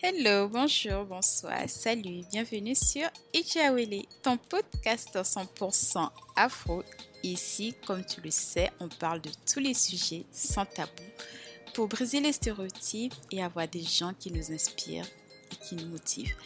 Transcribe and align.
Hello, 0.00 0.46
bonjour, 0.48 1.04
bonsoir, 1.06 1.68
salut, 1.68 2.22
bienvenue 2.30 2.76
sur 2.76 3.08
Ichiawele, 3.34 4.04
ton 4.22 4.36
podcast 4.36 5.12
100% 5.12 6.08
afro. 6.36 6.84
Ici, 7.24 7.74
comme 7.84 8.04
tu 8.04 8.20
le 8.20 8.30
sais, 8.30 8.70
on 8.78 8.88
parle 8.88 9.20
de 9.20 9.30
tous 9.52 9.58
les 9.58 9.74
sujets 9.74 10.24
sans 10.30 10.64
tabou 10.66 11.02
pour 11.74 11.88
briser 11.88 12.20
les 12.20 12.30
stéréotypes 12.30 13.12
et 13.32 13.42
avoir 13.42 13.66
des 13.66 13.82
gens 13.82 14.14
qui 14.14 14.30
nous 14.30 14.52
inspirent 14.52 15.08
et 15.50 15.56
qui 15.56 15.74
nous 15.74 15.88
motivent. 15.88 16.36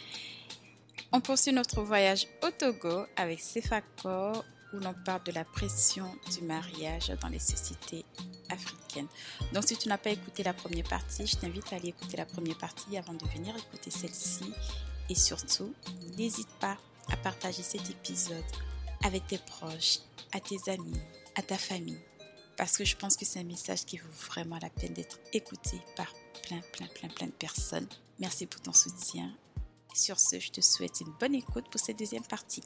On 1.11 1.21
poursuit 1.21 1.53
notre 1.53 1.83
voyage 1.83 2.25
au 2.41 2.49
Togo 2.49 3.05
avec 3.15 3.39
Sefakor 3.39 4.43
où 4.73 4.79
l'on 4.79 4.93
parle 5.05 5.23
de 5.23 5.31
la 5.31 5.45
pression 5.45 6.15
du 6.31 6.43
mariage 6.43 7.09
dans 7.21 7.29
les 7.29 7.39
sociétés 7.39 8.05
africaines. 8.49 9.07
Donc 9.53 9.63
si 9.65 9.77
tu 9.77 9.87
n'as 9.87 9.97
pas 9.97 10.09
écouté 10.09 10.43
la 10.43 10.53
première 10.53 10.87
partie, 10.87 11.27
je 11.27 11.35
t'invite 11.35 11.71
à 11.71 11.77
aller 11.77 11.89
écouter 11.89 12.17
la 12.17 12.25
première 12.25 12.57
partie 12.57 12.97
avant 12.97 13.13
de 13.13 13.25
venir 13.27 13.55
écouter 13.55 13.91
celle-ci. 13.91 14.53
Et 15.09 15.15
surtout, 15.15 15.73
n'hésite 16.17 16.49
pas 16.59 16.77
à 17.09 17.17
partager 17.17 17.63
cet 17.63 17.89
épisode 17.89 18.43
avec 19.03 19.27
tes 19.27 19.37
proches, 19.37 19.99
à 20.31 20.39
tes 20.39 20.71
amis, 20.71 20.99
à 21.35 21.41
ta 21.41 21.57
famille. 21.57 21.99
Parce 22.57 22.77
que 22.77 22.85
je 22.85 22.95
pense 22.95 23.17
que 23.17 23.25
c'est 23.25 23.39
un 23.39 23.45
message 23.45 23.85
qui 23.85 23.97
vaut 23.97 24.09
vraiment 24.27 24.59
la 24.61 24.69
peine 24.69 24.93
d'être 24.93 25.19
écouté 25.33 25.81
par 25.95 26.13
plein, 26.43 26.61
plein, 26.71 26.87
plein, 26.87 27.09
plein 27.09 27.27
de 27.27 27.31
personnes. 27.31 27.87
Merci 28.19 28.45
pour 28.45 28.61
ton 28.61 28.73
soutien. 28.73 29.31
Sur 29.93 30.19
ce, 30.19 30.39
je 30.39 30.51
te 30.51 30.61
souhaite 30.61 31.01
une 31.01 31.13
bonne 31.19 31.35
écoute 31.35 31.65
pour 31.69 31.81
cette 31.81 31.99
deuxième 31.99 32.23
partie. 32.23 32.63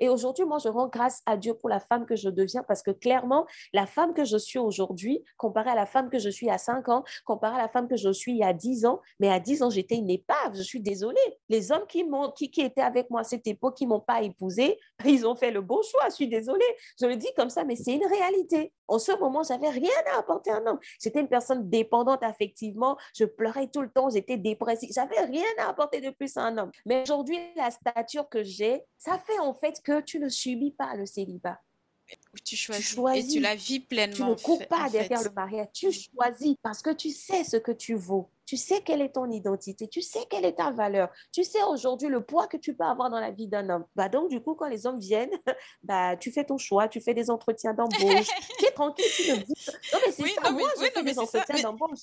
Et 0.00 0.08
aujourd'hui, 0.08 0.44
moi, 0.44 0.58
je 0.58 0.68
rends 0.68 0.88
grâce 0.88 1.22
à 1.26 1.36
Dieu 1.36 1.54
pour 1.54 1.68
la 1.68 1.78
femme 1.78 2.06
que 2.06 2.16
je 2.16 2.28
deviens 2.28 2.62
parce 2.62 2.82
que 2.82 2.90
clairement, 2.90 3.46
la 3.72 3.86
femme 3.86 4.14
que 4.14 4.24
je 4.24 4.38
suis 4.38 4.58
aujourd'hui, 4.58 5.22
comparée 5.36 5.70
à 5.70 5.74
la 5.74 5.86
femme 5.86 6.08
que 6.10 6.18
je 6.18 6.30
suis 6.30 6.50
à 6.50 6.58
5 6.58 6.88
ans, 6.88 7.04
comparée 7.24 7.56
à 7.56 7.62
la 7.62 7.68
femme 7.68 7.86
que 7.86 7.96
je 7.96 8.10
suis 8.10 8.32
il 8.32 8.38
y 8.38 8.44
a 8.44 8.54
10 8.54 8.86
ans, 8.86 9.00
mais 9.20 9.28
à 9.28 9.38
10 9.38 9.62
ans, 9.62 9.70
j'étais 9.70 9.96
une 9.96 10.10
épave. 10.10 10.54
Je 10.54 10.62
suis 10.62 10.80
désolée. 10.80 11.18
Les 11.50 11.70
hommes 11.70 11.86
qui, 11.86 12.04
qui, 12.34 12.50
qui 12.50 12.62
étaient 12.62 12.80
avec 12.80 13.10
moi 13.10 13.20
à 13.20 13.24
cette 13.24 13.46
époque, 13.46 13.76
qui 13.76 13.84
ne 13.84 13.90
m'ont 13.90 14.00
pas 14.00 14.22
épousée, 14.22 14.78
ils 15.04 15.26
ont 15.26 15.36
fait 15.36 15.50
le 15.50 15.60
bon 15.60 15.80
choix. 15.82 16.08
Je 16.08 16.14
suis 16.14 16.28
désolée. 16.28 16.64
Je 16.98 17.06
le 17.06 17.16
dis 17.16 17.28
comme 17.36 17.50
ça, 17.50 17.64
mais 17.64 17.76
c'est 17.76 17.94
une 17.94 18.06
réalité. 18.06 18.72
En 18.88 18.98
ce 18.98 19.12
moment, 19.12 19.42
j'avais 19.44 19.68
rien 19.68 19.90
à 20.14 20.18
apporter 20.18 20.50
à 20.50 20.56
un 20.56 20.66
homme. 20.66 20.78
J'étais 21.00 21.20
une 21.20 21.28
personne 21.28 21.68
dépendante 21.68 22.22
affectivement. 22.22 22.96
Je 23.14 23.24
pleurais 23.24 23.68
tout 23.68 23.82
le 23.82 23.90
temps. 23.90 24.10
J'étais 24.10 24.36
dépressive. 24.36 24.90
J'avais 24.92 25.20
rien 25.20 25.46
à 25.58 25.68
apporter 25.68 26.00
de 26.00 26.10
plus 26.10 26.36
à 26.36 26.42
un 26.42 26.58
homme. 26.58 26.70
Mais 26.86 27.02
aujourd'hui, 27.02 27.38
la 27.56 27.70
stature 27.70 28.28
que 28.28 28.42
j'ai, 28.42 28.82
ça 28.98 29.18
fait 29.18 29.38
en 29.38 29.54
fait 29.54 29.80
que 29.84 29.89
tu 29.98 30.20
ne 30.20 30.28
subis 30.28 30.70
pas 30.70 30.94
le 30.94 31.06
célibat. 31.06 31.60
Tu 32.44 32.56
choisis, 32.56 32.96
et 33.14 33.26
tu 33.26 33.40
la 33.40 33.54
vis 33.54 33.80
pleinement. 33.80 34.34
Tu 34.34 34.42
ne 34.42 34.44
cours 34.44 34.66
pas 34.66 34.88
derrière 34.90 35.22
le 35.22 35.30
mariage, 35.30 35.68
tu 35.72 35.88
mm. 35.88 35.92
choisis 35.92 36.56
parce 36.62 36.82
que 36.82 36.90
tu 36.90 37.10
sais 37.10 37.44
ce 37.44 37.56
que 37.56 37.72
tu 37.72 37.94
vaux. 37.94 38.30
Tu 38.50 38.56
sais 38.56 38.80
quelle 38.80 39.00
est 39.00 39.10
ton 39.10 39.30
identité, 39.30 39.86
tu 39.86 40.02
sais 40.02 40.26
quelle 40.28 40.44
est 40.44 40.54
ta 40.54 40.72
valeur, 40.72 41.08
tu 41.30 41.44
sais 41.44 41.62
aujourd'hui 41.62 42.08
le 42.08 42.20
poids 42.20 42.48
que 42.48 42.56
tu 42.56 42.74
peux 42.74 42.82
avoir 42.82 43.08
dans 43.08 43.20
la 43.20 43.30
vie 43.30 43.46
d'un 43.46 43.70
homme. 43.70 43.84
Bah 43.94 44.08
donc, 44.08 44.28
du 44.28 44.40
coup, 44.40 44.56
quand 44.56 44.66
les 44.66 44.88
hommes 44.88 44.98
viennent, 44.98 45.30
bah, 45.84 46.16
tu 46.16 46.32
fais 46.32 46.42
ton 46.42 46.58
choix, 46.58 46.88
tu 46.88 47.00
fais 47.00 47.14
des 47.14 47.30
entretiens 47.30 47.74
d'embauche, 47.74 48.26
tu 48.58 48.64
es 48.64 48.72
tranquille, 48.72 49.04
tu 49.14 49.30
le 49.30 49.36
dis. 49.36 49.54
Non, 49.92 50.00
mais 50.04 50.10
c'est 50.10 50.28
ça, 50.30 50.50
moi, 50.50 50.68
je 50.80 50.84
fais 50.84 51.02
des 51.04 51.16
entretiens 51.20 51.62
d'embauche. 51.62 52.00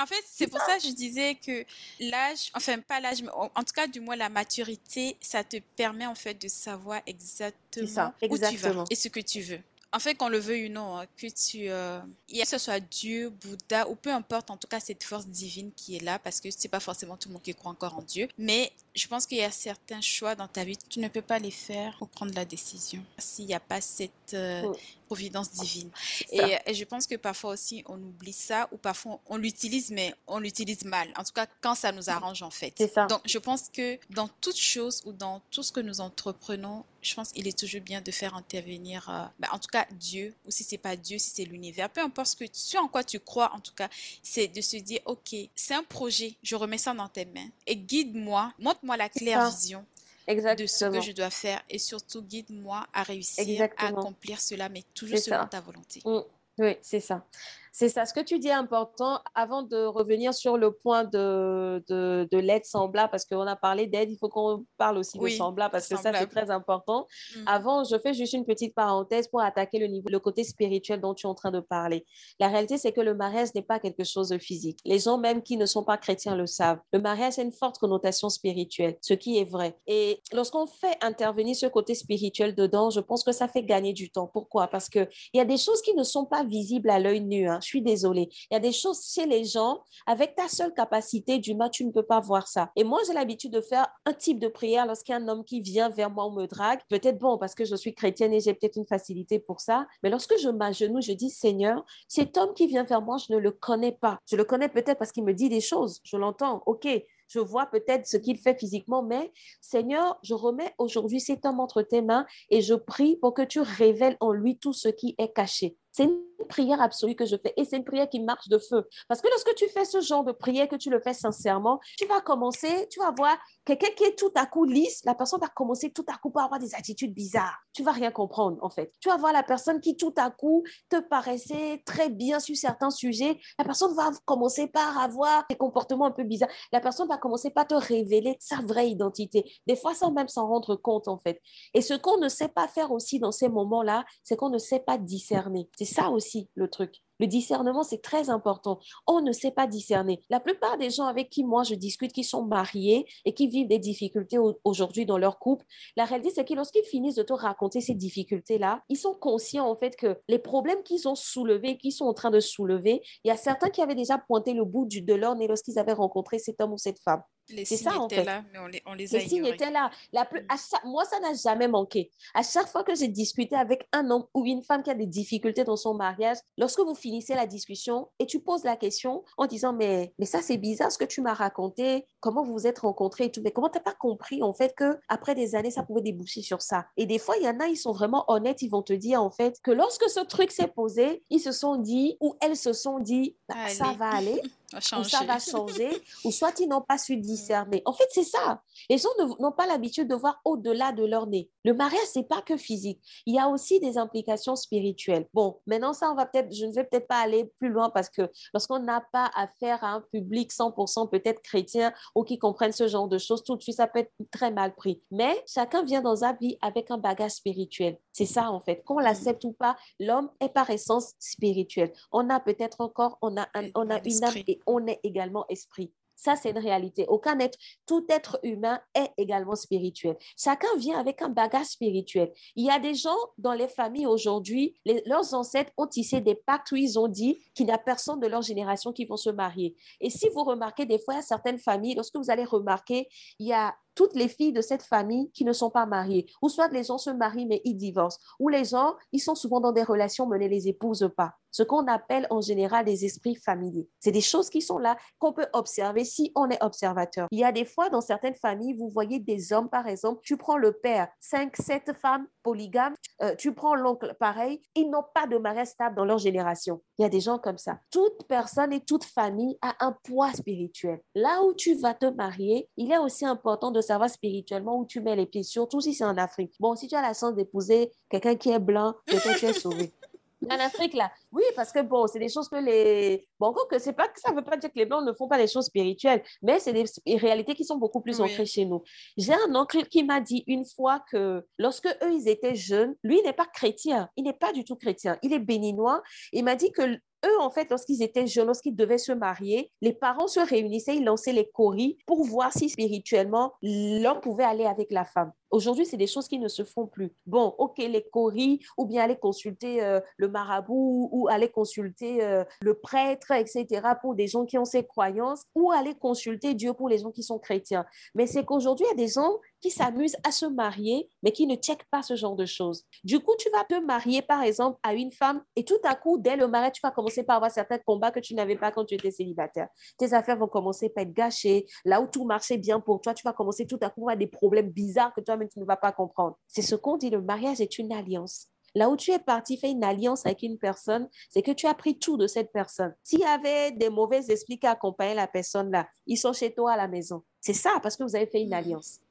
En 0.00 0.06
fait, 0.06 0.24
c'est 0.24 0.46
pour 0.46 0.60
ça 0.60 0.78
que 0.78 0.82
je 0.82 0.94
disais 0.94 1.34
que 1.34 1.62
l'âge, 2.00 2.50
enfin, 2.54 2.78
pas 2.78 2.98
l'âge, 2.98 3.22
mais 3.22 3.30
en 3.34 3.48
tout 3.62 3.74
cas, 3.74 3.86
du 3.86 4.00
moins, 4.00 4.16
la 4.16 4.30
maturité, 4.30 5.18
ça 5.20 5.44
te 5.44 5.58
permet 5.76 6.06
en 6.06 6.14
fait 6.14 6.40
de 6.40 6.48
savoir 6.48 7.02
exactement, 7.06 7.86
ça, 7.86 8.14
exactement. 8.22 8.70
où 8.70 8.74
tu 8.76 8.78
vas 8.78 8.84
et 8.88 8.94
ce 8.94 9.08
que 9.08 9.20
tu 9.20 9.42
veux 9.42 9.60
en 9.92 9.98
fait, 9.98 10.14
qu'on 10.14 10.28
le 10.28 10.38
veuille 10.38 10.68
ou 10.68 10.72
non, 10.72 10.96
hein, 10.96 11.06
que 11.16 11.26
tu, 11.26 11.68
euh, 11.68 12.00
que 12.28 12.46
ce 12.46 12.58
soit 12.58 12.80
Dieu, 12.80 13.28
Bouddha 13.28 13.88
ou 13.88 13.94
peu 13.94 14.10
importe, 14.10 14.50
en 14.50 14.56
tout 14.56 14.68
cas 14.68 14.80
cette 14.80 15.04
force 15.04 15.26
divine 15.26 15.70
qui 15.76 15.96
est 15.96 16.02
là, 16.02 16.18
parce 16.18 16.40
que 16.40 16.50
c'est 16.50 16.68
pas 16.68 16.80
forcément 16.80 17.16
tout 17.16 17.28
le 17.28 17.34
monde 17.34 17.42
qui 17.42 17.54
croit 17.54 17.70
encore 17.70 17.98
en 17.98 18.02
Dieu, 18.02 18.28
mais 18.38 18.72
je 18.94 19.06
pense 19.06 19.26
qu'il 19.26 19.38
y 19.38 19.42
a 19.42 19.50
certains 19.50 20.00
choix 20.00 20.34
dans 20.34 20.48
ta 20.48 20.64
vie, 20.64 20.76
tu 20.88 20.98
ne 21.00 21.08
peux 21.08 21.22
pas 21.22 21.38
les 21.38 21.50
faire 21.50 21.94
pour 21.98 22.08
prendre 22.08 22.34
la 22.34 22.44
décision 22.44 23.04
s'il 23.18 23.46
n'y 23.46 23.54
a 23.54 23.60
pas 23.60 23.80
cette 23.80 24.34
euh, 24.34 24.62
oh. 24.64 24.76
Providence 25.12 25.50
divine. 25.50 25.90
Et, 26.30 26.56
et, 26.64 26.72
je 26.72 26.84
pense 26.84 27.06
que 27.06 27.16
parfois 27.16 27.50
aussi 27.52 27.84
on 27.86 27.98
oublie 28.02 28.32
ça 28.32 28.68
ou 28.72 28.78
parfois 28.78 29.20
on, 29.26 29.36
l'utilise, 29.36 29.90
mais 29.90 30.14
on 30.26 30.38
l'utilise 30.38 30.84
mal. 30.86 31.08
En 31.18 31.22
tout 31.22 31.34
cas, 31.34 31.46
quand 31.60 31.74
ça 31.74 31.92
nous 31.92 32.08
arrange 32.08 32.42
en 32.42 32.50
fait. 32.50 32.72
Ça. 32.94 33.04
Donc, 33.06 33.20
je 33.26 33.38
pense 33.38 33.68
que 33.68 33.98
dans 34.08 34.28
toute 34.40 34.56
chose 34.56 35.02
ou 35.04 35.12
dans 35.12 35.42
tout 35.50 35.62
ce 35.62 35.70
que 35.70 35.80
nous 35.80 36.00
entreprenons, 36.00 36.84
je 37.02 37.14
pense 37.14 37.32
qu'il 37.32 37.46
est 37.46 37.58
toujours 37.58 37.82
bien 37.82 38.00
de 38.00 38.10
faire 38.10 38.34
intervenir, 38.34 39.10
euh, 39.10 39.24
bah, 39.38 39.48
en 39.52 39.58
tout 39.58 39.68
cas 39.70 39.86
Dieu, 39.92 40.34
ou 40.46 40.50
si 40.50 40.64
c'est 40.64 40.78
pas 40.78 40.96
Dieu, 40.96 41.18
si 41.18 41.30
c'est 41.34 41.44
l'univers, 41.44 41.90
peu 41.90 42.00
importe 42.00 42.28
ce, 42.28 42.36
que, 42.36 42.44
ce 42.52 42.78
en 42.78 42.88
quoi 42.88 43.04
tu 43.04 43.20
crois, 43.20 43.52
en 43.54 43.60
tout 43.60 43.74
cas, 43.74 43.88
c'est 44.22 44.48
de 44.48 44.60
se 44.62 44.76
dire, 44.78 45.00
ok, 45.04 45.34
c'est 45.54 45.74
un 45.74 45.82
projet, 45.82 46.36
je 46.42 46.56
remets 46.56 46.78
ça 46.78 46.94
dans 46.94 47.08
tes 47.08 47.26
mains 47.26 47.50
et 47.66 47.76
guide-moi, 47.76 48.52
montre-moi 48.58 48.96
la 48.96 49.08
claire 49.08 49.50
vision. 49.50 49.84
De 50.26 50.66
ce 50.66 50.84
que 50.84 51.00
je 51.00 51.12
dois 51.12 51.30
faire 51.30 51.62
et 51.68 51.78
surtout 51.78 52.22
guide-moi 52.22 52.86
à 52.92 53.02
réussir 53.02 53.68
à 53.76 53.88
accomplir 53.88 54.40
cela, 54.40 54.68
mais 54.68 54.82
toujours 54.94 55.18
selon 55.18 55.46
ta 55.46 55.60
volonté. 55.60 56.00
Mm. 56.04 56.20
Oui, 56.58 56.76
c'est 56.82 57.00
ça. 57.00 57.26
C'est 57.74 57.88
ça. 57.88 58.04
Ce 58.04 58.12
que 58.12 58.20
tu 58.20 58.38
dis 58.38 58.48
est 58.48 58.52
important. 58.52 59.18
Avant 59.34 59.62
de 59.62 59.86
revenir 59.86 60.34
sur 60.34 60.58
le 60.58 60.72
point 60.72 61.04
de, 61.04 61.82
de, 61.88 62.38
l'aide 62.38 62.66
semblable, 62.66 63.10
parce 63.10 63.24
qu'on 63.24 63.46
a 63.46 63.56
parlé 63.56 63.86
d'aide, 63.86 64.10
il 64.10 64.18
faut 64.18 64.28
qu'on 64.28 64.66
parle 64.76 64.98
aussi 64.98 65.18
de 65.18 65.28
semblable, 65.28 65.72
parce 65.72 65.88
que 65.88 65.96
ça, 65.96 66.12
c'est 66.12 66.26
très 66.26 66.50
important. 66.50 67.06
Mm. 67.34 67.44
Avant, 67.46 67.84
je 67.84 67.98
fais 67.98 68.12
juste 68.12 68.34
une 68.34 68.44
petite 68.44 68.74
parenthèse 68.74 69.26
pour 69.26 69.40
attaquer 69.40 69.78
le, 69.78 69.86
niveau, 69.86 70.10
le 70.10 70.18
côté 70.18 70.44
spirituel 70.44 71.00
dont 71.00 71.14
tu 71.14 71.26
es 71.26 71.30
en 71.30 71.34
train 71.34 71.50
de 71.50 71.60
parler. 71.60 72.04
La 72.38 72.48
réalité, 72.48 72.76
c'est 72.76 72.92
que 72.92 73.00
le 73.00 73.14
mariage 73.14 73.48
n'est 73.54 73.62
pas 73.62 73.78
quelque 73.78 74.04
chose 74.04 74.28
de 74.28 74.38
physique. 74.38 74.78
Les 74.84 74.98
gens 74.98 75.16
même 75.16 75.42
qui 75.42 75.56
ne 75.56 75.64
sont 75.64 75.82
pas 75.82 75.96
chrétiens 75.96 76.36
le 76.36 76.46
savent. 76.46 76.80
Le 76.92 77.00
mariage 77.00 77.38
a 77.38 77.42
une 77.42 77.52
forte 77.52 77.78
connotation 77.78 78.28
spirituelle, 78.28 78.98
ce 79.00 79.14
qui 79.14 79.38
est 79.38 79.50
vrai. 79.50 79.78
Et 79.86 80.20
lorsqu'on 80.32 80.66
fait 80.66 80.98
intervenir 81.00 81.56
ce 81.56 81.66
côté 81.66 81.94
spirituel 81.94 82.54
dedans, 82.54 82.90
je 82.90 83.00
pense 83.00 83.24
que 83.24 83.32
ça 83.32 83.48
fait 83.48 83.64
gagner 83.64 83.94
du 83.94 84.10
temps. 84.10 84.26
Pourquoi? 84.26 84.68
Parce 84.68 84.90
qu'il 84.90 85.08
y 85.32 85.40
a 85.40 85.46
des 85.46 85.56
choses 85.56 85.80
qui 85.80 85.94
ne 85.94 86.02
sont 86.02 86.26
pas 86.26 86.44
visibles 86.44 86.90
à 86.90 86.98
l'œil 86.98 87.22
nu. 87.22 87.48
Hein 87.48 87.60
je 87.62 87.68
suis 87.68 87.82
désolée. 87.82 88.28
Il 88.50 88.54
y 88.54 88.56
a 88.56 88.60
des 88.60 88.72
choses 88.72 89.00
chez 89.12 89.26
les 89.26 89.44
gens, 89.44 89.82
avec 90.06 90.34
ta 90.34 90.48
seule 90.48 90.74
capacité 90.74 91.38
d'humain, 91.38 91.68
tu 91.68 91.84
ne 91.84 91.92
peux 91.92 92.02
pas 92.02 92.20
voir 92.20 92.48
ça. 92.48 92.70
Et 92.76 92.84
moi, 92.84 93.00
j'ai 93.06 93.12
l'habitude 93.12 93.52
de 93.52 93.60
faire 93.60 93.86
un 94.04 94.12
type 94.12 94.38
de 94.38 94.48
prière 94.48 94.86
lorsqu'il 94.86 95.12
y 95.12 95.16
a 95.16 95.20
un 95.20 95.28
homme 95.28 95.44
qui 95.44 95.60
vient 95.60 95.88
vers 95.88 96.10
moi 96.10 96.26
ou 96.26 96.32
me 96.32 96.46
drague. 96.46 96.80
Peut-être 96.88 97.18
bon, 97.18 97.38
parce 97.38 97.54
que 97.54 97.64
je 97.64 97.76
suis 97.76 97.94
chrétienne 97.94 98.32
et 98.32 98.40
j'ai 98.40 98.54
peut-être 98.54 98.76
une 98.76 98.86
facilité 98.86 99.38
pour 99.38 99.60
ça. 99.60 99.86
Mais 100.02 100.10
lorsque 100.10 100.38
je 100.38 100.48
m'agenouille, 100.48 101.02
je 101.02 101.12
dis, 101.12 101.30
Seigneur, 101.30 101.84
cet 102.08 102.36
homme 102.36 102.54
qui 102.54 102.66
vient 102.66 102.84
vers 102.84 103.02
moi, 103.02 103.16
je 103.18 103.32
ne 103.32 103.38
le 103.38 103.52
connais 103.52 103.92
pas. 103.92 104.18
Je 104.30 104.36
le 104.36 104.44
connais 104.44 104.68
peut-être 104.68 104.98
parce 104.98 105.12
qu'il 105.12 105.24
me 105.24 105.34
dit 105.34 105.48
des 105.48 105.60
choses. 105.60 106.00
Je 106.04 106.16
l'entends. 106.16 106.62
OK 106.66 106.86
je 107.32 107.38
vois 107.38 107.66
peut-être 107.66 108.06
ce 108.06 108.16
qu'il 108.16 108.36
fait 108.36 108.58
physiquement, 108.58 109.02
mais 109.02 109.32
Seigneur, 109.60 110.18
je 110.22 110.34
remets 110.34 110.74
aujourd'hui 110.76 111.20
cet 111.20 111.46
homme 111.46 111.60
entre 111.60 111.82
tes 111.82 112.02
mains 112.02 112.26
et 112.50 112.60
je 112.60 112.74
prie 112.74 113.16
pour 113.16 113.32
que 113.32 113.42
tu 113.42 113.60
révèles 113.60 114.16
en 114.20 114.32
lui 114.32 114.58
tout 114.58 114.74
ce 114.74 114.88
qui 114.88 115.14
est 115.16 115.32
caché. 115.32 115.76
C'est 115.92 116.10
prière 116.46 116.80
absolue 116.80 117.14
que 117.14 117.26
je 117.26 117.36
fais 117.36 117.52
et 117.56 117.64
c'est 117.64 117.76
une 117.76 117.84
prière 117.84 118.08
qui 118.08 118.20
marche 118.20 118.48
de 118.48 118.58
feu. 118.58 118.88
Parce 119.08 119.20
que 119.20 119.28
lorsque 119.28 119.54
tu 119.54 119.68
fais 119.68 119.84
ce 119.84 120.00
genre 120.00 120.24
de 120.24 120.32
prière, 120.32 120.68
que 120.68 120.76
tu 120.76 120.90
le 120.90 121.00
fais 121.00 121.14
sincèrement, 121.14 121.80
tu 121.98 122.06
vas 122.06 122.20
commencer, 122.20 122.88
tu 122.90 123.00
vas 123.00 123.12
voir 123.16 123.36
quelqu'un 123.64 123.90
qui 123.96 124.04
est 124.04 124.18
tout 124.18 124.32
à 124.34 124.46
coup 124.46 124.64
lisse, 124.64 125.02
la 125.04 125.14
personne 125.14 125.40
va 125.40 125.48
commencer 125.48 125.90
tout 125.92 126.04
à 126.08 126.16
coup 126.18 126.30
par 126.30 126.44
avoir 126.44 126.60
des 126.60 126.74
attitudes 126.74 127.14
bizarres. 127.14 127.58
Tu 127.72 127.82
vas 127.82 127.92
rien 127.92 128.10
comprendre 128.10 128.58
en 128.62 128.70
fait. 128.70 128.92
Tu 129.00 129.08
vas 129.08 129.16
voir 129.16 129.32
la 129.32 129.42
personne 129.42 129.80
qui 129.80 129.96
tout 129.96 130.14
à 130.16 130.30
coup 130.30 130.64
te 130.88 131.00
paraissait 131.00 131.82
très 131.84 132.10
bien 132.10 132.40
sur 132.40 132.56
certains 132.56 132.90
sujets. 132.90 133.38
La 133.58 133.64
personne 133.64 133.94
va 133.94 134.10
commencer 134.24 134.66
par 134.66 134.98
avoir 134.98 135.44
des 135.48 135.56
comportements 135.56 136.06
un 136.06 136.10
peu 136.10 136.24
bizarres. 136.24 136.50
La 136.72 136.80
personne 136.80 137.08
va 137.08 137.18
commencer 137.18 137.50
par 137.50 137.66
te 137.66 137.74
révéler 137.74 138.36
sa 138.38 138.56
vraie 138.56 138.88
identité. 138.88 139.50
Des 139.66 139.76
fois 139.76 139.94
sans 139.94 140.12
même 140.12 140.28
s'en 140.28 140.46
rendre 140.46 140.76
compte 140.76 141.08
en 141.08 141.18
fait. 141.18 141.40
Et 141.74 141.82
ce 141.82 141.94
qu'on 141.94 142.18
ne 142.18 142.28
sait 142.28 142.48
pas 142.48 142.68
faire 142.68 142.92
aussi 142.92 143.18
dans 143.18 143.32
ces 143.32 143.48
moments-là, 143.48 144.04
c'est 144.22 144.36
qu'on 144.36 144.50
ne 144.50 144.58
sait 144.58 144.80
pas 144.80 144.98
discerner. 144.98 145.68
C'est 145.78 145.84
ça 145.84 146.10
aussi 146.10 146.31
le 146.54 146.68
truc. 146.68 147.02
Le 147.22 147.28
discernement, 147.28 147.84
c'est 147.84 148.02
très 148.02 148.30
important. 148.30 148.80
On 149.06 149.20
ne 149.20 149.30
sait 149.30 149.52
pas 149.52 149.68
discerner. 149.68 150.20
La 150.28 150.40
plupart 150.40 150.76
des 150.76 150.90
gens 150.90 151.06
avec 151.06 151.30
qui 151.30 151.44
moi 151.44 151.62
je 151.62 151.74
discute, 151.76 152.12
qui 152.12 152.24
sont 152.24 152.44
mariés 152.44 153.06
et 153.24 153.32
qui 153.32 153.46
vivent 153.46 153.68
des 153.68 153.78
difficultés 153.78 154.38
aujourd'hui 154.64 155.06
dans 155.06 155.18
leur 155.18 155.38
couple, 155.38 155.64
la 155.96 156.04
réalité, 156.04 156.32
c'est 156.34 156.44
que 156.44 156.54
lorsqu'ils 156.54 156.84
finissent 156.84 157.14
de 157.14 157.22
te 157.22 157.32
raconter 157.32 157.80
ces 157.80 157.94
difficultés-là, 157.94 158.82
ils 158.88 158.96
sont 158.96 159.14
conscients 159.14 159.68
en 159.68 159.76
fait 159.76 159.94
que 159.94 160.18
les 160.28 160.40
problèmes 160.40 160.82
qu'ils 160.82 161.06
ont 161.06 161.14
soulevés, 161.14 161.78
qu'ils 161.78 161.92
sont 161.92 162.06
en 162.06 162.14
train 162.14 162.30
de 162.30 162.40
soulever, 162.40 163.02
il 163.22 163.28
y 163.28 163.30
a 163.30 163.36
certains 163.36 163.70
qui 163.70 163.82
avaient 163.82 163.94
déjà 163.94 164.18
pointé 164.18 164.52
le 164.52 164.64
bout 164.64 164.86
du, 164.86 165.02
de 165.02 165.14
leur 165.14 165.36
nez 165.36 165.46
lorsqu'ils 165.46 165.78
avaient 165.78 165.92
rencontré 165.92 166.40
cet 166.40 166.60
homme 166.60 166.72
ou 166.72 166.78
cette 166.78 166.98
femme. 166.98 167.22
Les 167.48 167.64
signes 167.64 167.78
ça, 167.78 168.04
étaient 168.04 168.24
là, 168.24 168.44
mais 168.52 168.58
on 168.58 168.66
les, 168.66 168.82
on 168.86 168.94
les 168.94 169.14
a 169.14 169.18
Les 169.18 169.28
signes 169.28 169.46
étaient 169.46 169.70
là. 169.70 169.90
La 170.12 170.24
plus, 170.24 170.40
mm. 170.40 170.88
moi, 170.88 171.04
ça 171.04 171.20
n'a 171.20 171.34
jamais 171.34 171.68
manqué. 171.68 172.10
À 172.34 172.42
chaque 172.42 172.68
fois 172.68 172.84
que 172.84 172.94
j'ai 172.94 173.08
discuté 173.08 173.56
avec 173.56 173.88
un 173.92 174.10
homme 174.10 174.24
ou 174.34 174.46
une 174.46 174.62
femme 174.62 174.82
qui 174.82 174.90
a 174.90 174.94
des 174.94 175.06
difficultés 175.06 175.64
dans 175.64 175.76
son 175.76 175.94
mariage, 175.94 176.38
lorsque 176.56 176.80
vous 176.80 176.94
finissez 176.94 177.34
la 177.34 177.46
discussion 177.46 178.08
et 178.18 178.26
tu 178.26 178.40
poses 178.40 178.64
la 178.64 178.76
question 178.76 179.24
en 179.36 179.46
disant, 179.46 179.72
mais, 179.72 180.14
mais 180.18 180.26
ça, 180.26 180.40
c'est 180.40 180.56
bizarre 180.56 180.92
ce 180.92 180.98
que 180.98 181.04
tu 181.04 181.20
m'as 181.20 181.34
raconté, 181.34 182.06
comment 182.20 182.42
vous 182.42 182.52
vous 182.52 182.66
êtes 182.66 182.78
rencontrés 182.80 183.24
et 183.24 183.30
tout, 183.32 183.40
mais 183.42 183.50
comment 183.50 183.68
tu 183.68 183.78
n'as 183.78 183.82
pas 183.82 183.94
compris 183.94 184.42
en 184.42 184.52
fait 184.52 184.74
que 184.74 184.98
après 185.08 185.34
des 185.34 185.54
années, 185.54 185.70
ça 185.70 185.82
pouvait 185.82 186.02
déboucher 186.02 186.42
sur 186.42 186.62
ça? 186.62 186.86
Et 186.96 187.06
des 187.06 187.18
fois, 187.18 187.36
il 187.36 187.44
y 187.44 187.48
en 187.48 187.58
a, 187.60 187.66
ils 187.66 187.76
sont 187.76 187.92
vraiment 187.92 188.24
honnêtes, 188.28 188.62
ils 188.62 188.70
vont 188.70 188.82
te 188.82 188.92
dire 188.92 189.22
en 189.22 189.30
fait 189.30 189.60
que 189.62 189.70
lorsque 189.70 190.08
ce 190.08 190.20
truc 190.20 190.50
s'est 190.52 190.68
posé, 190.68 191.22
ils 191.30 191.40
se 191.40 191.52
sont 191.52 191.76
dit 191.76 192.16
ou 192.20 192.36
elles 192.40 192.56
se 192.56 192.72
sont 192.72 192.98
dit, 192.98 193.36
bah, 193.48 193.68
ça 193.68 193.92
va 193.98 194.10
aller. 194.10 194.40
où 194.98 195.04
ça 195.04 195.24
va 195.24 195.38
changer, 195.38 195.90
ou 196.24 196.32
soit 196.32 196.58
ils 196.60 196.68
n'ont 196.68 196.80
pas 196.80 196.98
su 196.98 197.16
discerner. 197.16 197.82
En 197.84 197.92
fait, 197.92 198.08
c'est 198.10 198.24
ça. 198.24 198.62
Les 198.88 198.98
gens 198.98 199.08
n'ont 199.38 199.52
pas 199.52 199.66
l'habitude 199.66 200.08
de 200.08 200.14
voir 200.14 200.40
au-delà 200.44 200.92
de 200.92 201.04
leur 201.04 201.26
nez. 201.26 201.50
Le 201.64 201.74
mariage, 201.74 202.06
c'est 202.06 202.28
pas 202.28 202.42
que 202.42 202.56
physique. 202.56 203.00
Il 203.26 203.34
y 203.34 203.38
a 203.38 203.48
aussi 203.48 203.80
des 203.80 203.98
implications 203.98 204.56
spirituelles. 204.56 205.28
Bon, 205.32 205.58
maintenant, 205.66 205.92
ça, 205.92 206.10
on 206.10 206.14
va 206.14 206.26
peut-être, 206.26 206.52
je 206.52 206.66
ne 206.66 206.72
vais 206.72 206.84
peut-être 206.84 207.06
pas 207.06 207.20
aller 207.20 207.44
plus 207.58 207.68
loin 207.68 207.90
parce 207.90 208.08
que 208.08 208.22
lorsqu'on 208.52 208.80
n'a 208.80 209.04
pas 209.12 209.30
affaire 209.34 209.82
à 209.84 209.92
un 209.92 210.00
public 210.00 210.52
100% 210.52 211.10
peut-être 211.10 211.40
chrétien 211.42 211.92
ou 212.14 212.24
qui 212.24 212.38
comprennent 212.38 212.72
ce 212.72 212.88
genre 212.88 213.08
de 213.08 213.18
choses, 213.18 213.44
tout 213.44 213.56
de 213.56 213.62
suite, 213.62 213.76
ça 213.76 213.86
peut 213.86 214.00
être 214.00 214.12
très 214.30 214.50
mal 214.50 214.74
pris. 214.74 215.02
Mais 215.10 215.42
chacun 215.46 215.84
vient 215.84 216.02
dans 216.02 216.16
sa 216.16 216.32
vie 216.32 216.58
avec 216.60 216.90
un 216.90 216.98
bagage 216.98 217.32
spirituel. 217.32 217.98
C'est 218.12 218.26
ça, 218.26 218.50
en 218.50 218.60
fait. 218.60 218.82
Qu'on 218.84 218.98
l'accepte 218.98 219.44
ou 219.44 219.52
pas, 219.52 219.76
l'homme 220.00 220.30
est 220.40 220.48
par 220.48 220.68
essence 220.70 221.14
spirituel. 221.18 221.92
On 222.10 222.28
a 222.30 222.40
peut-être 222.40 222.80
encore, 222.80 223.18
on 223.22 223.36
a, 223.36 223.46
on 223.74 223.88
a 223.90 224.00
une 224.04 224.24
âme 224.24 224.34
et 224.46 224.60
on 224.66 224.86
est 224.86 225.00
également 225.02 225.46
esprit. 225.48 225.92
Ça, 226.22 226.36
c'est 226.36 226.50
une 226.50 226.58
réalité. 226.58 227.04
Aucun 227.08 227.36
être, 227.40 227.58
tout 227.84 228.06
être 228.08 228.38
humain 228.44 228.80
est 228.94 229.10
également 229.18 229.56
spirituel. 229.56 230.16
Chacun 230.38 230.68
vient 230.76 230.96
avec 230.96 231.20
un 231.20 231.28
bagage 231.28 231.66
spirituel. 231.66 232.32
Il 232.54 232.64
y 232.64 232.70
a 232.70 232.78
des 232.78 232.94
gens 232.94 233.16
dans 233.38 233.54
les 233.54 233.66
familles 233.66 234.06
aujourd'hui, 234.06 234.76
leurs 235.04 235.34
ancêtres 235.34 235.72
ont 235.76 235.88
tissé 235.88 236.20
des 236.20 236.36
pactes 236.36 236.70
où 236.70 236.76
ils 236.76 236.96
ont 236.96 237.08
dit 237.08 237.40
qu'il 237.56 237.66
n'y 237.66 237.72
a 237.72 237.78
personne 237.78 238.20
de 238.20 238.28
leur 238.28 238.42
génération 238.42 238.92
qui 238.92 239.04
vont 239.04 239.16
se 239.16 239.30
marier. 239.30 239.74
Et 240.00 240.10
si 240.10 240.28
vous 240.28 240.44
remarquez, 240.44 240.86
des 240.86 241.00
fois, 241.00 241.14
il 241.14 241.16
y 241.16 241.20
a 241.20 241.22
certaines 241.22 241.58
familles, 241.58 241.96
lorsque 241.96 242.14
vous 242.14 242.30
allez 242.30 242.44
remarquer, 242.44 243.08
il 243.40 243.48
y 243.48 243.52
a 243.52 243.74
toutes 243.94 244.14
les 244.14 244.28
filles 244.28 244.52
de 244.52 244.60
cette 244.60 244.82
famille 244.82 245.30
qui 245.32 245.44
ne 245.44 245.52
sont 245.52 245.70
pas 245.70 245.86
mariées, 245.86 246.26
ou 246.40 246.48
soit 246.48 246.68
les 246.68 246.84
gens 246.84 246.98
se 246.98 247.10
marient 247.10 247.46
mais 247.46 247.60
ils 247.64 247.76
divorcent, 247.76 248.20
ou 248.38 248.48
les 248.48 248.64
gens, 248.64 248.94
ils 249.12 249.20
sont 249.20 249.34
souvent 249.34 249.60
dans 249.60 249.72
des 249.72 249.82
relations 249.82 250.26
mais 250.26 250.38
ne 250.38 250.48
les 250.48 250.68
épousent 250.68 251.10
pas. 251.16 251.34
Ce 251.50 251.62
qu'on 251.62 251.86
appelle 251.86 252.26
en 252.30 252.40
général 252.40 252.86
des 252.86 253.04
esprits 253.04 253.36
familiers. 253.36 253.86
C'est 254.00 254.10
des 254.10 254.22
choses 254.22 254.48
qui 254.48 254.62
sont 254.62 254.78
là, 254.78 254.96
qu'on 255.18 255.34
peut 255.34 255.48
observer 255.52 256.04
si 256.04 256.32
on 256.34 256.48
est 256.48 256.62
observateur. 256.62 257.28
Il 257.30 257.38
y 257.38 257.44
a 257.44 257.52
des 257.52 257.66
fois 257.66 257.90
dans 257.90 258.00
certaines 258.00 258.34
familles, 258.34 258.74
vous 258.74 258.88
voyez 258.88 259.18
des 259.18 259.52
hommes, 259.52 259.68
par 259.68 259.86
exemple, 259.86 260.20
tu 260.24 260.38
prends 260.38 260.56
le 260.56 260.72
père, 260.72 261.08
cinq, 261.20 261.56
sept 261.56 261.92
femmes 262.00 262.26
polygames, 262.42 262.94
euh, 263.22 263.34
tu 263.36 263.54
prends 263.54 263.74
l'oncle, 263.74 264.14
pareil, 264.18 264.60
ils 264.74 264.90
n'ont 264.90 265.04
pas 265.14 265.26
de 265.26 265.38
mariage 265.38 265.68
stable 265.68 265.96
dans 265.96 266.04
leur 266.04 266.18
génération. 266.18 266.82
Il 266.98 267.02
y 267.02 267.04
a 267.04 267.08
des 267.08 267.20
gens 267.20 267.38
comme 267.38 267.58
ça. 267.58 267.78
Toute 267.90 268.26
personne 268.28 268.72
et 268.72 268.80
toute 268.80 269.04
famille 269.04 269.56
a 269.62 269.74
un 269.80 269.96
poids 270.04 270.32
spirituel. 270.32 271.00
Là 271.14 271.42
où 271.42 271.54
tu 271.54 271.74
vas 271.74 271.94
te 271.94 272.06
marier, 272.06 272.68
il 272.76 272.92
est 272.92 272.98
aussi 272.98 273.24
important 273.24 273.70
de 273.70 273.80
savoir 273.80 274.10
spirituellement 274.10 274.78
où 274.78 274.86
tu 274.86 275.00
mets 275.00 275.16
les 275.16 275.26
pieds, 275.26 275.42
surtout 275.42 275.80
si 275.80 275.94
c'est 275.94 276.04
en 276.04 276.16
Afrique. 276.16 276.54
Bon, 276.60 276.74
si 276.74 276.88
tu 276.88 276.94
as 276.94 277.02
la 277.02 277.14
chance 277.14 277.34
d'épouser 277.34 277.90
quelqu'un 278.08 278.36
qui 278.36 278.50
est 278.50 278.58
blanc, 278.58 278.94
peut-être 279.06 279.38
tu 279.38 279.46
es 279.46 279.52
sauvé. 279.52 279.92
En 280.50 280.58
Afrique, 280.58 280.94
là, 280.94 281.10
oui, 281.30 281.42
parce 281.54 281.72
que 281.72 281.80
bon, 281.80 282.06
c'est 282.06 282.18
des 282.18 282.28
choses 282.28 282.48
que 282.48 282.56
les. 282.56 283.26
Bon, 283.38 283.54
que 283.70 283.78
c'est 283.78 283.92
pas 283.92 284.08
que 284.08 284.20
ça 284.20 284.32
veut 284.32 284.44
pas 284.44 284.56
dire 284.56 284.70
que 284.70 284.78
les 284.78 284.86
Blancs 284.86 285.04
ne 285.04 285.12
font 285.12 285.28
pas 285.28 285.38
les 285.38 285.46
choses 285.46 285.66
spirituelles, 285.66 286.22
mais 286.42 286.58
c'est 286.58 286.72
des 286.72 287.16
réalités 287.16 287.54
qui 287.54 287.64
sont 287.64 287.76
beaucoup 287.76 288.00
plus 288.00 288.20
ancrées 288.20 288.46
chez 288.46 288.64
nous. 288.64 288.82
J'ai 289.16 289.34
un 289.34 289.54
oncle 289.54 289.86
qui 289.86 290.02
m'a 290.04 290.20
dit 290.20 290.44
une 290.46 290.64
fois 290.64 291.02
que 291.10 291.44
lorsque 291.58 291.86
eux, 291.86 292.12
ils 292.12 292.28
étaient 292.28 292.54
jeunes, 292.54 292.94
lui 293.02 293.20
n'est 293.22 293.32
pas 293.32 293.46
chrétien, 293.46 294.08
il 294.16 294.24
n'est 294.24 294.32
pas 294.32 294.52
du 294.52 294.64
tout 294.64 294.76
chrétien, 294.76 295.18
il 295.22 295.32
est 295.32 295.38
béninois. 295.38 296.02
Il 296.32 296.44
m'a 296.44 296.56
dit 296.56 296.72
que 296.72 296.98
eux, 297.24 297.40
en 297.40 297.50
fait, 297.50 297.70
lorsqu'ils 297.70 298.02
étaient 298.02 298.26
jeunes, 298.26 298.46
lorsqu'ils 298.46 298.76
devaient 298.76 298.98
se 298.98 299.12
marier, 299.12 299.70
les 299.80 299.92
parents 299.92 300.28
se 300.28 300.40
réunissaient, 300.40 300.96
ils 300.96 301.04
lançaient 301.04 301.32
les 301.32 301.48
coris 301.48 301.98
pour 302.06 302.24
voir 302.24 302.52
si 302.52 302.68
spirituellement 302.68 303.52
l'homme 303.62 304.20
pouvait 304.20 304.44
aller 304.44 304.64
avec 304.64 304.90
la 304.90 305.04
femme. 305.04 305.32
Aujourd'hui, 305.52 305.84
c'est 305.84 305.98
des 305.98 306.06
choses 306.06 306.28
qui 306.28 306.38
ne 306.38 306.48
se 306.48 306.64
font 306.64 306.86
plus. 306.86 307.12
Bon, 307.26 307.54
ok, 307.58 307.76
les 307.76 308.02
coris, 308.10 308.60
ou 308.78 308.86
bien 308.86 309.04
aller 309.04 309.18
consulter 309.18 309.82
euh, 309.82 310.00
le 310.16 310.28
marabout, 310.28 311.10
ou 311.12 311.28
aller 311.28 311.50
consulter 311.50 312.24
euh, 312.24 312.42
le 312.62 312.72
prêtre, 312.72 313.32
etc., 313.32 313.66
pour 314.00 314.14
des 314.14 314.26
gens 314.26 314.46
qui 314.46 314.56
ont 314.56 314.64
ces 314.64 314.84
croyances, 314.86 315.44
ou 315.54 315.70
aller 315.70 315.94
consulter 315.94 316.54
Dieu 316.54 316.72
pour 316.72 316.88
les 316.88 316.98
gens 316.98 317.10
qui 317.10 317.22
sont 317.22 317.38
chrétiens. 317.38 317.84
Mais 318.14 318.26
c'est 318.26 318.46
qu'aujourd'hui, 318.46 318.86
il 318.86 318.98
y 318.98 319.02
a 319.02 319.06
des 319.06 319.12
gens 319.12 319.38
qui 319.62 319.70
s'amusent 319.70 320.16
à 320.24 320.32
se 320.32 320.44
marier, 320.44 321.08
mais 321.22 321.32
qui 321.32 321.46
ne 321.46 321.54
checkent 321.54 321.88
pas 321.90 322.02
ce 322.02 322.16
genre 322.16 322.36
de 322.36 322.44
choses. 322.44 322.84
Du 323.04 323.20
coup, 323.20 323.34
tu 323.38 323.48
vas 323.50 323.64
te 323.64 323.80
marier, 323.82 324.20
par 324.20 324.42
exemple, 324.42 324.78
à 324.82 324.92
une 324.92 325.12
femme, 325.12 325.42
et 325.56 325.64
tout 325.64 325.80
à 325.84 325.94
coup, 325.94 326.18
dès 326.18 326.36
le 326.36 326.48
mariage, 326.48 326.72
tu 326.72 326.80
vas 326.82 326.90
commencer 326.90 327.22
par 327.22 327.36
avoir 327.36 327.50
certains 327.50 327.78
combats 327.78 328.10
que 328.10 328.20
tu 328.20 328.34
n'avais 328.34 328.56
pas 328.56 328.72
quand 328.72 328.84
tu 328.84 328.94
étais 328.94 329.10
célibataire. 329.10 329.68
Tes 329.96 330.12
affaires 330.12 330.36
vont 330.36 330.48
commencer 330.48 330.90
par 330.90 331.04
être 331.04 331.12
gâchées. 331.14 331.66
Là 331.84 332.02
où 332.02 332.06
tout 332.06 332.24
marchait 332.24 332.58
bien 332.58 332.80
pour 332.80 333.00
toi, 333.00 333.14
tu 333.14 333.22
vas 333.24 333.32
commencer 333.32 333.66
tout 333.66 333.78
à 333.80 333.88
coup 333.88 334.08
à 334.08 334.12
avoir 334.12 334.16
des 334.16 334.26
problèmes 334.26 334.68
bizarres 334.68 335.14
que 335.14 335.20
toi-même, 335.20 335.48
tu 335.48 335.60
ne 335.60 335.64
vas 335.64 335.76
pas 335.76 335.92
comprendre. 335.92 336.36
C'est 336.48 336.62
ce 336.62 336.74
qu'on 336.74 336.96
dit, 336.96 337.10
le 337.10 337.22
mariage 337.22 337.60
est 337.60 337.78
une 337.78 337.92
alliance. 337.92 338.48
Là 338.74 338.88
où 338.88 338.96
tu 338.96 339.10
es 339.10 339.18
parti 339.18 339.58
faire 339.58 339.70
une 339.70 339.84
alliance 339.84 340.24
avec 340.24 340.42
une 340.42 340.58
personne, 340.58 341.08
c'est 341.28 341.42
que 341.42 341.50
tu 341.50 341.66
as 341.66 341.74
pris 341.74 341.98
tout 341.98 342.16
de 342.16 342.26
cette 342.26 342.52
personne. 342.52 342.94
S'il 343.02 343.20
y 343.20 343.24
avait 343.24 343.70
des 343.72 343.90
mauvais 343.90 344.24
esprits 344.30 344.58
qui 344.58 344.66
accompagnaient 344.66 345.14
la 345.14 345.26
personne 345.26 345.70
là, 345.70 345.86
ils 346.06 346.16
sont 346.16 346.32
chez 346.32 346.54
toi 346.54 346.72
à 346.72 346.76
la 346.76 346.88
maison. 346.88 347.22
C'est 347.40 347.52
ça 347.52 347.78
parce 347.82 347.96
que 347.96 348.02
vous 348.02 348.16
avez 348.16 348.26
fait 348.26 348.40
une 348.40 348.54
alliance. 348.54 349.01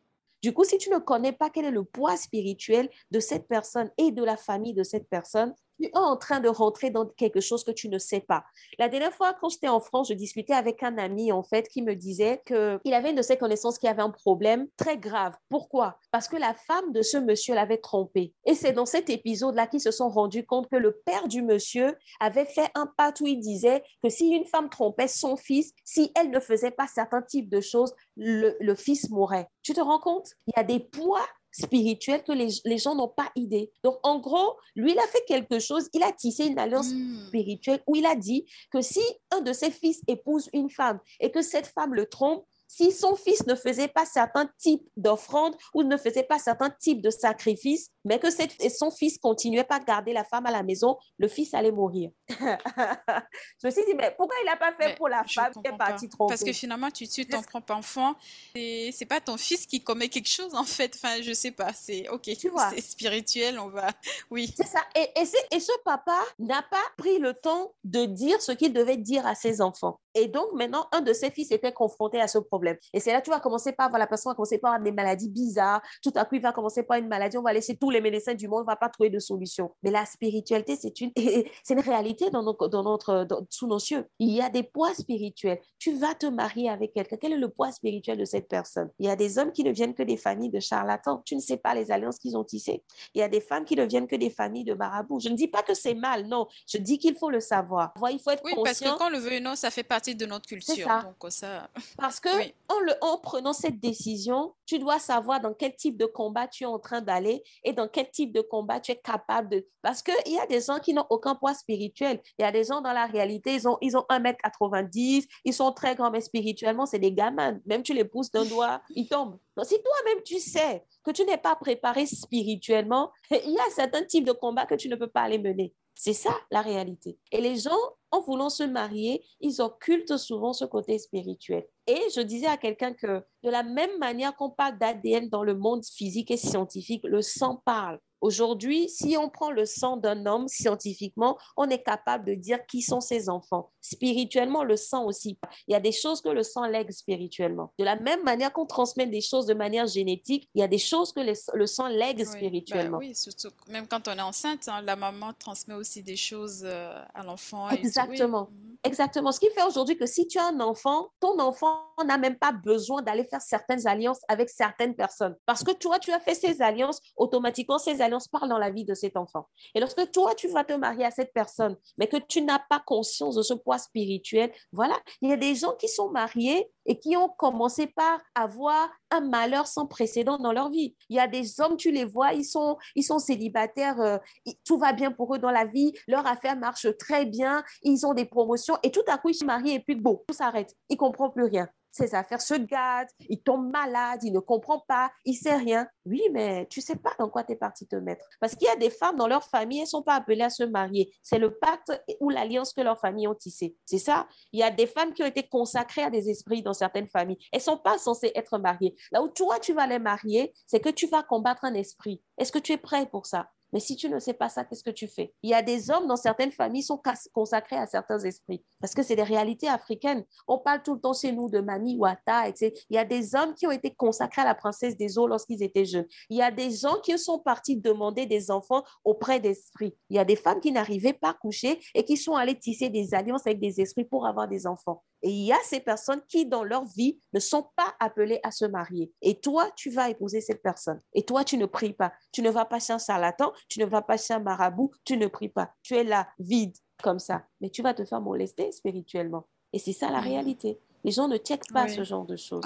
Du 0.41 0.53
coup, 0.53 0.63
si 0.63 0.77
tu 0.77 0.89
ne 0.89 0.97
connais 0.97 1.33
pas 1.33 1.49
quel 1.49 1.65
est 1.65 1.71
le 1.71 1.83
poids 1.83 2.17
spirituel 2.17 2.89
de 3.11 3.19
cette 3.19 3.47
personne 3.47 3.91
et 3.97 4.11
de 4.11 4.23
la 4.23 4.37
famille 4.37 4.73
de 4.73 4.83
cette 4.83 5.07
personne, 5.07 5.53
tu 5.81 5.87
es 5.87 5.97
en 5.97 6.17
train 6.17 6.39
de 6.39 6.49
rentrer 6.49 6.91
dans 6.91 7.05
quelque 7.05 7.41
chose 7.41 7.63
que 7.63 7.71
tu 7.71 7.89
ne 7.89 7.97
sais 7.97 8.19
pas. 8.19 8.43
La 8.77 8.89
dernière 8.89 9.13
fois, 9.13 9.33
quand 9.33 9.49
j'étais 9.49 9.67
en 9.67 9.79
France, 9.79 10.09
je 10.09 10.13
discutais 10.13 10.53
avec 10.53 10.83
un 10.83 10.97
ami, 10.97 11.31
en 11.31 11.43
fait, 11.43 11.67
qui 11.67 11.81
me 11.81 11.95
disait 11.95 12.41
qu'il 12.45 12.93
avait 12.93 13.09
une 13.09 13.15
de 13.15 13.21
ses 13.21 13.37
connaissances 13.37 13.79
qui 13.79 13.87
avait 13.87 14.01
un 14.01 14.09
problème 14.09 14.67
très 14.77 14.97
grave. 14.97 15.35
Pourquoi? 15.49 15.97
Parce 16.11 16.27
que 16.27 16.37
la 16.37 16.53
femme 16.53 16.91
de 16.91 17.01
ce 17.01 17.17
monsieur 17.17 17.55
l'avait 17.55 17.77
trompé. 17.77 18.33
Et 18.45 18.53
c'est 18.53 18.73
dans 18.73 18.85
cet 18.85 19.09
épisode-là 19.09 19.67
qu'ils 19.67 19.81
se 19.81 19.91
sont 19.91 20.09
rendus 20.09 20.45
compte 20.45 20.69
que 20.69 20.75
le 20.75 21.01
père 21.05 21.27
du 21.27 21.41
monsieur 21.41 21.95
avait 22.19 22.45
fait 22.45 22.69
un 22.75 22.87
pas 22.97 23.13
où 23.21 23.27
il 23.27 23.39
disait 23.39 23.83
que 24.03 24.09
si 24.09 24.29
une 24.29 24.45
femme 24.45 24.69
trompait 24.69 25.07
son 25.07 25.35
fils, 25.35 25.73
si 25.83 26.11
elle 26.15 26.29
ne 26.29 26.39
faisait 26.39 26.71
pas 26.71 26.87
certains 26.87 27.21
types 27.21 27.49
de 27.49 27.61
choses, 27.61 27.93
le, 28.15 28.55
le 28.59 28.75
fils 28.75 29.09
mourrait. 29.09 29.47
Tu 29.63 29.73
te 29.73 29.81
rends 29.81 29.99
compte? 29.99 30.29
Il 30.47 30.53
y 30.55 30.59
a 30.59 30.63
des 30.63 30.79
poids 30.79 31.25
spirituel 31.51 32.23
que 32.23 32.31
les, 32.31 32.49
les 32.65 32.77
gens 32.77 32.95
n'ont 32.95 33.07
pas 33.07 33.31
idée. 33.35 33.71
Donc, 33.83 33.97
en 34.03 34.19
gros, 34.19 34.57
lui, 34.75 34.91
il 34.91 34.99
a 34.99 35.07
fait 35.07 35.23
quelque 35.27 35.59
chose, 35.59 35.89
il 35.93 36.03
a 36.03 36.11
tissé 36.11 36.45
une 36.45 36.59
alliance 36.59 36.93
hmm. 36.93 37.27
spirituelle 37.27 37.81
où 37.87 37.95
il 37.95 38.05
a 38.05 38.15
dit 38.15 38.45
que 38.71 38.81
si 38.81 39.01
un 39.31 39.41
de 39.41 39.53
ses 39.53 39.71
fils 39.71 40.01
épouse 40.07 40.49
une 40.53 40.69
femme 40.69 40.99
et 41.19 41.31
que 41.31 41.41
cette 41.41 41.67
femme 41.67 41.93
le 41.93 42.05
trompe, 42.05 42.45
si 42.71 42.93
son 42.93 43.17
fils 43.17 43.45
ne 43.47 43.55
faisait 43.55 43.89
pas 43.89 44.05
certains 44.05 44.49
types 44.57 44.87
d'offrandes 44.95 45.57
ou 45.73 45.83
ne 45.83 45.97
faisait 45.97 46.23
pas 46.23 46.39
certains 46.39 46.69
types 46.69 47.01
de 47.01 47.09
sacrifices, 47.09 47.89
mais 48.05 48.17
que 48.17 48.27
son 48.69 48.91
fils 48.91 49.17
continuait 49.17 49.65
pas 49.65 49.75
à 49.75 49.79
garder 49.79 50.13
la 50.13 50.23
femme 50.23 50.45
à 50.45 50.51
la 50.51 50.63
maison, 50.63 50.97
le 51.17 51.27
fils 51.27 51.53
allait 51.53 51.73
mourir. 51.73 52.11
je 52.29 53.67
me 53.67 53.71
suis 53.71 53.83
dit, 53.85 53.93
mais 53.93 54.13
pourquoi 54.15 54.37
il 54.41 54.45
n'a 54.45 54.55
pas 54.55 54.73
fait 54.79 54.95
pour 54.95 55.09
la 55.09 55.25
femme 55.25 55.51
qui 55.51 55.69
est 55.69 55.77
partie 55.77 56.07
tromper 56.07 56.31
Parce 56.31 56.45
que 56.45 56.53
finalement, 56.53 56.89
tu 56.89 57.09
tues 57.09 57.25
ton 57.25 57.41
propre 57.41 57.73
enfant. 57.73 58.15
et 58.55 58.91
c'est 58.93 59.05
pas 59.05 59.19
ton 59.19 59.35
fils 59.35 59.65
qui 59.65 59.83
commet 59.83 60.07
quelque 60.07 60.29
chose, 60.29 60.55
en 60.55 60.63
fait. 60.63 60.93
Enfin, 60.95 61.21
je 61.21 61.33
sais 61.33 61.51
pas. 61.51 61.73
C'est 61.73 62.07
OK. 62.07 62.23
C'est 62.25 62.81
spirituel, 62.81 63.59
on 63.59 63.67
va. 63.67 63.89
Oui. 64.29 64.53
C'est 64.55 64.67
ça. 64.67 64.79
Et, 64.95 65.09
et, 65.19 65.55
et 65.55 65.59
ce 65.59 65.71
papa 65.83 66.17
n'a 66.39 66.61
pas 66.61 66.77
pris 66.97 67.19
le 67.19 67.33
temps 67.33 67.73
de 67.83 68.05
dire 68.05 68.41
ce 68.41 68.53
qu'il 68.53 68.71
devait 68.71 68.95
dire 68.95 69.27
à 69.27 69.35
ses 69.35 69.59
enfants. 69.59 69.99
Et 70.13 70.27
donc, 70.27 70.53
maintenant, 70.53 70.87
un 70.91 71.01
de 71.01 71.13
ses 71.13 71.31
fils 71.31 71.51
était 71.51 71.71
confronté 71.71 72.19
à 72.19 72.27
ce 72.27 72.37
problème. 72.37 72.77
Et 72.93 72.99
c'est 72.99 73.13
là, 73.13 73.21
tu 73.21 73.29
vas 73.29 73.39
commencer 73.39 73.71
par, 73.71 73.89
voir 73.89 73.99
la 73.99 74.07
personne 74.07 74.31
va 74.31 74.35
commencer 74.35 74.57
par 74.57 74.73
avoir 74.73 74.83
des 74.83 74.91
maladies 74.91 75.29
bizarres. 75.29 75.81
Tout 76.03 76.11
à 76.15 76.25
coup, 76.25 76.35
il 76.35 76.41
va 76.41 76.51
commencer 76.51 76.83
par 76.83 76.97
une 76.97 77.07
maladie. 77.07 77.37
On 77.37 77.41
va 77.41 77.53
laisser 77.53 77.77
tous 77.77 77.89
les 77.89 78.01
médecins 78.01 78.33
du 78.33 78.47
monde, 78.47 78.61
on 78.63 78.65
va 78.65 78.75
pas 78.75 78.89
trouver 78.89 79.09
de 79.09 79.19
solution. 79.19 79.71
Mais 79.83 79.91
la 79.91 80.05
spiritualité, 80.05 80.75
c'est 80.75 80.99
une, 81.01 81.11
c'est 81.63 81.73
une 81.73 81.79
réalité 81.79 82.29
dans, 82.29 82.43
dans 82.43 82.83
notre, 82.83 83.27
sous 83.49 83.67
nos 83.67 83.79
cieux. 83.79 84.05
Il 84.19 84.31
y 84.31 84.41
a 84.41 84.49
des 84.49 84.63
poids 84.63 84.93
spirituels. 84.93 85.59
Tu 85.79 85.93
vas 85.93 86.13
te 86.13 86.25
marier 86.25 86.69
avec 86.69 86.93
quelqu'un. 86.93 87.17
Quel 87.19 87.33
est 87.33 87.37
le 87.37 87.49
poids 87.49 87.71
spirituel 87.71 88.17
de 88.17 88.25
cette 88.25 88.47
personne? 88.47 88.89
Il 88.99 89.05
y 89.05 89.09
a 89.09 89.15
des 89.15 89.39
hommes 89.39 89.51
qui 89.51 89.63
ne 89.63 89.71
viennent 89.71 89.93
que 89.93 90.03
des 90.03 90.17
familles 90.17 90.51
de 90.51 90.59
charlatans. 90.59 91.21
Tu 91.25 91.35
ne 91.35 91.41
sais 91.41 91.57
pas 91.57 91.73
les 91.73 91.91
alliances 91.91 92.19
qu'ils 92.19 92.37
ont 92.37 92.43
tissées. 92.43 92.83
Il 93.13 93.19
y 93.19 93.23
a 93.23 93.29
des 93.29 93.41
femmes 93.41 93.65
qui 93.65 93.75
ne 93.75 93.85
viennent 93.85 94.07
que 94.07 94.15
des 94.15 94.29
familles 94.29 94.65
de 94.65 94.73
marabouts. 94.73 95.19
Je 95.19 95.29
ne 95.29 95.35
dis 95.35 95.47
pas 95.47 95.63
que 95.63 95.73
c'est 95.73 95.95
mal, 95.95 96.27
non. 96.27 96.47
Je 96.67 96.77
dis 96.77 96.99
qu'il 96.99 97.15
faut 97.15 97.29
le 97.29 97.39
savoir. 97.39 97.93
Il 98.11 98.19
faut 98.19 98.31
être 98.31 98.41
oui, 98.43 98.53
parce 98.63 98.79
que 98.79 98.97
quand 98.97 99.09
le 99.09 99.17
veut 99.17 99.39
non, 99.39 99.55
ça 99.55 99.71
fait 99.71 99.83
partie 100.01 100.15
de 100.15 100.25
notre 100.25 100.47
culture. 100.47 100.87
Ça. 100.87 101.01
Donc, 101.03 101.31
ça... 101.31 101.69
Parce 101.97 102.19
que 102.19 102.29
en, 102.29 102.79
le, 102.79 102.93
en 103.01 103.19
prenant 103.19 103.53
cette 103.53 103.79
décision, 103.79 104.53
tu 104.65 104.79
dois 104.79 104.97
savoir 104.97 105.39
dans 105.39 105.53
quel 105.53 105.75
type 105.75 105.95
de 105.95 106.07
combat 106.07 106.47
tu 106.47 106.63
es 106.63 106.67
en 106.67 106.79
train 106.79 107.01
d'aller 107.01 107.43
et 107.63 107.71
dans 107.71 107.87
quel 107.87 108.09
type 108.09 108.33
de 108.33 108.41
combat 108.41 108.79
tu 108.79 108.91
es 108.93 108.95
capable 108.95 109.49
de... 109.49 109.67
Parce 109.83 110.01
qu'il 110.01 110.33
y 110.33 110.39
a 110.39 110.47
des 110.47 110.61
gens 110.61 110.79
qui 110.79 110.95
n'ont 110.95 111.05
aucun 111.11 111.35
poids 111.35 111.53
spirituel. 111.53 112.19
Il 112.39 112.41
y 112.41 112.45
a 112.45 112.51
des 112.51 112.63
gens 112.63 112.81
dans 112.81 112.93
la 112.93 113.05
réalité, 113.05 113.53
ils 113.53 113.67
ont, 113.67 113.77
ils 113.81 113.95
ont 113.95 114.05
1m90, 114.09 115.27
ils 115.45 115.53
sont 115.53 115.71
très 115.71 115.95
grands, 115.95 116.09
mais 116.09 116.21
spirituellement, 116.21 116.87
c'est 116.87 116.99
des 116.99 117.13
gamins. 117.13 117.59
Même 117.67 117.83
tu 117.83 117.93
les 117.93 118.05
pousses 118.05 118.31
d'un 118.31 118.45
doigt, 118.45 118.81
ils 118.89 119.07
tombent. 119.07 119.37
Donc, 119.55 119.65
si 119.67 119.75
toi-même, 119.75 120.23
tu 120.23 120.39
sais 120.39 120.83
que 121.03 121.11
tu 121.11 121.23
n'es 121.25 121.37
pas 121.37 121.55
préparé 121.55 122.07
spirituellement, 122.07 123.11
il 123.31 123.51
y 123.51 123.59
a 123.59 123.69
certains 123.71 124.03
types 124.03 124.25
de 124.25 124.31
combats 124.31 124.65
que 124.65 124.75
tu 124.75 124.89
ne 124.89 124.95
peux 124.95 125.09
pas 125.09 125.21
aller 125.21 125.37
mener. 125.37 125.75
C'est 125.93 126.13
ça 126.13 126.35
la 126.49 126.61
réalité. 126.61 127.19
Et 127.31 127.41
les 127.41 127.57
gens, 127.57 127.77
en 128.11 128.21
voulant 128.21 128.49
se 128.49 128.63
marier, 128.63 129.23
ils 129.39 129.61
occultent 129.61 130.17
souvent 130.17 130.53
ce 130.53 130.65
côté 130.65 130.99
spirituel. 130.99 131.65
Et 131.87 131.99
je 132.15 132.21
disais 132.21 132.47
à 132.47 132.57
quelqu'un 132.57 132.93
que 132.93 133.23
de 133.43 133.49
la 133.49 133.63
même 133.63 133.97
manière 133.99 134.35
qu'on 134.35 134.49
parle 134.49 134.77
d'ADN 134.77 135.29
dans 135.29 135.43
le 135.43 135.55
monde 135.55 135.85
physique 135.85 136.31
et 136.31 136.37
scientifique, 136.37 137.03
le 137.05 137.21
sang 137.21 137.61
parle. 137.65 137.99
Aujourd'hui, 138.21 138.87
si 138.87 139.17
on 139.17 139.29
prend 139.29 139.51
le 139.51 139.65
sang 139.65 139.97
d'un 139.97 140.25
homme 140.25 140.47
scientifiquement, 140.47 141.37
on 141.57 141.69
est 141.69 141.81
capable 141.81 142.25
de 142.25 142.35
dire 142.35 142.65
qui 142.67 142.81
sont 142.81 143.01
ses 143.01 143.29
enfants. 143.29 143.71
Spirituellement, 143.81 144.63
le 144.63 144.77
sang 144.77 145.05
aussi. 145.05 145.37
Il 145.67 145.71
y 145.73 145.75
a 145.75 145.79
des 145.79 145.91
choses 145.91 146.21
que 146.21 146.29
le 146.29 146.43
sang 146.43 146.65
lègue 146.67 146.91
spirituellement. 146.91 147.73
De 147.79 147.83
la 147.83 147.95
même 147.95 148.23
manière 148.23 148.53
qu'on 148.53 148.65
transmet 148.65 149.07
des 149.07 149.21
choses 149.21 149.47
de 149.47 149.53
manière 149.53 149.87
génétique, 149.87 150.49
il 150.53 150.61
y 150.61 150.63
a 150.63 150.67
des 150.67 150.77
choses 150.77 151.11
que 151.13 151.21
le 151.53 151.65
sang 151.65 151.87
lègue 151.87 152.19
bah 152.19 152.25
spirituellement. 152.25 152.97
oui, 152.99 153.15
surtout 153.15 153.49
même 153.67 153.87
quand 153.87 154.07
on 154.07 154.13
est 154.13 154.21
enceinte, 154.21 154.67
hein, 154.67 154.81
la 154.81 154.95
maman 154.95 155.33
transmet 155.33 155.73
aussi 155.73 156.03
des 156.03 156.15
choses 156.15 156.61
euh, 156.63 156.93
à 157.13 157.23
l'enfant. 157.23 157.69
Exactement. 157.69 158.49
Mhm. 158.51 158.71
Exactement. 158.83 159.31
Ce 159.31 159.39
qui 159.39 159.49
fait 159.51 159.63
aujourd'hui 159.63 159.95
que 159.95 160.07
si 160.07 160.27
tu 160.27 160.39
as 160.39 160.47
un 160.47 160.59
enfant, 160.59 161.09
ton 161.19 161.39
enfant 161.39 161.85
n'a 162.03 162.17
même 162.17 162.35
pas 162.35 162.51
besoin 162.51 163.01
d'aller 163.03 163.25
faire 163.25 163.41
certaines 163.41 163.85
alliances 163.87 164.21
avec 164.27 164.49
certaines 164.49 164.95
personnes. 164.95 165.35
Parce 165.45 165.63
que 165.63 165.71
toi, 165.71 165.99
tu 165.99 166.11
as 166.11 166.19
fait 166.19 166.33
ces 166.33 166.61
alliances, 166.63 166.99
automatiquement, 167.15 167.77
ces 167.77 168.01
alliances 168.01 168.10
parlent 168.19 168.49
dans 168.49 168.57
la 168.57 168.69
vie 168.69 168.85
de 168.85 168.93
cet 168.93 169.17
enfant. 169.17 169.47
Et 169.75 169.79
lorsque 169.79 170.11
toi, 170.11 170.33
tu 170.35 170.47
vas 170.49 170.63
te 170.63 170.73
marier 170.73 171.05
à 171.05 171.11
cette 171.11 171.33
personne, 171.33 171.77
mais 171.97 172.07
que 172.07 172.17
tu 172.17 172.41
n'as 172.41 172.59
pas 172.69 172.81
conscience 172.85 173.35
de 173.35 173.41
ce 173.41 173.53
poids 173.53 173.77
spirituel, 173.77 174.51
voilà, 174.71 174.97
il 175.21 175.29
y 175.29 175.33
a 175.33 175.37
des 175.37 175.55
gens 175.55 175.73
qui 175.75 175.87
sont 175.87 176.09
mariés 176.09 176.69
et 176.85 176.99
qui 176.99 177.15
ont 177.15 177.29
commencé 177.29 177.87
par 177.87 178.19
avoir 178.35 178.89
un 179.11 179.21
malheur 179.21 179.67
sans 179.67 179.85
précédent 179.85 180.37
dans 180.37 180.51
leur 180.51 180.69
vie. 180.69 180.95
Il 181.09 181.15
y 181.15 181.19
a 181.19 181.27
des 181.27 181.59
hommes, 181.61 181.77
tu 181.77 181.91
les 181.91 182.05
vois, 182.05 182.33
ils 182.33 182.45
sont, 182.45 182.77
ils 182.95 183.03
sont 183.03 183.19
célibataires, 183.19 183.99
euh, 183.99 184.17
tout 184.65 184.77
va 184.77 184.93
bien 184.93 185.11
pour 185.11 185.35
eux 185.35 185.39
dans 185.39 185.51
la 185.51 185.65
vie, 185.65 185.93
leur 186.07 186.25
affaire 186.25 186.55
marche 186.57 186.87
très 186.97 187.25
bien, 187.25 187.63
ils 187.83 188.05
ont 188.05 188.13
des 188.13 188.25
promotions 188.25 188.77
et 188.83 188.91
tout 188.91 189.03
à 189.07 189.17
coup 189.17 189.29
ils 189.29 189.35
se 189.35 189.45
marient 189.45 189.75
et 189.75 189.79
puis 189.79 189.95
bon, 189.95 190.23
tout 190.27 190.35
s'arrête, 190.35 190.75
ils 190.89 190.93
ne 190.93 190.97
comprennent 190.97 191.31
plus 191.31 191.45
rien 191.45 191.69
ses 191.91 192.15
affaires 192.15 192.41
se 192.41 192.53
gâtent, 192.55 193.11
il 193.29 193.41
tombe 193.41 193.69
malade, 193.69 194.21
il 194.23 194.33
ne 194.33 194.39
comprend 194.39 194.79
pas, 194.87 195.11
il 195.25 195.35
sait 195.35 195.55
rien. 195.55 195.87
Oui, 196.05 196.21
mais 196.31 196.65
tu 196.67 196.81
sais 196.81 196.95
pas 196.95 197.11
dans 197.19 197.29
quoi 197.29 197.43
tu 197.43 197.53
es 197.53 197.55
parti 197.55 197.87
te 197.87 197.95
mettre. 197.95 198.25
Parce 198.39 198.55
qu'il 198.55 198.67
y 198.67 198.71
a 198.71 198.75
des 198.75 198.89
femmes 198.89 199.17
dans 199.17 199.27
leur 199.27 199.43
famille, 199.43 199.81
elles 199.81 199.87
sont 199.87 200.03
pas 200.03 200.15
appelées 200.15 200.43
à 200.43 200.49
se 200.49 200.63
marier. 200.63 201.13
C'est 201.21 201.39
le 201.39 201.57
pacte 201.57 201.91
ou 202.19 202.29
l'alliance 202.29 202.73
que 202.73 202.81
leur 202.81 202.99
famille 202.99 203.27
ont 203.27 203.35
tissé. 203.35 203.75
C'est 203.85 203.97
ça. 203.97 204.27
Il 204.51 204.59
y 204.59 204.63
a 204.63 204.71
des 204.71 204.87
femmes 204.87 205.13
qui 205.13 205.23
ont 205.23 205.27
été 205.27 205.47
consacrées 205.47 206.03
à 206.03 206.09
des 206.09 206.29
esprits 206.29 206.63
dans 206.63 206.73
certaines 206.73 207.07
familles. 207.07 207.37
Elles 207.51 207.61
sont 207.61 207.77
pas 207.77 207.97
censées 207.97 208.31
être 208.35 208.57
mariées. 208.57 208.95
Là 209.11 209.21
où 209.21 209.27
toi, 209.27 209.59
tu 209.59 209.73
vas 209.73 209.87
les 209.87 209.99
marier, 209.99 210.53
c'est 210.67 210.79
que 210.79 210.89
tu 210.89 211.07
vas 211.07 211.23
combattre 211.23 211.65
un 211.65 211.73
esprit. 211.73 212.21
Est-ce 212.37 212.51
que 212.51 212.59
tu 212.59 212.71
es 212.71 212.77
prêt 212.77 213.05
pour 213.05 213.25
ça? 213.25 213.49
Mais 213.73 213.79
si 213.79 213.95
tu 213.95 214.09
ne 214.09 214.19
sais 214.19 214.33
pas 214.33 214.49
ça, 214.49 214.65
qu'est-ce 214.65 214.83
que 214.83 214.89
tu 214.89 215.07
fais? 215.07 215.33
Il 215.43 215.49
y 215.49 215.53
a 215.53 215.61
des 215.61 215.89
hommes 215.89 216.07
dans 216.07 216.15
certaines 216.15 216.51
familles 216.51 216.81
qui 216.81 216.87
sont 216.87 217.01
consacrés 217.33 217.77
à 217.77 217.87
certains 217.87 218.19
esprits 218.19 218.63
parce 218.79 218.93
que 218.93 219.03
c'est 219.03 219.15
des 219.15 219.23
réalités 219.23 219.67
africaines. 219.67 220.25
On 220.47 220.57
parle 220.59 220.83
tout 220.83 220.95
le 220.95 220.99
temps 220.99 221.13
chez 221.13 221.31
nous 221.31 221.49
de 221.49 221.59
Mami 221.59 221.97
Wata, 221.97 222.47
etc. 222.47 222.73
Il 222.89 222.95
y 222.95 222.99
a 222.99 223.05
des 223.05 223.35
hommes 223.35 223.53
qui 223.53 223.67
ont 223.67 223.71
été 223.71 223.93
consacrés 223.93 224.41
à 224.41 224.45
la 224.45 224.55
princesse 224.55 224.97
des 224.97 225.17
eaux 225.17 225.27
lorsqu'ils 225.27 225.63
étaient 225.63 225.85
jeunes. 225.85 226.07
Il 226.29 226.37
y 226.37 226.41
a 226.41 226.51
des 226.51 226.71
gens 226.71 226.99
qui 227.03 227.17
sont 227.17 227.39
partis 227.39 227.77
demander 227.77 228.25
des 228.25 228.51
enfants 228.51 228.83
auprès 229.03 229.39
d'esprits. 229.39 229.95
Il 230.09 230.15
y 230.15 230.19
a 230.19 230.25
des 230.25 230.35
femmes 230.35 230.59
qui 230.59 230.71
n'arrivaient 230.71 231.13
pas 231.13 231.29
à 231.29 231.33
coucher 231.33 231.79
et 231.95 232.03
qui 232.03 232.17
sont 232.17 232.35
allées 232.35 232.57
tisser 232.57 232.89
des 232.89 233.13
alliances 233.13 233.45
avec 233.45 233.59
des 233.59 233.81
esprits 233.81 234.05
pour 234.05 234.25
avoir 234.25 234.47
des 234.47 234.67
enfants. 234.67 235.03
Et 235.23 235.29
il 235.29 235.45
y 235.45 235.51
a 235.51 235.57
ces 235.63 235.79
personnes 235.79 236.21
qui, 236.27 236.45
dans 236.45 236.63
leur 236.63 236.85
vie, 236.85 237.19
ne 237.33 237.39
sont 237.39 237.67
pas 237.75 237.95
appelées 237.99 238.39
à 238.43 238.51
se 238.51 238.65
marier. 238.65 239.11
Et 239.21 239.39
toi, 239.39 239.69
tu 239.75 239.89
vas 239.89 240.09
épouser 240.09 240.41
cette 240.41 240.61
personne. 240.61 241.01
Et 241.13 241.23
toi, 241.23 241.43
tu 241.43 241.57
ne 241.57 241.65
pries 241.65 241.93
pas. 241.93 242.13
Tu 242.31 242.41
ne 242.41 242.49
vas 242.49 242.65
pas 242.65 242.79
chez 242.79 242.93
un 242.93 242.99
charlatan, 242.99 243.51
tu 243.67 243.79
ne 243.79 243.85
vas 243.85 244.01
pas 244.01 244.17
chez 244.17 244.33
un 244.33 244.39
marabout, 244.39 244.91
tu 245.03 245.17
ne 245.17 245.27
pries 245.27 245.49
pas. 245.49 245.73
Tu 245.83 245.95
es 245.95 246.03
là, 246.03 246.27
vide, 246.39 246.75
comme 247.03 247.19
ça. 247.19 247.45
Mais 247.59 247.69
tu 247.69 247.81
vas 247.81 247.93
te 247.93 248.05
faire 248.05 248.21
molester 248.21 248.71
spirituellement. 248.71 249.47
Et 249.73 249.79
c'est 249.79 249.93
ça 249.93 250.09
la 250.09 250.19
réalité. 250.19 250.79
Les 251.03 251.11
gens 251.11 251.27
ne 251.27 251.37
checkent 251.37 251.71
pas 251.73 251.87
ce 251.87 252.03
genre 252.03 252.25
de 252.25 252.35
choses. 252.35 252.63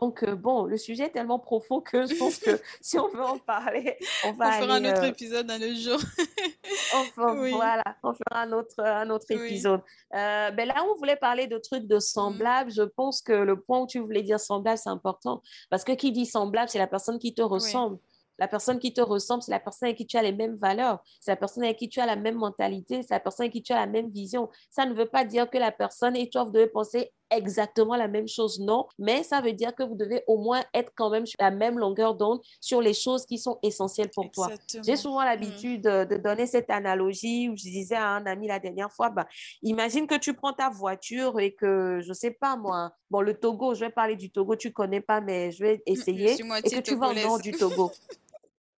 Donc, 0.00 0.22
euh, 0.22 0.34
bon, 0.34 0.64
le 0.64 0.76
sujet 0.76 1.04
est 1.04 1.10
tellement 1.10 1.38
profond 1.38 1.80
que 1.80 2.06
je 2.06 2.14
pense 2.16 2.38
que 2.38 2.50
si 2.80 2.98
on 2.98 3.08
veut 3.08 3.22
en 3.22 3.38
parler, 3.38 3.96
on 4.24 4.32
va 4.32 4.48
on 4.48 4.62
fera 4.62 4.74
un 4.74 4.84
autre 4.84 5.02
euh, 5.02 5.08
épisode 5.08 5.46
dans 5.46 5.60
le 5.60 5.74
jour. 5.74 5.98
enfin, 6.94 7.34
voilà, 7.50 7.84
on 8.02 8.12
fera 8.12 8.42
un 8.42 8.52
autre, 8.52 8.80
un 8.80 9.08
autre 9.10 9.30
épisode. 9.30 9.80
Euh, 10.14 10.50
ben 10.50 10.68
là, 10.68 10.84
on 10.90 10.96
voulait 10.96 11.16
parler 11.16 11.46
de 11.46 11.58
trucs 11.58 11.86
de 11.86 11.98
semblables. 11.98 12.70
Je 12.70 12.82
pense 12.82 13.22
que 13.22 13.32
le 13.32 13.58
point 13.60 13.80
où 13.80 13.86
tu 13.86 13.98
voulais 13.98 14.22
dire 14.22 14.40
semblable, 14.40 14.78
c'est 14.78 14.90
important. 14.90 15.42
Parce 15.70 15.84
que 15.84 15.92
qui 15.92 16.12
dit 16.12 16.26
semblable, 16.26 16.68
c'est 16.68 16.78
la 16.78 16.86
personne 16.86 17.18
qui 17.18 17.34
te 17.34 17.42
ressemble. 17.42 17.98
La 18.40 18.48
personne 18.48 18.78
qui 18.78 18.94
te 18.94 19.02
ressemble, 19.02 19.42
c'est 19.42 19.52
la 19.52 19.60
personne 19.60 19.88
avec 19.88 19.98
qui 19.98 20.06
tu 20.06 20.16
as 20.16 20.22
les 20.22 20.32
mêmes 20.32 20.56
valeurs, 20.56 21.04
c'est 21.20 21.30
la 21.30 21.36
personne 21.36 21.62
avec 21.62 21.76
qui 21.76 21.90
tu 21.90 22.00
as 22.00 22.06
la 22.06 22.16
même 22.16 22.36
mentalité, 22.36 23.02
c'est 23.02 23.12
la 23.12 23.20
personne 23.20 23.44
avec 23.44 23.52
qui 23.52 23.62
tu 23.62 23.74
as 23.74 23.76
la 23.76 23.86
même 23.86 24.08
vision. 24.08 24.48
Ça 24.70 24.86
ne 24.86 24.94
veut 24.94 25.08
pas 25.08 25.26
dire 25.26 25.50
que 25.50 25.58
la 25.58 25.70
personne 25.70 26.16
et 26.16 26.30
toi, 26.30 26.44
vous 26.44 26.50
devez 26.50 26.66
penser 26.66 27.12
exactement 27.30 27.96
la 27.96 28.08
même 28.08 28.28
chose, 28.28 28.60
non, 28.60 28.86
mais 28.98 29.22
ça 29.22 29.40
veut 29.40 29.52
dire 29.52 29.74
que 29.74 29.82
vous 29.82 29.94
devez 29.94 30.22
au 30.26 30.38
moins 30.38 30.62
être 30.74 30.92
quand 30.94 31.10
même 31.10 31.26
sur 31.26 31.36
la 31.40 31.50
même 31.50 31.78
longueur 31.78 32.14
d'onde 32.14 32.40
sur 32.60 32.80
les 32.80 32.94
choses 32.94 33.24
qui 33.26 33.38
sont 33.38 33.58
essentielles 33.62 34.10
pour 34.14 34.30
toi. 34.30 34.48
J'ai 34.84 34.96
souvent 34.96 35.22
l'habitude 35.22 35.82
de, 35.82 36.16
donner 36.16 36.46
cette 36.46 36.70
analogie 36.70 37.48
où 37.48 37.56
je 37.56 37.62
disais 37.62 37.94
à 37.96 38.08
un 38.08 38.26
ami 38.26 38.48
la 38.48 38.58
dernière 38.58 38.92
fois, 38.92 39.10
bah, 39.10 39.26
imagine 39.62 40.06
que 40.06 40.16
tu 40.16 40.34
prends 40.34 40.52
ta 40.52 40.68
voiture 40.68 41.40
et 41.40 41.54
que, 41.54 42.00
je 42.02 42.12
sais 42.12 42.30
pas 42.30 42.56
moi, 42.56 42.92
bon, 43.10 43.20
le 43.20 43.34
Togo, 43.34 43.74
je 43.74 43.80
vais 43.80 43.90
parler 43.90 44.16
du 44.16 44.30
Togo, 44.30 44.56
tu 44.56 44.72
connais 44.72 45.00
pas, 45.00 45.20
mais 45.20 45.50
je 45.52 45.62
vais 45.62 45.76
mm, 45.76 45.82
essayer, 45.86 46.32
et 46.32 46.70
que 46.70 46.80
tu 46.80 46.96
vas 46.96 47.08
au 47.08 47.14
nord 47.14 47.38
du 47.38 47.52
Togo. 47.52 47.90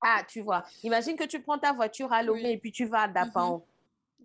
Ah, 0.04 0.24
tu 0.28 0.42
vois. 0.42 0.64
Imagine 0.82 1.16
que 1.16 1.26
tu 1.26 1.44
prends 1.44 1.60
ta 1.60 1.74
voiture 1.74 2.12
à 2.12 2.24
Lomé 2.24 2.54
et 2.54 2.58
puis 2.58 2.72
tu 2.72 2.86
vas 2.86 3.02
à 3.02 3.08
Dapan. 3.08 3.58
Mm-hmm. 3.58 3.71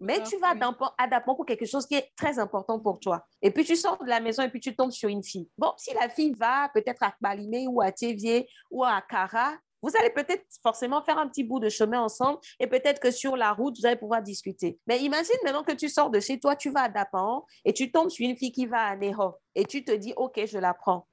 Mais 0.00 0.22
tu 0.22 0.36
vas 0.38 0.54
à 0.98 1.06
Dapan 1.06 1.34
pour 1.34 1.46
quelque 1.46 1.66
chose 1.66 1.86
qui 1.86 1.94
est 1.94 2.12
très 2.16 2.38
important 2.38 2.78
pour 2.78 3.00
toi. 3.00 3.26
Et 3.42 3.50
puis 3.50 3.64
tu 3.64 3.76
sors 3.76 4.02
de 4.02 4.08
la 4.08 4.20
maison 4.20 4.42
et 4.42 4.48
puis 4.48 4.60
tu 4.60 4.74
tombes 4.74 4.90
sur 4.90 5.08
une 5.08 5.22
fille. 5.22 5.48
Bon, 5.56 5.72
si 5.76 5.94
la 5.94 6.08
fille 6.08 6.34
va 6.38 6.68
peut-être 6.74 7.02
à 7.02 7.14
Balimé 7.20 7.66
ou 7.68 7.80
à 7.80 7.92
Thévier 7.92 8.48
ou 8.70 8.84
à 8.84 9.02
Kara, 9.08 9.54
vous 9.82 9.90
allez 9.98 10.10
peut-être 10.10 10.44
forcément 10.62 11.02
faire 11.02 11.18
un 11.18 11.28
petit 11.28 11.44
bout 11.44 11.60
de 11.60 11.68
chemin 11.68 12.00
ensemble 12.00 12.38
et 12.58 12.66
peut-être 12.66 13.00
que 13.00 13.10
sur 13.10 13.36
la 13.36 13.52
route, 13.52 13.76
vous 13.78 13.86
allez 13.86 13.96
pouvoir 13.96 14.22
discuter. 14.22 14.78
Mais 14.86 15.00
imagine 15.00 15.36
maintenant 15.44 15.62
que 15.62 15.72
tu 15.72 15.88
sors 15.88 16.10
de 16.10 16.18
chez 16.18 16.40
toi, 16.40 16.56
tu 16.56 16.70
vas 16.70 16.82
à 16.82 16.88
Dapan 16.88 17.44
et 17.64 17.72
tu 17.72 17.90
tombes 17.92 18.10
sur 18.10 18.28
une 18.28 18.36
fille 18.36 18.52
qui 18.52 18.66
va 18.66 18.82
à 18.82 18.96
Ného 18.96 19.36
et 19.54 19.64
tu 19.64 19.84
te 19.84 19.92
dis, 19.92 20.12
OK, 20.16 20.40
je 20.44 20.58
la 20.58 20.74
prends. 20.74 21.06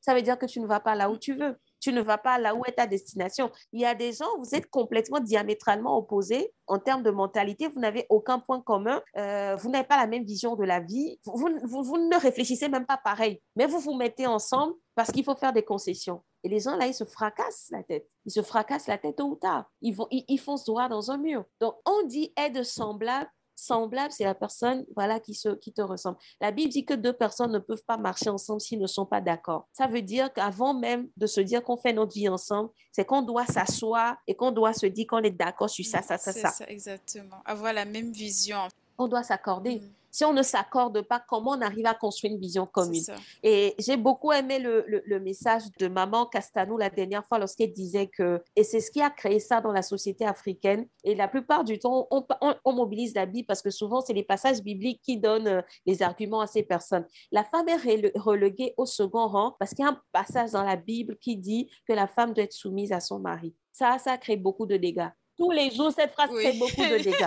Ça 0.00 0.14
veut 0.14 0.22
dire 0.22 0.38
que 0.38 0.46
tu 0.46 0.60
ne 0.60 0.66
vas 0.66 0.80
pas 0.80 0.94
là 0.94 1.10
où 1.10 1.18
tu 1.18 1.34
veux 1.34 1.56
tu 1.80 1.92
ne 1.92 2.00
vas 2.00 2.18
pas 2.18 2.38
là 2.38 2.54
où 2.54 2.64
est 2.66 2.72
ta 2.72 2.86
destination. 2.86 3.50
Il 3.72 3.80
y 3.80 3.84
a 3.84 3.94
des 3.94 4.12
gens, 4.12 4.28
vous 4.38 4.54
êtes 4.54 4.68
complètement 4.68 5.20
diamétralement 5.20 5.96
opposés 5.96 6.52
en 6.66 6.78
termes 6.78 7.02
de 7.02 7.10
mentalité, 7.10 7.68
vous 7.68 7.80
n'avez 7.80 8.06
aucun 8.10 8.38
point 8.38 8.60
commun, 8.60 9.02
euh, 9.16 9.56
vous 9.56 9.70
n'avez 9.70 9.86
pas 9.86 9.96
la 9.96 10.06
même 10.06 10.24
vision 10.24 10.54
de 10.54 10.64
la 10.64 10.80
vie, 10.80 11.18
vous, 11.24 11.48
ne 11.48 12.20
réfléchissez 12.20 12.68
même 12.68 12.86
pas 12.86 12.98
pareil, 13.02 13.40
mais 13.56 13.66
vous 13.66 13.80
vous 13.80 13.94
mettez 13.94 14.26
ensemble 14.26 14.74
parce 14.94 15.10
qu'il 15.10 15.24
faut 15.24 15.34
faire 15.34 15.52
des 15.52 15.64
concessions. 15.64 16.22
Et 16.42 16.48
les 16.48 16.60
gens, 16.60 16.76
là, 16.76 16.86
ils 16.86 16.94
se 16.94 17.04
fracassent 17.04 17.68
la 17.70 17.82
tête. 17.82 18.08
Ils 18.24 18.32
se 18.32 18.42
fracassent 18.42 18.86
la 18.86 18.98
tête 18.98 19.16
tôt 19.16 19.30
ou 19.30 19.36
tard. 19.36 19.70
Ils, 19.82 19.94
vont, 19.94 20.06
ils, 20.10 20.24
ils 20.28 20.38
foncent 20.38 20.64
droit 20.64 20.88
dans 20.88 21.10
un 21.10 21.18
mur. 21.18 21.44
Donc, 21.60 21.74
on 21.84 22.06
dit 22.06 22.32
aide 22.36 22.62
semblable 22.62 23.28
semblable, 23.60 24.12
c'est 24.12 24.24
la 24.24 24.34
personne 24.34 24.84
voilà, 24.94 25.20
qui, 25.20 25.34
se, 25.34 25.50
qui 25.50 25.72
te 25.72 25.82
ressemble. 25.82 26.16
La 26.40 26.50
Bible 26.50 26.70
dit 26.70 26.84
que 26.84 26.94
deux 26.94 27.12
personnes 27.12 27.52
ne 27.52 27.58
peuvent 27.58 27.84
pas 27.86 27.96
marcher 27.96 28.30
ensemble 28.30 28.60
s'ils 28.60 28.80
ne 28.80 28.86
sont 28.86 29.06
pas 29.06 29.20
d'accord. 29.20 29.68
Ça 29.72 29.86
veut 29.86 30.02
dire 30.02 30.32
qu'avant 30.32 30.74
même 30.74 31.08
de 31.16 31.26
se 31.26 31.40
dire 31.40 31.62
qu'on 31.62 31.76
fait 31.76 31.92
notre 31.92 32.14
vie 32.14 32.28
ensemble, 32.28 32.70
c'est 32.92 33.04
qu'on 33.04 33.22
doit 33.22 33.46
s'asseoir 33.46 34.16
et 34.26 34.34
qu'on 34.34 34.50
doit 34.50 34.72
se 34.72 34.86
dire 34.86 35.06
qu'on 35.08 35.22
est 35.22 35.30
d'accord 35.30 35.70
sur 35.70 35.84
ça, 35.84 36.02
ça, 36.02 36.18
ça, 36.18 36.32
ça. 36.32 36.64
Exactement. 36.66 37.36
Avoir 37.44 37.72
la 37.72 37.84
même 37.84 38.12
vision. 38.12 38.58
On 39.00 39.08
doit 39.08 39.22
s'accorder. 39.22 39.76
Mm 39.76 40.00
si 40.10 40.24
on 40.24 40.32
ne 40.32 40.42
s'accorde 40.42 41.02
pas, 41.02 41.22
comment 41.26 41.52
on 41.52 41.60
arrive 41.60 41.86
à 41.86 41.94
construire 41.94 42.32
une 42.32 42.40
vision 42.40 42.66
commune? 42.66 43.02
Et 43.42 43.74
j'ai 43.78 43.96
beaucoup 43.96 44.32
aimé 44.32 44.58
le, 44.58 44.84
le, 44.86 45.20
message 45.20 45.62
de 45.78 45.86
maman 45.86 46.26
Castanou 46.26 46.76
la 46.76 46.90
dernière 46.90 47.24
fois 47.24 47.38
lorsqu'elle 47.38 47.72
disait 47.72 48.08
que, 48.08 48.42
et 48.56 48.64
c'est 48.64 48.80
ce 48.80 48.90
qui 48.90 49.00
a 49.00 49.10
créé 49.10 49.38
ça 49.38 49.60
dans 49.60 49.72
la 49.72 49.82
société 49.82 50.24
africaine, 50.24 50.86
et 51.04 51.14
la 51.14 51.28
plupart 51.28 51.64
du 51.64 51.78
temps, 51.78 52.08
on, 52.10 52.26
on, 52.64 52.72
mobilise 52.72 53.14
la 53.14 53.26
Bible 53.26 53.46
parce 53.46 53.62
que 53.62 53.70
souvent, 53.70 54.00
c'est 54.00 54.12
les 54.12 54.22
passages 54.22 54.62
bibliques 54.62 55.00
qui 55.02 55.18
donnent 55.18 55.48
euh, 55.48 55.62
les 55.86 56.02
arguments 56.02 56.40
à 56.40 56.46
ces 56.46 56.62
personnes. 56.62 57.06
La 57.30 57.44
femme 57.44 57.68
est 57.68 58.12
reléguée 58.16 58.74
au 58.76 58.86
second 58.86 59.28
rang 59.28 59.56
parce 59.58 59.72
qu'il 59.72 59.84
y 59.84 59.88
a 59.88 59.90
un 59.90 60.00
passage 60.12 60.52
dans 60.52 60.64
la 60.64 60.76
Bible 60.76 61.16
qui 61.18 61.36
dit 61.36 61.70
que 61.86 61.92
la 61.92 62.06
femme 62.06 62.32
doit 62.32 62.44
être 62.44 62.52
soumise 62.52 62.92
à 62.92 63.00
son 63.00 63.18
mari. 63.18 63.54
Ça, 63.72 63.98
ça 63.98 64.16
crée 64.18 64.36
beaucoup 64.36 64.66
de 64.66 64.76
dégâts 64.76 65.08
tous 65.40 65.50
les 65.52 65.70
jours, 65.70 65.90
cette 65.90 66.12
phrase 66.12 66.28
crée 66.30 66.52
beaucoup 66.52 66.82
de 66.82 67.02
dégâts. 67.02 67.14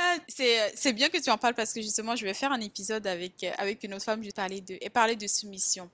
Ah, 0.00 0.16
c'est 0.28 0.92
bien 0.92 1.08
que 1.08 1.18
tu 1.20 1.28
en 1.28 1.36
parles 1.36 1.54
parce 1.54 1.72
que 1.72 1.82
justement, 1.82 2.14
je 2.14 2.24
vais 2.24 2.32
faire 2.32 2.52
un 2.52 2.60
épisode 2.60 3.04
avec, 3.04 3.44
avec 3.58 3.82
une 3.82 3.94
autre 3.94 4.04
femme 4.04 4.22
je 4.22 4.30
parler 4.30 4.60
de, 4.60 4.78
et 4.80 4.90
parler 4.90 5.16
de 5.16 5.26
soumission. 5.26 5.90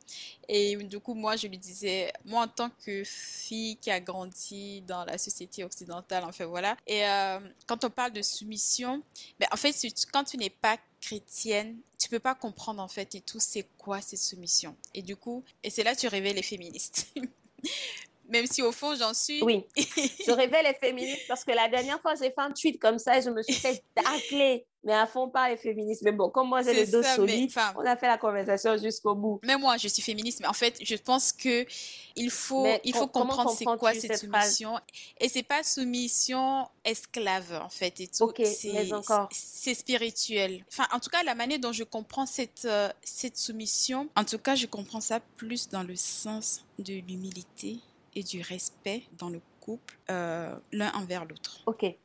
Et 0.46 0.76
du 0.76 1.00
coup, 1.00 1.14
moi, 1.14 1.36
je 1.36 1.46
lui 1.46 1.56
disais, 1.56 2.12
moi, 2.26 2.42
en 2.42 2.48
tant 2.48 2.70
que 2.84 3.02
fille 3.02 3.76
qui 3.76 3.90
a 3.90 4.00
grandi 4.00 4.82
dans 4.82 5.06
la 5.06 5.16
société 5.16 5.64
occidentale, 5.64 6.22
enfin 6.24 6.44
voilà, 6.44 6.76
et 6.86 7.06
euh, 7.06 7.40
quand 7.66 7.82
on 7.84 7.90
parle 7.90 8.12
de 8.12 8.20
soumission, 8.20 9.02
ben, 9.40 9.48
en 9.50 9.56
fait, 9.56 9.74
quand 10.12 10.24
tu 10.24 10.36
n'es 10.36 10.50
pas 10.50 10.76
chrétienne, 11.00 11.78
tu 11.98 12.10
peux 12.10 12.20
pas 12.20 12.34
comprendre 12.34 12.82
en 12.82 12.88
fait 12.88 13.14
et 13.14 13.22
tout, 13.22 13.40
c'est 13.40 13.66
quoi 13.78 14.02
cette 14.02 14.18
soumission. 14.18 14.76
Et 14.92 15.00
du 15.00 15.16
coup, 15.16 15.42
et 15.62 15.70
c'est 15.70 15.82
là 15.82 15.94
que 15.94 16.00
tu 16.00 16.08
révèles 16.08 16.36
les 16.36 16.42
féministes. 16.42 17.08
Même 18.28 18.46
si 18.46 18.62
au 18.62 18.72
fond, 18.72 18.94
j'en 18.94 19.14
suis. 19.14 19.42
Oui. 19.42 19.64
je 19.76 20.30
révèle 20.30 20.64
les 20.64 20.74
féministes 20.74 21.26
parce 21.28 21.44
que 21.44 21.52
la 21.52 21.68
dernière 21.68 22.00
fois, 22.00 22.14
j'ai 22.14 22.30
fait 22.30 22.40
un 22.40 22.50
tweet 22.50 22.80
comme 22.80 22.98
ça 22.98 23.18
et 23.18 23.22
je 23.22 23.30
me 23.30 23.42
suis 23.42 23.54
fait 23.54 23.82
tacler 23.94 24.66
mais 24.84 24.92
à 24.92 25.06
fond 25.06 25.28
pas 25.28 25.48
les 25.48 25.56
féministes. 25.56 26.02
Mais 26.02 26.12
bon, 26.12 26.28
comme 26.30 26.48
moi 26.48 26.62
j'ai 26.62 26.84
le 26.84 26.90
dos 26.90 27.02
solide, 27.02 27.50
on 27.76 27.84
a 27.84 27.96
fait 27.96 28.06
la 28.06 28.18
conversation 28.18 28.76
jusqu'au 28.76 29.14
bout. 29.14 29.40
Mais 29.42 29.56
moi, 29.56 29.76
je 29.78 29.88
suis 29.88 30.02
féministe, 30.02 30.40
mais 30.40 30.46
en 30.46 30.52
fait, 30.52 30.78
je 30.82 30.96
pense 30.96 31.32
que 31.32 31.66
il 32.16 32.30
faut, 32.30 32.66
il 32.84 32.94
faut 32.94 33.08
comprendre 33.08 33.54
c'est 33.56 33.64
quoi 33.64 33.94
cette, 33.94 34.18
soumission? 34.18 34.78
Et 35.18 35.28
c'est 35.28 35.42
pas 35.42 35.62
soumission 35.62 36.68
esclave 36.84 37.60
en 37.64 37.70
fait 37.70 37.98
et 38.00 38.08
tout. 38.08 38.32
mais 38.64 38.92
encore. 38.92 39.28
C'est 39.32 39.74
spirituel. 39.74 40.64
Enfin, 40.68 40.86
en 40.92 41.00
tout 41.00 41.10
cas, 41.10 41.22
la 41.22 41.34
manière 41.34 41.58
dont 41.58 41.72
je 41.72 41.84
comprends 41.84 42.26
cette 42.26 42.66
euh, 42.66 42.90
cette 43.02 43.38
soumission, 43.38 44.08
en 44.16 44.24
tout 44.24 44.38
cas, 44.38 44.54
je 44.54 44.66
comprends 44.66 45.00
ça 45.00 45.20
plus 45.20 45.68
dans 45.68 45.82
le 45.82 45.96
sens 45.96 46.64
de 46.78 46.94
l'humilité 46.94 47.78
et 48.14 48.22
du 48.22 48.42
respect 48.42 49.02
dans 49.18 49.28
le 49.28 49.40
couple 49.60 49.98
euh, 50.10 50.54
l'un 50.72 50.92
envers 50.92 51.24
l'autre. 51.24 51.62
Ok 51.66 51.96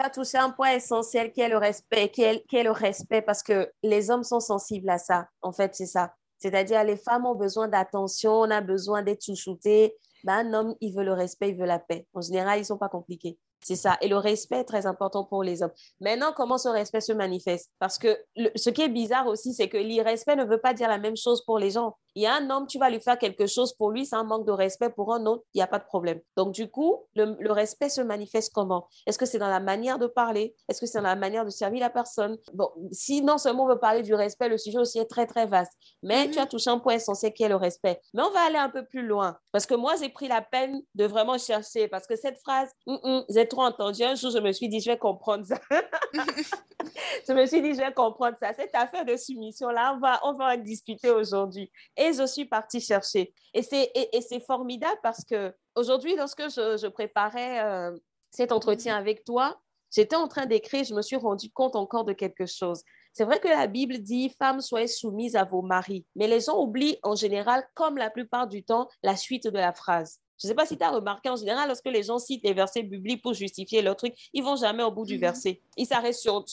tu 0.00 0.06
as 0.06 0.10
touché 0.10 0.38
un 0.38 0.50
point 0.50 0.72
essentiel 0.72 1.32
qui 1.32 1.40
est 1.40 1.48
le 1.48 1.58
respect, 1.58 2.10
qui 2.10 2.22
est, 2.22 2.62
le 2.62 2.70
respect 2.70 3.22
parce 3.22 3.42
que 3.42 3.70
les 3.82 4.10
hommes 4.10 4.24
sont 4.24 4.40
sensibles 4.40 4.88
à 4.88 4.98
ça. 4.98 5.28
En 5.42 5.52
fait, 5.52 5.74
c'est 5.74 5.86
ça. 5.86 6.14
C'est-à-dire, 6.38 6.84
les 6.84 6.96
femmes 6.96 7.26
ont 7.26 7.34
besoin 7.34 7.68
d'attention, 7.68 8.32
on 8.32 8.50
a 8.50 8.62
besoin 8.62 9.02
d'être 9.02 9.24
chouchouté. 9.24 9.94
Ben, 10.24 10.46
un 10.46 10.52
homme, 10.54 10.74
il 10.80 10.94
veut 10.94 11.04
le 11.04 11.12
respect, 11.12 11.50
il 11.50 11.56
veut 11.56 11.66
la 11.66 11.78
paix. 11.78 12.06
En 12.14 12.22
général, 12.22 12.58
ils 12.58 12.62
ne 12.62 12.66
sont 12.66 12.78
pas 12.78 12.88
compliqués. 12.88 13.38
C'est 13.62 13.76
ça. 13.76 13.98
Et 14.00 14.08
le 14.08 14.16
respect 14.16 14.60
est 14.60 14.64
très 14.64 14.86
important 14.86 15.24
pour 15.24 15.42
les 15.42 15.62
hommes. 15.62 15.72
Maintenant, 16.00 16.32
comment 16.34 16.58
ce 16.58 16.68
respect 16.68 17.00
se 17.00 17.12
manifeste? 17.12 17.70
Parce 17.78 17.98
que 17.98 18.18
ce 18.56 18.70
qui 18.70 18.82
est 18.82 18.88
bizarre 18.88 19.26
aussi, 19.26 19.52
c'est 19.52 19.68
que 19.68 19.76
l'irrespect 19.76 20.36
ne 20.36 20.44
veut 20.44 20.60
pas 20.60 20.74
dire 20.74 20.88
la 20.88 20.98
même 20.98 21.16
chose 21.16 21.44
pour 21.44 21.58
les 21.58 21.70
gens. 21.70 21.96
Il 22.14 22.22
y 22.22 22.26
a 22.26 22.34
un 22.34 22.50
homme, 22.50 22.66
tu 22.66 22.78
vas 22.78 22.90
lui 22.90 23.00
faire 23.00 23.18
quelque 23.18 23.46
chose 23.46 23.72
pour 23.74 23.90
lui, 23.90 24.04
c'est 24.04 24.16
un 24.16 24.24
manque 24.24 24.46
de 24.46 24.52
respect. 24.52 24.90
Pour 24.90 25.14
un 25.14 25.26
autre, 25.26 25.44
il 25.54 25.58
n'y 25.58 25.62
a 25.62 25.66
pas 25.66 25.78
de 25.78 25.84
problème. 25.84 26.20
Donc, 26.36 26.52
du 26.52 26.70
coup, 26.70 27.06
le, 27.14 27.52
respect 27.52 27.88
se 27.88 28.00
manifeste 28.00 28.52
comment? 28.52 28.88
Est-ce 29.06 29.18
que 29.18 29.26
c'est 29.26 29.38
dans 29.38 29.48
la 29.48 29.60
manière 29.60 29.98
de 29.98 30.06
parler? 30.06 30.54
Est-ce 30.68 30.80
que 30.80 30.86
c'est 30.86 30.98
dans 30.98 31.04
la 31.04 31.16
manière 31.16 31.44
de 31.44 31.50
servir 31.50 31.80
la 31.80 31.90
personne? 31.90 32.38
Bon, 32.54 32.70
si 32.90 33.22
non 33.22 33.38
seulement 33.38 33.64
on 33.64 33.68
veut 33.68 33.78
parler 33.78 34.02
du 34.02 34.14
respect, 34.14 34.48
le 34.48 34.58
sujet 34.58 34.78
aussi 34.78 34.98
est 34.98 35.06
très, 35.06 35.26
très 35.26 35.46
vaste. 35.46 35.72
Mais 36.02 36.30
tu 36.30 36.38
as 36.38 36.42
mhm. 36.42 36.48
touché 36.48 36.70
un 36.70 36.78
point 36.78 36.94
essentiel 36.94 37.32
qui 37.32 37.42
est 37.42 37.48
le 37.48 37.56
respect. 37.56 38.00
Mais 38.14 38.22
on 38.22 38.30
va 38.30 38.40
aller 38.40 38.56
un 38.56 38.70
peu 38.70 38.84
plus 38.84 39.06
loin. 39.06 39.36
Parce 39.52 39.66
que 39.66 39.74
moi, 39.74 39.94
j'ai 40.00 40.08
pris 40.08 40.28
la 40.28 40.42
peine 40.42 40.80
de 40.94 41.04
vraiment 41.04 41.38
chercher. 41.38 41.88
Parce 41.88 42.06
que 42.06 42.16
cette 42.16 42.38
phrase, 42.38 42.70
mm, 42.86 42.94
mm, 43.02 43.24
trop 43.50 43.62
entendu. 43.62 44.02
Un 44.02 44.14
jour, 44.14 44.30
je 44.30 44.38
me 44.38 44.52
suis 44.52 44.68
dit, 44.68 44.80
je 44.80 44.90
vais 44.90 44.98
comprendre 44.98 45.44
ça. 45.44 45.60
je 47.28 47.32
me 47.32 47.44
suis 47.44 47.60
dit, 47.60 47.74
je 47.74 47.80
vais 47.80 47.92
comprendre 47.92 48.36
ça. 48.40 48.54
Cette 48.54 48.74
affaire 48.74 49.04
de 49.04 49.16
soumission-là, 49.16 49.94
on 49.94 50.00
va, 50.00 50.20
on 50.24 50.32
va 50.32 50.54
en 50.54 50.56
discuter 50.56 51.10
aujourd'hui. 51.10 51.70
Et 51.96 52.12
je 52.12 52.26
suis 52.26 52.46
partie 52.46 52.80
chercher. 52.80 53.34
Et 53.52 53.62
c'est, 53.62 53.90
et, 53.94 54.20
c'est 54.22 54.40
formidable 54.40 54.98
parce 55.02 55.24
que 55.24 55.54
aujourd'hui, 55.74 56.16
lorsque 56.16 56.48
je, 56.48 56.78
je 56.80 56.86
préparais 56.86 57.62
euh, 57.62 57.96
cet 58.30 58.52
entretien 58.52 58.96
avec 58.96 59.24
toi, 59.24 59.60
j'étais 59.94 60.16
en 60.16 60.28
train 60.28 60.46
d'écrire, 60.46 60.84
je 60.84 60.94
me 60.94 61.02
suis 61.02 61.16
rendu 61.16 61.50
compte 61.50 61.76
encore 61.76 62.04
de 62.04 62.12
quelque 62.12 62.46
chose. 62.46 62.82
C'est 63.12 63.24
vrai 63.24 63.40
que 63.40 63.48
la 63.48 63.66
Bible 63.66 63.98
dit, 63.98 64.30
femmes, 64.38 64.60
soyez 64.60 64.86
soumises 64.86 65.36
à 65.36 65.44
vos 65.44 65.62
maris. 65.62 66.06
Mais 66.14 66.28
les 66.28 66.40
gens 66.40 66.60
oublient 66.60 66.98
en 67.02 67.16
général, 67.16 67.66
comme 67.74 67.98
la 67.98 68.08
plupart 68.10 68.46
du 68.46 68.62
temps, 68.62 68.88
la 69.02 69.16
suite 69.16 69.48
de 69.48 69.58
la 69.58 69.72
phrase. 69.72 70.20
Je 70.40 70.46
ne 70.46 70.50
sais 70.50 70.54
pas 70.54 70.66
si 70.66 70.78
tu 70.78 70.84
as 70.84 70.90
remarqué, 70.90 71.28
en 71.28 71.36
général, 71.36 71.68
lorsque 71.68 71.86
les 71.86 72.02
gens 72.02 72.18
citent 72.18 72.44
les 72.44 72.54
versets 72.54 72.82
bibliques 72.82 73.22
pour 73.22 73.34
justifier 73.34 73.82
leur 73.82 73.96
truc, 73.96 74.14
ils 74.32 74.42
vont 74.42 74.56
jamais 74.56 74.82
au 74.82 74.90
bout 74.90 75.04
du 75.04 75.14
mhm. 75.14 75.20
verset. 75.20 75.60
Ils 75.76 75.86
s'arrêtent 75.86 76.14
sur, 76.14 76.44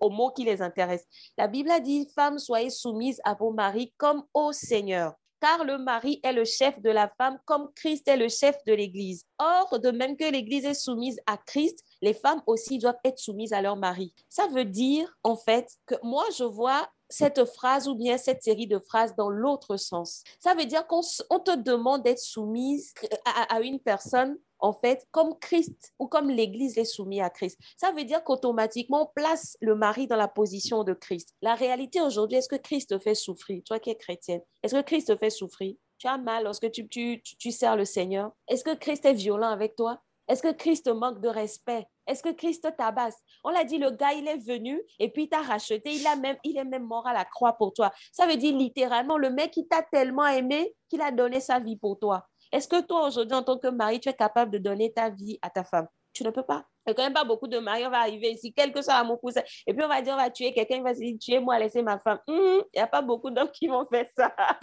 aux 0.00 0.10
mots 0.10 0.30
qui 0.30 0.44
les 0.44 0.62
intéressent. 0.62 1.08
La 1.36 1.48
Bible 1.48 1.70
a 1.70 1.80
dit, 1.80 2.08
femmes, 2.14 2.38
soyez 2.38 2.70
soumises 2.70 3.20
à 3.24 3.34
vos 3.34 3.52
maris 3.52 3.92
comme 3.96 4.24
au 4.32 4.52
Seigneur 4.52 5.14
car 5.42 5.64
le 5.64 5.76
mari 5.76 6.20
est 6.22 6.32
le 6.32 6.44
chef 6.44 6.80
de 6.80 6.90
la 6.90 7.10
femme 7.18 7.36
comme 7.44 7.68
Christ 7.74 8.06
est 8.06 8.16
le 8.16 8.28
chef 8.28 8.56
de 8.64 8.74
l'Église. 8.74 9.24
Or, 9.40 9.80
de 9.80 9.90
même 9.90 10.16
que 10.16 10.30
l'Église 10.30 10.64
est 10.64 10.72
soumise 10.72 11.18
à 11.26 11.36
Christ, 11.36 11.84
les 12.00 12.14
femmes 12.14 12.40
aussi 12.46 12.78
doivent 12.78 13.00
être 13.04 13.18
soumises 13.18 13.52
à 13.52 13.60
leur 13.60 13.74
mari. 13.74 14.14
Ça 14.28 14.46
veut 14.46 14.64
dire, 14.64 15.12
en 15.24 15.34
fait, 15.34 15.68
que 15.86 15.96
moi, 16.04 16.24
je 16.38 16.44
vois 16.44 16.88
cette 17.12 17.44
phrase 17.44 17.88
ou 17.88 17.94
bien 17.94 18.18
cette 18.18 18.42
série 18.42 18.66
de 18.66 18.78
phrases 18.78 19.14
dans 19.16 19.30
l'autre 19.30 19.76
sens. 19.76 20.22
Ça 20.40 20.54
veut 20.54 20.64
dire 20.64 20.86
qu'on 20.86 21.00
te 21.00 21.56
demande 21.56 22.02
d'être 22.02 22.18
soumise 22.18 22.94
à, 23.24 23.60
une 23.60 23.78
personne 23.78 24.38
en 24.58 24.72
fait, 24.72 25.06
comme 25.10 25.36
Christ 25.40 25.92
ou 25.98 26.06
comme 26.06 26.30
l'Église 26.30 26.78
est 26.78 26.84
soumise 26.84 27.20
à 27.20 27.30
Christ. 27.30 27.58
Ça 27.76 27.92
veut 27.92 28.04
dire 28.04 28.22
qu'automatiquement, 28.22 29.02
on 29.02 29.12
place 29.14 29.56
le 29.60 29.74
mari 29.74 30.06
dans 30.06 30.16
la 30.16 30.28
position 30.28 30.84
de 30.84 30.94
Christ. 30.94 31.34
La 31.42 31.54
réalité 31.54 32.00
aujourd'hui, 32.00 32.38
est-ce 32.38 32.48
que 32.48 32.56
Christ 32.56 32.90
te 32.90 32.98
fait 32.98 33.16
souffrir, 33.16 33.62
toi 33.64 33.80
qui 33.80 33.90
es 33.90 33.96
chrétienne 33.96 34.42
Est-ce 34.62 34.74
que 34.74 34.82
Christ 34.82 35.08
te 35.08 35.16
fait 35.16 35.30
souffrir? 35.30 35.74
Tu 35.98 36.06
as 36.06 36.18
mal 36.18 36.44
lorsque 36.44 36.70
tu, 36.70 36.88
tu, 36.88 37.22
tu 37.22 37.50
sers 37.50 37.76
le 37.76 37.84
Seigneur 37.84 38.32
Est-ce 38.48 38.64
que 38.64 38.74
Christ 38.74 39.04
est 39.04 39.14
violent 39.14 39.50
avec 39.50 39.76
toi? 39.76 40.00
Est-ce 40.32 40.42
que 40.42 40.52
Christ 40.52 40.88
manque 40.88 41.20
de 41.20 41.28
respect? 41.28 41.86
Est-ce 42.06 42.22
que 42.22 42.32
Christ 42.32 42.66
tabasse? 42.78 43.18
On 43.44 43.50
l'a 43.50 43.64
dit, 43.64 43.76
le 43.76 43.90
gars, 43.90 44.14
il 44.14 44.26
est 44.26 44.38
venu 44.38 44.80
et 44.98 45.10
puis 45.10 45.24
il 45.24 45.28
t'a 45.28 45.42
racheté. 45.42 45.92
Il, 45.92 46.06
a 46.06 46.16
même, 46.16 46.38
il 46.42 46.56
est 46.56 46.64
même 46.64 46.84
mort 46.84 47.06
à 47.06 47.12
la 47.12 47.26
croix 47.26 47.52
pour 47.52 47.74
toi. 47.74 47.92
Ça 48.12 48.26
veut 48.26 48.36
dire 48.36 48.56
littéralement, 48.56 49.18
le 49.18 49.28
mec, 49.28 49.54
il 49.58 49.68
t'a 49.68 49.82
tellement 49.82 50.26
aimé 50.26 50.74
qu'il 50.88 51.02
a 51.02 51.10
donné 51.10 51.38
sa 51.38 51.60
vie 51.60 51.76
pour 51.76 51.98
toi. 51.98 52.26
Est-ce 52.50 52.66
que 52.66 52.80
toi, 52.80 53.08
aujourd'hui, 53.08 53.36
en 53.36 53.42
tant 53.42 53.58
que 53.58 53.68
mari, 53.68 54.00
tu 54.00 54.08
es 54.08 54.14
capable 54.14 54.50
de 54.52 54.58
donner 54.58 54.90
ta 54.90 55.10
vie 55.10 55.38
à 55.42 55.50
ta 55.50 55.64
femme? 55.64 55.86
Tu 56.14 56.24
ne 56.24 56.30
peux 56.30 56.44
pas. 56.44 56.64
Il 56.86 56.90
n'y 56.90 56.92
a 56.92 56.94
quand 56.94 57.02
même 57.04 57.12
pas 57.12 57.24
beaucoup 57.24 57.48
de 57.48 57.58
maris, 57.58 57.86
on 57.86 57.90
va 57.90 58.00
arriver 58.00 58.32
ici, 58.32 58.52
quel 58.52 58.72
que 58.72 58.82
soit 58.82 59.02
mon 59.04 59.16
cousin, 59.16 59.42
et 59.66 59.72
puis 59.72 59.84
on 59.84 59.88
va 59.88 60.02
dire, 60.02 60.14
on 60.14 60.16
va 60.16 60.30
tuer 60.30 60.52
quelqu'un, 60.52 60.76
il 60.76 60.82
va 60.82 60.94
se 60.94 61.00
dire, 61.00 61.16
tuez-moi, 61.18 61.58
laissez 61.58 61.82
ma 61.82 61.98
femme. 61.98 62.18
Il 62.28 62.64
n'y 62.74 62.80
a 62.80 62.86
pas 62.86 63.02
beaucoup 63.02 63.30
d'hommes 63.30 63.50
qui 63.50 63.68
vont 63.68 63.86
faire 63.86 64.06
ça. 64.16 64.34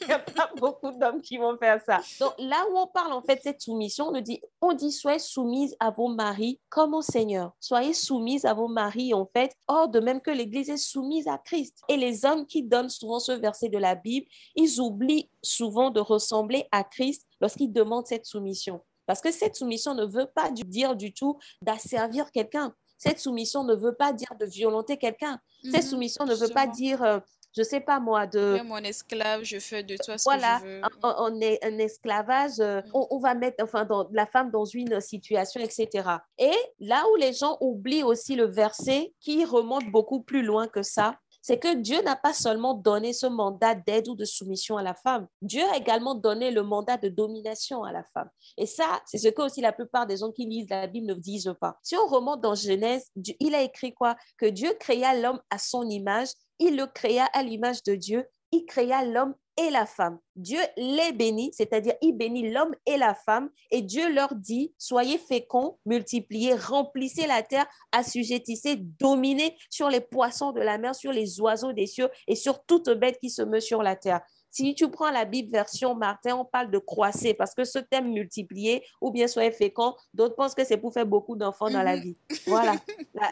Il 0.00 0.06
n'y 0.06 0.12
a 0.12 0.18
pas 0.18 0.50
beaucoup 0.56 0.92
d'hommes 0.92 1.20
qui 1.20 1.38
vont 1.38 1.56
faire 1.58 1.80
ça. 1.84 2.00
Donc 2.20 2.34
là 2.38 2.64
où 2.70 2.78
on 2.78 2.86
parle 2.86 3.12
en 3.12 3.22
fait 3.22 3.40
cette 3.42 3.60
soumission, 3.60 4.08
on 4.08 4.20
dit, 4.20 4.40
on 4.60 4.72
dit, 4.72 4.92
soyez 4.92 5.18
soumise 5.18 5.76
à 5.80 5.90
vos 5.90 6.08
maris 6.08 6.60
comme 6.68 6.94
au 6.94 7.02
Seigneur. 7.02 7.52
Soyez 7.60 7.94
soumise 7.94 8.44
à 8.44 8.54
vos 8.54 8.68
maris 8.68 9.14
en 9.14 9.26
fait, 9.26 9.52
or 9.66 9.88
de 9.88 10.00
même 10.00 10.20
que 10.20 10.30
l'Église 10.30 10.70
est 10.70 10.76
soumise 10.76 11.26
à 11.26 11.38
Christ. 11.38 11.80
Et 11.88 11.96
les 11.96 12.24
hommes 12.24 12.46
qui 12.46 12.62
donnent 12.62 12.90
souvent 12.90 13.18
ce 13.18 13.32
verset 13.32 13.68
de 13.68 13.78
la 13.78 13.94
Bible, 13.94 14.26
ils 14.54 14.80
oublient 14.80 15.30
souvent 15.42 15.90
de 15.90 16.00
ressembler 16.00 16.66
à 16.70 16.84
Christ 16.84 17.26
lorsqu'ils 17.40 17.72
demandent 17.72 18.06
cette 18.06 18.26
soumission. 18.26 18.80
Parce 19.06 19.20
que 19.20 19.30
cette 19.30 19.56
soumission 19.56 19.94
ne 19.94 20.04
veut 20.04 20.26
pas 20.26 20.50
dire 20.50 20.96
du 20.96 21.12
tout 21.12 21.38
d'asservir 21.62 22.30
quelqu'un. 22.30 22.74
Cette 22.98 23.18
soumission 23.18 23.64
ne 23.64 23.74
veut 23.74 23.94
pas 23.94 24.12
dire 24.12 24.34
de 24.40 24.46
violenter 24.46 24.96
quelqu'un. 24.96 25.38
Cette 25.62 25.84
mhm. 25.84 25.90
soumission 25.90 26.24
ne 26.24 26.34
veut 26.34 26.48
pas 26.48 26.66
dire, 26.66 26.98
je 26.98 27.04
euh, 27.04 27.20
je 27.56 27.62
sais 27.62 27.80
pas 27.80 28.00
moi, 28.00 28.26
de... 28.26 28.60
mon 28.64 28.78
esclave, 28.78 29.42
je 29.42 29.58
fais 29.58 29.82
de 29.82 29.96
toi 29.96 30.18
ce 30.18 30.24
voilà, 30.24 30.60
que 30.60 30.66
je 30.66 30.72
veux. 30.76 30.82
On, 31.02 31.40
est 31.40 31.64
un 31.64 31.78
esclavage, 31.78 32.58
euh, 32.60 32.80
mhm. 32.82 33.06
on, 33.10 33.18
va 33.18 33.34
mettre 33.34 33.62
enfin, 33.62 33.86
la 34.12 34.26
femme 34.26 34.50
dans 34.50 34.64
une 34.64 35.00
situation, 35.00 35.60
etc. 35.60 36.08
Et 36.38 36.54
là 36.80 37.04
où 37.12 37.16
les 37.16 37.32
gens 37.32 37.56
oublient 37.60 38.02
aussi 38.02 38.34
le 38.34 38.46
verset 38.46 39.14
qui 39.20 39.44
remonte 39.44 39.90
beaucoup 39.90 40.22
plus 40.22 40.42
loin 40.42 40.66
que 40.66 40.82
ça, 40.82 41.18
c'est 41.46 41.60
que 41.60 41.76
Dieu 41.76 42.02
n'a 42.02 42.16
pas 42.16 42.32
seulement 42.32 42.74
donné 42.74 43.12
ce 43.12 43.26
mandat 43.26 43.76
d'aide 43.76 44.08
ou 44.08 44.16
de 44.16 44.24
soumission 44.24 44.78
à 44.78 44.82
la 44.82 44.94
femme, 44.94 45.28
Dieu 45.40 45.62
a 45.72 45.76
également 45.76 46.16
donné 46.16 46.50
le 46.50 46.64
mandat 46.64 46.96
de 46.96 47.08
domination 47.08 47.84
à 47.84 47.92
la 47.92 48.02
femme. 48.02 48.28
Et 48.56 48.66
ça, 48.66 49.00
c'est 49.06 49.18
ce 49.18 49.28
que 49.28 49.42
aussi 49.42 49.60
la 49.60 49.72
plupart 49.72 50.08
des 50.08 50.16
gens 50.16 50.32
qui 50.32 50.44
lisent 50.44 50.68
la 50.68 50.88
Bible 50.88 51.06
ne 51.06 51.14
disent 51.14 51.54
pas. 51.60 51.78
Si 51.84 51.94
on 51.94 52.08
remonte 52.08 52.40
dans 52.40 52.56
Genèse, 52.56 53.12
il 53.38 53.54
a 53.54 53.62
écrit 53.62 53.94
quoi? 53.94 54.16
Que 54.38 54.46
Dieu 54.46 54.74
créa 54.80 55.14
l'homme 55.14 55.40
à 55.48 55.58
son 55.58 55.88
image, 55.88 56.30
il 56.58 56.76
le 56.76 56.86
créa 56.86 57.26
à 57.26 57.44
l'image 57.44 57.84
de 57.84 57.94
Dieu, 57.94 58.26
il 58.50 58.64
créa 58.64 59.04
l'homme 59.04 59.36
et 59.56 59.70
la 59.70 59.86
femme. 59.86 60.18
Dieu 60.34 60.60
les 60.76 61.12
bénit, 61.12 61.50
c'est-à-dire 61.52 61.94
il 62.02 62.12
bénit 62.12 62.50
l'homme 62.50 62.74
et 62.84 62.96
la 62.96 63.14
femme, 63.14 63.50
et 63.70 63.82
Dieu 63.82 64.12
leur 64.12 64.34
dit, 64.34 64.74
soyez 64.78 65.18
féconds, 65.18 65.78
multipliez, 65.86 66.54
remplissez 66.54 67.26
la 67.26 67.42
terre, 67.42 67.66
assujettissez, 67.92 68.76
dominez 68.76 69.56
sur 69.70 69.88
les 69.88 70.00
poissons 70.00 70.52
de 70.52 70.60
la 70.60 70.78
mer, 70.78 70.94
sur 70.94 71.12
les 71.12 71.40
oiseaux 71.40 71.72
des 71.72 71.86
cieux 71.86 72.08
et 72.26 72.34
sur 72.34 72.64
toute 72.64 72.90
bête 72.90 73.18
qui 73.18 73.30
se 73.30 73.42
meut 73.42 73.60
sur 73.60 73.82
la 73.82 73.96
terre. 73.96 74.20
Si 74.56 74.74
tu 74.74 74.88
prends 74.88 75.10
la 75.10 75.26
Bible 75.26 75.52
version 75.52 75.94
Martin, 75.94 76.34
on 76.34 76.46
parle 76.46 76.70
de 76.70 76.78
croisser 76.78 77.34
parce 77.34 77.54
que 77.54 77.64
ce 77.64 77.78
thème 77.78 78.10
multiplié 78.10 78.82
ou 79.02 79.10
bien 79.10 79.28
soyez 79.28 79.52
fécond, 79.52 79.94
d'autres 80.14 80.34
pensent 80.34 80.54
que 80.54 80.64
c'est 80.64 80.78
pour 80.78 80.94
faire 80.94 81.04
beaucoup 81.04 81.36
d'enfants 81.36 81.68
dans 81.68 81.82
la 81.82 81.96
mhm. 81.96 82.02
vie. 82.02 82.16
Voilà. 82.46 82.76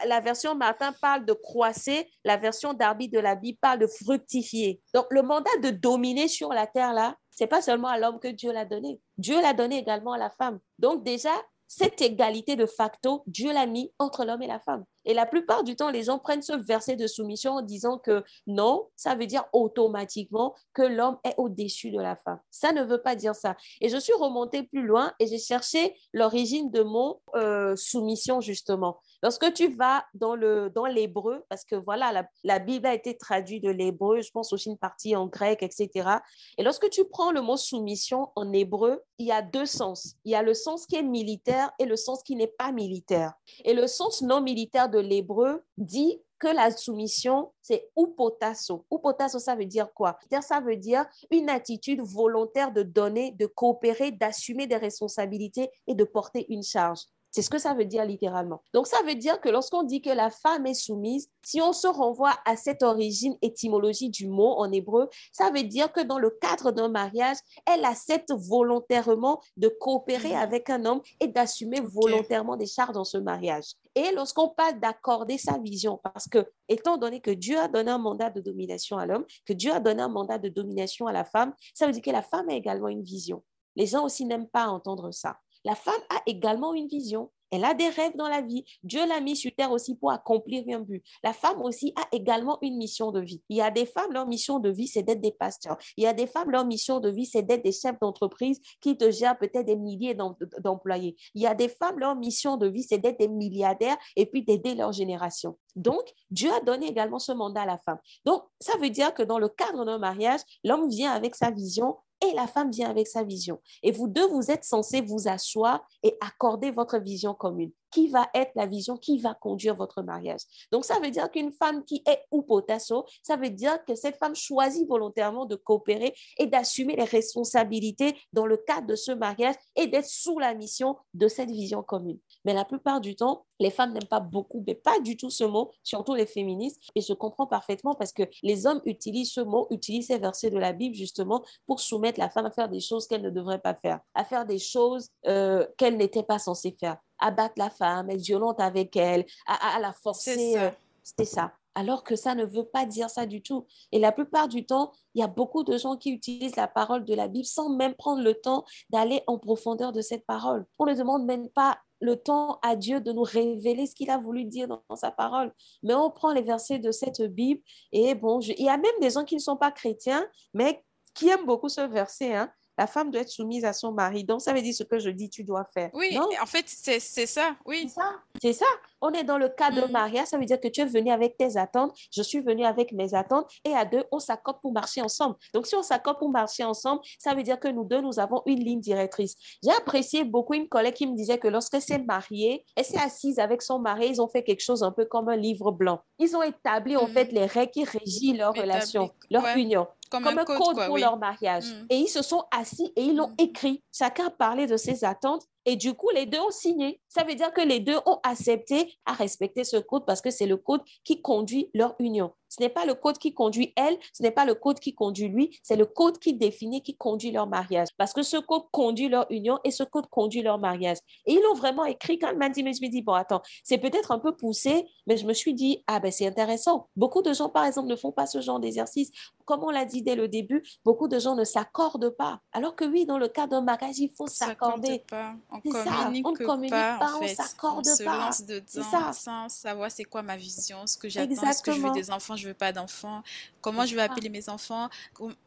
La, 0.05 0.19
version 0.19 0.53
Martin 0.53 0.93
parle 1.01 1.25
de 1.25 1.33
croisser, 1.33 2.07
la 2.23 2.37
version 2.37 2.75
Darby 2.75 3.09
de 3.09 3.17
la 3.17 3.33
Bible 3.33 3.57
parle 3.59 3.79
de 3.79 3.87
fructifier. 3.87 4.83
Donc 4.93 5.07
le 5.09 5.23
mandat 5.23 5.49
de 5.63 5.71
dominer 5.71 6.27
sur 6.27 6.49
la 6.49 6.67
terre 6.67 6.93
là, 6.93 7.15
c'est 7.31 7.47
pas 7.47 7.63
seulement 7.63 7.87
à 7.87 7.97
l'homme 7.97 8.19
que 8.19 8.27
Dieu 8.27 8.51
l'a 8.51 8.65
donné. 8.65 9.01
Dieu 9.17 9.41
l'a 9.41 9.53
donné 9.53 9.79
également 9.79 10.13
à 10.13 10.19
la 10.19 10.29
femme. 10.29 10.59
Donc 10.77 11.03
déjà, 11.03 11.33
cette 11.67 12.01
égalité 12.01 12.55
de 12.55 12.65
facto, 12.65 13.23
Dieu 13.27 13.51
l'a 13.51 13.65
mis 13.65 13.91
entre 13.99 14.25
l'homme 14.25 14.41
et 14.41 14.47
la 14.47 14.59
femme. 14.59 14.85
Et 15.05 15.13
la 15.13 15.25
plupart 15.25 15.63
du 15.63 15.75
temps, 15.75 15.91
les 15.91 16.03
gens 16.03 16.19
prennent 16.19 16.41
ce 16.41 16.53
verset 16.53 16.95
de 16.95 17.07
soumission 17.07 17.53
en 17.53 17.61
disant 17.61 17.99
que 17.99 18.23
non, 18.47 18.87
ça 18.95 19.15
veut 19.15 19.27
dire 19.27 19.45
automatiquement 19.53 20.55
que 20.73 20.81
l'homme 20.81 21.17
est 21.23 21.35
au-dessus 21.37 21.91
de 21.91 21.99
la 21.99 22.15
femme. 22.15 22.39
Ça 22.49 22.71
ne 22.71 22.83
veut 22.83 23.01
pas 23.01 23.15
dire 23.15 23.35
ça. 23.35 23.55
Et 23.81 23.89
je 23.89 23.97
suis 23.97 24.13
remontée 24.13 24.63
plus 24.63 24.85
loin 24.85 25.13
et 25.19 25.27
j'ai 25.27 25.37
cherché 25.37 25.95
l'origine 26.13 26.71
de 26.71 26.81
mon 26.81 27.19
euh, 27.35 27.75
soumission, 27.75 28.41
justement. 28.41 28.99
Lorsque 29.25 29.53
tu 29.53 29.69
vas 29.69 30.05
dans 30.13 30.35
le 30.35 30.69
dans 30.69 30.85
l'hébreu, 30.85 31.43
parce 31.49 31.65
que 31.65 31.75
voilà, 31.75 32.11
la, 32.11 32.29
la, 32.43 32.59
Bible 32.59 32.85
a 32.85 32.93
été 32.93 33.17
traduite 33.17 33.63
de 33.63 33.71
l'hébreu, 33.71 34.21
je 34.21 34.29
pense 34.29 34.53
aussi 34.53 34.69
une 34.69 34.77
partie 34.77 35.15
en 35.15 35.25
grec, 35.25 35.63
etc. 35.63 36.19
Et 36.59 36.63
lorsque 36.63 36.91
tu 36.91 37.05
prends 37.05 37.31
le 37.31 37.41
mot 37.41 37.57
soumission 37.57 38.29
en 38.35 38.53
hébreu, 38.53 39.01
il 39.17 39.25
y 39.25 39.31
a 39.31 39.41
deux 39.41 39.65
sens. 39.65 40.13
Il 40.25 40.31
y 40.31 40.35
a 40.35 40.43
le 40.43 40.53
sens 40.53 40.85
qui 40.85 40.95
est 40.95 41.01
militaire 41.01 41.71
et 41.79 41.85
le 41.85 41.95
sens 41.95 42.21
qui 42.21 42.35
n'est 42.35 42.45
pas 42.45 42.71
militaire. 42.71 43.33
Et 43.63 43.73
le 43.73 43.87
sens 43.87 44.21
non 44.21 44.41
militaire 44.41 44.89
de 44.89 44.99
l'hébreu 44.99 45.63
dit 45.75 46.21
que 46.37 46.47
la 46.47 46.69
soumission, 46.69 47.51
c'est 47.63 47.89
upotasso. 47.97 48.85
Upotasso, 48.91 49.39
ça 49.39 49.55
veut 49.55 49.65
dire 49.65 49.91
quoi? 49.95 50.19
Ça 50.39 50.59
veut 50.59 50.77
dire 50.77 51.03
une 51.31 51.49
attitude 51.49 52.01
volontaire 52.01 52.71
de 52.71 52.83
donner, 52.83 53.31
de 53.31 53.47
coopérer, 53.47 54.11
d'assumer 54.11 54.67
des 54.67 54.77
responsabilités 54.77 55.71
et 55.87 55.95
de 55.95 56.03
porter 56.03 56.45
une 56.49 56.61
charge. 56.61 56.99
C'est 57.35 57.41
ce 57.41 57.49
que 57.49 57.57
ça 57.57 57.73
veut 57.73 57.83
dire 57.83 58.05
littéralement. 58.05 58.61
Donc, 58.73 58.87
ça 58.87 58.95
veut 59.05 59.15
dire 59.15 59.41
que 59.41 59.49
lorsqu'on 59.49 59.83
dit 59.83 60.01
que 60.01 60.09
la 60.09 60.29
femme 60.29 60.65
est 60.67 60.73
soumise, 60.73 61.29
si 61.43 61.59
on 61.59 61.73
se 61.73 61.85
renvoie 61.85 62.33
à 62.45 62.55
cette 62.55 62.81
origine 62.81 63.35
étymologie 63.41 64.09
du 64.09 64.29
mot 64.29 64.53
en 64.53 64.71
hébreu, 64.71 65.09
ça 65.33 65.51
veut 65.51 65.63
dire 65.63 65.91
que 65.91 65.99
dans 65.99 66.17
le 66.17 66.29
cadre 66.29 66.71
d'un 66.71 66.87
mariage, 66.87 67.35
elle 67.65 67.83
accepte 67.83 68.31
volontairement 68.31 69.41
de 69.57 69.67
coopérer 69.67 70.29
mhm. 70.29 70.35
avec 70.37 70.69
un 70.69 70.85
homme 70.85 71.01
et 71.19 71.27
d'assumer 71.27 71.81
volontairement 71.81 72.55
des 72.55 72.67
charges 72.67 72.93
dans 72.93 73.03
ce 73.03 73.17
mariage. 73.17 73.73
Et 73.95 74.13
lorsqu'on 74.13 74.47
parle 74.47 74.79
d'accorder 74.79 75.37
sa 75.37 75.57
vision, 75.57 75.99
parce 76.01 76.29
que 76.29 76.49
étant 76.69 76.95
donné 76.95 77.19
que 77.19 77.31
Dieu 77.31 77.59
a 77.59 77.67
donné 77.67 77.91
un 77.91 77.97
mandat 77.97 78.29
de 78.29 78.39
domination 78.39 78.97
à 78.97 79.05
l'homme, 79.05 79.25
que 79.45 79.51
Dieu 79.51 79.73
a 79.73 79.81
donné 79.81 80.01
un 80.01 80.07
mandat 80.07 80.37
de 80.37 80.47
domination 80.47 81.05
à 81.05 81.11
la 81.11 81.25
femme, 81.25 81.53
ça 81.73 81.85
veut 81.85 81.91
dire 81.91 82.01
que 82.01 82.11
la 82.11 82.21
femme 82.21 82.47
a 82.47 82.53
également 82.53 82.87
une 82.87 83.03
vision. 83.03 83.43
Les 83.75 83.87
gens 83.87 84.05
aussi 84.05 84.23
n'aiment 84.23 84.47
pas 84.47 84.67
entendre 84.67 85.11
ça. 85.11 85.35
La 85.65 85.75
femme 85.75 86.01
a 86.09 86.21
également 86.27 86.73
une 86.73 86.87
vision. 86.87 87.31
Elle 87.51 87.63
a 87.63 87.73
des 87.73 87.89
rêves 87.89 88.15
dans 88.15 88.27
la 88.27 88.41
vie. 88.41 88.65
Dieu 88.83 89.05
l'a 89.07 89.19
mis 89.19 89.35
sur 89.35 89.51
terre 89.55 89.71
aussi 89.71 89.95
pour 89.95 90.11
accomplir 90.11 90.63
un 90.69 90.79
but. 90.79 91.03
La 91.23 91.33
femme 91.33 91.61
aussi 91.61 91.93
a 91.95 92.05
également 92.11 92.57
une 92.61 92.77
mission 92.77 93.11
de 93.11 93.21
vie. 93.21 93.41
Il 93.49 93.57
y 93.57 93.61
a 93.61 93.71
des 93.71 93.85
femmes, 93.85 94.11
leur 94.11 94.27
mission 94.27 94.59
de 94.59 94.69
vie, 94.69 94.87
c'est 94.87 95.03
d'être 95.03 95.21
des 95.21 95.31
pasteurs. 95.31 95.77
Il 95.97 96.03
y 96.03 96.07
a 96.07 96.13
des 96.13 96.27
femmes, 96.27 96.51
leur 96.51 96.65
mission 96.65 96.99
de 96.99 97.09
vie, 97.09 97.25
c'est 97.25 97.43
d'être 97.43 97.63
des 97.63 97.71
chefs 97.71 97.99
d'entreprise 97.99 98.59
qui 98.81 98.97
te 98.97 99.09
gèrent 99.09 99.37
peut-être 99.37 99.65
des 99.65 99.75
milliers 99.75 100.15
d'employés. 100.59 101.15
Il 101.33 101.41
y 101.41 101.47
a 101.47 101.55
des 101.55 101.69
femmes, 101.69 101.97
leur 101.97 102.15
mission 102.15 102.57
de 102.57 102.67
vie, 102.67 102.83
c'est 102.83 102.97
d'être 102.97 103.19
des 103.19 103.27
milliardaires 103.27 103.97
et 104.15 104.25
puis 104.25 104.43
d'aider 104.43 104.75
leur 104.75 104.91
génération. 104.91 105.57
Donc, 105.75 106.03
Dieu 106.29 106.51
a 106.51 106.61
donné 106.61 106.87
également 106.87 107.19
ce 107.19 107.31
mandat 107.31 107.61
à 107.61 107.65
la 107.65 107.77
femme. 107.79 107.99
Donc, 108.23 108.43
ça 108.59 108.77
veut 108.77 108.89
dire 108.89 109.13
que 109.13 109.23
dans 109.23 109.39
le 109.39 109.49
cadre 109.49 109.85
d'un 109.85 109.97
mariage, 109.97 110.41
l'homme 110.63 110.89
vient 110.89 111.11
avec 111.11 111.35
sa 111.35 111.51
vision, 111.51 111.95
et 112.21 112.33
la 112.33 112.47
femme 112.47 112.71
vient 112.71 112.89
avec 112.89 113.07
sa 113.07 113.23
vision. 113.23 113.59
Et 113.83 113.91
vous 113.91 114.07
deux, 114.07 114.27
vous 114.27 114.51
êtes 114.51 114.63
censés 114.63 115.01
vous 115.01 115.27
asseoir 115.27 115.87
et 116.03 116.17
accorder 116.21 116.71
votre 116.71 116.97
vision 116.97 117.33
commune 117.33 117.71
qui 117.95 118.09
va 118.09 118.27
être 118.33 118.51
la 118.55 118.65
vision 118.65 118.97
qui 118.97 119.19
va 119.19 119.33
conduire 119.33 119.73
votre 119.73 120.01
mariage. 120.01 120.41
Donc, 120.69 120.83
ça 120.83 120.99
veut 120.99 121.11
dire 121.11 121.31
qu'une 121.31 121.53
femme 121.53 121.85
qui 121.85 122.03
est 122.05 122.25
ou 122.29 122.41
potasso, 122.41 123.05
ça 123.23 123.37
veut 123.37 123.49
dire 123.49 123.85
que 123.85 123.95
cette 123.95 124.17
femme 124.17 124.35
choisit 124.35 124.85
volontairement 124.85 125.45
de 125.45 125.55
coopérer 125.55 126.13
et 126.37 126.45
d'assumer 126.45 126.97
les 126.97 127.05
responsabilités 127.05 128.17
dans 128.33 128.45
le 128.45 128.57
cadre 128.57 128.87
de 128.87 128.95
ce 128.95 129.13
mariage 129.13 129.55
et 129.77 129.87
d'être 129.87 130.09
sous 130.09 130.39
la 130.39 130.53
mission 130.53 130.97
de 131.13 131.29
cette 131.29 131.49
vision 131.49 131.83
commune. 131.83 132.19
Mais 132.43 132.53
la 132.53 132.65
plupart 132.65 132.99
du 132.99 133.15
temps, 133.15 133.45
les 133.61 133.71
femmes 133.71 133.93
n'aiment 133.93 134.09
pas 134.09 134.19
beaucoup, 134.19 134.61
mais 134.67 134.75
pas 134.75 134.99
du 134.99 135.15
tout 135.15 135.29
ce 135.29 135.45
mot, 135.45 135.71
surtout 135.81 136.15
les 136.15 136.25
féministes. 136.25 136.81
Et 136.95 137.01
je 137.01 137.13
comprends 137.13 137.47
parfaitement 137.47 137.95
parce 137.95 138.11
que 138.11 138.23
les 138.43 138.67
hommes 138.67 138.81
utilisent 138.83 139.31
ce 139.31 139.39
mot, 139.39 139.67
utilisent 139.69 140.07
ces 140.07 140.17
versets 140.17 140.49
de 140.49 140.57
la 140.57 140.73
Bible 140.73 140.95
justement 140.95 141.45
pour 141.65 141.79
soumettre 141.79 142.19
la 142.19 142.29
femme 142.29 142.45
à 142.45 142.51
faire 142.51 142.67
des 142.67 142.81
choses 142.81 143.07
qu'elle 143.07 143.21
ne 143.21 143.29
devrait 143.29 143.61
pas 143.61 143.73
faire, 143.73 144.01
à 144.15 144.25
faire 144.25 144.45
des 144.45 144.59
choses 144.59 145.07
euh, 145.27 145.65
qu'elle 145.77 145.95
n'était 145.95 146.23
pas 146.23 146.39
censée 146.39 146.75
faire 146.77 146.97
abattre 147.19 147.55
la 147.57 147.69
femme, 147.69 148.09
être 148.09 148.21
violente 148.21 148.59
avec 148.59 148.95
elle, 148.95 149.25
à, 149.47 149.79
la 149.79 149.93
forcer. 149.93 150.57
Euh, 150.57 150.69
c'est 151.03 151.25
ça. 151.25 151.53
Alors 151.75 152.03
que 152.03 152.15
ça 152.15 152.35
ne 152.35 152.45
veut 152.45 152.65
pas 152.65 152.85
dire 152.85 153.09
ça 153.09 153.25
du 153.25 153.41
tout. 153.41 153.65
Et 153.91 153.99
la 153.99 154.13
plupart 154.13 154.47
du 154.47 154.65
temps, 154.65 154.93
il 155.13 155.19
y 155.19 155.23
a 155.23 155.27
beaucoup 155.27 155.63
de 155.63 155.77
gens 155.77 155.97
qui 155.97 156.11
utilisent 156.11 156.55
la 156.55 156.69
parole 156.69 157.03
de 157.03 157.13
la 157.13 157.27
Bible 157.27 157.45
sans 157.45 157.69
même 157.69 157.95
prendre 157.95 158.23
le 158.23 158.33
temps 158.33 158.63
d'aller 158.89 159.21
en 159.27 159.37
profondeur 159.37 159.91
de 159.91 160.01
cette 160.01 160.25
parole. 160.25 160.65
On 160.79 160.85
ne 160.85 160.93
demande 160.93 161.25
même 161.25 161.49
pas 161.49 161.77
le 162.01 162.15
temps 162.15 162.59
à 162.61 162.75
Dieu 162.75 163.01
de 163.01 163.11
nous 163.11 163.23
révéler 163.23 163.85
ce 163.87 163.95
qu'il 163.95 164.09
a 164.09 164.17
voulu 164.17 164.45
dire 164.45 164.67
dans, 164.67 164.95
sa 164.95 165.11
parole. 165.11 165.53
Mais 165.83 165.93
on 165.93 166.09
prend 166.09 166.31
les 166.31 166.41
versets 166.41 166.79
de 166.79 166.91
cette 166.91 167.21
Bible 167.21 167.61
et 167.91 168.15
bon, 168.15 168.39
il 168.39 168.63
y 168.63 168.69
a 168.69 168.77
même 168.77 168.99
des 169.01 169.09
gens 169.09 169.25
qui 169.25 169.35
ne 169.35 169.41
sont 169.41 169.57
pas 169.57 169.71
chrétiens, 169.71 170.25
mais 170.53 170.83
qui 171.13 171.29
aiment 171.29 171.45
beaucoup 171.45 171.69
ce 171.69 171.81
verset. 171.81 172.35
Hein 172.35 172.51
la 172.77 172.87
femme 172.87 173.11
doit 173.11 173.21
être 173.21 173.29
soumise 173.29 173.65
à 173.65 173.73
son 173.73 173.91
mari. 173.91 174.23
Donc, 174.23 174.41
ça 174.41 174.53
veut 174.53 174.61
dire 174.61 174.73
ce 174.73 174.83
que 174.83 174.99
je 174.99 175.09
dis, 175.09 175.29
tu 175.29 175.43
dois 175.43 175.65
faire. 175.73 175.89
Oui, 175.93 176.17
en 176.17 176.45
fait, 176.45 176.65
c'est 176.67 176.99
ça, 176.99 177.55
oui. 177.65 177.83
C'est 177.87 178.01
ça? 178.01 178.15
C'est 178.41 178.53
ça? 178.53 178.65
On 179.01 179.11
est 179.11 179.23
dans 179.23 179.37
le 179.37 179.49
cas 179.49 179.71
de 179.71 179.81
mm. 179.81 179.91
mariage, 179.91 180.27
ça 180.27 180.37
veut 180.37 180.45
dire 180.45 180.59
que 180.59 180.67
tu 180.67 180.81
es 180.81 180.85
venu 180.85 181.11
avec 181.11 181.37
tes 181.37 181.57
attentes, 181.57 181.95
je 182.11 182.21
suis 182.21 182.41
venu 182.41 182.65
avec 182.65 182.91
mes 182.91 183.13
attentes, 183.13 183.51
et 183.63 183.75
à 183.75 183.85
deux, 183.85 184.03
on 184.11 184.19
s'accorde 184.19 184.59
pour 184.61 184.71
marcher 184.71 185.01
ensemble. 185.01 185.35
Donc, 185.53 185.67
si 185.67 185.75
on 185.75 185.83
s'accorde 185.83 186.17
pour 186.17 186.29
marcher 186.29 186.63
ensemble, 186.63 187.01
ça 187.19 187.33
veut 187.35 187.43
dire 187.43 187.59
que 187.59 187.67
nous 187.67 187.83
deux, 187.83 188.01
nous 188.01 188.19
avons 188.19 188.41
une 188.45 188.59
ligne 188.59 188.79
directrice. 188.79 189.35
J'ai 189.63 189.71
apprécié 189.71 190.23
beaucoup 190.23 190.53
une 190.53 190.67
collègue 190.67 190.95
qui 190.95 191.07
me 191.07 191.15
disait 191.15 191.37
que 191.37 191.47
lorsqu'elle 191.47 191.81
s'est 191.81 191.99
mariée, 191.99 192.65
elle 192.75 192.85
s'est 192.85 192.99
assise 192.99 193.39
avec 193.39 193.61
son 193.61 193.79
mari, 193.79 194.07
ils 194.09 194.21
ont 194.21 194.27
fait 194.27 194.43
quelque 194.43 194.61
chose 194.61 194.83
un 194.83 194.91
peu 194.91 195.05
comme 195.05 195.29
un 195.29 195.35
livre 195.35 195.71
blanc. 195.71 196.01
Ils 196.17 196.35
ont 196.35 196.43
établi, 196.43 196.95
en 196.95 197.07
mm. 197.07 197.11
fait, 197.11 197.31
les 197.31 197.45
règles 197.45 197.71
qui 197.71 197.83
régissent 197.83 198.37
leur 198.37 198.53
relation, 198.53 199.11
leur 199.29 199.45
union 199.55 199.87
comme, 200.09 200.27
un, 200.27 200.45
code, 200.45 200.85
pour 200.87 200.97
leur 200.97 201.17
mariage. 201.17 201.65
Mm. 201.65 201.85
Et 201.89 201.97
ils 201.97 202.07
se 202.07 202.21
sont 202.21 202.43
assis 202.51 202.91
et 202.95 203.03
ils 203.03 203.15
l'ont 203.15 203.29
mm. 203.29 203.35
écrit. 203.39 203.83
Chacun 203.91 204.29
parlait 204.29 204.67
de 204.67 204.77
ses 204.77 205.03
attentes 205.03 205.47
et 205.65 205.75
du 205.75 205.95
coup, 205.95 206.09
les 206.13 206.27
deux 206.27 206.39
ont 206.39 206.51
signé. 206.51 207.01
Ça 207.07 207.23
veut 207.23 207.33
dire 207.33 207.51
que 207.51 207.61
les 207.61 207.79
deux 207.79 207.97
ont 208.05 208.19
accepté 208.23 208.97
à 209.05 209.13
respecter 209.13 209.63
ce 209.63 209.77
code 209.77 210.05
parce 210.05 210.21
que 210.21 210.29
c'est 210.29 210.45
le 210.45 210.57
code 210.57 210.81
qui 211.03 211.21
conduit 211.21 211.71
leur 211.73 211.95
union. 211.99 212.31
Ce 212.49 212.61
n'est 212.61 212.69
pas 212.69 212.85
le 212.85 212.93
code 212.93 213.17
qui 213.17 213.33
conduit 213.33 213.73
elle, 213.75 213.97
ce 214.13 214.23
n'est 214.23 214.31
pas 214.31 214.45
le 214.45 214.53
code 214.53 214.79
qui 214.79 214.93
conduit 214.93 215.27
lui, 215.27 215.59
c'est 215.63 215.75
le 215.75 215.85
code 215.85 216.19
qui 216.19 216.35
définit, 216.35 216.81
qui 216.83 216.95
conduit 216.95 217.31
leur 217.31 217.47
mariage. 217.47 217.89
Parce 217.97 218.13
que 218.13 218.21
ce 218.21 218.37
code 218.37 218.63
conduit 218.71 219.09
leur 219.09 219.25
union 219.29 219.59
et 219.63 219.71
ce 219.71 219.83
code 219.83 220.07
conduit 220.07 220.41
leur 220.41 220.59
mariage. 220.59 220.97
Et 221.25 221.33
ils 221.33 221.41
l'ont 221.41 221.55
vraiment 221.55 221.85
écrit 221.85 222.19
quand 222.19 222.33
m'a 222.35 222.49
dit, 222.49 222.63
mais 222.63 222.73
je 222.73 222.81
me 222.81 222.89
dis, 222.89 223.01
bon, 223.01 223.13
attends, 223.13 223.41
c'est 223.63 223.79
peut-être 223.79 224.11
un 224.11 224.19
peu 224.19 224.35
poussé, 224.35 224.85
mais 225.07 225.17
je 225.17 225.25
me 225.25 225.33
suis 225.33 225.53
dit, 225.53 225.83
ah 225.87 225.99
ben 225.99 226.11
c'est 226.11 226.27
intéressant. 226.27 226.87
Beaucoup 226.95 227.23
de 227.23 227.33
gens, 227.33 227.49
par 227.49 227.65
exemple, 227.65 227.89
ne 227.89 227.95
font 227.95 228.11
pas 228.11 228.27
ce 228.27 228.39
genre 228.39 228.59
d'exercice. 228.59 229.11
Comme 229.45 229.63
on 229.63 229.69
l'a 229.69 229.85
dit 229.85 230.01
dès 230.01 230.15
le 230.15 230.27
début, 230.27 230.63
beaucoup 230.83 231.07
de 231.07 231.19
gens 231.19 231.35
ne 231.35 231.43
s'accordent 231.43 232.09
pas. 232.09 232.41
Alors 232.51 232.75
que 232.75 232.85
oui, 232.85 233.05
dans 233.05 233.17
le 233.17 233.27
cas 233.27 233.47
d'un 233.47 233.61
mariage, 233.61 233.99
il 233.99 234.11
faut 234.15 234.27
s'accorder. 234.27 235.03
On 235.51 235.59
communique, 235.61 236.27
on 236.27 236.33
communique 236.33 236.71
pas, 236.71 237.15
en 237.15 237.19
fait. 237.19 237.31
on 237.39 237.43
s'accorde 237.43 237.85
pas. 237.85 237.91
On 237.91 237.95
se 237.95 238.03
lance 238.03 238.45
dedans 238.45 239.13
sans 239.13 239.49
savoir 239.49 239.91
c'est 239.91 240.03
quoi 240.03 240.21
ma 240.21 240.37
vision, 240.37 240.85
ce 240.87 240.97
que 240.97 241.09
j'attends, 241.09 241.53
ce 241.53 241.61
que 241.61 241.71
je 241.71 241.79
veux 241.79 241.91
des 241.91 242.11
enfants, 242.11 242.35
je 242.35 242.47
veux 242.47 242.53
pas 242.53 242.71
d'enfants, 242.71 243.23
comment 243.61 243.85
je 243.85 243.95
vais 243.95 244.01
appeler 244.01 244.29
mes 244.29 244.49
enfants, 244.49 244.89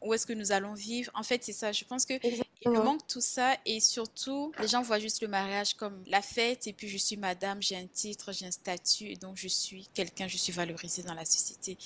où 0.01 0.13
est-ce 0.13 0.25
que 0.25 0.33
nous 0.33 0.51
allons 0.51 0.73
vivre. 0.73 1.11
En 1.15 1.23
fait, 1.23 1.43
c'est 1.43 1.53
ça. 1.53 1.71
Je 1.71 1.85
pense 1.85 2.05
que 2.05 2.13
il 2.61 2.71
me 2.71 2.81
manque 2.81 3.07
tout 3.07 3.21
ça 3.21 3.55
et 3.65 3.79
surtout, 3.79 4.51
les 4.59 4.67
gens 4.67 4.81
voient 4.81 4.99
juste 4.99 5.21
le 5.21 5.29
mariage 5.29 5.75
comme 5.75 6.03
la 6.07 6.21
fête 6.21 6.67
et 6.67 6.73
puis 6.73 6.89
je 6.89 6.97
suis 6.97 7.15
madame, 7.15 7.61
j'ai 7.61 7.77
un 7.77 7.87
titre, 7.87 8.33
j'ai 8.33 8.45
un 8.45 8.51
statut, 8.51 9.13
donc 9.13 9.37
je 9.37 9.47
suis 9.47 9.87
quelqu'un, 9.93 10.27
je 10.27 10.37
suis 10.37 10.51
valorisée 10.51 11.03
dans 11.03 11.13
la 11.13 11.23
société. 11.25 11.77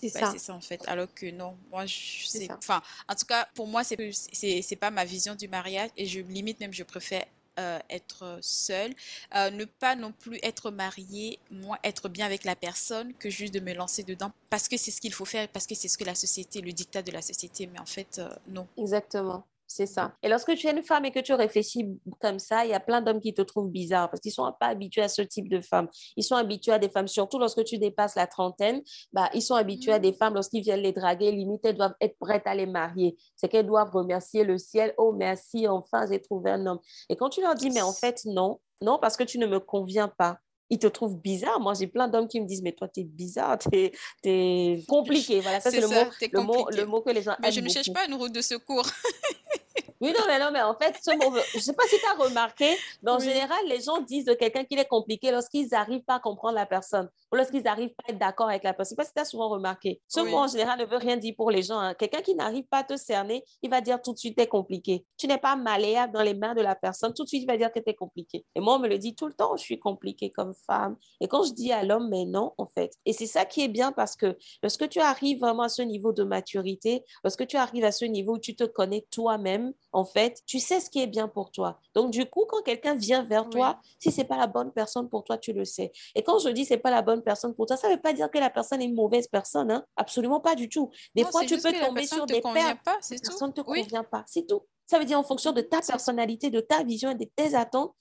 C'est 0.00 0.08
ça. 0.08 0.32
C'est 0.32 0.38
ça 0.38 0.54
en 0.54 0.60
fait. 0.60 0.82
Alors 0.88 1.12
que 1.12 1.30
non, 1.30 1.54
moi, 1.70 1.86
je 1.86 2.26
sais. 2.26 2.48
Enfin, 2.52 2.82
en 3.08 3.14
tout 3.14 3.26
cas, 3.26 3.48
pour 3.54 3.66
moi, 3.66 3.84
c'est 3.84 4.12
c'est 4.12 4.76
pas 4.76 4.90
ma 4.90 5.04
vision 5.04 5.34
du 5.34 5.48
mariage 5.48 5.90
et 5.96 6.06
je 6.06 6.20
limite 6.20 6.60
même, 6.60 6.72
je 6.72 6.82
préfère 6.82 7.24
euh, 7.58 7.78
être 7.90 8.38
seule, 8.40 8.94
euh, 9.34 9.50
ne 9.50 9.66
pas 9.66 9.94
non 9.94 10.10
plus 10.10 10.38
être 10.42 10.70
mariée, 10.70 11.38
moi 11.50 11.78
être 11.84 12.08
bien 12.08 12.24
avec 12.24 12.44
la 12.44 12.56
personne 12.56 13.12
que 13.14 13.28
juste 13.28 13.52
de 13.52 13.60
me 13.60 13.74
lancer 13.74 14.04
dedans 14.04 14.32
parce 14.48 14.68
que 14.68 14.78
c'est 14.78 14.90
ce 14.90 15.02
qu'il 15.02 15.12
faut 15.12 15.26
faire, 15.26 15.46
parce 15.48 15.66
que 15.66 15.74
c'est 15.74 15.88
ce 15.88 15.98
que 15.98 16.04
la 16.04 16.14
société, 16.14 16.62
le 16.62 16.72
dictat 16.72 17.02
de 17.02 17.12
la 17.12 17.20
société, 17.20 17.66
mais 17.66 17.78
en 17.78 17.84
fait, 17.84 18.18
euh, 18.18 18.30
non. 18.48 18.66
Exactement. 18.78 19.44
C'est 19.74 19.86
ça. 19.86 20.12
Et 20.22 20.28
lorsque 20.28 20.54
tu 20.54 20.66
es 20.66 20.70
une 20.70 20.82
femme 20.82 21.06
et 21.06 21.10
que 21.10 21.18
tu 21.18 21.32
réfléchis 21.32 21.98
comme 22.20 22.38
ça, 22.38 22.66
il 22.66 22.72
y 22.72 22.74
a 22.74 22.80
plein 22.80 23.00
d'hommes 23.00 23.20
qui 23.20 23.32
te 23.32 23.40
trouvent 23.40 23.70
bizarre 23.70 24.10
parce 24.10 24.20
qu'ils 24.20 24.28
ne 24.28 24.34
sont 24.34 24.52
pas 24.60 24.66
habitués 24.66 25.00
à 25.00 25.08
ce 25.08 25.22
type 25.22 25.48
de 25.48 25.62
femmes. 25.62 25.88
Ils 26.18 26.24
sont 26.24 26.36
habitués 26.36 26.72
à 26.72 26.78
des 26.78 26.90
femmes, 26.90 27.08
surtout 27.08 27.38
lorsque 27.38 27.64
tu 27.64 27.78
dépasses 27.78 28.14
la 28.16 28.26
trentaine, 28.26 28.82
bah, 29.14 29.30
ils 29.32 29.40
sont 29.40 29.54
habitués 29.54 29.92
à 29.92 29.98
des 29.98 30.12
femmes 30.12 30.34
lorsqu'ils 30.34 30.60
viennent 30.60 30.82
les 30.82 30.92
draguer, 30.92 31.32
limite, 31.32 31.64
elles 31.64 31.78
doivent 31.78 31.94
être 32.02 32.18
prêtes 32.18 32.46
à 32.46 32.54
les 32.54 32.66
marier. 32.66 33.16
C'est 33.34 33.48
qu'elles 33.48 33.66
doivent 33.66 33.92
remercier 33.92 34.44
le 34.44 34.58
ciel. 34.58 34.92
Oh, 34.98 35.12
merci, 35.12 35.66
enfin, 35.66 36.04
j'ai 36.06 36.20
trouvé 36.20 36.50
un 36.50 36.66
homme. 36.66 36.80
Et 37.08 37.16
quand 37.16 37.30
tu 37.30 37.40
leur 37.40 37.54
dis, 37.54 37.70
mais 37.70 37.80
en 37.80 37.94
fait, 37.94 38.20
non, 38.26 38.60
non, 38.82 38.98
parce 39.00 39.16
que 39.16 39.24
tu 39.24 39.38
ne 39.38 39.46
me 39.46 39.58
conviens 39.58 40.08
pas 40.08 40.36
ils 40.72 40.78
te 40.78 40.86
trouvent 40.86 41.20
bizarre. 41.20 41.60
Moi, 41.60 41.74
j'ai 41.74 41.86
plein 41.86 42.08
d'hommes 42.08 42.26
qui 42.26 42.40
me 42.40 42.46
disent, 42.46 42.62
mais 42.62 42.72
toi, 42.72 42.88
tu 42.88 43.00
es 43.00 43.04
bizarre, 43.04 43.58
tu 43.58 43.92
es, 44.24 44.82
compliqué. 44.88 45.40
Voilà, 45.40 45.60
ça, 45.60 45.70
c'est 45.70 45.80
le, 45.80 45.86
mot, 45.86 46.10
le, 46.32 46.40
mot, 46.40 46.68
le 46.70 46.86
mot 46.86 47.02
que 47.02 47.10
les 47.10 47.20
gens 47.20 47.36
Mais 47.42 47.52
je 47.52 47.60
ne 47.60 47.68
cherche 47.68 47.92
pas 47.92 48.06
une 48.06 48.14
route 48.14 48.32
de 48.32 48.40
secours. 48.40 48.86
Oui, 50.02 50.12
non, 50.18 50.24
mais 50.26 50.40
non, 50.40 50.50
mais 50.52 50.62
en 50.62 50.74
fait, 50.74 50.98
ce 51.00 51.12
mot, 51.12 51.32
je 51.52 51.58
ne 51.58 51.62
sais 51.62 51.74
pas 51.74 51.84
si 51.86 51.96
tu 51.96 52.04
as 52.06 52.20
remarqué, 52.20 52.76
mais 53.04 53.12
en 53.12 53.20
général, 53.20 53.60
les 53.68 53.80
gens 53.80 54.00
disent 54.00 54.24
de 54.24 54.34
quelqu'un 54.34 54.64
qu'il 54.64 54.80
est 54.80 54.88
compliqué 54.88 55.30
lorsqu'ils 55.30 55.68
n'arrivent 55.68 56.02
pas 56.02 56.16
à 56.16 56.18
comprendre 56.18 56.56
la 56.56 56.66
personne 56.66 57.08
ou 57.30 57.36
lorsqu'ils 57.36 57.62
n'arrivent 57.62 57.94
pas 57.94 58.02
à 58.08 58.10
être 58.10 58.18
d'accord 58.18 58.48
avec 58.48 58.64
la 58.64 58.72
personne. 58.74 58.96
Je 58.98 59.02
ne 59.02 59.06
sais 59.06 59.08
pas 59.08 59.08
si 59.08 59.14
tu 59.14 59.20
as 59.20 59.24
souvent 59.24 59.48
remarqué. 59.48 60.00
Ce 60.08 60.18
mot, 60.18 60.38
en 60.38 60.48
général, 60.48 60.80
ne 60.80 60.86
veut 60.86 60.96
rien 60.96 61.16
dire 61.16 61.34
pour 61.36 61.52
les 61.52 61.62
gens. 61.62 61.78
Hein. 61.78 61.94
Quelqu'un 61.94 62.20
qui 62.20 62.34
n'arrive 62.34 62.64
pas 62.64 62.78
à 62.78 62.82
te 62.82 62.96
cerner, 62.96 63.44
il 63.62 63.70
va 63.70 63.80
dire 63.80 64.02
tout 64.02 64.12
de 64.12 64.18
suite, 64.18 64.36
es 64.40 64.48
compliqué. 64.48 65.06
Tu 65.16 65.28
n'es 65.28 65.38
pas 65.38 65.54
malléable 65.54 66.12
dans 66.12 66.22
les 66.22 66.34
mains 66.34 66.54
de 66.54 66.62
la 66.62 66.74
personne. 66.74 67.14
Tout 67.14 67.22
de 67.22 67.28
suite, 67.28 67.42
il 67.44 67.46
va 67.46 67.56
dire 67.56 67.70
que 67.70 67.78
tu 67.78 67.88
es 67.88 67.94
compliqué. 67.94 68.44
Et 68.56 68.60
moi, 68.60 68.74
on 68.74 68.78
me 68.80 68.88
le 68.88 68.98
dit 68.98 69.14
tout 69.14 69.28
le 69.28 69.34
temps, 69.34 69.56
je 69.56 69.62
suis 69.62 69.78
compliquée 69.78 70.32
comme 70.32 70.52
femme. 70.66 70.96
Et 71.20 71.28
quand 71.28 71.44
je 71.44 71.52
dis 71.52 71.70
à 71.70 71.84
l'homme, 71.84 72.08
mais 72.10 72.24
non, 72.24 72.54
en 72.58 72.66
fait. 72.66 72.92
Et 73.06 73.12
c'est 73.12 73.26
ça 73.26 73.44
qui 73.44 73.62
est 73.62 73.68
bien 73.68 73.92
parce 73.92 74.16
que 74.16 74.36
lorsque 74.64 74.88
tu 74.88 74.98
arrives 74.98 75.38
vraiment 75.38 75.62
à 75.62 75.68
ce 75.68 75.82
niveau 75.82 76.12
de 76.12 76.24
maturité, 76.24 77.04
lorsque 77.22 77.46
tu 77.46 77.56
arrives 77.56 77.84
à 77.84 77.92
ce 77.92 78.04
niveau 78.04 78.34
où 78.34 78.38
tu 78.40 78.56
te 78.56 78.64
connais 78.64 79.06
toi-même, 79.12 79.72
en 79.92 80.04
fait, 80.04 80.42
tu 80.46 80.58
sais 80.58 80.80
ce 80.80 80.90
qui 80.90 81.00
est 81.00 81.06
bien 81.06 81.28
pour 81.28 81.50
toi. 81.50 81.78
Donc, 81.94 82.10
du 82.10 82.26
coup, 82.26 82.44
quand 82.48 82.62
quelqu'un 82.62 82.94
vient 82.94 83.22
vers 83.22 83.48
toi, 83.48 83.78
si 83.98 84.10
c'est 84.10 84.24
pas 84.24 84.36
la 84.36 84.46
bonne 84.46 84.72
personne 84.72 85.08
pour 85.08 85.24
toi, 85.24 85.38
tu 85.38 85.52
le 85.52 85.64
sais. 85.64 85.92
Et 86.14 86.22
quand 86.22 86.38
je 86.38 86.48
dis 86.48 86.64
c'est 86.64 86.78
pas 86.78 86.90
la 86.90 87.02
bonne 87.02 87.22
personne 87.22 87.54
pour 87.54 87.66
toi, 87.66 87.76
ça 87.76 87.88
veut 87.88 88.00
pas 88.00 88.12
dire 88.12 88.30
que 88.30 88.38
la 88.38 88.50
personne 88.50 88.80
est 88.80 88.86
une 88.86 88.94
mauvaise 88.94 89.28
personne, 89.28 89.70
hein? 89.70 89.84
Absolument 89.96 90.40
pas 90.40 90.54
du 90.54 90.68
tout. 90.68 90.90
Des 91.14 91.24
fois, 91.24 91.44
tu 91.44 91.58
peux 91.58 91.72
tomber 91.72 92.06
sur 92.06 92.26
des 92.26 92.40
perles. 92.40 92.78
Pas, 92.84 92.98
la 93.10 93.18
personne 93.18 93.48
ne 93.48 93.52
te 93.52 93.60
convient 93.60 94.04
pas, 94.04 94.24
c'est 94.26 94.46
tout. 94.46 94.62
Ça 94.86 94.98
veut 94.98 95.04
dire 95.04 95.18
en 95.18 95.22
fonction 95.22 95.52
de 95.52 95.60
ta 95.60 95.80
personnalité, 95.80 96.50
de 96.50 96.60
ta 96.60 96.82
vision 96.82 97.10
et 97.10 97.14
de 97.14 97.24
tes 97.24 97.54
attentes, 97.54 97.94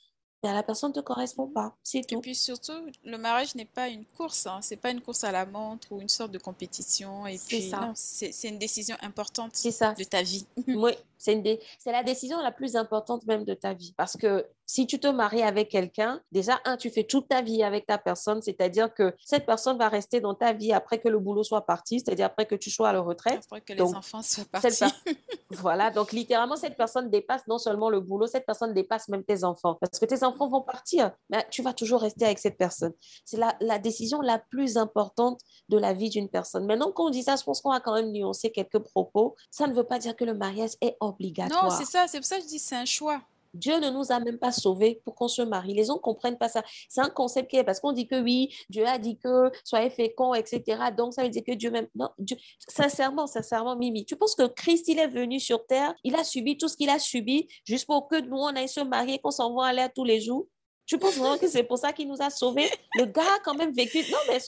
ben, 0.43 0.53
la 0.53 0.63
personne 0.63 0.89
ne 0.89 0.95
te 0.95 0.99
correspond 1.01 1.47
pas. 1.47 1.75
C'est 1.83 2.01
tout. 2.01 2.17
Et 2.17 2.21
puis 2.21 2.35
surtout, 2.35 2.73
le 3.03 3.17
mariage 3.17 3.53
n'est 3.53 3.65
pas 3.65 3.89
une 3.89 4.05
course. 4.05 4.47
Hein. 4.47 4.59
C'est 4.61 4.75
pas 4.75 4.89
une 4.89 5.01
course 5.01 5.23
à 5.23 5.31
la 5.31 5.45
montre 5.45 5.91
ou 5.91 6.01
une 6.01 6.09
sorte 6.09 6.31
de 6.31 6.39
compétition. 6.39 7.27
Et 7.27 7.37
puis, 7.37 7.71
c'est 7.93 8.47
une 8.47 8.57
décision 8.57 8.97
importante 9.01 9.51
de 9.53 10.03
ta 10.03 10.23
vie. 10.23 10.47
oui, 10.67 10.93
c'est 11.21 11.91
la 11.91 12.03
décision 12.03 12.39
la 12.41 12.51
plus 12.51 12.75
importante 12.75 13.25
même 13.25 13.45
de 13.45 13.53
ta 13.53 13.73
vie. 13.73 13.93
Parce 13.97 14.17
que 14.17 14.45
si 14.65 14.87
tu 14.87 14.99
te 15.01 15.07
maries 15.07 15.41
avec 15.41 15.67
quelqu'un, 15.67 16.21
déjà, 16.31 16.61
un, 16.63 16.77
tu 16.77 16.89
fais 16.89 17.03
toute 17.03 17.27
ta 17.27 17.41
vie 17.41 17.61
avec 17.61 17.85
ta 17.85 17.97
personne, 17.97 18.41
c'est-à-dire 18.41 18.93
que 18.93 19.13
cette 19.25 19.45
personne 19.45 19.77
va 19.77 19.89
rester 19.89 20.21
dans 20.21 20.33
ta 20.33 20.53
vie 20.53 20.71
après 20.71 20.99
que 20.99 21.09
le 21.09 21.19
boulot 21.19 21.43
soit 21.43 21.65
parti, 21.65 21.99
c'est-à-dire 21.99 22.27
après 22.27 22.45
que 22.45 22.55
tu 22.55 22.71
sois 22.71 22.87
à 22.87 22.93
la 22.93 23.01
retraite. 23.01 23.41
Après 23.43 23.59
que 23.59 23.73
les 23.73 23.81
enfants 23.81 24.21
soient 24.21 24.45
partis. 24.49 24.85
voilà, 25.51 25.91
donc 25.91 26.13
littéralement, 26.13 26.55
cette 26.55 26.77
personne 26.77 27.09
dépasse 27.09 27.45
non 27.47 27.57
seulement 27.57 27.89
le 27.89 27.99
boulot, 27.99 28.27
cette 28.27 28.45
personne 28.45 28.73
dépasse 28.73 29.09
même 29.09 29.25
tes 29.25 29.43
enfants. 29.43 29.77
Parce 29.79 29.99
que 29.99 30.05
tes 30.05 30.23
enfants 30.23 30.47
vont 30.47 30.61
partir, 30.61 31.11
mais 31.29 31.45
tu 31.49 31.61
vas 31.61 31.73
toujours 31.73 31.99
rester 32.01 32.23
avec 32.23 32.39
cette 32.39 32.57
personne. 32.57 32.93
C'est 33.25 33.37
la, 33.37 33.53
la 33.59 33.77
décision 33.77 34.21
la 34.21 34.39
plus 34.39 34.77
importante 34.77 35.41
de 35.67 35.77
la 35.77 35.91
vie 35.93 36.09
d'une 36.09 36.29
personne. 36.29 36.65
Maintenant, 36.65 36.93
quand 36.93 37.07
on 37.07 37.09
dit 37.09 37.23
ça, 37.23 37.35
je 37.35 37.43
pense 37.43 37.59
qu'on 37.59 37.71
va 37.71 37.81
quand 37.81 37.93
même 37.93 38.11
nuancer 38.13 38.53
quelques 38.53 38.79
propos. 38.79 39.35
Ça 39.49 39.67
ne 39.67 39.73
veut 39.73 39.83
pas 39.83 39.99
dire 39.99 40.15
que 40.15 40.23
le 40.23 40.33
mariage 40.33 40.71
est 40.79 40.95
obligatoire. 41.11 41.65
Non, 41.65 41.69
c'est 41.69 41.85
ça, 41.85 42.07
c'est 42.07 42.17
pour 42.17 42.25
ça 42.25 42.37
que 42.37 42.43
je 42.43 42.47
dis 42.47 42.59
c'est 42.59 42.75
un 42.75 42.85
choix. 42.85 43.21
Dieu 43.53 43.79
ne 43.79 43.89
nous 43.89 44.11
a 44.11 44.19
même 44.19 44.37
pas 44.37 44.51
sauvés 44.51 45.01
pour 45.03 45.15
qu'on 45.15 45.27
se 45.27 45.41
marie. 45.41 45.73
Les 45.73 45.85
gens 45.85 45.95
ne 45.95 45.99
comprennent 45.99 46.37
pas 46.37 46.49
ça. 46.49 46.63
C'est 46.87 47.01
un 47.01 47.09
concept 47.09 47.49
qui 47.49 47.57
est 47.57 47.63
parce 47.63 47.79
qu'on 47.79 47.91
dit 47.91 48.07
que 48.07 48.21
oui, 48.21 48.53
Dieu 48.69 48.85
a 48.87 48.97
dit 48.97 49.17
que 49.17 49.51
soyez 49.63 49.89
féconds, 49.89 50.33
etc. 50.33 50.63
Donc, 50.95 51.13
ça 51.13 51.23
veut 51.23 51.29
dire 51.29 51.43
que 51.45 51.51
Dieu 51.53 51.69
même. 51.69 51.87
Non, 51.95 52.09
Dieu... 52.17 52.37
sincèrement, 52.67 53.27
sincèrement, 53.27 53.75
Mimi, 53.75 54.05
tu 54.05 54.15
penses 54.15 54.35
que 54.35 54.47
Christ, 54.47 54.87
il 54.87 54.99
est 54.99 55.07
venu 55.07 55.39
sur 55.39 55.65
terre, 55.65 55.93
il 56.03 56.15
a 56.15 56.23
subi 56.23 56.57
tout 56.57 56.67
ce 56.67 56.77
qu'il 56.77 56.89
a 56.89 56.99
subi 56.99 57.47
juste 57.65 57.85
pour 57.85 58.07
que 58.07 58.21
nous, 58.21 58.37
on 58.37 58.55
aille 58.55 58.69
se 58.69 58.81
marier, 58.81 59.19
qu'on 59.19 59.31
s'envoie 59.31 59.67
à 59.67 59.73
l'air 59.73 59.91
tous 59.93 60.05
les 60.05 60.21
jours? 60.21 60.47
Je 60.91 60.97
pense 60.97 61.15
vraiment 61.15 61.37
que 61.37 61.47
c'est 61.47 61.63
pour 61.63 61.77
ça 61.77 61.93
qu'il 61.93 62.09
nous 62.09 62.21
a 62.21 62.29
sauvés. 62.29 62.69
Le 62.97 63.05
gars 63.05 63.21
a 63.21 63.39
quand 63.45 63.53
même 63.53 63.71
vécu, 63.71 63.99
non 64.11 64.17
mais 64.27 64.39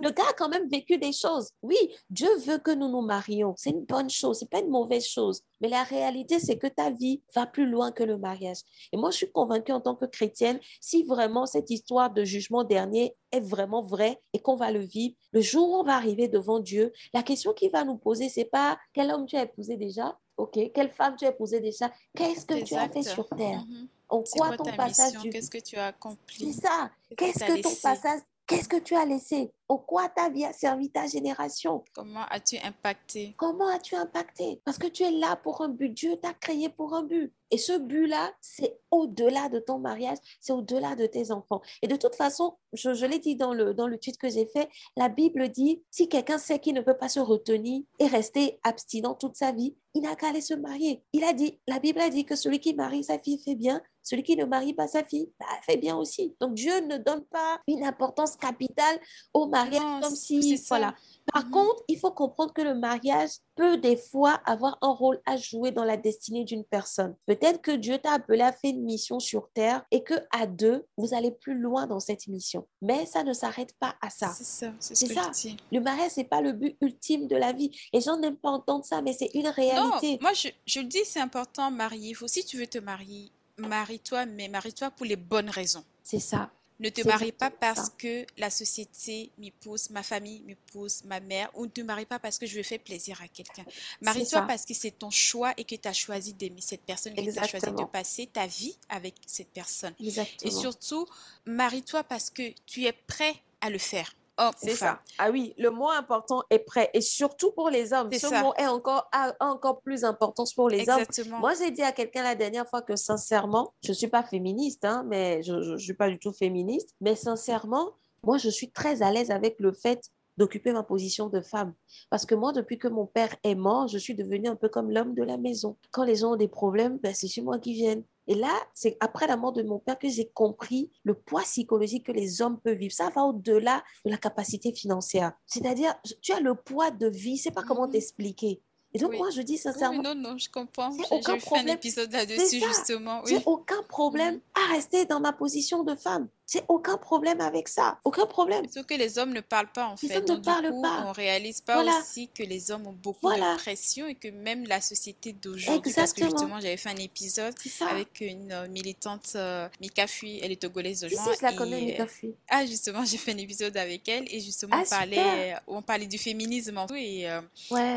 le 0.00 0.10
gars 0.10 0.24
a 0.30 0.32
quand 0.32 0.48
même 0.48 0.66
vécu 0.66 0.96
des 0.96 1.12
choses. 1.12 1.50
Oui, 1.60 1.76
Dieu 2.08 2.34
veut 2.38 2.56
que 2.56 2.70
nous 2.70 2.88
nous 2.88 3.02
marions. 3.02 3.52
C'est 3.58 3.68
une 3.68 3.84
bonne 3.84 4.08
chose, 4.08 4.38
c'est 4.38 4.48
pas 4.48 4.60
une 4.60 4.70
mauvaise 4.70 5.06
chose. 5.06 5.42
Mais 5.60 5.68
la 5.68 5.82
réalité, 5.82 6.38
c'est 6.38 6.56
que 6.56 6.68
ta 6.68 6.90
vie 6.90 7.20
va 7.34 7.44
plus 7.44 7.66
loin 7.66 7.92
que 7.92 8.02
le 8.02 8.16
mariage. 8.16 8.60
Et 8.92 8.96
moi, 8.96 9.10
je 9.10 9.18
suis 9.18 9.30
convaincue 9.30 9.72
en 9.72 9.82
tant 9.82 9.94
que 9.94 10.06
chrétienne, 10.06 10.58
si 10.80 11.02
vraiment 11.02 11.44
cette 11.44 11.68
histoire 11.68 12.10
de 12.10 12.24
jugement 12.24 12.64
dernier 12.64 13.14
est 13.30 13.40
vraiment 13.40 13.82
vraie 13.82 14.18
et 14.32 14.38
qu'on 14.38 14.56
va 14.56 14.70
le 14.70 14.80
vivre, 14.80 15.14
le 15.32 15.42
jour 15.42 15.68
où 15.68 15.74
on 15.74 15.82
va 15.82 15.96
arriver 15.96 16.28
devant 16.28 16.60
Dieu, 16.60 16.94
la 17.12 17.22
question 17.22 17.52
qu'il 17.52 17.70
va 17.70 17.84
nous 17.84 17.98
poser, 17.98 18.30
c'est 18.30 18.46
pas 18.46 18.78
quel 18.94 19.10
homme 19.10 19.26
tu 19.26 19.36
as 19.36 19.42
épousé 19.42 19.76
déjà, 19.76 20.18
ok, 20.38 20.58
quelle 20.72 20.90
femme 20.90 21.16
tu 21.16 21.26
as 21.26 21.30
épousé 21.30 21.60
déjà, 21.60 21.92
qu'est-ce 22.16 22.46
que 22.46 22.62
tu 22.64 22.74
as 22.74 22.88
fait 22.88 23.02
sur 23.02 23.28
terre? 23.28 23.60
Mm-hmm. 23.60 23.88
En 24.08 24.22
quoi, 24.22 24.56
ton 24.56 24.64
passage 24.76 25.14
Qu'est-ce 25.30 25.50
que 25.50 25.58
tu 25.58 25.76
as 25.76 25.86
accompli? 25.86 26.52
C'est 26.52 26.62
ça. 26.62 26.90
Qu'est-ce 27.16 27.44
que 27.44 27.62
ton 27.62 27.74
passage? 27.74 28.20
Qu'est-ce 28.46 28.68
que 28.68 28.76
tu 28.76 28.94
as 28.94 29.04
laissé? 29.06 29.50
Au 29.68 29.78
quoi 29.78 30.08
ta 30.08 30.28
vie 30.28 30.44
a 30.44 30.52
servi 30.52 30.90
ta 30.90 31.06
génération? 31.06 31.82
Comment 31.94 32.26
as-tu 32.30 32.58
impacté? 32.58 33.34
Comment 33.38 33.68
as-tu 33.68 33.94
impacté? 33.94 34.60
Parce 34.64 34.76
que 34.76 34.86
tu 34.86 35.02
es 35.04 35.10
là 35.10 35.36
pour 35.36 35.62
un 35.62 35.68
but. 35.68 35.88
Dieu 35.88 36.16
t'a 36.16 36.34
créé 36.34 36.68
pour 36.68 36.94
un 36.94 37.02
but. 37.02 37.32
Et 37.50 37.56
ce 37.56 37.78
but-là, 37.78 38.32
c'est 38.40 38.80
au-delà 38.90 39.48
de 39.48 39.60
ton 39.60 39.78
mariage, 39.78 40.18
c'est 40.40 40.52
au-delà 40.52 40.96
de 40.96 41.06
tes 41.06 41.30
enfants. 41.30 41.62
Et 41.82 41.86
de 41.86 41.96
toute 41.96 42.16
façon, 42.16 42.56
je, 42.72 43.06
l'ai 43.06 43.18
dit 43.20 43.36
dans 43.36 43.54
le, 43.54 43.74
dans 43.74 43.86
le 43.86 43.96
tweet 43.96 44.18
que 44.18 44.28
j'ai 44.28 44.46
fait, 44.46 44.68
la 44.96 45.08
Bible 45.08 45.48
dit, 45.48 45.82
si 45.90 46.08
quelqu'un 46.08 46.38
sait 46.38 46.58
qu'il 46.58 46.74
ne 46.74 46.80
peut 46.80 46.96
pas 46.96 47.08
se 47.08 47.20
retenir 47.20 47.82
et 48.00 48.06
rester 48.06 48.58
abstinent 48.64 49.14
toute 49.14 49.36
sa 49.36 49.52
vie, 49.52 49.76
il 49.94 50.02
n'a 50.02 50.16
qu'à 50.16 50.28
aller 50.28 50.40
se 50.40 50.54
marier. 50.54 51.04
Il 51.12 51.22
a 51.22 51.32
dit, 51.32 51.60
la 51.68 51.78
Bible 51.78 52.00
a 52.00 52.10
dit 52.10 52.24
que 52.24 52.34
celui 52.34 52.58
qui 52.58 52.74
marie 52.74 53.04
sa 53.04 53.18
fille 53.18 53.40
fait 53.44 53.54
bien, 53.54 53.80
celui 54.02 54.24
qui 54.24 54.36
ne 54.36 54.44
marie 54.44 54.74
pas 54.74 54.88
sa 54.88 55.04
fille, 55.04 55.30
bah, 55.38 55.46
fait 55.62 55.76
bien 55.76 55.96
aussi. 55.96 56.34
Donc 56.40 56.54
Dieu 56.54 56.80
ne 56.80 56.98
donne 56.98 57.24
pas 57.26 57.60
une 57.68 57.84
importance 57.84 58.36
capitale 58.36 58.98
au 59.32 59.46
mariage 59.46 59.53
comme 60.00 60.14
si, 60.14 60.56
voilà. 60.68 60.94
Par 61.32 61.46
mhm. 61.46 61.50
contre, 61.52 61.82
il 61.88 61.98
faut 61.98 62.10
comprendre 62.10 62.52
que 62.52 62.62
le 62.62 62.74
mariage 62.74 63.30
peut 63.54 63.78
des 63.78 63.96
fois 63.96 64.40
avoir 64.44 64.78
un 64.82 64.90
rôle 64.90 65.20
à 65.26 65.36
jouer 65.36 65.70
dans 65.70 65.84
la 65.84 65.96
destinée 65.96 66.44
d'une 66.44 66.64
personne. 66.64 67.16
Peut-être 67.26 67.62
que 67.62 67.70
Dieu 67.70 67.98
t'a 67.98 68.12
appelé 68.12 68.42
à 68.42 68.52
faire 68.52 68.72
une 68.72 68.82
mission 68.82 69.20
sur 69.20 69.48
terre 69.54 69.84
et 69.90 70.02
que 70.02 70.14
à 70.32 70.46
deux, 70.46 70.84
vous 70.96 71.14
allez 71.14 71.30
plus 71.30 71.58
loin 71.58 71.86
dans 71.86 72.00
cette 72.00 72.26
mission. 72.26 72.66
Mais 72.82 73.06
ça 73.06 73.24
ne 73.24 73.32
s'arrête 73.32 73.74
pas 73.78 73.94
à 74.02 74.10
ça. 74.10 74.32
C'est 74.36 74.44
ça, 74.44 74.72
c'est 74.78 74.94
ce 74.94 75.14
ça. 75.14 75.30
Le 75.72 75.80
mariage, 75.80 76.12
c'est 76.14 76.24
pas 76.24 76.40
le 76.40 76.52
but 76.52 76.76
ultime 76.80 77.26
de 77.26 77.36
la 77.36 77.52
vie. 77.52 77.70
Les 77.92 78.00
gens 78.00 78.18
n'aiment 78.18 78.36
pas 78.36 78.50
entendre 78.50 78.84
ça, 78.84 79.00
mais 79.00 79.12
c'est 79.12 79.30
une 79.34 79.48
réalité. 79.48 80.12
Non, 80.12 80.18
moi, 80.20 80.32
je, 80.34 80.48
je 80.66 80.80
le 80.80 80.86
dis, 80.86 81.04
c'est 81.04 81.20
important, 81.20 81.72
faut, 82.14 82.28
si 82.28 82.44
tu 82.44 82.58
veux 82.58 82.66
te 82.66 82.78
marier, 82.78 83.30
marie-toi, 83.58 84.26
mais 84.26 84.48
marie-toi 84.48 84.90
pour 84.90 85.06
les 85.06 85.16
bonnes 85.16 85.50
raisons. 85.50 85.84
C'est 86.02 86.20
ça. 86.20 86.50
Ne 86.80 86.88
te 86.88 87.06
marie 87.06 87.32
pas 87.32 87.50
parce 87.50 87.88
que 87.90 88.26
la 88.36 88.50
société 88.50 89.30
m'y 89.38 89.52
pousse, 89.52 89.90
ma 89.90 90.02
famille 90.02 90.42
m'y 90.42 90.56
pousse, 90.56 91.04
ma 91.04 91.20
mère, 91.20 91.50
ou 91.54 91.66
ne 91.66 91.70
te 91.70 91.80
marie 91.80 92.04
pas 92.04 92.18
parce 92.18 92.36
que 92.36 92.46
je 92.46 92.56
veux 92.56 92.64
faire 92.64 92.80
plaisir 92.80 93.20
à 93.22 93.28
quelqu'un. 93.28 93.64
Marie-toi 94.00 94.42
parce 94.42 94.64
que 94.64 94.74
c'est 94.74 94.90
ton 94.90 95.10
choix 95.10 95.54
et 95.56 95.64
que 95.64 95.76
tu 95.76 95.86
as 95.86 95.92
choisi 95.92 96.34
d'aimer 96.34 96.60
cette 96.60 96.82
personne, 96.82 97.12
et 97.16 97.26
que 97.26 97.30
tu 97.30 97.38
as 97.38 97.46
choisi 97.46 97.66
de 97.66 97.84
passer 97.84 98.26
ta 98.26 98.46
vie 98.46 98.76
avec 98.88 99.14
cette 99.26 99.50
personne. 99.50 99.94
Exactement. 100.00 100.50
Et 100.50 100.60
surtout, 100.60 101.06
marie-toi 101.46 102.02
parce 102.02 102.30
que 102.30 102.52
tu 102.66 102.84
es 102.84 102.92
prêt 102.92 103.34
à 103.60 103.70
le 103.70 103.78
faire 103.78 104.14
c'est 104.56 104.74
ça. 104.74 105.00
Ah 105.18 105.30
oui, 105.30 105.54
le 105.58 105.70
mot 105.70 105.90
important 105.90 106.42
est 106.50 106.58
prêt. 106.58 106.90
Et 106.94 107.00
surtout 107.00 107.52
pour 107.52 107.70
les 107.70 107.92
hommes. 107.92 108.10
Ce 108.12 108.42
mot 108.42 108.52
est 108.56 108.66
encore, 108.66 109.08
a 109.12 109.34
encore 109.40 109.80
plus 109.80 110.02
d'importance 110.02 110.52
pour 110.52 110.68
les 110.68 110.80
Exactement. 110.80 111.36
hommes. 111.36 111.40
Moi, 111.40 111.52
j'ai 111.54 111.70
dit 111.70 111.82
à 111.82 111.92
quelqu'un 111.92 112.22
la 112.22 112.34
dernière 112.34 112.68
fois 112.68 112.82
que 112.82 112.96
sincèrement, 112.96 113.72
je 113.82 113.90
ne 113.90 113.94
suis 113.94 114.08
pas 114.08 114.22
féministe, 114.22 114.84
hein, 114.84 115.04
mais 115.06 115.42
je 115.42 115.54
ne 115.54 115.78
suis 115.78 115.94
pas 115.94 116.08
du 116.08 116.18
tout 116.18 116.32
féministe. 116.32 116.90
Mais 117.00 117.14
sincèrement, 117.14 117.92
moi, 118.22 118.38
je 118.38 118.48
suis 118.48 118.70
très 118.70 119.02
à 119.02 119.12
l'aise 119.12 119.30
avec 119.30 119.56
le 119.60 119.72
fait 119.72 120.10
d'occuper 120.36 120.72
ma 120.72 120.82
position 120.82 121.28
de 121.28 121.40
femme. 121.40 121.72
Parce 122.10 122.26
que 122.26 122.34
moi, 122.34 122.52
depuis 122.52 122.78
que 122.78 122.88
mon 122.88 123.06
père 123.06 123.34
est 123.44 123.54
mort, 123.54 123.88
je 123.88 123.98
suis 123.98 124.14
devenue 124.14 124.48
un 124.48 124.56
peu 124.56 124.68
comme 124.68 124.90
l'homme 124.90 125.14
de 125.14 125.22
la 125.22 125.36
maison. 125.36 125.76
Quand 125.92 126.04
les 126.04 126.16
gens 126.16 126.32
ont 126.32 126.36
des 126.36 126.48
problèmes, 126.48 126.98
ben, 126.98 127.14
c'est 127.14 127.28
chez 127.28 127.42
moi 127.42 127.58
qui 127.58 127.72
viennent. 127.72 128.02
Et 128.26 128.34
là, 128.34 128.54
c'est 128.74 128.96
après 129.00 129.26
la 129.26 129.36
mort 129.36 129.52
de 129.52 129.62
mon 129.62 129.78
père 129.78 129.98
que 129.98 130.08
j'ai 130.08 130.28
compris 130.28 130.90
le 131.02 131.14
poids 131.14 131.42
psychologique 131.42 132.06
que 132.06 132.12
les 132.12 132.42
hommes 132.42 132.58
peuvent 132.60 132.78
vivre. 132.78 132.94
Ça 132.94 133.10
va 133.14 133.22
au-delà 133.22 133.82
de 134.04 134.10
la 134.10 134.16
capacité 134.16 134.72
financière. 134.72 135.32
C'est-à-dire, 135.46 135.94
tu 136.22 136.32
as 136.32 136.40
le 136.40 136.54
poids 136.54 136.90
de 136.90 137.06
vie, 137.06 137.38
c'est 137.38 137.50
pas 137.50 137.62
comment 137.62 137.86
mhm. 137.86 137.92
t'expliquer. 137.92 138.62
Et 138.96 138.98
donc, 138.98 139.16
moi, 139.16 139.28
je 139.30 139.42
dis 139.42 139.58
sincèrement. 139.58 140.02
non, 140.02 140.14
non, 140.14 140.38
je 140.38 140.48
comprends. 140.48 140.90
J'ai 140.92 141.40
fait 141.40 141.58
un 141.58 141.66
épisode 141.66 142.12
là-dessus, 142.12 142.60
justement. 142.60 143.22
J'ai 143.26 143.42
aucun 143.44 143.82
problème 143.88 144.34
mhm. 144.34 144.40
à 144.54 144.72
rester 144.72 145.04
dans 145.04 145.18
ma 145.20 145.32
position 145.32 145.82
de 145.82 145.96
femme. 145.96 146.28
J'ai 146.50 146.62
aucun 146.68 146.98
problème 146.98 147.40
avec 147.40 147.68
ça. 147.68 147.98
Aucun 148.04 148.26
problème. 148.26 148.66
Sauf 148.68 148.84
que 148.86 148.94
les 148.94 149.18
hommes 149.18 149.32
ne 149.32 149.40
parlent 149.40 149.72
pas, 149.72 149.86
en 149.86 149.96
fait. 149.96 150.08
Les 150.08 150.16
hommes 150.16 150.38
ne 150.38 150.44
parlent 150.44 150.80
pas. 150.82 151.04
On 151.06 151.12
réalise 151.12 151.60
pas 151.60 151.82
aussi 151.82 152.28
que 152.28 152.42
les 152.42 152.70
hommes 152.70 152.86
ont 152.86 152.92
beaucoup 152.92 153.30
de 153.30 153.56
pression 153.56 154.06
et 154.06 154.14
que 154.14 154.28
même 154.28 154.66
la 154.66 154.80
société 154.80 155.32
d'aujourd'hui. 155.32 155.92
Parce 155.94 156.12
que 156.12 156.24
justement, 156.24 156.60
j'avais 156.60 156.76
fait 156.76 156.90
un 156.90 156.96
épisode 156.96 157.54
avec 157.88 158.20
une 158.20 158.52
euh, 158.52 158.68
militante, 158.68 159.32
euh, 159.36 159.68
Mika 159.80 160.06
Fui, 160.06 160.38
elle 160.42 160.52
est 160.52 160.60
togolaise 160.60 161.06
Si, 161.08 161.14
je 161.14 161.42
la 161.42 161.52
connais, 161.52 161.80
Mika 161.80 162.02
euh, 162.04 162.06
Fui. 162.06 162.34
Ah, 162.48 162.66
justement, 162.66 163.04
j'ai 163.06 163.16
fait 163.16 163.32
un 163.32 163.38
épisode 163.38 163.76
avec 163.76 164.08
elle 164.08 164.24
et 164.32 164.40
justement, 164.40 164.76
ah, 164.76 164.82
on, 164.84 164.90
parlait, 164.90 165.54
on 165.66 165.82
parlait 165.82 166.06
du 166.06 166.18
féminisme 166.18 166.78
et, 166.96 167.28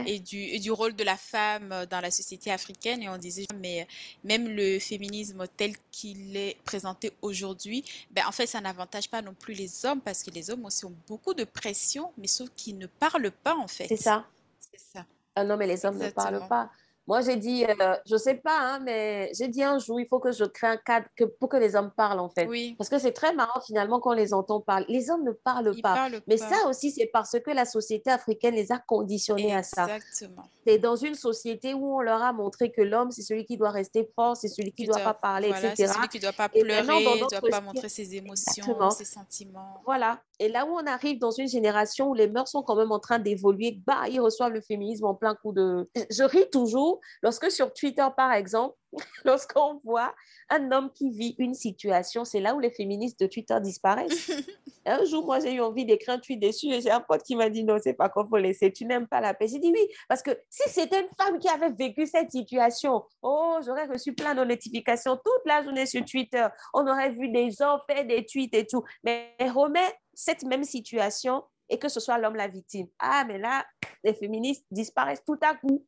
et, 0.05 0.19
du, 0.19 0.39
et 0.39 0.59
du 0.59 0.71
rôle 0.71 0.95
de 0.95 1.03
la 1.03 1.17
femme 1.17 1.85
dans 1.89 1.99
la 1.99 2.11
société 2.11 2.51
africaine. 2.51 3.03
Et 3.03 3.09
on 3.09 3.17
disait, 3.17 3.45
mais 3.59 3.87
même 4.23 4.47
le 4.47 4.79
féminisme 4.79 5.45
tel 5.57 5.73
qu'il 5.91 6.37
est 6.37 6.57
présenté 6.63 7.11
aujourd'hui, 7.21 7.83
ben, 8.11 8.23
en 8.27 8.31
fait, 8.37 8.47
ça 8.47 8.61
n'avantage 8.61 9.09
pas 9.09 9.21
non 9.21 9.33
plus 9.33 9.53
les 9.53 9.85
hommes 9.85 10.01
parce 10.01 10.23
que 10.23 10.31
les 10.31 10.49
hommes 10.49 10.65
aussi 10.65 10.85
ont 10.85 10.95
beaucoup 11.07 11.33
de 11.33 11.43
pression, 11.43 12.13
mais 12.17 12.27
sauf 12.27 12.49
qu'ils 12.55 12.77
ne 12.77 12.87
parlent 12.87 13.31
pas 13.31 13.55
en 13.55 13.67
fait. 13.67 13.87
C'est 13.87 13.97
ça. 13.97 14.25
C'est 14.59 14.79
ça. 14.79 15.05
Ah 15.35 15.43
non, 15.43 15.57
mais 15.57 15.67
les 15.67 15.85
hommes 15.85 15.97
ne 15.97 16.09
parlent 16.09 16.47
pas. 16.47 16.69
Moi, 17.07 17.21
j'ai 17.21 17.37
dit, 17.37 17.63
euh, 17.63 17.95
je 18.05 18.17
sais 18.17 18.35
pas, 18.35 18.59
hein, 18.59 18.79
mais 18.83 19.31
j'ai 19.33 19.47
dit 19.47 19.63
un 19.63 19.79
jour, 19.79 19.99
il 19.99 20.07
faut 20.07 20.19
que 20.19 20.33
je 20.33 20.43
crée 20.43 20.67
un 20.67 20.77
cadre 20.77 21.07
que, 21.15 21.23
pour 21.23 21.47
que 21.47 21.55
les 21.55 21.75
hommes 21.75 21.91
parlent, 21.95 22.19
en 22.19 22.29
fait. 22.29 22.45
Oui. 22.47 22.75
Parce 22.77 22.89
que 22.89 22.99
c'est 22.99 23.13
très 23.13 23.33
marrant, 23.33 23.61
finalement, 23.61 24.01
quand 24.01 24.11
on 24.11 24.13
les 24.13 24.33
entend 24.33 24.59
parler. 24.59 24.85
Les 24.89 25.09
hommes 25.09 25.23
ne 25.23 25.31
parlent 25.31 25.73
pas. 25.81 26.09
mais 26.27 26.37
ça 26.37 26.67
aussi, 26.67 26.91
c'est 26.91 27.05
parce 27.05 27.37
que 27.39 27.51
la 27.51 27.65
société 27.65 28.09
africaine 28.09 28.55
les 28.55 28.73
a 28.73 28.77
conditionnés 28.77 29.55
à 29.55 29.63
ça. 29.63 29.87
Exactement. 29.95 30.43
C'est 30.65 30.79
dans 30.79 30.97
une 30.97 31.15
société 31.15 31.73
où 31.73 31.95
on 31.95 32.01
leur 32.01 32.21
a 32.21 32.33
montré 32.33 32.71
que 32.71 32.81
l'homme, 32.81 33.09
c'est 33.11 33.21
celui 33.21 33.45
qui 33.45 33.55
doit 33.55 33.71
rester 33.71 34.09
fort, 34.13 34.35
c'est 34.35 34.49
celui 34.49 34.73
qui 34.73 34.85
ne 34.85 34.91
doit, 34.91 35.01
pas 35.01 35.13
parler, 35.13 35.47
etc. 35.47 35.73
C'est 35.77 35.87
celui 35.87 36.07
qui 36.09 36.17
ne 36.17 36.23
doit 36.23 36.33
pas 36.33 36.49
pleurer, 36.49 36.81
ne 36.81 37.19
doit 37.19 37.49
pas 37.49 37.61
montrer 37.61 37.87
ses 37.87 38.15
émotions, 38.15 38.89
ses 38.89 39.05
sentiments. 39.05 39.81
Voilà. 39.85 40.19
Et 40.39 40.49
là 40.49 40.65
où 40.65 40.69
on 40.71 40.85
arrive 40.85 41.19
dans 41.19 41.31
une 41.31 41.47
génération 41.47 42.09
où 42.09 42.13
les 42.13 42.27
mœurs 42.27 42.49
sont 42.49 42.63
quand 42.63 42.75
même 42.75 42.91
en 42.91 42.99
train 42.99 43.17
d'évoluer, 43.17 43.79
bah, 43.87 44.03
ils 44.09 44.19
reçoivent 44.19 44.51
le 44.51 44.61
féminisme 44.61 45.05
en 45.05 45.15
plein 45.15 45.35
coup 45.35 45.53
de... 45.53 45.89
Je 46.09 46.23
ris 46.23 46.49
toujours 46.51 46.96
lorsque 47.21 47.51
sur 47.51 47.73
Twitter, 47.73 48.05
par 48.15 48.31
exemple, 48.33 48.75
lorsqu'on 49.25 49.79
voit 49.83 50.13
un 50.49 50.71
homme 50.71 50.91
qui 50.93 51.09
vit 51.09 51.35
une 51.39 51.53
situation, 51.53 52.25
c'est 52.25 52.39
là 52.39 52.55
où 52.55 52.59
les 52.59 52.71
féministes 52.71 53.19
de 53.19 53.27
Twitter 53.27 53.57
disparaissent. 53.61 54.31
un 54.85 55.03
jour, 55.05 55.25
moi, 55.25 55.39
j'ai 55.39 55.53
eu 55.53 55.61
envie 55.61 55.85
d'écrire 55.85 56.15
un 56.15 56.19
tweet 56.19 56.39
dessus 56.39 56.67
et 56.67 56.81
j'ai 56.81 56.91
un 56.91 57.01
pote 57.01 57.23
qui 57.23 57.35
m'a 57.35 57.49
dit 57.49 57.63
non, 57.63 57.77
c'est 57.81 57.93
pas 57.93 58.09
qu'on 58.09 58.27
faut 58.27 58.37
laisser, 58.37 58.71
tu 58.71 58.85
n'aimes 58.85 59.07
pas 59.07 59.21
la 59.21 59.33
paix. 59.33 59.47
J'ai 59.47 59.59
dit 59.59 59.71
oui, 59.73 59.87
parce 60.07 60.21
que 60.21 60.31
si 60.49 60.69
c'était 60.69 61.01
une 61.01 61.09
femme 61.17 61.39
qui 61.39 61.49
avait 61.49 61.71
vécu 61.71 62.05
cette 62.05 62.31
situation, 62.31 63.03
oh, 63.21 63.59
j'aurais 63.65 63.85
reçu 63.85 64.13
plein 64.13 64.33
de 64.33 64.43
notifications 64.43 65.17
toute 65.17 65.45
la 65.45 65.63
journée 65.63 65.85
sur 65.85 66.03
Twitter. 66.05 66.47
On 66.73 66.87
aurait 66.87 67.11
vu 67.11 67.29
des 67.29 67.51
gens 67.51 67.79
faire 67.89 68.05
des 68.05 68.25
tweets 68.25 68.53
et 68.53 68.65
tout. 68.65 68.83
Mais 69.03 69.35
remet 69.53 69.93
cette 70.13 70.43
même 70.43 70.63
situation 70.63 71.43
et 71.69 71.77
que 71.77 71.89
ce 71.89 71.99
soit 71.99 72.17
l'homme 72.17 72.35
la 72.35 72.47
victime. 72.47 72.87
Ah, 72.99 73.25
mais 73.27 73.37
là, 73.37 73.65
les 74.03 74.13
féministes 74.13 74.65
disparaissent 74.71 75.23
tout 75.25 75.39
à 75.41 75.55
coup. 75.55 75.85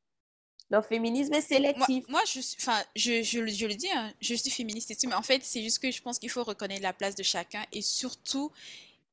Le 0.71 0.81
féminisme 0.81 1.33
est 1.33 1.41
sélectif. 1.41 2.05
Moi, 2.09 2.21
je, 2.31 2.39
enfin, 2.59 2.79
je, 2.95 3.23
je, 3.23 3.45
je, 3.47 3.65
le 3.65 3.73
dis, 3.73 3.89
hein, 3.91 4.13
je 4.21 4.35
suis 4.35 4.51
féministe 4.51 4.91
et 4.91 4.95
tout, 4.95 5.07
mais 5.07 5.15
en 5.15 5.23
fait, 5.23 5.41
c'est 5.43 5.63
juste 5.63 5.79
que 5.79 5.89
je 5.89 6.01
pense 6.01 6.19
qu'il 6.19 6.29
faut 6.29 6.43
reconnaître 6.43 6.83
la 6.83 6.93
place 6.93 7.15
de 7.15 7.23
chacun 7.23 7.65
et 7.71 7.81
surtout, 7.81 8.51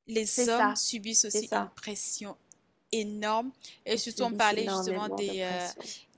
les 0.06 0.48
hommes 0.48 0.76
subissent 0.76 1.24
aussi 1.24 1.48
une 1.50 1.70
pression 1.74 2.36
énorme. 2.92 3.50
Et 3.84 3.96
surtout, 3.96 4.24
on 4.24 4.32
parlait 4.32 4.66
justement 4.68 5.08
des, 5.16 5.40
euh, 5.40 5.68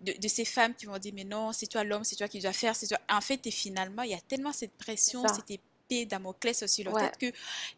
de, 0.00 0.28
ces 0.28 0.44
femmes 0.44 0.74
qui 0.74 0.86
vont 0.86 0.98
dire, 0.98 1.12
mais 1.14 1.24
non, 1.24 1.52
c'est 1.52 1.66
toi 1.66 1.84
l'homme, 1.84 2.04
c'est 2.04 2.16
toi 2.16 2.28
qui 2.28 2.40
dois 2.40 2.52
faire, 2.52 2.74
c'est 2.74 2.88
toi. 2.88 2.98
En 3.08 3.20
fait, 3.20 3.46
et 3.46 3.50
finalement, 3.50 4.02
il 4.02 4.10
y 4.10 4.14
a 4.14 4.20
tellement 4.20 4.52
cette 4.52 4.72
pression, 4.72 5.22
cette 5.28 5.50
épée 5.50 6.04
Damoclès 6.04 6.62
aussi 6.62 6.82
leur 6.82 6.94
tête 6.94 7.16
que, 7.16 7.32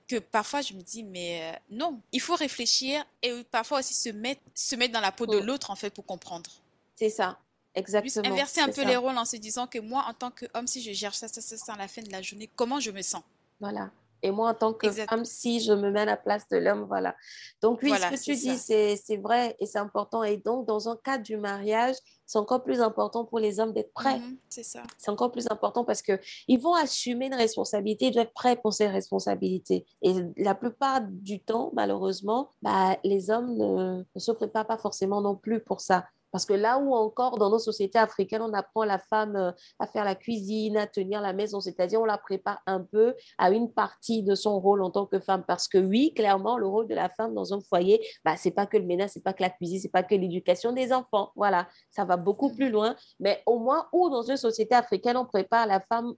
que 0.08 0.18
parfois 0.18 0.62
je 0.62 0.74
me 0.74 0.82
dis, 0.82 1.04
mais 1.04 1.42
euh, 1.42 1.58
non, 1.70 2.00
il 2.10 2.20
faut 2.20 2.34
réfléchir 2.34 3.04
et 3.22 3.44
parfois 3.52 3.78
aussi 3.78 3.94
se 3.94 4.08
mettre, 4.08 4.40
se 4.54 4.74
mettre 4.74 4.92
dans 4.92 5.00
la 5.00 5.12
peau 5.12 5.26
de 5.26 5.38
l'autre, 5.38 5.70
en 5.70 5.76
fait, 5.76 5.90
pour 5.90 6.04
comprendre. 6.04 6.50
C'est 6.96 7.10
ça. 7.10 7.38
Exactement. 7.74 8.32
inverser 8.32 8.60
un 8.60 8.68
peu 8.68 8.84
les 8.84 8.96
rôles 8.96 9.16
en 9.16 9.24
se 9.24 9.36
disant 9.36 9.66
que 9.66 9.78
moi, 9.78 10.04
en 10.08 10.14
tant 10.14 10.30
qu'homme, 10.30 10.66
si 10.66 10.82
je 10.82 10.92
gère 10.92 11.14
ça, 11.14 11.28
ça, 11.28 11.40
ça, 11.40 11.56
ça 11.56 11.74
à 11.74 11.78
la 11.78 11.88
fin 11.88 12.02
de 12.02 12.10
la 12.10 12.22
journée, 12.22 12.50
comment 12.56 12.80
je 12.80 12.90
me 12.90 13.02
sens? 13.02 13.22
Voilà. 13.60 13.90
Et 14.22 14.30
moi, 14.30 14.50
en 14.50 14.54
tant 14.54 14.72
que 14.74 14.90
femme, 14.90 15.24
si 15.24 15.60
je 15.60 15.72
me 15.72 15.90
mets 15.90 16.00
à 16.00 16.04
la 16.04 16.16
place 16.16 16.46
de 16.48 16.58
l'homme, 16.58 16.84
voilà. 16.86 17.16
Donc, 17.62 17.80
oui, 17.82 17.90
ce 17.90 18.10
que 18.10 18.22
tu 18.22 18.34
dis, 18.34 18.58
c'est 18.58 19.16
vrai 19.16 19.56
et 19.58 19.66
c'est 19.66 19.78
important. 19.78 20.22
Et 20.22 20.36
donc, 20.36 20.66
dans 20.66 20.88
un 20.88 20.96
cadre 20.96 21.24
du 21.24 21.36
mariage, 21.36 21.96
c'est 22.26 22.38
encore 22.38 22.62
plus 22.62 22.80
important 22.80 23.24
pour 23.24 23.38
les 23.38 23.60
hommes 23.60 23.72
d'être 23.72 23.92
prêts. 23.92 24.18
Mhm, 24.18 24.36
c'est 24.48 24.62
ça. 24.62 24.82
C'est 24.98 25.10
encore 25.10 25.32
plus 25.32 25.46
important 25.50 25.84
parce 25.84 26.02
qu'ils 26.02 26.60
vont 26.60 26.74
assumer 26.74 27.26
une 27.26 27.34
responsabilité, 27.34 28.06
ils 28.06 28.12
doivent 28.12 28.26
être 28.26 28.34
prêts 28.34 28.56
pour 28.56 28.74
ces 28.74 28.88
responsabilités. 28.88 29.86
Et 30.02 30.14
la 30.36 30.54
plupart 30.54 31.00
du 31.02 31.40
temps, 31.40 31.70
malheureusement, 31.72 32.50
bah, 32.62 32.98
les 33.04 33.30
hommes 33.30 33.56
ne, 33.56 34.04
ne 34.14 34.20
se 34.20 34.32
préparent 34.32 34.66
pas 34.66 34.78
forcément 34.78 35.22
non 35.22 35.34
plus 35.34 35.60
pour 35.60 35.80
ça. 35.80 36.04
Parce 36.32 36.46
que 36.46 36.52
là 36.52 36.78
où 36.78 36.94
encore 36.94 37.38
dans 37.38 37.50
nos 37.50 37.58
sociétés 37.58 37.98
africaines, 37.98 38.42
on 38.42 38.52
apprend 38.52 38.84
la 38.84 38.98
femme 38.98 39.36
euh, 39.36 39.52
à 39.78 39.86
faire 39.86 40.04
la 40.04 40.14
cuisine, 40.14 40.76
à 40.76 40.86
tenir 40.86 41.20
la 41.20 41.32
maison, 41.32 41.60
c'est-à-dire 41.60 42.00
on 42.00 42.04
la 42.04 42.18
prépare 42.18 42.60
un 42.66 42.80
peu 42.80 43.14
à 43.38 43.50
une 43.50 43.72
partie 43.72 44.22
de 44.22 44.34
son 44.34 44.60
rôle 44.60 44.82
en 44.82 44.90
tant 44.90 45.06
que 45.06 45.18
femme. 45.18 45.44
Parce 45.46 45.68
que 45.68 45.78
oui, 45.78 46.12
clairement, 46.14 46.58
le 46.58 46.66
rôle 46.66 46.88
de 46.88 46.94
la 46.94 47.08
femme 47.08 47.34
dans 47.34 47.54
un 47.54 47.60
foyer, 47.60 48.04
bah, 48.24 48.36
ce 48.36 48.48
n'est 48.48 48.54
pas 48.54 48.66
que 48.66 48.76
le 48.76 48.84
ménage, 48.84 49.10
ce 49.10 49.18
n'est 49.18 49.22
pas 49.22 49.32
que 49.32 49.42
la 49.42 49.50
cuisine, 49.50 49.78
ce 49.78 49.86
n'est 49.86 49.90
pas 49.90 50.02
que 50.02 50.14
l'éducation 50.14 50.72
des 50.72 50.92
enfants. 50.92 51.32
Voilà, 51.36 51.68
ça 51.90 52.04
va 52.04 52.16
beaucoup 52.16 52.54
plus 52.54 52.70
loin. 52.70 52.96
Mais 53.18 53.42
au 53.46 53.58
moins, 53.58 53.88
où 53.92 54.08
dans 54.10 54.22
une 54.22 54.36
société 54.36 54.74
africaine, 54.74 55.16
on 55.16 55.26
prépare 55.26 55.66
la 55.66 55.80
femme 55.80 56.14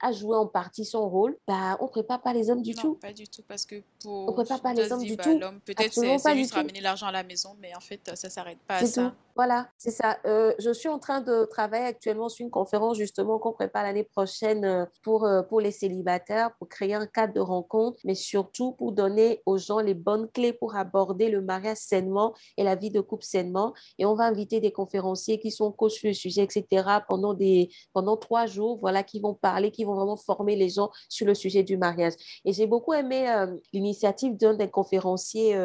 à 0.00 0.12
jouer 0.12 0.36
en 0.36 0.46
partie 0.46 0.84
son 0.84 1.08
rôle, 1.08 1.36
bah, 1.46 1.76
on 1.80 1.84
ne 1.84 1.90
prépare 1.90 2.22
pas 2.22 2.32
les 2.32 2.50
hommes 2.50 2.62
du 2.62 2.74
non, 2.74 2.82
tout. 2.82 2.94
pas 2.94 3.12
du 3.12 3.28
tout, 3.28 3.42
parce 3.46 3.66
que 3.66 3.76
pour... 4.02 4.28
On 4.28 4.32
prépare 4.32 4.60
pas 4.60 4.72
les 4.72 4.90
hommes 4.92 5.02
du 5.02 5.16
bah, 5.16 5.24
tout. 5.24 5.38
Peut-être 5.64 5.92
c'est 5.92 6.36
juste 6.36 6.54
ramener 6.54 6.80
l'argent 6.80 7.06
à 7.06 7.12
la 7.12 7.22
maison, 7.22 7.56
mais 7.60 7.74
en 7.76 7.80
fait, 7.80 8.00
ça 8.14 8.28
ne 8.28 8.32
s'arrête 8.32 8.58
pas 8.66 8.76
à 8.76 8.86
ça. 8.86 9.12
Voilà, 9.34 9.68
c'est 9.78 9.90
ça. 9.90 10.18
Euh, 10.26 10.52
je 10.58 10.70
suis 10.72 10.90
en 10.90 10.98
train 10.98 11.22
de 11.22 11.46
travailler 11.46 11.86
actuellement 11.86 12.28
sur 12.28 12.44
une 12.44 12.50
conférence 12.50 12.98
justement 12.98 13.38
qu'on 13.38 13.52
prépare 13.52 13.82
l'année 13.82 14.04
prochaine 14.04 14.64
euh, 14.64 14.84
pour, 15.02 15.24
euh, 15.24 15.40
pour 15.42 15.58
les 15.62 15.70
célibataires, 15.70 16.54
pour 16.58 16.68
créer 16.68 16.92
un 16.92 17.06
cadre 17.06 17.32
de 17.32 17.40
rencontre, 17.40 17.98
mais 18.04 18.14
surtout 18.14 18.72
pour 18.72 18.92
donner 18.92 19.40
aux 19.46 19.56
gens 19.56 19.80
les 19.80 19.94
bonnes 19.94 20.28
clés 20.28 20.52
pour 20.52 20.76
aborder 20.76 21.30
le 21.30 21.40
mariage 21.40 21.78
sainement 21.78 22.34
et 22.58 22.62
la 22.62 22.74
vie 22.74 22.90
de 22.90 23.00
couple 23.00 23.24
sainement. 23.24 23.72
Et 23.98 24.04
on 24.04 24.14
va 24.14 24.24
inviter 24.24 24.60
des 24.60 24.70
conférenciers 24.70 25.40
qui 25.40 25.50
sont 25.50 25.72
coachs 25.72 25.92
sur 25.92 26.08
le 26.08 26.14
sujet, 26.14 26.42
etc., 26.42 26.84
pendant, 27.08 27.32
des, 27.32 27.70
pendant 27.94 28.18
trois 28.18 28.44
jours, 28.44 28.78
voilà, 28.82 29.02
qui 29.02 29.18
vont 29.18 29.32
parler, 29.32 29.70
qui 29.70 29.84
vont 29.84 29.94
vraiment 29.94 30.16
former 30.16 30.56
les 30.56 30.68
gens 30.68 30.90
sur 31.08 31.26
le 31.26 31.34
sujet 31.34 31.62
du 31.62 31.78
mariage. 31.78 32.12
Et 32.44 32.52
j'ai 32.52 32.66
beaucoup 32.66 32.92
aimé 32.92 33.26
l'initiative 33.72 34.36
d'un 34.36 34.54
des 34.54 34.68
conférenciers, 34.68 35.56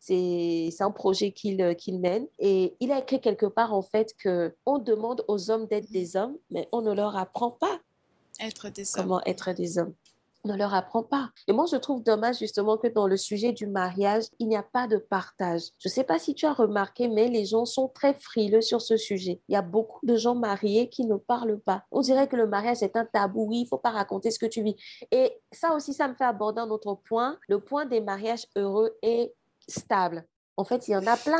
c'est 0.00 0.70
un 0.80 0.90
projet 0.92 1.32
qu'il 1.32 1.74
qu'il 1.76 1.98
mène, 1.98 2.26
et 2.38 2.76
il 2.80 2.92
a 2.92 3.02
quelque 3.16 3.46
part 3.46 3.72
en 3.72 3.82
fait 3.82 4.14
que 4.18 4.54
on 4.66 4.78
demande 4.78 5.24
aux 5.28 5.50
hommes 5.50 5.66
d'être 5.66 5.90
des 5.90 6.16
hommes, 6.16 6.36
mais 6.50 6.68
on 6.72 6.82
ne 6.82 6.92
leur 6.92 7.16
apprend 7.16 7.50
pas 7.50 7.80
être 8.40 8.68
des 8.68 8.84
comment 8.94 9.20
être 9.24 9.52
des 9.52 9.78
hommes. 9.78 9.94
On 10.44 10.52
ne 10.52 10.56
leur 10.56 10.72
apprend 10.72 11.02
pas. 11.02 11.30
Et 11.48 11.52
moi, 11.52 11.66
je 11.70 11.74
trouve 11.76 12.02
dommage 12.02 12.38
justement 12.38 12.76
que 12.76 12.86
dans 12.86 13.08
le 13.08 13.16
sujet 13.16 13.52
du 13.52 13.66
mariage, 13.66 14.24
il 14.38 14.46
n'y 14.46 14.56
a 14.56 14.62
pas 14.62 14.86
de 14.86 14.96
partage. 14.96 15.62
Je 15.78 15.88
ne 15.88 15.92
sais 15.92 16.04
pas 16.04 16.20
si 16.20 16.32
tu 16.32 16.46
as 16.46 16.52
remarqué, 16.52 17.08
mais 17.08 17.28
les 17.28 17.44
gens 17.44 17.64
sont 17.64 17.88
très 17.88 18.14
frileux 18.14 18.60
sur 18.60 18.80
ce 18.80 18.96
sujet. 18.96 19.40
Il 19.48 19.54
y 19.54 19.56
a 19.56 19.62
beaucoup 19.62 20.06
de 20.06 20.16
gens 20.16 20.36
mariés 20.36 20.88
qui 20.88 21.04
ne 21.06 21.16
parlent 21.16 21.58
pas. 21.58 21.82
On 21.90 22.02
dirait 22.02 22.28
que 22.28 22.36
le 22.36 22.46
mariage 22.46 22.84
est 22.84 22.96
un 22.96 23.04
tabou. 23.04 23.48
Oui, 23.48 23.58
il 23.58 23.62
ne 23.64 23.68
faut 23.68 23.78
pas 23.78 23.90
raconter 23.90 24.30
ce 24.30 24.38
que 24.38 24.46
tu 24.46 24.62
vis. 24.62 24.76
Et 25.10 25.40
ça 25.50 25.74
aussi, 25.74 25.92
ça 25.92 26.06
me 26.06 26.14
fait 26.14 26.24
aborder 26.24 26.60
un 26.60 26.70
autre 26.70 26.94
point, 26.94 27.36
le 27.48 27.58
point 27.58 27.84
des 27.84 28.00
mariages 28.00 28.46
heureux 28.54 28.96
et 29.02 29.34
stables. 29.66 30.24
En 30.58 30.64
fait, 30.64 30.88
il 30.88 30.90
y 30.90 30.96
en 30.96 31.06
a 31.06 31.16
plein. 31.16 31.38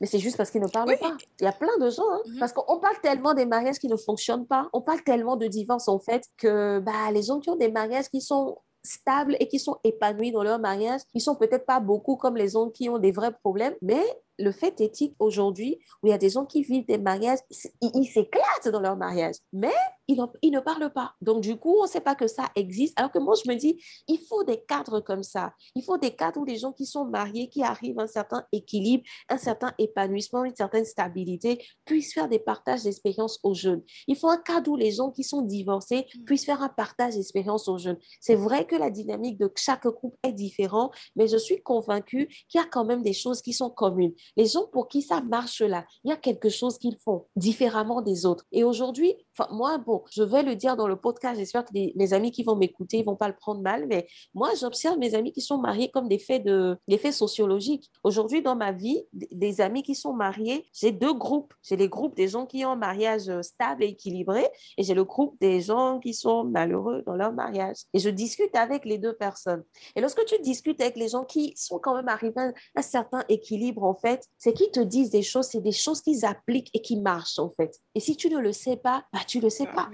Mais 0.00 0.06
c'est 0.06 0.20
juste 0.20 0.36
parce 0.36 0.52
qu'ils 0.52 0.62
ne 0.62 0.68
parlent 0.68 0.96
pas. 0.96 1.16
Il 1.40 1.44
y 1.44 1.48
a 1.48 1.52
plein 1.52 1.76
de 1.80 1.90
gens. 1.90 2.08
Hein. 2.08 2.22
Mhm. 2.26 2.38
Parce 2.38 2.52
qu'on 2.52 2.78
parle 2.78 2.94
tellement 3.02 3.34
des 3.34 3.44
mariages 3.44 3.80
qui 3.80 3.88
ne 3.88 3.96
fonctionnent 3.96 4.46
pas. 4.46 4.70
On 4.72 4.80
parle 4.80 5.02
tellement 5.02 5.34
de 5.34 5.48
divorce, 5.48 5.88
en 5.88 5.98
fait, 5.98 6.22
que 6.38 6.78
bah, 6.78 7.10
les 7.12 7.24
gens 7.24 7.40
qui 7.40 7.50
ont 7.50 7.56
des 7.56 7.72
mariages 7.72 8.08
qui 8.08 8.20
sont 8.20 8.58
stables 8.84 9.36
et 9.40 9.48
qui 9.48 9.58
sont 9.58 9.78
épanouis 9.82 10.30
dans 10.30 10.44
leur 10.44 10.60
mariage, 10.60 11.00
ils 11.12 11.20
sont 11.20 11.34
peut-être 11.34 11.66
pas 11.66 11.80
beaucoup 11.80 12.14
comme 12.14 12.36
les 12.36 12.50
gens 12.50 12.70
qui 12.70 12.88
ont 12.88 12.98
des 12.98 13.10
vrais 13.10 13.32
problèmes, 13.32 13.74
mais 13.82 14.02
le 14.42 14.52
fait 14.52 14.80
éthique 14.80 15.14
aujourd'hui, 15.18 15.78
où 16.02 16.08
il 16.08 16.10
y 16.10 16.12
a 16.12 16.18
des 16.18 16.30
gens 16.30 16.44
qui 16.44 16.62
vivent 16.62 16.86
des 16.86 16.98
mariages, 16.98 17.38
ils 17.80 18.06
s'éclatent 18.06 18.68
dans 18.68 18.80
leur 18.80 18.96
mariage, 18.96 19.36
mais 19.52 19.72
ils, 20.08 20.50
ne 20.50 20.60
parlent 20.60 20.92
pas. 20.92 21.14
Donc, 21.20 21.42
du 21.42 21.56
coup, 21.56 21.76
on 21.78 21.84
ne 21.84 21.88
sait 21.88 22.00
pas 22.00 22.14
que 22.14 22.26
ça 22.26 22.50
existe. 22.54 22.98
Alors 22.98 23.10
que 23.10 23.18
moi, 23.18 23.34
je 23.42 23.50
me 23.50 23.56
dis, 23.56 23.82
il 24.08 24.18
faut 24.18 24.42
des 24.44 24.60
cadres 24.60 25.00
comme 25.00 25.22
ça. 25.22 25.54
Il 25.74 25.84
faut 25.84 25.98
des 25.98 26.14
cadres 26.14 26.40
où 26.40 26.44
les 26.44 26.56
gens 26.56 26.72
qui 26.72 26.86
sont 26.86 27.04
mariés, 27.04 27.48
qui 27.48 27.62
arrivent 27.62 27.98
à 27.98 28.02
un 28.02 28.06
certain 28.06 28.44
équilibre, 28.52 29.04
un 29.28 29.38
certain 29.38 29.72
épanouissement, 29.78 30.44
une 30.44 30.56
certaine 30.56 30.84
stabilité, 30.84 31.64
puissent 31.84 32.12
faire 32.12 32.28
des 32.28 32.38
partages 32.38 32.82
d'expériences 32.82 33.38
aux 33.42 33.54
jeunes. 33.54 33.82
Il 34.06 34.16
faut 34.16 34.28
un 34.28 34.38
cadre 34.38 34.72
où 34.72 34.76
les 34.76 34.90
gens 34.90 35.10
qui 35.10 35.24
sont 35.24 35.42
divorcés 35.42 36.06
mm. 36.14 36.24
puissent 36.24 36.44
faire 36.44 36.62
un 36.62 36.68
partage 36.68 37.14
d'expériences 37.14 37.68
aux 37.68 37.78
jeunes. 37.78 37.98
C'est 38.20 38.34
vrai 38.34 38.66
que 38.66 38.76
la 38.76 38.90
dynamique 38.90 39.38
de 39.38 39.50
chaque 39.56 39.88
couple 39.88 40.16
est 40.22 40.32
différente, 40.32 40.92
mais 41.16 41.28
je 41.28 41.36
suis 41.36 41.62
convaincue 41.62 42.26
qu'il 42.48 42.60
y 42.60 42.64
a 42.64 42.66
quand 42.66 42.84
même 42.84 43.02
des 43.02 43.12
choses 43.12 43.40
qui 43.40 43.52
sont 43.52 43.70
communes. 43.70 44.12
Les 44.36 44.46
gens 44.46 44.66
pour 44.72 44.88
qui 44.88 45.02
ça 45.02 45.20
marche 45.20 45.60
là, 45.60 45.84
il 46.04 46.10
y 46.10 46.12
a 46.12 46.16
quelque 46.16 46.48
chose 46.48 46.78
qu'ils 46.78 46.96
font 46.96 47.26
différemment 47.36 48.00
des 48.00 48.26
autres. 48.26 48.46
Et 48.52 48.64
aujourd'hui, 48.64 49.14
moi, 49.50 49.78
bon, 49.78 50.02
je 50.10 50.22
vais 50.22 50.42
le 50.42 50.56
dire 50.56 50.76
dans 50.76 50.86
le 50.86 50.96
podcast. 50.96 51.38
J'espère 51.38 51.64
que 51.64 51.70
mes 51.72 52.12
amis 52.12 52.30
qui 52.30 52.42
vont 52.42 52.56
m'écouter, 52.56 52.98
ils 52.98 53.04
vont 53.04 53.16
pas 53.16 53.28
le 53.28 53.36
prendre 53.36 53.62
mal. 53.62 53.86
Mais 53.88 54.06
moi, 54.34 54.50
j'observe 54.58 54.98
mes 54.98 55.14
amis 55.14 55.32
qui 55.32 55.40
sont 55.40 55.58
mariés 55.58 55.90
comme 55.90 56.08
des 56.08 56.18
faits, 56.18 56.44
de, 56.44 56.76
des 56.88 56.98
faits 56.98 57.14
sociologiques. 57.14 57.90
Aujourd'hui, 58.04 58.42
dans 58.42 58.56
ma 58.56 58.72
vie, 58.72 59.04
des 59.12 59.60
amis 59.60 59.82
qui 59.82 59.94
sont 59.94 60.12
mariés, 60.12 60.66
j'ai 60.72 60.92
deux 60.92 61.14
groupes. 61.14 61.54
J'ai 61.62 61.76
les 61.76 61.88
groupes 61.88 62.16
des 62.16 62.28
gens 62.28 62.46
qui 62.46 62.64
ont 62.64 62.72
un 62.72 62.76
mariage 62.76 63.28
euh, 63.28 63.42
stable 63.42 63.84
et 63.84 63.88
équilibré 63.88 64.46
et 64.76 64.82
j'ai 64.82 64.94
le 64.94 65.04
groupe 65.04 65.36
des 65.40 65.60
gens 65.60 65.98
qui 66.00 66.14
sont 66.14 66.44
malheureux 66.44 67.02
dans 67.06 67.14
leur 67.14 67.32
mariage. 67.32 67.76
Et 67.94 67.98
je 67.98 68.08
discute 68.08 68.54
avec 68.54 68.84
les 68.84 68.98
deux 68.98 69.14
personnes. 69.14 69.64
Et 69.96 70.00
lorsque 70.00 70.24
tu 70.24 70.40
discutes 70.40 70.80
avec 70.80 70.96
les 70.96 71.08
gens 71.08 71.24
qui 71.24 71.54
sont 71.56 71.78
quand 71.78 71.94
même 71.94 72.08
arrivés 72.08 72.32
à 72.40 72.52
un 72.76 72.82
certain 72.82 73.24
équilibre, 73.28 73.82
en 73.84 73.94
fait, 73.94 74.28
c'est 74.38 74.52
qu'ils 74.52 74.70
te 74.70 74.80
disent 74.80 75.10
des 75.10 75.22
choses, 75.22 75.46
c'est 75.46 75.60
des 75.60 75.72
choses 75.72 76.00
qu'ils 76.00 76.24
appliquent 76.24 76.70
et 76.74 76.82
qui 76.82 76.96
marchent, 76.96 77.38
en 77.38 77.50
fait. 77.50 77.80
Et 77.94 78.00
si 78.00 78.16
tu 78.16 78.28
ne 78.28 78.38
le 78.38 78.52
sais 78.52 78.76
pas, 78.76 79.04
bah, 79.12 79.20
tu 79.24 79.38
ne 79.38 79.44
le 79.44 79.50
sais 79.50 79.68
ah 79.70 79.74
pas. 79.74 79.90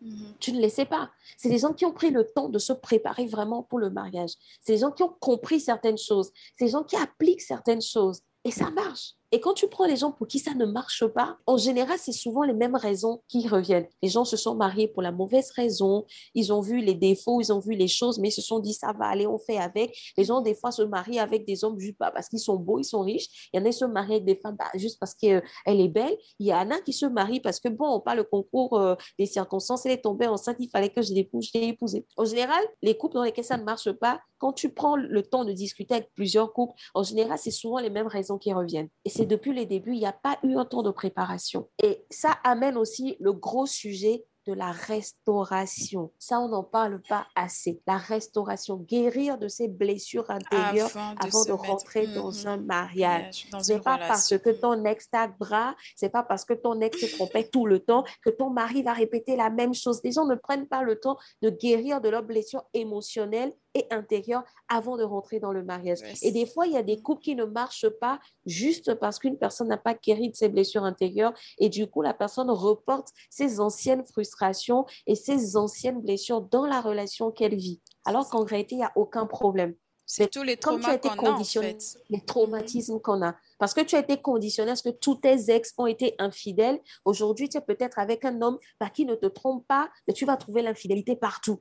Mhm. 0.00 0.34
Tu 0.38 0.52
ne 0.52 0.60
les 0.60 0.68
sais 0.68 0.84
pas. 0.84 1.10
C'est 1.36 1.48
des 1.48 1.58
gens 1.58 1.72
qui 1.72 1.84
ont 1.84 1.92
pris 1.92 2.10
le 2.10 2.24
temps 2.24 2.48
de 2.48 2.58
se 2.58 2.72
préparer 2.72 3.26
vraiment 3.26 3.62
pour 3.62 3.78
le 3.78 3.90
mariage. 3.90 4.32
C'est 4.60 4.74
des 4.74 4.78
gens 4.78 4.92
qui 4.92 5.02
ont 5.02 5.14
compris 5.20 5.60
certaines 5.60 5.98
choses. 5.98 6.30
C'est 6.56 6.66
des 6.66 6.70
gens 6.70 6.84
qui 6.84 6.96
appliquent 6.96 7.42
certaines 7.42 7.82
choses. 7.82 8.22
Et 8.44 8.50
ça 8.50 8.70
marche. 8.70 9.14
Et 9.30 9.40
quand 9.40 9.52
tu 9.52 9.68
prends 9.68 9.84
les 9.84 9.96
gens 9.96 10.10
pour 10.10 10.26
qui 10.26 10.38
ça 10.38 10.54
ne 10.54 10.64
marche 10.64 11.06
pas, 11.06 11.36
en 11.46 11.58
général, 11.58 11.98
c'est 11.98 12.12
souvent 12.12 12.44
les 12.44 12.54
mêmes 12.54 12.76
raisons 12.76 13.22
qui 13.28 13.46
reviennent. 13.46 13.86
Les 14.02 14.08
gens 14.08 14.24
se 14.24 14.38
sont 14.38 14.54
mariés 14.54 14.88
pour 14.88 15.02
la 15.02 15.12
mauvaise 15.12 15.50
raison, 15.50 16.06
ils 16.34 16.52
ont 16.52 16.60
vu 16.60 16.80
les 16.80 16.94
défauts, 16.94 17.40
ils 17.40 17.52
ont 17.52 17.58
vu 17.58 17.74
les 17.74 17.88
choses, 17.88 18.18
mais 18.18 18.28
ils 18.28 18.32
se 18.32 18.40
sont 18.40 18.58
dit 18.58 18.72
ça 18.72 18.92
va 18.98 19.06
aller, 19.06 19.26
on 19.26 19.38
fait 19.38 19.58
avec. 19.58 19.94
Les 20.16 20.24
gens, 20.24 20.40
des 20.40 20.54
fois, 20.54 20.72
se 20.72 20.82
marient 20.82 21.18
avec 21.18 21.46
des 21.46 21.62
hommes 21.62 21.78
juste 21.78 21.98
parce 21.98 22.28
qu'ils 22.28 22.38
sont 22.38 22.56
beaux, 22.56 22.78
ils 22.78 22.84
sont 22.84 23.02
riches. 23.02 23.50
Il 23.52 23.58
y 23.58 23.62
en 23.62 23.66
a 23.66 23.68
qui 23.68 23.76
se 23.76 23.84
marient 23.84 24.14
avec 24.14 24.24
des 24.24 24.36
femmes 24.36 24.56
bah, 24.58 24.70
juste 24.74 24.98
parce 24.98 25.14
qu'elle 25.14 25.42
est 25.66 25.88
belle. 25.88 26.16
Il 26.38 26.46
y 26.46 26.54
en 26.54 26.70
a 26.70 26.80
qui 26.80 26.94
se 26.94 27.04
marient 27.04 27.40
parce 27.40 27.60
que, 27.60 27.68
bon, 27.68 27.86
on 27.86 28.00
parle 28.00 28.18
le 28.18 28.24
concours 28.24 28.78
euh, 28.78 28.94
des 29.18 29.26
circonstances, 29.26 29.84
elle 29.84 29.92
est 29.92 30.02
tombée 30.02 30.26
enceinte, 30.26 30.56
il 30.58 30.70
fallait 30.70 30.88
que 30.88 31.02
je 31.02 31.12
l'épouse, 31.12 31.50
je 31.52 31.58
l'ai 31.58 31.68
épousée. 31.68 32.06
En 32.16 32.24
général, 32.24 32.62
les 32.82 32.96
couples 32.96 33.14
dans 33.14 33.24
lesquels 33.24 33.44
ça 33.44 33.58
ne 33.58 33.64
marche 33.64 33.92
pas, 33.92 34.20
quand 34.38 34.52
tu 34.52 34.72
prends 34.72 34.96
le 34.96 35.22
temps 35.22 35.44
de 35.44 35.52
discuter 35.52 35.94
avec 35.94 36.10
plusieurs 36.14 36.52
couples, 36.52 36.74
en 36.94 37.02
général, 37.02 37.38
c'est 37.38 37.50
souvent 37.50 37.78
les 37.78 37.90
mêmes 37.90 38.06
raisons 38.06 38.38
qui 38.38 38.52
reviennent. 38.52 38.88
C'est 39.18 39.26
depuis 39.26 39.52
les 39.52 39.66
débuts, 39.66 39.94
il 39.94 39.98
n'y 39.98 40.06
a 40.06 40.12
pas 40.12 40.38
eu 40.44 40.56
un 40.56 40.64
temps 40.64 40.84
de 40.84 40.92
préparation. 40.92 41.68
Et 41.82 42.06
ça 42.08 42.38
amène 42.44 42.76
aussi 42.76 43.16
le 43.18 43.32
gros 43.32 43.66
sujet 43.66 44.24
de 44.46 44.52
la 44.52 44.70
restauration. 44.70 46.12
Ça, 46.20 46.38
on 46.38 46.48
n'en 46.48 46.62
parle 46.62 47.02
pas 47.02 47.26
assez. 47.34 47.82
La 47.88 47.98
restauration, 47.98 48.76
guérir 48.76 49.36
de 49.36 49.48
ses 49.48 49.66
blessures 49.66 50.30
intérieures 50.30 50.96
avant 51.20 51.44
de, 51.44 51.50
rentrer 51.50 52.06
dans 52.06 52.30
mhm. 52.30 52.46
un 52.46 52.56
mariage. 52.58 53.48
Ce 53.60 53.72
n'est 53.72 53.80
pas 53.80 53.98
parce 53.98 54.38
que 54.38 54.50
ton 54.50 54.84
ex 54.84 55.10
t'a 55.10 55.26
bras, 55.26 55.74
c'est 55.96 56.10
pas 56.10 56.22
parce 56.22 56.44
que 56.44 56.54
ton 56.54 56.80
ex 56.80 56.98
se 56.98 57.16
trompait 57.16 57.48
tout 57.48 57.66
le 57.66 57.80
temps 57.80 58.04
que 58.24 58.30
ton 58.30 58.50
mari 58.50 58.84
va 58.84 58.92
répéter 58.92 59.34
la 59.34 59.50
même 59.50 59.74
chose. 59.74 60.00
Les 60.04 60.12
gens 60.12 60.26
ne 60.26 60.36
prennent 60.36 60.68
pas 60.68 60.82
le 60.82 61.00
temps 61.00 61.18
de 61.42 61.50
guérir 61.50 62.00
de 62.00 62.08
leurs 62.08 62.22
blessures 62.22 62.64
émotionnelles 62.72 63.52
et 63.78 63.86
intérieure 63.90 64.44
avant 64.68 64.96
de 64.96 65.04
rentrer 65.04 65.40
dans 65.40 65.52
le 65.52 65.62
mariage. 65.62 65.98
Et 66.22 66.32
des 66.32 66.46
fois, 66.46 66.66
il 66.66 66.72
y 66.72 66.76
a 66.76 66.82
des 66.82 67.00
couples 67.00 67.22
qui 67.22 67.34
ne 67.34 67.44
marchent 67.44 67.88
pas 68.00 68.20
juste 68.46 68.94
parce 68.94 69.18
qu'une 69.18 69.38
personne 69.38 69.68
n'a 69.68 69.76
pas 69.76 69.94
guéri 69.94 70.30
de 70.30 70.36
ses 70.36 70.48
blessures 70.48 70.84
intérieures 70.84 71.32
et 71.58 71.68
du 71.68 71.88
coup, 71.88 72.02
la 72.02 72.14
personne 72.14 72.50
reporte 72.50 73.08
ses 73.30 73.60
anciennes 73.60 74.04
frustrations 74.04 74.86
et 75.06 75.14
ses 75.14 75.56
anciennes 75.56 76.00
blessures 76.00 76.42
dans 76.42 76.66
la 76.66 76.80
relation 76.80 77.30
qu'elle 77.30 77.56
vit. 77.56 77.80
Alors 78.04 78.28
qu'en 78.28 78.44
réalité, 78.44 78.74
il 78.74 78.78
n'y 78.78 78.84
a 78.84 78.92
aucun 78.96 79.26
problème. 79.26 79.74
C'est 80.10 80.30
tous 80.30 80.42
les 80.42 80.56
traumas 80.56 80.96
qu'on 80.96 81.26
a, 81.26 81.32
en 81.32 81.44
fait. 81.44 81.98
Les 82.08 82.24
traumatismes 82.24 82.98
qu'on 82.98 83.22
a. 83.22 83.36
Parce 83.58 83.74
que 83.74 83.82
tu 83.82 83.94
as 83.94 83.98
été 83.98 84.16
conditionné 84.16 84.70
à 84.70 84.76
ce 84.76 84.82
que 84.82 84.88
tous 84.88 85.16
tes 85.16 85.50
ex 85.50 85.74
ont 85.76 85.86
été 85.86 86.14
infidèles. 86.18 86.80
Aujourd'hui, 87.04 87.50
tu 87.50 87.58
es 87.58 87.60
peut-être 87.60 87.98
avec 87.98 88.24
un 88.24 88.40
homme 88.40 88.58
bah, 88.80 88.88
qui 88.88 89.04
ne 89.04 89.14
te 89.14 89.26
trompe 89.26 89.66
pas, 89.66 89.90
mais 90.06 90.14
tu 90.14 90.24
vas 90.24 90.38
trouver 90.38 90.62
l'infidélité 90.62 91.14
partout 91.14 91.60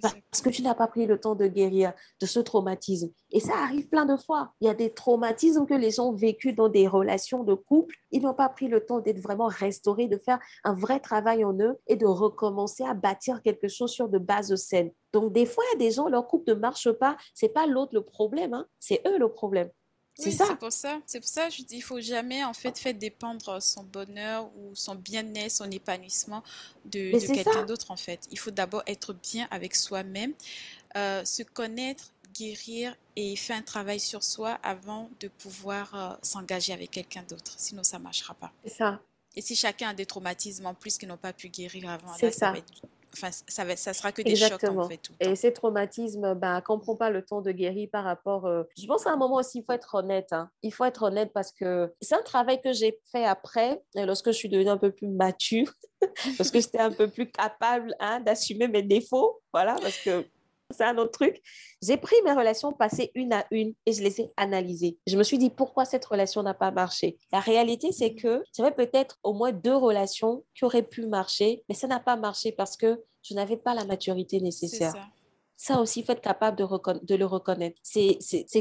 parce 0.00 0.42
que 0.42 0.50
tu 0.50 0.62
n'as 0.62 0.74
pas 0.74 0.86
pris 0.86 1.06
le 1.06 1.18
temps 1.18 1.34
de 1.34 1.46
guérir 1.46 1.92
de 2.20 2.26
ce 2.26 2.40
traumatisme. 2.40 3.10
Et 3.30 3.40
ça 3.40 3.54
arrive 3.62 3.88
plein 3.88 4.06
de 4.06 4.16
fois. 4.16 4.52
Il 4.60 4.66
y 4.66 4.70
a 4.70 4.74
des 4.74 4.92
traumatismes 4.92 5.66
que 5.66 5.74
les 5.74 5.90
gens 5.90 6.10
ont 6.10 6.14
vécus 6.14 6.54
dans 6.54 6.68
des 6.68 6.86
relations 6.88 7.44
de 7.44 7.54
couple. 7.54 7.94
Ils 8.10 8.22
n'ont 8.22 8.34
pas 8.34 8.48
pris 8.48 8.68
le 8.68 8.84
temps 8.84 9.00
d'être 9.00 9.20
vraiment 9.20 9.46
restaurés, 9.46 10.08
de 10.08 10.18
faire 10.18 10.38
un 10.64 10.74
vrai 10.74 11.00
travail 11.00 11.44
en 11.44 11.58
eux 11.58 11.78
et 11.86 11.96
de 11.96 12.06
recommencer 12.06 12.84
à 12.84 12.94
bâtir 12.94 13.42
quelque 13.42 13.68
chose 13.68 13.90
sur 13.90 14.08
de 14.08 14.18
bases 14.18 14.54
saines. 14.56 14.92
Donc, 15.12 15.32
des 15.32 15.46
fois, 15.46 15.64
il 15.68 15.80
y 15.80 15.84
a 15.84 15.88
des 15.88 15.94
gens, 15.94 16.08
leur 16.08 16.26
couple 16.26 16.50
ne 16.50 16.54
marche 16.54 16.90
pas. 16.90 17.16
C'est 17.34 17.48
pas 17.48 17.66
l'autre 17.66 17.94
le 17.94 18.02
problème, 18.02 18.54
hein. 18.54 18.66
c'est 18.80 19.00
eux 19.06 19.18
le 19.18 19.28
problème. 19.28 19.70
C'est 20.16 20.30
ça. 20.30 20.46
C'est 20.46 20.56
pour 20.56 20.72
ça. 20.72 21.00
C'est 21.06 21.20
pour 21.20 21.28
ça 21.28 21.48
je 21.50 21.62
dis, 21.62 21.76
il 21.76 21.82
faut 21.82 22.00
jamais 22.00 22.44
en 22.44 22.54
fait 22.54 22.78
faire 22.78 22.94
dépendre 22.94 23.60
son 23.60 23.82
bonheur 23.82 24.50
ou 24.56 24.74
son 24.74 24.94
bien-être, 24.94 25.50
son 25.50 25.70
épanouissement 25.70 26.42
de, 26.84 27.10
quelqu'un 27.32 27.64
d'autre 27.64 27.90
en 27.90 27.96
fait. 27.96 28.26
Il 28.30 28.38
faut 28.38 28.50
d'abord 28.50 28.82
être 28.86 29.12
bien 29.12 29.48
avec 29.50 29.74
soi-même, 29.74 30.32
euh, 30.96 31.24
se 31.24 31.42
connaître, 31.42 32.12
guérir 32.34 32.96
et 33.16 33.36
faire 33.36 33.56
un 33.56 33.62
travail 33.62 34.00
sur 34.00 34.22
soi 34.22 34.58
avant 34.62 35.10
de 35.20 35.28
pouvoir 35.28 35.94
euh, 35.94 36.16
s'engager 36.22 36.72
avec 36.72 36.90
quelqu'un 36.90 37.22
d'autre. 37.22 37.54
Sinon, 37.56 37.84
ça 37.84 37.98
marchera 37.98 38.34
pas. 38.34 38.52
C'est 38.64 38.74
ça. 38.74 39.00
Et 39.36 39.40
si 39.40 39.56
chacun 39.56 39.90
a 39.90 39.94
des 39.94 40.06
traumatismes 40.06 40.66
en 40.66 40.74
plus 40.74 40.98
qu'ils 40.98 41.08
n'ont 41.08 41.16
pas 41.16 41.32
pu 41.32 41.48
guérir 41.48 41.90
avant, 41.90 42.12
là, 42.12 42.18
ça. 42.18 42.30
ça 42.30 42.52
va 42.52 42.58
être 42.58 42.72
Enfin, 43.16 43.30
ça, 43.30 43.64
va, 43.64 43.76
ça 43.76 43.92
sera 43.92 44.12
que 44.12 44.22
des 44.22 44.36
chocs 44.36 44.64
en 44.64 44.88
fait. 44.88 45.00
Et 45.20 45.36
ces 45.36 45.52
traumatismes, 45.52 46.34
ben, 46.34 46.60
quand 46.60 46.74
on 46.74 46.78
ne 46.78 46.82
prend 46.82 46.96
pas 46.96 47.10
le 47.10 47.24
temps 47.24 47.40
de 47.40 47.52
guérir 47.52 47.88
par 47.90 48.04
rapport. 48.04 48.46
Euh, 48.46 48.64
je 48.76 48.86
pense 48.86 49.06
à 49.06 49.12
un 49.12 49.16
moment 49.16 49.36
aussi, 49.36 49.58
il 49.58 49.64
faut 49.64 49.72
être 49.72 49.94
honnête. 49.94 50.32
Hein. 50.32 50.50
Il 50.62 50.72
faut 50.72 50.84
être 50.84 51.04
honnête 51.04 51.32
parce 51.32 51.52
que 51.52 51.92
c'est 52.00 52.14
un 52.14 52.22
travail 52.22 52.60
que 52.60 52.72
j'ai 52.72 52.98
fait 53.12 53.24
après, 53.24 53.82
lorsque 53.94 54.26
je 54.26 54.36
suis 54.36 54.48
devenue 54.48 54.70
un 54.70 54.78
peu 54.78 54.90
plus 54.90 55.08
mature, 55.08 55.72
parce 56.36 56.50
que 56.50 56.60
j'étais 56.60 56.80
un 56.80 56.92
peu 56.92 57.08
plus 57.08 57.30
capable 57.30 57.94
hein, 58.00 58.20
d'assumer 58.20 58.68
mes 58.68 58.82
défauts. 58.82 59.40
Voilà, 59.52 59.76
parce 59.80 59.98
que 59.98 60.24
c'est 60.70 60.84
un 60.84 60.96
autre 60.98 61.12
truc. 61.12 61.40
J'ai 61.82 61.96
pris 61.96 62.16
mes 62.24 62.32
relations 62.32 62.72
passées 62.72 63.10
une 63.14 63.32
à 63.32 63.46
une 63.50 63.74
et 63.86 63.92
je 63.92 64.02
les 64.02 64.20
ai 64.20 64.32
analysées. 64.36 64.98
Je 65.06 65.16
me 65.16 65.22
suis 65.22 65.38
dit 65.38 65.50
pourquoi 65.50 65.84
cette 65.84 66.04
relation 66.04 66.42
n'a 66.42 66.54
pas 66.54 66.70
marché? 66.70 67.18
La 67.32 67.40
réalité, 67.40 67.92
c'est 67.92 68.14
que 68.14 68.42
j'avais 68.56 68.72
peut-être 68.72 69.18
au 69.22 69.32
moins 69.32 69.52
deux 69.52 69.76
relations 69.76 70.44
qui 70.54 70.64
auraient 70.64 70.82
pu 70.82 71.06
marcher, 71.06 71.62
mais 71.68 71.74
ça 71.74 71.86
n'a 71.86 72.00
pas 72.00 72.16
marché 72.16 72.52
parce 72.52 72.76
que 72.76 73.02
je 73.22 73.34
n'avais 73.34 73.56
pas 73.56 73.74
la 73.74 73.84
maturité 73.84 74.40
nécessaire. 74.40 74.94
Ça 75.56 75.80
aussi, 75.80 76.00
il 76.00 76.06
faut 76.06 76.12
être 76.12 76.20
capable 76.20 76.56
de, 76.56 76.66
de 77.04 77.14
le 77.14 77.26
reconnaître. 77.26 77.78
C'est 77.82 78.18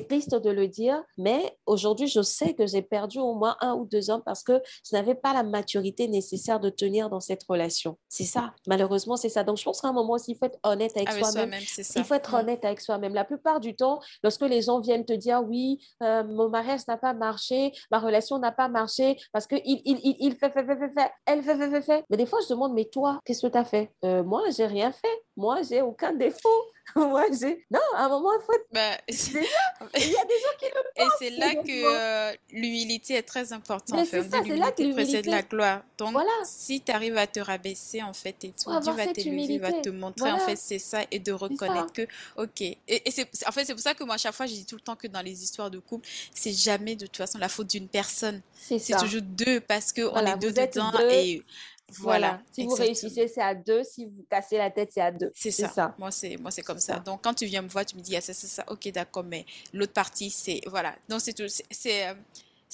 triste 0.07 0.35
de 0.35 0.49
le 0.49 0.67
dire, 0.67 1.03
mais 1.17 1.57
aujourd'hui, 1.65 2.07
je 2.07 2.21
sais 2.21 2.53
que 2.53 2.65
j'ai 2.65 2.81
perdu 2.81 3.19
au 3.19 3.33
moins 3.33 3.55
un 3.61 3.73
ou 3.73 3.85
deux 3.85 4.09
ans 4.11 4.21
parce 4.23 4.43
que 4.43 4.61
je 4.89 4.95
n'avais 4.95 5.15
pas 5.15 5.33
la 5.33 5.43
maturité 5.43 6.07
nécessaire 6.07 6.59
de 6.59 6.69
tenir 6.69 7.09
dans 7.09 7.19
cette 7.19 7.43
relation. 7.43 7.97
C'est 8.09 8.23
ça. 8.23 8.53
Malheureusement, 8.67 9.15
c'est 9.15 9.29
ça. 9.29 9.43
Donc, 9.43 9.57
je 9.57 9.63
pense 9.63 9.81
qu'à 9.81 9.89
un 9.89 9.93
moment 9.93 10.13
aussi, 10.13 10.31
il 10.31 10.37
faut 10.37 10.45
être 10.45 10.59
honnête 10.63 10.95
avec, 10.95 11.11
soi-même. 11.11 11.53
il 11.59 12.03
faut 12.03 12.13
être 12.13 12.31
mm. 12.31 12.39
honnête 12.39 12.65
avec 12.65 12.81
soi-même. 12.81 13.13
La 13.13 13.25
plupart 13.25 13.59
du 13.59 13.75
temps, 13.75 13.99
lorsque 14.23 14.41
les 14.41 14.61
gens 14.61 14.79
viennent 14.79 15.05
te 15.05 15.13
dire, 15.13 15.41
oui, 15.43 15.79
euh, 16.01 16.23
mon 16.23 16.49
mariage 16.49 16.81
n'a 16.87 16.97
pas 16.97 17.13
marché, 17.13 17.71
ma 17.91 17.99
relation 17.99 18.39
n'a 18.39 18.51
pas 18.51 18.67
marché 18.67 19.17
parce 19.31 19.47
qu'il 19.47 19.61
il, 19.65 19.81
il, 19.85 20.15
il, 20.19 20.35
fait, 20.35 20.51
fait, 20.51 20.65
fait, 20.65 20.77
fait, 20.77 20.93
fait, 20.93 21.11
elle 21.25 21.43
fait, 21.43 21.57
fait, 21.57 21.69
fait, 21.69 21.81
fait. 21.81 22.05
Mais 22.09 22.17
des 22.17 22.25
fois, 22.25 22.39
je 22.43 22.49
demande, 22.49 22.73
mais 22.73 22.85
toi, 22.85 23.19
qu'est-ce 23.25 23.45
que 23.45 23.51
tu 23.51 23.57
as 23.57 23.65
fait? 23.65 23.91
Euh, 24.05 24.23
Moi, 24.23 24.43
j'ai 24.55 24.65
rien 24.65 24.91
fait. 24.91 25.23
Moi, 25.35 25.61
j'ai 25.63 25.81
aucun 25.81 26.13
défaut. 26.13 26.49
Moi, 26.95 27.25
j'ai. 27.39 27.65
Non, 27.71 27.79
à 27.95 28.05
un 28.05 28.09
moment, 28.09 28.29
il 28.39 28.45
faut. 28.45 28.53
Bah, 28.71 28.97
Il 29.07 30.11
y 30.11 30.15
a 30.15 30.25
des 30.25 30.39
gens 30.39 30.57
qui 30.59 30.65
le 30.65 31.05
pensent. 31.05 31.07
Et 31.07 31.15
c'est 31.19 31.29
là 31.31 31.55
que 31.55 31.69
euh, 31.69 32.35
l'humilité 32.51 33.15
est 33.15 33.23
très 33.23 33.53
importante. 33.53 34.05
C'est 34.05 34.23
ça, 34.23 34.41
c'est 34.45 34.55
là 34.55 34.71
que 34.71 34.93
précède 34.93 35.25
la 35.25 35.41
gloire. 35.41 35.81
Donc, 35.97 36.11
voilà. 36.11 36.31
si 36.43 36.81
tu 36.81 36.91
arrives 36.91 37.17
à 37.17 37.27
te 37.27 37.39
rabaisser, 37.39 38.01
en 38.03 38.13
fait, 38.13 38.35
et 38.43 38.51
tout, 38.51 38.79
Dieu 38.79 38.91
va 38.93 39.07
t'élever, 39.07 39.57
va 39.57 39.71
te 39.71 39.89
montrer, 39.89 40.31
en 40.31 40.39
fait, 40.39 40.55
c'est 40.57 40.79
ça, 40.79 41.01
et 41.11 41.19
de 41.19 41.31
reconnaître 41.31 41.93
que, 41.93 42.07
ok. 42.37 42.61
Et, 42.61 42.77
et 42.87 43.11
c'est, 43.11 43.27
en 43.47 43.51
fait, 43.51 43.65
c'est 43.65 43.73
pour 43.73 43.81
ça 43.81 43.93
que 43.93 44.03
moi, 44.03 44.15
à 44.15 44.17
chaque 44.17 44.33
fois, 44.33 44.45
je 44.45 44.53
dis 44.53 44.65
tout 44.65 44.75
le 44.75 44.81
temps 44.81 44.95
que 44.95 45.07
dans 45.07 45.21
les 45.21 45.43
histoires 45.43 45.71
de 45.71 45.79
couple, 45.79 46.07
c'est 46.33 46.51
jamais 46.53 46.95
de 46.95 47.05
toute 47.05 47.17
façon 47.17 47.37
la 47.37 47.49
faute 47.49 47.67
d'une 47.67 47.87
personne. 47.87 48.41
C'est 48.55 48.97
toujours 48.97 49.21
deux, 49.21 49.59
parce 49.61 49.91
qu'on 49.91 50.09
on 50.13 50.25
est 50.25 50.37
deux 50.37 50.51
dedans. 50.51 50.91
Et 51.09 51.43
voilà. 51.91 52.41
Si 52.51 52.65
vous 52.65 52.73
réussissez, 52.73 53.27
c'est 53.27 53.41
à 53.41 53.53
deux. 53.53 53.83
Si 53.83 54.05
vous 54.05 54.25
cassez 54.29 54.57
la 54.57 54.71
tête, 54.71 54.91
c'est 54.93 55.01
à 55.01 55.11
deux. 55.11 55.31
C'est 55.33 55.51
ça. 55.51 55.95
Moi, 55.97 56.11
c'est 56.11 56.37
moi, 56.37 56.51
c'est 56.51 56.63
comme 56.63 56.79
ça. 56.79 56.99
Donc, 56.99 57.23
quand 57.23 57.33
tu 57.33 57.45
viens 57.45 57.61
me 57.61 57.69
voir, 57.69 57.85
tu 57.85 57.95
me 57.95 58.01
dis, 58.01 58.15
ah, 58.15 58.21
c'est 58.21 58.33
ça. 58.33 58.63
Ok, 58.69 58.87
d'accord. 58.91 59.23
Mais 59.23 59.45
l'autre 59.73 59.93
partie, 59.93 60.29
c'est 60.29 60.61
voilà. 60.67 60.95
Donc, 61.09 61.21
c'est 61.21 61.33
tout. 61.33 61.47
C'est 61.47 62.07
euh, 62.07 62.13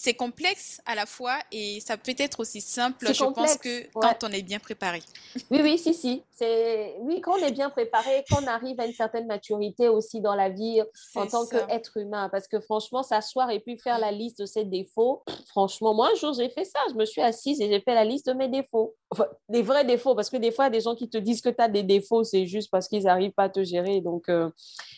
c'est 0.01 0.13
complexe 0.13 0.81
à 0.85 0.95
la 0.95 1.05
fois 1.05 1.39
et 1.51 1.81
ça 1.81 1.97
peut 1.97 2.15
être 2.17 2.39
aussi 2.39 2.61
simple, 2.61 3.13
je 3.13 3.23
pense, 3.23 3.57
que 3.57 3.85
quand 3.93 4.23
on 4.23 4.29
est 4.29 4.41
bien 4.41 4.59
préparé. 4.59 5.03
Oui, 5.51 5.59
oui, 5.61 5.77
si, 5.77 5.93
si. 5.93 6.23
C'est 6.39 6.95
oui, 6.99 7.19
quand 7.19 7.33
on 7.33 7.43
est 7.43 7.51
bien 7.51 7.69
préparé, 7.69 8.23
quand 8.29 8.41
on 8.41 8.47
arrive 8.47 8.79
à 8.79 8.85
une 8.85 8.93
certaine 8.93 9.27
maturité 9.27 9.89
aussi 9.89 10.21
dans 10.21 10.35
la 10.35 10.47
vie 10.47 10.81
en 11.15 11.27
tant 11.27 11.45
qu'être 11.45 11.97
humain. 11.97 12.29
Parce 12.29 12.47
que 12.47 12.61
franchement, 12.61 13.03
s'asseoir 13.03 13.51
et 13.51 13.59
puis 13.59 13.77
faire 13.77 13.99
la 13.99 14.11
liste 14.11 14.39
de 14.39 14.45
ses 14.45 14.63
défauts, 14.63 15.21
franchement, 15.47 15.93
moi, 15.93 16.11
un 16.13 16.15
jour, 16.15 16.31
j'ai 16.31 16.47
fait 16.47 16.63
ça. 16.63 16.79
Je 16.91 16.95
me 16.95 17.03
suis 17.03 17.21
assise 17.21 17.59
et 17.59 17.67
j'ai 17.67 17.81
fait 17.81 17.93
la 17.93 18.05
liste 18.05 18.27
de 18.27 18.33
mes 18.33 18.47
défauts. 18.47 18.95
Enfin, 19.11 19.25
des 19.49 19.63
vrais 19.63 19.83
défauts, 19.83 20.15
parce 20.15 20.29
que 20.29 20.37
des 20.37 20.51
fois, 20.51 20.69
des 20.69 20.81
gens 20.81 20.95
qui 20.95 21.09
te 21.09 21.17
disent 21.17 21.41
que 21.41 21.49
tu 21.49 21.61
as 21.61 21.67
des 21.67 21.83
défauts, 21.83 22.23
c'est 22.23 22.45
juste 22.45 22.69
parce 22.71 22.87
qu'ils 22.87 23.03
n'arrivent 23.03 23.31
pas 23.31 23.45
à 23.45 23.49
te 23.49 23.63
gérer. 23.63 24.01
Donc, 24.01 24.29
euh, 24.29 24.49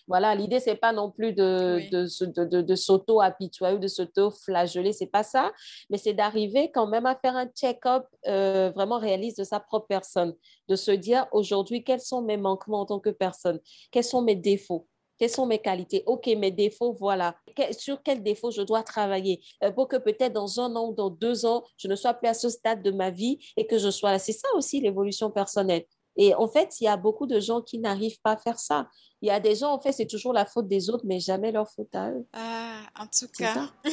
voilà, 0.08 0.36
l'idée, 0.36 0.60
c'est 0.60 0.76
pas 0.76 0.92
non 0.92 1.10
plus 1.10 1.32
de, 1.34 1.80
de, 1.90 2.44
de, 2.44 2.62
de 2.62 2.76
s'auto-apitoyer 2.76 3.76
ou 3.78 3.80
de 3.80 3.88
s'auto-flageller, 3.88 4.92
c'est 4.92 5.08
pas 5.08 5.24
ça, 5.24 5.54
mais 5.90 5.98
c'est 5.98 6.14
d'arriver 6.14 6.72
quand 6.74 6.88
même 6.88 7.06
à 7.06 7.16
faire 7.16 7.38
un 7.38 7.48
check-up 7.48 8.04
euh, 8.28 8.72
vraiment 8.76 9.00
réaliste 9.00 9.40
de 9.40 9.46
sa 9.46 9.62
propre 9.62 9.88
personne, 9.88 10.36
de 10.68 10.76
se 10.76 10.92
dire 10.92 11.28
aujourd'hui, 11.32 11.84
quels 11.84 12.02
sont 12.02 12.22
mes 12.22 12.38
manquements 12.38 12.82
en 12.82 12.86
tant 12.86 13.00
que 13.00 13.10
personne, 13.10 13.60
quels 13.92 14.04
sont 14.04 14.22
mes 14.22 14.36
défauts, 14.36 14.88
quelles 15.18 15.30
sont 15.30 15.46
mes 15.46 15.60
qualités? 15.60 16.04
Ok, 16.08 16.26
mes 16.28 16.50
défauts, 16.50 16.94
voilà. 17.00 17.36
sur 17.78 18.02
quels 18.02 18.24
défauts 18.24 18.52
je 18.52 18.64
dois 18.64 18.82
travailler? 18.84 19.40
Euh, 19.64 19.72
pour 19.72 19.88
que 19.88 19.98
peut-être 19.98 20.34
dans 20.34 20.60
un 20.60 20.76
an 20.76 20.90
ou 20.90 20.94
dans 20.96 21.12
deux 21.12 21.46
ans, 21.46 21.64
je 21.78 21.88
ne 21.88 21.96
sois 21.96 22.16
plus 22.16 22.28
à 22.28 22.34
ce 22.34 22.50
stade 22.50 22.82
de 22.82 22.92
ma 22.92 23.12
vie 23.12 23.38
et 23.56 23.68
que 23.68 23.78
je 23.78 23.92
sois 23.92 24.12
là. 24.12 24.20
C'est 24.20 24.32
ça 24.32 24.48
aussi 24.56 24.82
l'évolution 24.82 25.30
personnelle. 25.30 25.86
Et 26.18 26.36
en 26.36 26.48
fait, 26.48 26.80
il 26.80 26.86
y 26.86 26.88
a 26.88 26.98
beaucoup 26.98 27.26
de 27.26 27.40
gens 27.40 27.62
qui 27.62 27.80
n'arrivent 27.80 28.20
pas 28.22 28.32
à 28.32 28.38
faire 28.38 28.60
ça. 28.60 28.90
Il 29.22 29.28
y 29.28 29.32
a 29.32 29.40
des 29.40 29.56
gens, 29.56 29.72
en 29.72 29.80
fait, 29.80 29.92
c'est 29.92 30.08
toujours 30.08 30.34
la 30.34 30.46
faute 30.46 30.68
des 30.68 30.90
autres, 30.90 31.06
mais 31.06 31.20
jamais 31.20 31.52
leur 31.52 31.70
faute 31.70 31.94
à 31.94 32.10
eux. 32.10 32.26
Ah, 32.34 32.82
en 32.98 33.08
tout 33.08 33.28
cas. 33.28 33.70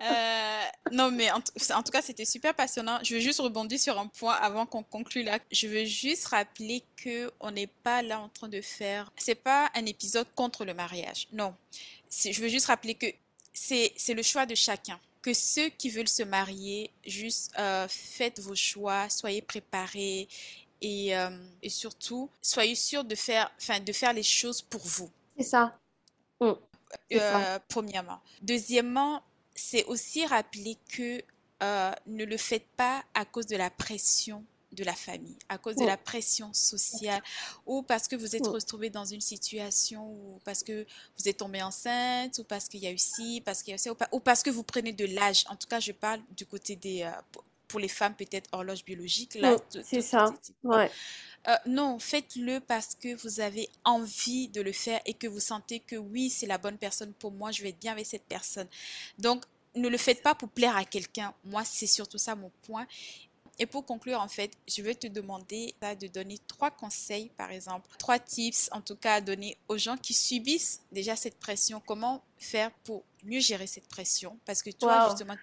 Euh, 0.00 0.64
non, 0.92 1.10
mais 1.10 1.28
en, 1.32 1.40
tout 1.40 1.90
cas, 1.90 2.02
c'était 2.02 2.24
super 2.24 2.54
passionnant. 2.54 2.98
Je 3.02 3.14
veux 3.14 3.20
juste 3.20 3.40
rebondir 3.40 3.80
sur 3.80 3.98
un 3.98 4.06
point 4.06 4.34
avant 4.34 4.64
qu'on 4.64 4.84
conclue 4.84 5.24
là. 5.24 5.40
Je 5.50 5.66
veux 5.66 5.84
juste 5.84 6.26
rappeler 6.26 6.84
que 6.96 7.32
on 7.40 7.50
n'est 7.50 7.66
pas 7.66 8.02
là 8.02 8.20
en 8.20 8.28
train 8.28 8.48
de 8.48 8.60
faire. 8.60 9.10
C'est 9.16 9.34
pas 9.34 9.70
un 9.74 9.86
épisode 9.86 10.26
contre 10.36 10.64
le 10.64 10.72
mariage. 10.72 11.26
Non. 11.32 11.52
Je 12.10 12.40
veux 12.40 12.48
juste 12.48 12.66
rappeler 12.66 12.94
que 12.94 13.06
c'est 13.52 14.14
le 14.14 14.22
choix 14.22 14.46
de 14.46 14.54
chacun 14.54 15.00
que 15.22 15.34
ceux 15.34 15.68
qui 15.68 15.90
veulent 15.90 16.08
se 16.08 16.22
marier, 16.22 16.90
juste 17.06 17.52
euh, 17.58 17.86
faites 17.88 18.40
vos 18.40 18.54
choix, 18.54 19.08
soyez 19.08 19.42
préparés 19.42 20.28
et, 20.80 21.16
euh, 21.16 21.30
et 21.62 21.68
surtout, 21.68 22.30
soyez 22.40 22.74
sûrs 22.74 23.04
de 23.04 23.14
faire, 23.14 23.50
de 23.84 23.92
faire 23.92 24.12
les 24.12 24.22
choses 24.22 24.62
pour 24.62 24.82
vous. 24.84 25.10
C'est 25.36 25.44
ça. 25.44 25.78
Mm. 26.40 26.52
Euh, 27.12 27.58
premièrement. 27.68 28.20
Deuxièmement, 28.42 29.22
c'est 29.54 29.84
aussi 29.84 30.24
rappeler 30.24 30.78
que 30.92 31.22
ne 32.06 32.24
le 32.24 32.36
faites 32.36 32.68
pas 32.76 33.04
à 33.14 33.24
cause 33.24 33.46
de 33.46 33.56
la 33.56 33.70
pression 33.70 34.44
de 34.72 34.84
la 34.84 34.94
famille, 34.94 35.38
à 35.48 35.58
cause 35.58 35.76
de 35.76 35.84
la 35.84 35.96
pression 35.96 36.52
sociale, 36.52 37.22
ou 37.66 37.82
parce 37.82 38.06
que 38.06 38.16
vous 38.16 38.36
êtes 38.36 38.46
retrouvé 38.46 38.90
dans 38.90 39.04
une 39.04 39.20
situation, 39.20 40.04
ou 40.10 40.40
parce 40.44 40.62
que 40.62 40.86
vous 41.18 41.28
êtes 41.28 41.38
tombé 41.38 41.62
enceinte, 41.62 42.38
ou 42.38 42.44
parce 42.44 42.68
qu'il 42.68 42.80
y 42.80 42.86
a 42.86 42.92
eu 42.92 42.98
ci, 42.98 43.42
parce 43.44 43.62
qu'il 43.62 43.74
y 43.74 43.78
a 43.78 43.90
eu 43.90 43.94
ou, 44.12 44.20
parce 44.20 44.42
que 44.42 44.50
vous 44.50 44.62
prenez 44.62 44.92
de 44.92 45.06
l'âge. 45.06 45.44
En 45.48 45.56
tout 45.56 45.68
cas, 45.68 45.80
je 45.80 45.92
parle 45.92 46.20
du 46.36 46.46
côté 46.46 46.76
des... 46.76 47.02
Euh, 47.02 47.10
pour 47.68 47.80
les 47.80 47.88
femmes, 47.88 48.14
peut-être 48.14 48.48
horloge 48.52 48.82
biologique. 48.82 49.34
Là, 49.34 49.56
c'est 49.84 50.00
ça. 50.00 50.34
Ouais. 50.64 50.90
Euh, 51.46 51.54
non, 51.66 51.98
faites-le 51.98 52.60
parce 52.60 52.94
que 52.94 53.14
vous 53.22 53.40
avez 53.40 53.68
envie 53.84 54.48
de 54.48 54.60
le 54.60 54.72
faire 54.72 55.00
et 55.04 55.12
que 55.12 55.26
vous 55.26 55.38
sentez 55.38 55.80
que 55.80 55.96
oui, 55.96 56.30
c'est 56.30 56.46
la 56.46 56.58
bonne 56.58 56.78
personne 56.78 57.12
pour 57.12 57.30
moi, 57.30 57.52
je 57.52 57.62
vais 57.62 57.68
être 57.68 57.78
bien 57.78 57.92
avec 57.92 58.06
cette 58.06 58.24
personne. 58.24 58.66
Donc, 59.18 59.44
ne 59.74 59.88
le 59.88 59.98
faites 59.98 60.22
pas 60.22 60.34
pour 60.34 60.48
plaire 60.48 60.76
à 60.76 60.84
quelqu'un. 60.84 61.32
Moi, 61.44 61.64
c'est 61.64 61.86
surtout 61.86 62.18
ça 62.18 62.34
mon 62.34 62.50
point. 62.62 62.86
Et 63.58 63.66
pour 63.66 63.84
conclure, 63.84 64.20
en 64.20 64.28
fait, 64.28 64.52
je 64.68 64.82
vais 64.82 64.94
te 64.94 65.08
demander 65.08 65.74
de 66.00 66.06
donner 66.06 66.38
trois 66.46 66.70
conseils, 66.70 67.30
par 67.36 67.50
exemple, 67.50 67.88
trois 67.98 68.18
tips, 68.18 68.68
en 68.72 68.80
tout 68.80 68.94
cas, 68.94 69.14
à 69.14 69.20
donner 69.20 69.56
aux 69.68 69.78
gens 69.78 69.96
qui 69.96 70.14
subissent 70.14 70.82
déjà 70.92 71.16
cette 71.16 71.38
pression. 71.38 71.82
Comment 71.84 72.22
faire 72.36 72.70
pour 72.84 73.02
mieux 73.24 73.40
gérer 73.40 73.66
cette 73.66 73.88
pression? 73.88 74.38
Parce 74.44 74.62
que 74.62 74.70
toi, 74.70 75.08
justement, 75.08 75.34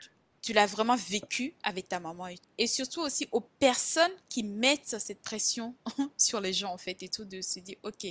tu, 0.42 0.54
l'as 0.54 0.66
vraiment 0.66 0.96
vécu 0.96 1.56
avec 1.62 1.90
ta 1.90 2.00
maman. 2.00 2.28
Et 2.58 2.68
surtout 2.68 3.02
aussi 3.02 3.28
aux 3.34 3.42
personnes 3.42 4.14
qui 4.30 4.44
mettent 4.44 4.98
cette 5.00 5.22
pression 5.22 5.76
sur 6.18 6.40
les 6.40 6.54
gens, 6.54 6.72
en 6.72 6.78
fait, 6.78 7.04
et 7.04 7.10
tout, 7.10 7.26
de 7.26 7.42
se 7.42 7.60
dire, 7.60 7.76
OK, 7.84 8.08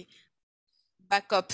back 1.09 1.33
up. 1.33 1.53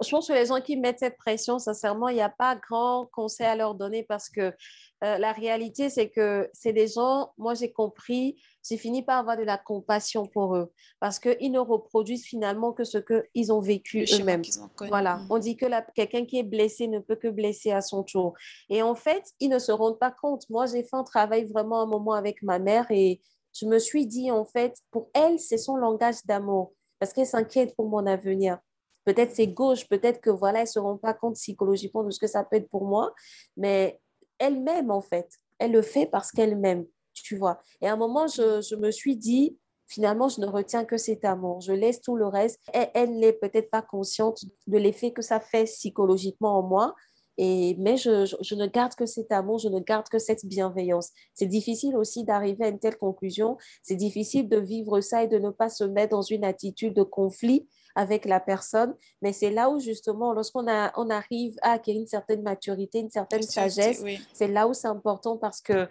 Je 0.00 0.10
pense 0.10 0.28
que 0.28 0.32
les 0.32 0.46
gens 0.46 0.60
qui 0.60 0.76
mettent 0.76 1.00
cette 1.00 1.16
pression, 1.16 1.58
sincèrement, 1.58 2.08
il 2.08 2.14
n'y 2.14 2.22
a 2.22 2.30
pas 2.30 2.56
grand 2.56 3.06
conseil 3.12 3.46
à 3.46 3.56
leur 3.56 3.74
donner 3.74 4.02
parce 4.02 4.28
que 4.28 4.40
euh, 4.40 5.18
la 5.18 5.32
réalité, 5.32 5.90
c'est 5.90 6.08
que 6.08 6.48
c'est 6.52 6.72
des 6.72 6.86
gens, 6.86 7.32
moi 7.36 7.54
j'ai 7.54 7.72
compris, 7.72 8.40
j'ai 8.66 8.76
fini 8.76 9.02
par 9.02 9.18
avoir 9.18 9.36
de 9.36 9.42
la 9.42 9.58
compassion 9.58 10.26
pour 10.26 10.54
eux 10.56 10.72
parce 11.00 11.18
qu'ils 11.18 11.50
ne 11.50 11.58
reproduisent 11.58 12.24
finalement 12.24 12.72
que 12.72 12.84
ce 12.84 12.98
qu'ils 12.98 13.52
ont 13.52 13.60
vécu 13.60 14.06
eux-mêmes. 14.12 14.42
Voilà, 14.88 15.16
mm. 15.16 15.26
on 15.30 15.38
dit 15.38 15.56
que 15.56 15.66
quelqu'un 15.92 16.24
qui 16.24 16.38
est 16.38 16.44
blessé 16.44 16.86
ne 16.86 17.00
peut 17.00 17.16
que 17.16 17.28
blesser 17.28 17.72
à 17.72 17.80
son 17.80 18.02
tour. 18.04 18.34
Et 18.70 18.82
en 18.82 18.94
fait, 18.94 19.24
ils 19.40 19.48
ne 19.48 19.58
se 19.58 19.72
rendent 19.72 19.98
pas 19.98 20.12
compte. 20.12 20.48
Moi, 20.48 20.66
j'ai 20.66 20.84
fait 20.84 20.96
un 20.96 21.04
travail 21.04 21.44
vraiment 21.44 21.80
un 21.82 21.86
moment 21.86 22.12
avec 22.12 22.42
ma 22.42 22.58
mère 22.58 22.86
et 22.90 23.20
je 23.52 23.66
me 23.66 23.78
suis 23.78 24.06
dit, 24.06 24.30
en 24.30 24.44
fait, 24.44 24.78
pour 24.90 25.10
elle, 25.12 25.38
c'est 25.38 25.58
son 25.58 25.76
langage 25.76 26.24
d'amour 26.24 26.72
parce 26.98 27.12
qu'elle 27.12 27.26
s'inquiète 27.26 27.74
pour 27.74 27.88
mon 27.88 28.06
avenir. 28.06 28.58
Peut-être 29.04 29.34
c'est 29.34 29.48
gauche, 29.48 29.88
peut-être 29.88 30.20
que 30.20 30.30
voilà, 30.30 30.60
elles 30.60 30.64
ne 30.64 30.70
se 30.70 30.78
rendent 30.78 31.00
pas 31.00 31.14
compte 31.14 31.34
psychologiquement 31.34 32.04
de 32.04 32.10
ce 32.10 32.18
que 32.18 32.26
ça 32.26 32.44
peut 32.44 32.56
être 32.56 32.68
pour 32.68 32.84
moi, 32.84 33.14
mais 33.56 34.00
elle-même, 34.38 34.90
en 34.90 35.00
fait, 35.00 35.28
elle 35.58 35.72
le 35.72 35.82
fait 35.82 36.06
parce 36.06 36.32
qu'elle 36.32 36.56
m'aime, 36.56 36.86
tu 37.14 37.36
vois. 37.36 37.58
Et 37.80 37.88
à 37.88 37.92
un 37.92 37.96
moment, 37.96 38.26
je, 38.26 38.74
me 38.76 38.90
suis 38.90 39.16
dit, 39.16 39.56
finalement, 39.86 40.28
je 40.28 40.40
ne 40.40 40.46
retiens 40.46 40.84
que 40.84 40.96
cet 40.96 41.24
amour. 41.24 41.60
Je 41.60 41.72
laisse 41.72 42.00
tout 42.00 42.16
le 42.16 42.26
reste. 42.26 42.60
elle 42.72 43.18
n'est 43.18 43.32
peut-être 43.32 43.70
pas 43.70 43.82
consciente 43.82 44.44
de 44.66 44.78
l'effet 44.78 45.12
que 45.12 45.22
ça 45.22 45.40
fait 45.40 45.64
psychologiquement 45.64 46.58
en 46.58 46.62
moi. 46.62 46.94
Et, 47.38 47.76
mais 47.78 47.96
je, 47.96 48.54
ne 48.54 48.66
garde 48.66 48.94
que 48.94 49.06
cet 49.06 49.32
amour, 49.32 49.58
je 49.58 49.68
ne 49.68 49.80
garde 49.80 50.08
que 50.08 50.18
cette 50.18 50.44
bienveillance. 50.44 51.10
C'est 51.34 51.46
difficile 51.46 51.96
aussi 51.96 52.24
d'arriver 52.24 52.64
à 52.64 52.68
une 52.68 52.78
telle 52.78 52.98
conclusion. 52.98 53.56
C'est 53.82 53.96
difficile 53.96 54.48
de 54.48 54.58
vivre 54.58 55.00
ça 55.00 55.22
et 55.22 55.28
de 55.28 55.38
ne 55.38 55.50
pas 55.50 55.68
se 55.68 55.84
mettre 55.84 56.10
dans 56.10 56.22
une 56.22 56.44
attitude 56.44 56.94
de 56.94 57.02
conflit 57.02 57.68
avec 57.94 58.24
la 58.24 58.40
personne. 58.40 58.94
Mais 59.20 59.32
c'est 59.32 59.50
là 59.50 59.70
où 59.70 59.78
justement, 59.78 60.32
lorsqu'on 60.32 60.66
on 60.96 61.10
arrive 61.10 61.56
à 61.62 61.72
acquérir 61.72 62.00
une 62.00 62.06
certaine 62.06 62.42
maturité, 62.42 63.00
une 63.00 63.10
certaine 63.10 63.42
sagesse, 63.42 64.02
c'est 64.32 64.48
là 64.48 64.66
où 64.68 64.74
c'est 64.74 64.88
important 64.88 65.36
parce 65.36 65.60
que 65.60 65.88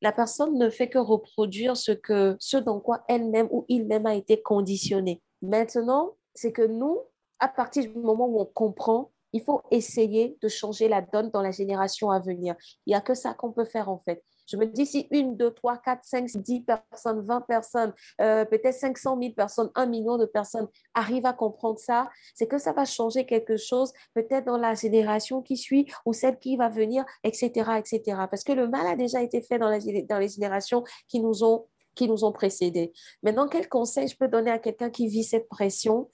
la 0.00 0.12
personne 0.12 0.56
ne 0.56 0.70
fait 0.70 0.88
que 0.88 0.98
reproduire 0.98 1.76
ce, 1.76 1.92
que, 1.92 2.36
ce 2.38 2.56
dans 2.56 2.80
quoi 2.80 3.02
elle-même 3.08 3.48
ou 3.50 3.64
il-même 3.68 4.06
a 4.06 4.14
été 4.14 4.40
conditionné. 4.40 5.20
Maintenant, 5.42 6.14
c'est 6.34 6.52
que 6.52 6.62
nous, 6.62 7.00
à 7.40 7.48
partir 7.48 7.82
du 7.82 7.98
moment 7.98 8.26
où 8.26 8.40
on 8.40 8.44
comprend, 8.44 9.10
il 9.32 9.42
faut 9.42 9.62
essayer 9.70 10.38
de 10.40 10.48
changer 10.48 10.88
la 10.88 11.02
donne 11.02 11.30
dans 11.30 11.42
la 11.42 11.50
génération 11.50 12.10
à 12.10 12.20
venir. 12.20 12.54
Il 12.86 12.90
n'y 12.90 12.94
a 12.94 13.00
que 13.00 13.14
ça 13.14 13.34
qu'on 13.34 13.52
peut 13.52 13.64
faire 13.64 13.88
en 13.88 13.98
fait. 13.98 14.22
Je 14.50 14.56
me 14.56 14.66
dis 14.66 14.86
si 14.86 15.06
une, 15.10 15.36
deux, 15.36 15.52
trois, 15.52 15.76
quatre, 15.78 16.04
cinq, 16.04 16.26
dix 16.36 16.62
personnes, 16.62 17.20
vingt 17.20 17.42
personnes, 17.42 17.92
euh, 18.20 18.44
peut-être 18.44 18.74
500 18.74 19.18
000 19.20 19.34
personnes, 19.34 19.70
un 19.74 19.86
million 19.86 20.16
de 20.16 20.26
personnes 20.26 20.68
arrivent 20.94 21.26
à 21.26 21.32
comprendre 21.32 21.78
ça, 21.78 22.08
c'est 22.34 22.46
que 22.46 22.58
ça 22.58 22.72
va 22.72 22.84
changer 22.84 23.26
quelque 23.26 23.56
chose, 23.56 23.92
peut-être 24.14 24.46
dans 24.46 24.56
la 24.56 24.74
génération 24.74 25.42
qui 25.42 25.56
suit 25.56 25.86
ou 26.06 26.12
celle 26.12 26.38
qui 26.38 26.56
va 26.56 26.68
venir, 26.68 27.04
etc., 27.24 27.50
etc. 27.78 28.02
Parce 28.30 28.42
que 28.42 28.52
le 28.52 28.68
mal 28.68 28.86
a 28.86 28.96
déjà 28.96 29.22
été 29.22 29.42
fait 29.42 29.58
dans, 29.58 29.70
dans 29.70 30.18
les 30.18 30.28
générations 30.28 30.84
qui 31.08 31.20
nous 31.20 31.44
ont 31.44 31.66
qui 31.94 32.08
nous 32.08 32.22
ont 32.22 32.30
précédés. 32.30 32.92
Maintenant, 33.24 33.48
quel 33.48 33.68
conseil 33.68 34.06
je 34.06 34.16
peux 34.16 34.28
donner 34.28 34.52
à 34.52 34.60
quelqu'un 34.60 34.88
qui 34.88 35.08
vit 35.08 35.24
cette 35.24 35.48
pression? 35.48 36.08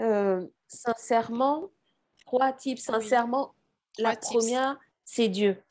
Euh, 0.00 0.44
Sincèrement, 0.66 1.70
trois 2.26 2.52
types. 2.52 2.80
Sincèrement, 2.80 3.54
la 3.98 4.16
première, 4.16 4.80
c'est 5.04 5.28
Dieu 5.28 5.62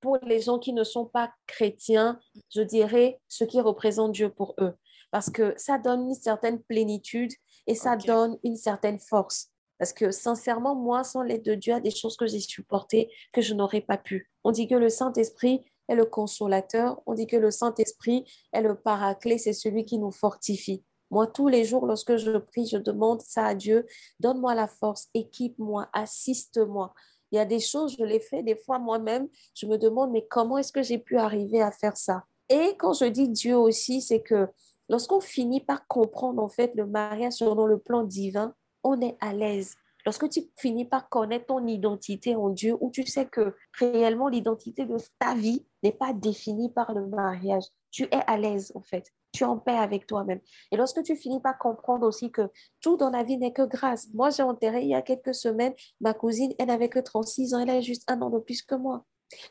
pour 0.00 0.18
les 0.22 0.40
gens 0.40 0.58
qui 0.58 0.72
ne 0.72 0.84
sont 0.84 1.06
pas 1.06 1.32
chrétiens, 1.46 2.18
je 2.50 2.62
dirais 2.62 3.20
ce 3.28 3.44
qui 3.44 3.60
représente 3.60 4.12
Dieu 4.12 4.30
pour 4.30 4.54
eux. 4.60 4.74
Parce 5.10 5.30
que 5.30 5.54
ça 5.56 5.78
donne 5.78 6.08
une 6.08 6.14
certaine 6.14 6.62
plénitude 6.62 7.32
et 7.66 7.74
ça 7.74 7.96
donne 7.96 8.38
une 8.44 8.56
certaine 8.56 8.98
force. 8.98 9.50
Parce 9.78 9.92
que 9.92 10.10
sincèrement, 10.10 10.74
moi, 10.74 11.04
sans 11.04 11.22
l'aide 11.22 11.42
de 11.42 11.54
Dieu, 11.54 11.72
il 11.72 11.76
y 11.76 11.78
a 11.78 11.80
des 11.80 11.90
choses 11.90 12.16
que 12.16 12.26
j'ai 12.26 12.40
supportées 12.40 13.10
que 13.32 13.40
je 13.40 13.52
n'aurais 13.52 13.80
pas 13.80 13.98
pu. 13.98 14.30
On 14.44 14.52
dit 14.52 14.68
que 14.68 14.74
le 14.74 14.88
Saint-Esprit 14.88 15.64
est 15.88 15.94
le 15.94 16.04
consolateur. 16.04 17.02
On 17.06 17.14
dit 17.14 17.26
que 17.26 17.36
le 17.36 17.50
Saint-Esprit 17.50 18.24
est 18.52 18.62
le 18.62 18.74
paraclet, 18.76 19.38
c'est 19.38 19.52
celui 19.52 19.84
qui 19.84 19.98
nous 19.98 20.12
fortifie. 20.12 20.84
Moi, 21.10 21.26
tous 21.26 21.48
les 21.48 21.64
jours, 21.64 21.84
lorsque 21.84 22.16
je 22.16 22.38
prie, 22.38 22.66
je 22.66 22.78
demande 22.78 23.20
ça 23.20 23.44
à 23.44 23.54
Dieu. 23.54 23.86
Donne-moi 24.18 24.54
la 24.54 24.66
force, 24.66 25.08
équipe-moi, 25.12 25.90
assiste-moi. 25.92 26.94
Il 27.32 27.36
y 27.36 27.38
a 27.38 27.46
des 27.46 27.60
choses, 27.60 27.96
je 27.98 28.04
les 28.04 28.20
fais 28.20 28.42
des 28.42 28.56
fois 28.56 28.78
moi-même. 28.78 29.26
Je 29.54 29.66
me 29.66 29.78
demande, 29.78 30.12
mais 30.12 30.26
comment 30.28 30.58
est-ce 30.58 30.70
que 30.70 30.82
j'ai 30.82 30.98
pu 30.98 31.16
arriver 31.16 31.62
à 31.62 31.72
faire 31.72 31.96
ça? 31.96 32.24
Et 32.50 32.76
quand 32.78 32.92
je 32.92 33.06
dis 33.06 33.28
Dieu 33.28 33.56
aussi, 33.56 34.02
c'est 34.02 34.20
que 34.20 34.48
lorsqu'on 34.90 35.20
finit 35.20 35.62
par 35.62 35.86
comprendre 35.86 36.42
en 36.42 36.48
fait 36.48 36.72
le 36.74 36.86
mariage 36.86 37.34
selon 37.34 37.64
le 37.64 37.78
plan 37.78 38.02
divin, 38.04 38.54
on 38.84 39.00
est 39.00 39.16
à 39.20 39.32
l'aise. 39.32 39.74
Lorsque 40.04 40.28
tu 40.28 40.42
finis 40.56 40.84
par 40.84 41.08
connaître 41.08 41.46
ton 41.46 41.66
identité 41.66 42.34
en 42.34 42.50
Dieu, 42.50 42.76
où 42.80 42.90
tu 42.90 43.06
sais 43.06 43.26
que 43.26 43.54
réellement 43.78 44.28
l'identité 44.28 44.84
de 44.84 44.96
ta 45.18 45.34
vie 45.34 45.64
n'est 45.82 45.92
pas 45.92 46.12
définie 46.12 46.70
par 46.70 46.92
le 46.92 47.06
mariage, 47.06 47.64
tu 47.90 48.04
es 48.04 48.20
à 48.26 48.36
l'aise 48.36 48.72
en 48.74 48.82
fait 48.82 49.12
tu 49.32 49.44
es 49.44 49.46
en 49.46 49.58
paix 49.58 49.76
avec 49.76 50.06
toi-même. 50.06 50.40
Et 50.70 50.76
lorsque 50.76 51.02
tu 51.02 51.16
finis 51.16 51.40
par 51.40 51.58
comprendre 51.58 52.06
aussi 52.06 52.30
que 52.30 52.42
tout 52.80 52.96
dans 52.96 53.10
la 53.10 53.22
vie 53.22 53.38
n'est 53.38 53.52
que 53.52 53.62
grâce. 53.62 54.08
Moi, 54.14 54.30
j'ai 54.30 54.42
enterré 54.42 54.82
il 54.82 54.88
y 54.88 54.94
a 54.94 55.02
quelques 55.02 55.34
semaines 55.34 55.74
ma 56.00 56.14
cousine, 56.14 56.52
elle 56.58 56.68
n'avait 56.68 56.88
que 56.88 56.98
36 56.98 57.54
ans, 57.54 57.60
elle 57.60 57.70
a 57.70 57.80
juste 57.80 58.04
un 58.10 58.20
an 58.22 58.30
de 58.30 58.38
plus 58.38 58.62
que 58.62 58.74
moi. 58.74 59.04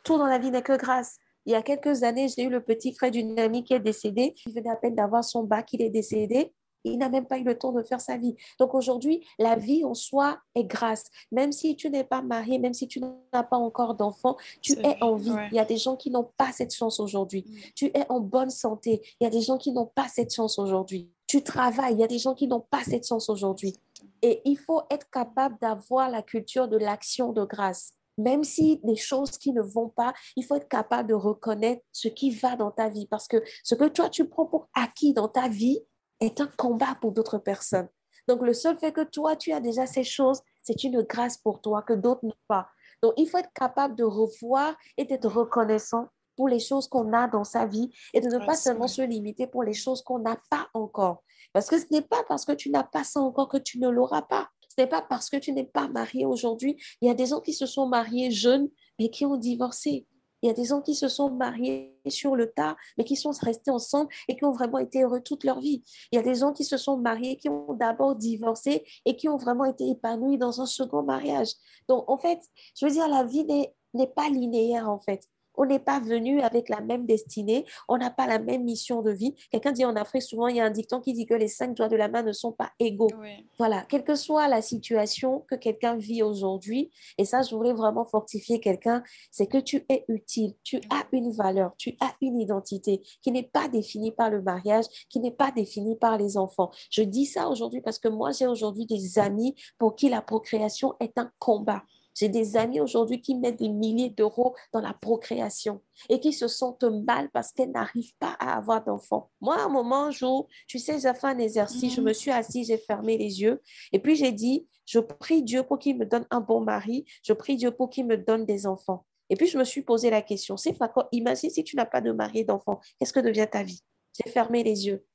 Tout 0.04 0.18
dans 0.18 0.28
la 0.28 0.38
vie 0.38 0.52
n'est 0.52 0.62
que 0.62 0.78
grâce. 0.78 1.18
Il 1.46 1.54
y 1.54 1.56
a 1.56 1.64
quelques 1.64 2.04
années, 2.04 2.28
j'ai 2.28 2.44
eu 2.44 2.50
le 2.50 2.62
petit 2.62 2.94
frère 2.94 3.10
d'une 3.10 3.40
amie 3.40 3.64
qui 3.64 3.74
est 3.74 3.80
décédé. 3.80 4.36
Il 4.46 4.54
venait 4.54 4.70
à 4.70 4.76
peine 4.76 4.96
d'avoir 4.96 5.24
son 5.24 5.44
bac, 5.44 5.74
il 5.74 5.82
est 5.82 5.90
décédé 5.90 6.54
il 6.84 6.98
n'a 6.98 7.10
même 7.10 7.26
pas 7.26 7.38
eu 7.38 7.44
le 7.44 7.58
temps 7.58 7.72
de 7.72 7.84
faire 7.84 8.02
sa 8.02 8.18
vie. 8.18 8.36
Donc 8.60 8.74
aujourd'hui, 8.74 9.26
la 9.40 9.56
vie 9.56 9.84
en 9.86 9.94
soi 9.94 10.40
est 10.56 10.64
grâce. 10.64 11.06
Même 11.32 11.52
si 11.52 11.76
tu 11.76 11.90
n'es 11.90 12.04
pas 12.04 12.22
marié, 12.22 12.60
même 12.60 12.74
si 12.74 12.88
tu 12.88 13.00
n'as 13.00 13.44
pas 13.44 13.58
encore 13.58 13.96
d'enfant, 13.96 14.38
tu 14.62 14.74
es 14.74 15.02
en 15.02 15.16
vie. 15.16 15.34
Il 15.52 15.56
y 15.56 15.60
a 15.60 15.66
des 15.66 15.78
gens 15.78 15.96
qui 15.96 16.10
n'ont 16.10 16.30
pas 16.38 16.52
cette 16.52 16.74
chance 16.74 17.00
aujourd'hui. 17.00 17.46
Mm. 17.48 17.56
Tu 17.76 17.86
es 17.88 18.06
en 18.10 18.20
bonne 18.20 18.50
santé. 18.50 19.02
Il 19.20 19.24
y 19.24 19.28
a 19.28 19.30
des 19.30 19.42
gens 19.42 19.58
qui 19.58 19.72
n'ont 19.72 19.92
pas 19.94 20.08
cette 20.08 20.34
chance 20.34 20.60
aujourd'hui. 20.60 21.10
Tu 21.28 21.44
travailles. 21.44 21.94
Il 21.94 22.00
y 22.00 22.04
a 22.04 22.08
des 22.08 22.20
gens 22.20 22.34
qui 22.34 22.48
n'ont 22.48 22.66
pas 22.70 22.84
cette 22.84 23.08
chance 23.08 23.30
aujourd'hui. 23.30 23.76
Et 24.22 24.42
il 24.46 24.58
faut 24.58 24.82
être 24.90 25.10
capable 25.10 25.58
d'avoir 25.62 26.10
la 26.10 26.22
culture 26.22 26.68
de 26.68 26.78
l'action 26.78 27.32
de 27.34 27.44
grâce. 27.46 27.94
Même 28.18 28.44
si 28.44 28.80
des 28.84 28.96
choses 28.96 29.38
qui 29.38 29.54
ne 29.54 29.62
vont 29.62 29.90
pas, 29.90 30.14
il 30.36 30.44
faut 30.44 30.56
être 30.56 30.68
capable 30.68 31.10
de 31.10 31.14
reconnaître 31.14 31.82
ce 31.92 32.08
qui 32.08 32.32
va 32.32 32.56
dans 32.56 32.72
ta 32.72 32.90
vie. 32.90 33.08
Parce 33.08 33.28
que 33.28 33.42
ce 33.64 33.76
que 33.76 33.88
toi, 33.88 34.10
tu 34.10 34.28
prends 34.28 34.46
pour 34.46 34.68
acquis 34.74 35.14
dans 35.14 35.28
ta 35.28 35.48
vie, 35.48 35.80
est 36.22 36.40
un 36.40 36.48
combat 36.58 36.96
pour 37.02 37.12
d'autres 37.12 37.38
personnes. 37.38 37.90
Donc, 38.28 38.42
le 38.44 38.54
seul 38.54 38.78
fait 38.78 38.92
que 38.92 39.04
toi, 39.04 39.36
tu 39.36 39.52
as 39.52 39.60
déjà 39.60 39.86
ces 39.86 40.04
choses, 40.04 40.42
c'est 40.62 40.84
une 40.84 41.02
grâce 41.02 41.38
pour 41.38 41.60
toi 41.60 41.82
que 41.82 41.94
d'autres 41.94 42.24
n'ont 42.24 42.34
pas. 42.48 42.70
Donc, 43.02 43.14
il 43.18 43.28
faut 43.28 43.40
être 43.40 43.52
capable 43.54 43.96
de 43.96 44.04
revoir 44.04 44.76
et 44.98 45.06
d'être 45.06 45.28
reconnaissant 45.28 46.08
pour 46.36 46.48
les 46.48 46.60
choses 46.60 46.88
qu'on 46.88 47.12
a 47.14 47.28
dans 47.28 47.44
sa 47.44 47.66
vie 47.66 47.92
et 48.14 48.22
de 48.22 48.28
ne 48.28 48.46
pas 48.46 48.56
seulement 48.56 48.88
se 48.88 49.02
limiter 49.02 49.48
pour 49.48 49.64
les 49.64 49.74
choses 49.74 50.02
qu'on 50.02 50.20
n'a 50.20 50.38
pas 50.50 50.68
encore. 50.74 51.24
Parce 51.54 51.68
que 51.68 51.78
ce 51.78 51.86
n'est 51.92 52.02
pas 52.02 52.24
parce 52.28 52.46
que 52.46 52.54
tu 52.54 52.70
n'as 52.70 52.84
pas 52.84 53.04
ça 53.04 53.20
encore 53.20 53.50
que 53.50 53.58
tu 53.58 53.80
ne 53.80 53.90
l'auras 53.90 54.22
pas. 54.22 54.50
Ce 54.70 54.82
n'est 54.82 54.88
pas 54.88 55.02
parce 55.02 55.30
que 55.30 55.38
tu 55.38 55.52
n'es 55.52 55.66
pas 55.66 55.88
marié 55.90 56.26
aujourd'hui. 56.26 56.82
Il 57.02 57.08
y 57.08 57.12
a 57.12 57.14
des 57.14 57.26
gens 57.26 57.42
qui 57.42 57.54
se 57.54 57.66
sont 57.66 57.88
mariés 57.88 58.32
jeunes, 58.32 58.70
mais 59.00 59.10
qui 59.10 59.26
ont 59.26 59.36
divorcé. 59.36 60.08
Il 60.42 60.48
y 60.48 60.50
a 60.50 60.54
des 60.54 60.66
gens 60.66 60.82
qui 60.82 60.96
se 60.96 61.08
sont 61.08 61.30
mariés 61.30 61.96
sur 62.08 62.36
le 62.36 62.52
tas, 62.52 62.76
mais 62.98 63.04
qui 63.04 63.16
sont 63.16 63.32
restés 63.42 63.72
ensemble 63.72 64.10
et 64.28 64.36
qui 64.36 64.46
ont 64.46 64.52
vraiment 64.52 64.80
été 64.80 65.04
heureux 65.04 65.22
toute 65.22 65.44
leur 65.44 65.60
vie. 65.60 65.84
Il 66.12 66.16
y 66.16 66.20
a 66.20 66.24
des 66.24 66.36
gens 66.36 66.54
qui 66.54 66.64
se 66.64 66.78
sont 66.78 66.98
mariés, 66.98 67.38
qui 67.38 67.50
ont 67.50 67.74
d'abord 67.74 68.16
divorcé 68.16 68.84
et 69.06 69.16
qui 69.16 69.30
ont 69.30 69.38
vraiment 69.38 69.66
été 69.66 69.90
épanouis 69.90 70.38
dans 70.38 70.62
un 70.62 70.66
second 70.66 71.04
mariage. 71.04 71.50
Donc, 71.88 72.10
en 72.10 72.18
fait, 72.18 72.40
je 72.80 72.86
veux 72.86 72.92
dire, 72.92 73.08
la 73.08 73.24
vie 73.24 73.46
n'est 73.94 74.08
pas 74.08 74.30
linéaire, 74.30 74.90
en 74.90 75.00
fait. 75.00 75.28
On 75.56 75.66
n'est 75.66 75.80
pas 75.80 76.00
venu 76.00 76.42
avec 76.42 76.70
la 76.70 76.82
même 76.82 77.06
destinée, 77.06 77.66
on 77.88 77.98
n'a 77.98 78.10
pas 78.10 78.28
la 78.28 78.40
même 78.40 78.64
mission 78.64 79.02
de 79.02 79.12
vie. 79.12 79.36
Quelqu'un 79.52 79.72
dit 79.72 79.86
en 79.86 79.96
Afrique, 79.96 80.24
souvent, 80.24 80.48
il 80.48 80.58
y 80.58 80.60
a 80.60 80.66
un 80.66 80.72
dicton 80.72 81.00
qui 81.02 81.14
dit 81.14 81.26
que 81.26 81.34
les 81.34 81.48
cinq 81.48 81.76
doigts 81.76 81.90
de 81.90 81.96
la 81.96 82.08
main 82.08 82.24
ne 82.24 82.32
sont 82.32 82.52
pas 82.52 82.72
égaux. 82.80 83.10
Voilà, 83.58 83.84
quelle 83.90 84.04
que 84.04 84.16
soit 84.16 84.48
la 84.48 84.62
situation 84.62 85.46
que 85.50 85.56
quelqu'un 85.56 85.96
vit 85.96 86.24
aujourd'hui, 86.24 86.92
et 87.18 87.26
ça, 87.26 87.42
je 87.42 87.56
voulais 87.56 87.74
vraiment 87.74 88.06
fortifier 88.06 88.60
quelqu'un, 88.60 89.04
c'est 89.30 89.48
que 89.48 89.58
tu 89.58 89.86
es 89.90 90.06
utile, 90.08 90.56
tu 90.64 90.78
as 90.90 91.06
une 91.12 91.32
valeur, 91.32 91.74
tu 91.78 91.96
as 92.00 92.14
une 92.22 92.40
identité 92.40 93.02
qui 93.22 93.32
n'est 93.32 93.44
pas 93.44 93.68
définie 93.68 94.12
par 94.12 94.30
le 94.30 94.42
mariage, 94.42 94.86
qui 95.10 95.20
n'est 95.20 95.32
pas 95.32 95.52
définie 95.52 95.96
par 95.96 96.18
les 96.18 96.38
enfants. 96.38 96.72
Je 96.90 97.02
dis 97.02 97.26
ça 97.26 97.50
aujourd'hui 97.50 97.82
parce 97.82 98.00
que 98.00 98.08
moi, 98.08 98.32
j'ai 98.32 98.48
aujourd'hui 98.48 98.86
des 98.86 99.20
amis 99.20 99.56
pour 99.78 99.96
qui 99.96 100.10
la 100.10 100.22
procréation 100.22 100.96
est 101.00 101.18
un 101.18 101.32
combat. 101.40 101.84
J'ai 102.14 102.30
des 102.30 102.58
amis 102.58 102.80
aujourd'hui 102.80 103.22
qui 103.22 103.36
mettent 103.36 103.60
des 103.60 103.70
milliers 103.70 104.10
d'euros 104.10 104.56
dans 104.74 104.82
la 104.82 104.94
procréation 104.94 105.82
et 106.10 106.20
qui 106.20 106.34
se 106.34 106.48
sentent 106.48 106.84
mal 106.84 107.30
parce 107.32 107.52
qu'elles 107.52 107.72
n'arrivent 107.72 108.16
pas 108.20 108.36
à 108.40 108.58
avoir 108.58 108.84
d'enfants. 108.84 109.30
Moi, 109.40 109.56
à 109.58 109.66
un 109.66 109.70
moment, 109.70 110.10
où, 110.22 110.48
tu 110.68 110.80
sais, 110.80 111.00
j'ai 111.00 111.14
fait 111.14 111.28
un 111.28 111.38
exercice, 111.38 111.94
je 111.94 112.02
me 112.02 112.08
mhm. 112.08 112.14
suis 112.14 112.32
assise, 112.32 112.68
j'ai 112.68 112.78
fermé 112.78 113.18
les 113.18 113.42
yeux 113.42 113.62
et 113.92 114.00
puis 114.00 114.16
j'ai 114.16 114.32
dit, 114.32 114.68
je 114.86 115.00
prie 115.00 115.44
Dieu 115.44 115.64
pour 115.64 115.80
qu'il 115.80 115.98
me 115.98 116.06
donne 116.06 116.26
un 116.32 116.42
bon 116.42 116.62
mari, 116.62 117.06
je 117.24 117.34
prie 117.34 117.56
Dieu 117.56 117.72
pour 117.72 117.90
qu'il 117.90 118.06
me 118.06 118.18
donne 118.18 118.46
des 118.46 118.68
enfants. 118.68 119.06
Et 119.30 119.38
puis, 119.38 119.48
je 119.48 119.58
me 119.58 119.64
suis 119.64 119.82
posé 119.82 120.10
la 120.10 120.22
question, 120.22 120.58
c'est 120.58 120.78
quoi? 120.78 121.08
Imagine 121.14 121.50
si 121.50 121.64
tu 121.64 121.78
n'as 121.78 121.86
pas 121.86 122.02
de 122.02 122.12
mari 122.12 122.40
et 122.40 122.44
d'enfant, 122.44 122.82
qu'est-ce 123.00 123.14
que 123.14 123.22
devient 123.22 123.48
ta 123.50 123.64
vie? 123.64 123.82
J'ai 124.14 124.30
fermé 124.30 124.62
les 124.62 124.88
yeux. 124.88 125.06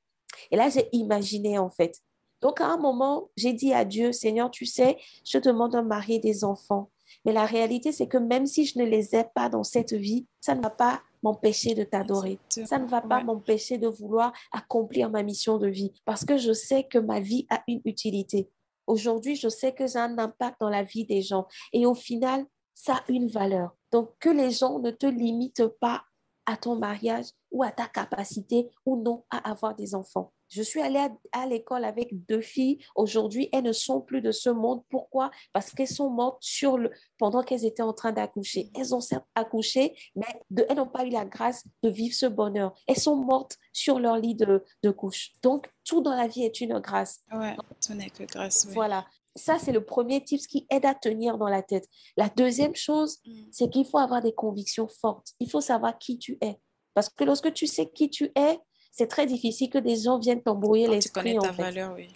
Et 0.50 0.56
là, 0.56 0.70
j'ai 0.70 0.88
imaginé, 0.92 1.58
en 1.58 1.68
fait, 1.68 2.00
donc, 2.42 2.60
à 2.60 2.66
un 2.66 2.76
moment, 2.76 3.30
j'ai 3.36 3.52
dit 3.52 3.72
à 3.72 3.84
Dieu, 3.84 4.12
Seigneur, 4.12 4.50
tu 4.50 4.66
sais, 4.66 4.98
je 5.24 5.38
demande 5.38 5.74
un 5.74 5.82
mari 5.82 6.16
et 6.16 6.18
des 6.18 6.44
enfants. 6.44 6.90
Mais 7.24 7.32
la 7.32 7.46
réalité, 7.46 7.92
c'est 7.92 8.08
que 8.08 8.18
même 8.18 8.46
si 8.46 8.66
je 8.66 8.78
ne 8.78 8.84
les 8.84 9.16
ai 9.16 9.24
pas 9.34 9.48
dans 9.48 9.64
cette 9.64 9.92
vie, 9.92 10.26
ça 10.40 10.54
ne 10.54 10.62
va 10.62 10.70
pas 10.70 11.02
m'empêcher 11.22 11.74
de 11.74 11.82
t'adorer. 11.82 12.38
Ça 12.48 12.78
ne 12.78 12.86
va 12.86 13.00
pas 13.00 13.22
m'empêcher 13.22 13.78
de 13.78 13.88
vouloir 13.88 14.32
accomplir 14.52 15.10
ma 15.10 15.22
mission 15.22 15.58
de 15.58 15.66
vie 15.66 15.92
parce 16.04 16.24
que 16.24 16.36
je 16.36 16.52
sais 16.52 16.84
que 16.84 16.98
ma 16.98 17.20
vie 17.20 17.46
a 17.50 17.62
une 17.66 17.80
utilité. 17.84 18.50
Aujourd'hui, 18.86 19.34
je 19.34 19.48
sais 19.48 19.72
que 19.72 19.86
j'ai 19.86 19.98
un 19.98 20.18
impact 20.18 20.60
dans 20.60 20.68
la 20.68 20.84
vie 20.84 21.04
des 21.04 21.22
gens 21.22 21.46
et 21.72 21.86
au 21.86 21.94
final, 21.94 22.44
ça 22.74 22.96
a 22.96 23.02
une 23.08 23.28
valeur. 23.28 23.74
Donc, 23.90 24.10
que 24.20 24.28
les 24.28 24.50
gens 24.50 24.78
ne 24.78 24.90
te 24.90 25.06
limitent 25.06 25.66
pas 25.80 26.04
à 26.44 26.56
ton 26.56 26.76
mariage 26.76 27.26
ou 27.50 27.64
à 27.64 27.72
ta 27.72 27.86
capacité 27.86 28.68
ou 28.84 29.02
non 29.02 29.24
à 29.30 29.50
avoir 29.50 29.74
des 29.74 29.94
enfants. 29.94 30.32
Je 30.48 30.62
suis 30.62 30.80
allée 30.80 31.08
à, 31.32 31.46
l'école 31.46 31.84
avec 31.84 32.08
deux 32.26 32.40
filles. 32.40 32.78
Aujourd'hui, 32.94 33.48
elles 33.52 33.64
ne 33.64 33.72
sont 33.72 34.00
plus 34.00 34.20
de 34.20 34.32
ce 34.32 34.48
monde. 34.48 34.82
Pourquoi? 34.90 35.30
Parce 35.52 35.72
qu'elles 35.72 35.88
sont 35.88 36.10
mortes 36.10 36.38
sur 36.40 36.78
le, 36.78 36.90
pendant 37.18 37.42
qu'elles 37.42 37.64
étaient 37.64 37.82
en 37.82 37.92
train 37.92 38.12
d'accoucher. 38.12 38.70
Elles 38.74 38.94
ont 38.94 39.00
certes 39.00 39.26
accouché, 39.34 39.96
mais 40.14 40.26
elles 40.68 40.76
n'ont 40.76 40.86
pas 40.86 41.04
eu 41.04 41.10
la 41.10 41.24
grâce 41.24 41.64
de 41.82 41.88
vivre 41.88 42.14
ce 42.14 42.26
bonheur. 42.26 42.74
Elles 42.86 42.98
sont 42.98 43.16
mortes 43.16 43.58
sur 43.72 43.98
leur 43.98 44.18
lit 44.18 44.34
de, 44.34 44.64
de 44.82 44.90
couche. 44.90 45.32
Donc, 45.42 45.68
tout 45.84 46.00
dans 46.00 46.14
la 46.14 46.26
vie 46.26 46.44
est 46.44 46.60
une 46.60 46.78
grâce. 46.78 47.20
Ouais, 47.32 47.56
tout 47.84 47.94
n'est 47.94 48.10
que 48.10 48.24
grâce. 48.24 48.66
Voilà. 48.66 49.06
Ça, 49.34 49.58
c'est 49.58 49.72
le 49.72 49.84
premier 49.84 50.24
type 50.24 50.40
qui 50.46 50.66
aide 50.70 50.86
à 50.86 50.94
tenir 50.94 51.36
dans 51.36 51.48
la 51.48 51.62
tête. 51.62 51.86
La 52.16 52.28
deuxième 52.28 52.74
chose, 52.74 53.18
mm. 53.26 53.32
c'est 53.52 53.70
qu'il 53.70 53.84
faut 53.84 53.98
avoir 53.98 54.22
des 54.22 54.32
convictions 54.32 54.88
fortes. 54.88 55.32
Il 55.40 55.50
faut 55.50 55.60
savoir 55.60 55.98
qui 55.98 56.18
tu 56.18 56.38
es. 56.40 56.58
Parce 56.94 57.10
que 57.10 57.24
lorsque 57.24 57.52
tu 57.52 57.66
sais 57.66 57.90
qui 57.90 58.08
tu 58.08 58.32
es, 58.34 58.58
c'est 58.96 59.08
très 59.08 59.26
difficile 59.26 59.68
que 59.68 59.76
des 59.76 59.96
gens 59.96 60.18
viennent 60.18 60.42
t'embrouiller 60.42 60.88
l'esprit. 60.88 61.34
Tu 61.34 61.38
connais 61.38 61.46
ta 61.46 61.52
valeur, 61.52 61.92
oui. 61.94 62.08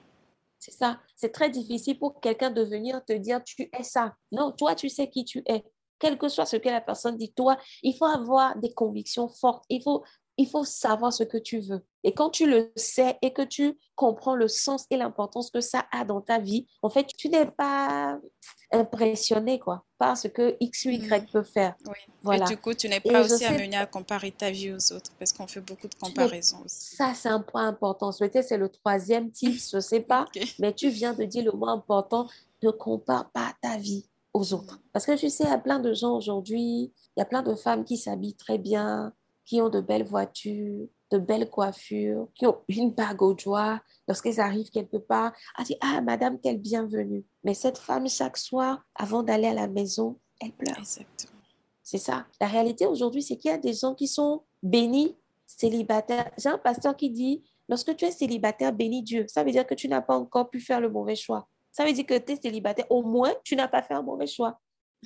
C'est 0.58 0.70
ça. 0.70 0.98
C'est 1.14 1.30
très 1.30 1.50
difficile 1.50 1.98
pour 1.98 2.18
quelqu'un 2.20 2.50
de 2.50 2.62
venir 2.62 3.04
te 3.04 3.12
dire 3.12 3.44
tu 3.44 3.68
es 3.70 3.82
ça. 3.82 4.14
Non, 4.32 4.50
toi, 4.52 4.74
tu 4.74 4.88
sais 4.88 5.10
qui 5.10 5.26
tu 5.26 5.42
es. 5.46 5.62
Quel 5.98 6.16
que 6.16 6.30
soit 6.30 6.46
ce 6.46 6.56
que 6.56 6.70
la 6.70 6.80
personne 6.80 7.18
dit, 7.18 7.34
toi, 7.34 7.58
il 7.82 7.94
faut 7.94 8.06
avoir 8.06 8.56
des 8.56 8.72
convictions 8.72 9.28
fortes. 9.28 9.64
Il 9.68 9.82
faut 9.82 10.02
il 10.40 10.48
faut 10.48 10.64
savoir 10.64 11.12
ce 11.12 11.22
que 11.22 11.36
tu 11.36 11.60
veux. 11.60 11.84
Et 12.02 12.14
quand 12.14 12.30
tu 12.30 12.48
le 12.48 12.72
sais 12.74 13.18
et 13.20 13.34
que 13.34 13.42
tu 13.42 13.78
comprends 13.94 14.34
le 14.34 14.48
sens 14.48 14.86
et 14.88 14.96
l'importance 14.96 15.50
que 15.50 15.60
ça 15.60 15.84
a 15.92 16.06
dans 16.06 16.22
ta 16.22 16.38
vie, 16.38 16.66
en 16.80 16.88
fait, 16.88 17.06
tu 17.18 17.28
n'es 17.28 17.44
pas 17.44 18.18
impressionné 18.72 19.58
quoi, 19.58 19.84
par 19.98 20.16
ce 20.16 20.28
que 20.28 20.56
X 20.60 20.86
ou 20.86 20.90
Y 20.90 21.24
mm. 21.24 21.26
peut 21.30 21.42
faire. 21.42 21.74
Oui. 21.86 21.98
Voilà. 22.22 22.46
Et 22.46 22.48
du 22.48 22.56
coup, 22.56 22.72
tu 22.72 22.88
n'es 22.88 23.00
pas 23.00 23.22
aussi 23.22 23.44
amené 23.44 23.76
à 23.76 23.84
comparer 23.84 24.30
ta 24.30 24.50
vie 24.50 24.72
aux 24.72 24.92
autres 24.94 25.12
parce 25.18 25.34
qu'on 25.34 25.46
fait 25.46 25.60
beaucoup 25.60 25.88
de 25.88 25.94
comparaisons 25.94 26.62
aussi. 26.64 26.96
Ça, 26.96 27.12
c'est 27.14 27.28
un 27.28 27.40
point 27.40 27.68
important. 27.68 28.10
C'est 28.10 28.56
le 28.56 28.68
troisième 28.70 29.30
type, 29.30 29.60
je 29.70 29.76
ne 29.76 29.82
sais 29.82 30.00
pas, 30.00 30.24
mais 30.58 30.72
tu 30.72 30.88
viens 30.88 31.12
de 31.12 31.24
dire 31.24 31.44
le 31.44 31.52
mot 31.52 31.68
important, 31.68 32.28
ne 32.62 32.70
compare 32.70 33.30
pas 33.30 33.52
ta 33.60 33.76
vie 33.76 34.06
aux 34.32 34.54
autres. 34.54 34.76
Mm. 34.76 34.82
Parce 34.94 35.04
que 35.04 35.16
tu 35.16 35.28
sais, 35.28 35.44
il 35.44 35.50
y 35.50 35.52
a 35.52 35.58
plein 35.58 35.80
de 35.80 35.92
gens 35.92 36.16
aujourd'hui, 36.16 36.94
il 37.16 37.18
y 37.18 37.22
a 37.22 37.26
plein 37.26 37.42
de 37.42 37.54
femmes 37.54 37.84
qui 37.84 37.98
s'habillent 37.98 38.36
très 38.36 38.56
bien, 38.56 39.12
qui 39.44 39.60
ont 39.60 39.68
de 39.68 39.80
belles 39.80 40.04
voitures, 40.04 40.86
de 41.10 41.18
belles 41.18 41.50
coiffures, 41.50 42.28
qui 42.34 42.46
ont 42.46 42.58
une 42.68 42.92
bague 42.92 43.22
au 43.22 43.34
doigt, 43.34 43.80
lorsqu'elles 44.06 44.40
arrivent 44.40 44.70
quelque 44.70 44.96
part, 44.96 45.32
elle 45.58 45.64
dit 45.64 45.76
Ah, 45.80 46.00
madame, 46.00 46.38
quelle 46.40 46.58
bienvenue. 46.58 47.24
Mais 47.44 47.54
cette 47.54 47.78
femme, 47.78 48.08
chaque 48.08 48.36
soir, 48.36 48.84
avant 48.94 49.22
d'aller 49.22 49.48
à 49.48 49.54
la 49.54 49.66
maison, 49.66 50.18
elle 50.40 50.52
pleure. 50.52 50.78
Exactement. 50.78 51.40
C'est 51.82 51.98
ça. 51.98 52.26
La 52.40 52.46
réalité 52.46 52.86
aujourd'hui, 52.86 53.22
c'est 53.22 53.36
qu'il 53.36 53.50
y 53.50 53.54
a 53.54 53.58
des 53.58 53.72
gens 53.72 53.94
qui 53.94 54.06
sont 54.06 54.42
bénis, 54.62 55.16
célibataires. 55.46 56.30
J'ai 56.38 56.48
un 56.48 56.58
pasteur 56.58 56.96
qui 56.96 57.10
dit 57.10 57.42
Lorsque 57.68 57.94
tu 57.94 58.04
es 58.04 58.10
célibataire, 58.10 58.72
bénis 58.72 59.02
Dieu. 59.02 59.26
Ça 59.28 59.44
veut 59.44 59.52
dire 59.52 59.64
que 59.64 59.74
tu 59.74 59.88
n'as 59.88 60.00
pas 60.00 60.16
encore 60.16 60.50
pu 60.50 60.58
faire 60.58 60.80
le 60.80 60.90
mauvais 60.90 61.14
choix. 61.14 61.48
Ça 61.70 61.84
veut 61.84 61.92
dire 61.92 62.04
que 62.04 62.18
tu 62.18 62.32
es 62.32 62.36
célibataire. 62.36 62.86
Au 62.90 63.02
moins, 63.02 63.32
tu 63.44 63.54
n'as 63.54 63.68
pas 63.68 63.80
fait 63.80 63.94
un 63.94 64.02
mauvais 64.02 64.26
choix 64.26 64.58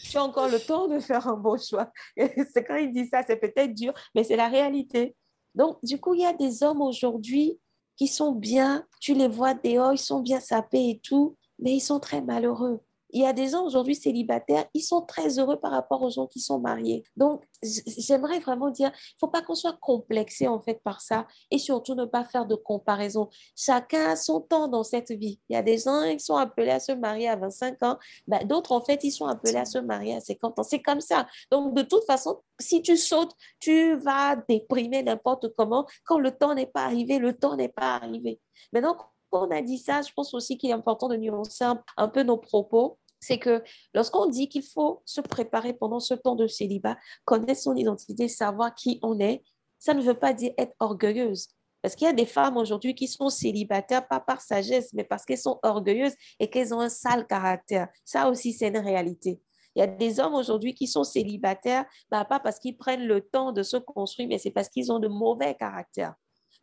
tu 0.02 0.16
as 0.16 0.24
encore 0.24 0.48
le 0.48 0.58
temps 0.58 0.88
de 0.88 0.98
faire 0.98 1.26
un 1.28 1.36
bon 1.36 1.56
choix. 1.56 1.90
C'est 2.16 2.64
quand 2.64 2.76
il 2.76 2.92
dit 2.92 3.06
ça, 3.06 3.22
c'est 3.26 3.36
peut-être 3.36 3.74
dur, 3.74 3.92
mais 4.14 4.24
c'est 4.24 4.36
la 4.36 4.48
réalité. 4.48 5.14
Donc, 5.54 5.78
du 5.84 6.00
coup, 6.00 6.14
il 6.14 6.22
y 6.22 6.26
a 6.26 6.32
des 6.32 6.62
hommes 6.62 6.82
aujourd'hui 6.82 7.60
qui 7.96 8.08
sont 8.08 8.32
bien, 8.32 8.84
tu 9.00 9.14
les 9.14 9.28
vois 9.28 9.54
dehors, 9.54 9.92
ils 9.92 9.98
sont 9.98 10.20
bien 10.20 10.40
sapés 10.40 10.90
et 10.90 11.00
tout, 11.00 11.36
mais 11.60 11.72
ils 11.72 11.80
sont 11.80 12.00
très 12.00 12.20
malheureux 12.20 12.80
il 13.14 13.22
y 13.22 13.26
a 13.26 13.32
des 13.32 13.48
gens 13.48 13.64
aujourd'hui 13.64 13.94
célibataires, 13.94 14.66
ils 14.74 14.82
sont 14.82 15.02
très 15.02 15.38
heureux 15.38 15.58
par 15.60 15.70
rapport 15.70 16.02
aux 16.02 16.10
gens 16.10 16.26
qui 16.26 16.40
sont 16.40 16.58
mariés. 16.58 17.04
Donc, 17.16 17.44
j'aimerais 17.62 18.40
vraiment 18.40 18.70
dire, 18.70 18.88
il 18.88 19.14
ne 19.14 19.18
faut 19.20 19.28
pas 19.28 19.40
qu'on 19.40 19.54
soit 19.54 19.78
complexé 19.80 20.48
en 20.48 20.60
fait 20.60 20.82
par 20.82 21.00
ça 21.00 21.28
et 21.52 21.58
surtout 21.58 21.94
ne 21.94 22.06
pas 22.06 22.24
faire 22.24 22.44
de 22.44 22.56
comparaison. 22.56 23.30
Chacun 23.56 24.10
a 24.10 24.16
son 24.16 24.40
temps 24.40 24.66
dans 24.66 24.82
cette 24.82 25.12
vie. 25.12 25.40
Il 25.48 25.54
y 25.54 25.56
a 25.56 25.62
des 25.62 25.78
gens 25.78 26.02
qui 26.10 26.18
sont 26.18 26.34
appelés 26.34 26.72
à 26.72 26.80
se 26.80 26.90
marier 26.90 27.28
à 27.28 27.36
25 27.36 27.82
ans, 27.84 27.98
ben, 28.26 28.44
d'autres 28.46 28.72
en 28.72 28.80
fait, 28.80 29.04
ils 29.04 29.12
sont 29.12 29.26
appelés 29.26 29.58
à 29.58 29.64
se 29.64 29.78
marier 29.78 30.16
à 30.16 30.20
50 30.20 30.58
ans. 30.58 30.64
C'est 30.64 30.82
comme 30.82 31.00
ça. 31.00 31.28
Donc, 31.52 31.72
de 31.74 31.82
toute 31.82 32.04
façon, 32.06 32.40
si 32.58 32.82
tu 32.82 32.96
sautes, 32.96 33.32
tu 33.60 33.94
vas 33.94 34.34
déprimer 34.48 35.04
n'importe 35.04 35.54
comment. 35.56 35.86
Quand 36.04 36.18
le 36.18 36.32
temps 36.32 36.54
n'est 36.54 36.66
pas 36.66 36.82
arrivé, 36.82 37.20
le 37.20 37.32
temps 37.32 37.54
n'est 37.54 37.68
pas 37.68 37.94
arrivé. 37.94 38.40
Maintenant, 38.72 38.96
on 39.30 39.50
a 39.50 39.62
dit 39.62 39.78
ça, 39.78 40.02
je 40.02 40.12
pense 40.12 40.34
aussi 40.34 40.58
qu'il 40.58 40.70
est 40.70 40.74
important 40.74 41.08
de 41.08 41.16
nuancer 41.16 41.64
un 41.96 42.08
peu 42.08 42.22
nos 42.22 42.38
propos 42.38 42.98
c'est 43.24 43.38
que 43.38 43.62
lorsqu'on 43.94 44.26
dit 44.26 44.48
qu'il 44.48 44.62
faut 44.62 45.02
se 45.04 45.20
préparer 45.20 45.72
pendant 45.72 46.00
ce 46.00 46.14
temps 46.14 46.36
de 46.36 46.46
célibat, 46.46 46.96
connaître 47.24 47.60
son 47.60 47.74
identité, 47.74 48.28
savoir 48.28 48.74
qui 48.74 48.98
on 49.02 49.18
est, 49.18 49.42
ça 49.78 49.94
ne 49.94 50.02
veut 50.02 50.18
pas 50.18 50.32
dire 50.32 50.52
être 50.58 50.74
orgueilleuse. 50.78 51.48
Parce 51.82 51.96
qu'il 51.96 52.06
y 52.06 52.10
a 52.10 52.14
des 52.14 52.26
femmes 52.26 52.56
aujourd'hui 52.56 52.94
qui 52.94 53.08
sont 53.08 53.28
célibataires, 53.28 54.08
pas 54.08 54.20
par 54.20 54.40
sagesse, 54.40 54.92
mais 54.94 55.04
parce 55.04 55.24
qu'elles 55.24 55.38
sont 55.38 55.58
orgueilleuses 55.62 56.14
et 56.40 56.48
qu'elles 56.48 56.72
ont 56.72 56.80
un 56.80 56.88
sale 56.88 57.26
caractère. 57.26 57.88
Ça 58.04 58.30
aussi, 58.30 58.54
c'est 58.54 58.68
une 58.68 58.78
réalité. 58.78 59.40
Il 59.76 59.80
y 59.80 59.82
a 59.82 59.86
des 59.86 60.20
hommes 60.20 60.34
aujourd'hui 60.34 60.74
qui 60.74 60.86
sont 60.86 61.04
célibataires, 61.04 61.84
bah, 62.10 62.24
pas 62.24 62.40
parce 62.40 62.58
qu'ils 62.58 62.76
prennent 62.76 63.06
le 63.06 63.20
temps 63.20 63.52
de 63.52 63.62
se 63.62 63.76
construire, 63.76 64.28
mais 64.28 64.38
c'est 64.38 64.50
parce 64.50 64.68
qu'ils 64.68 64.92
ont 64.92 64.98
de 64.98 65.08
mauvais 65.08 65.54
caractères. 65.54 66.14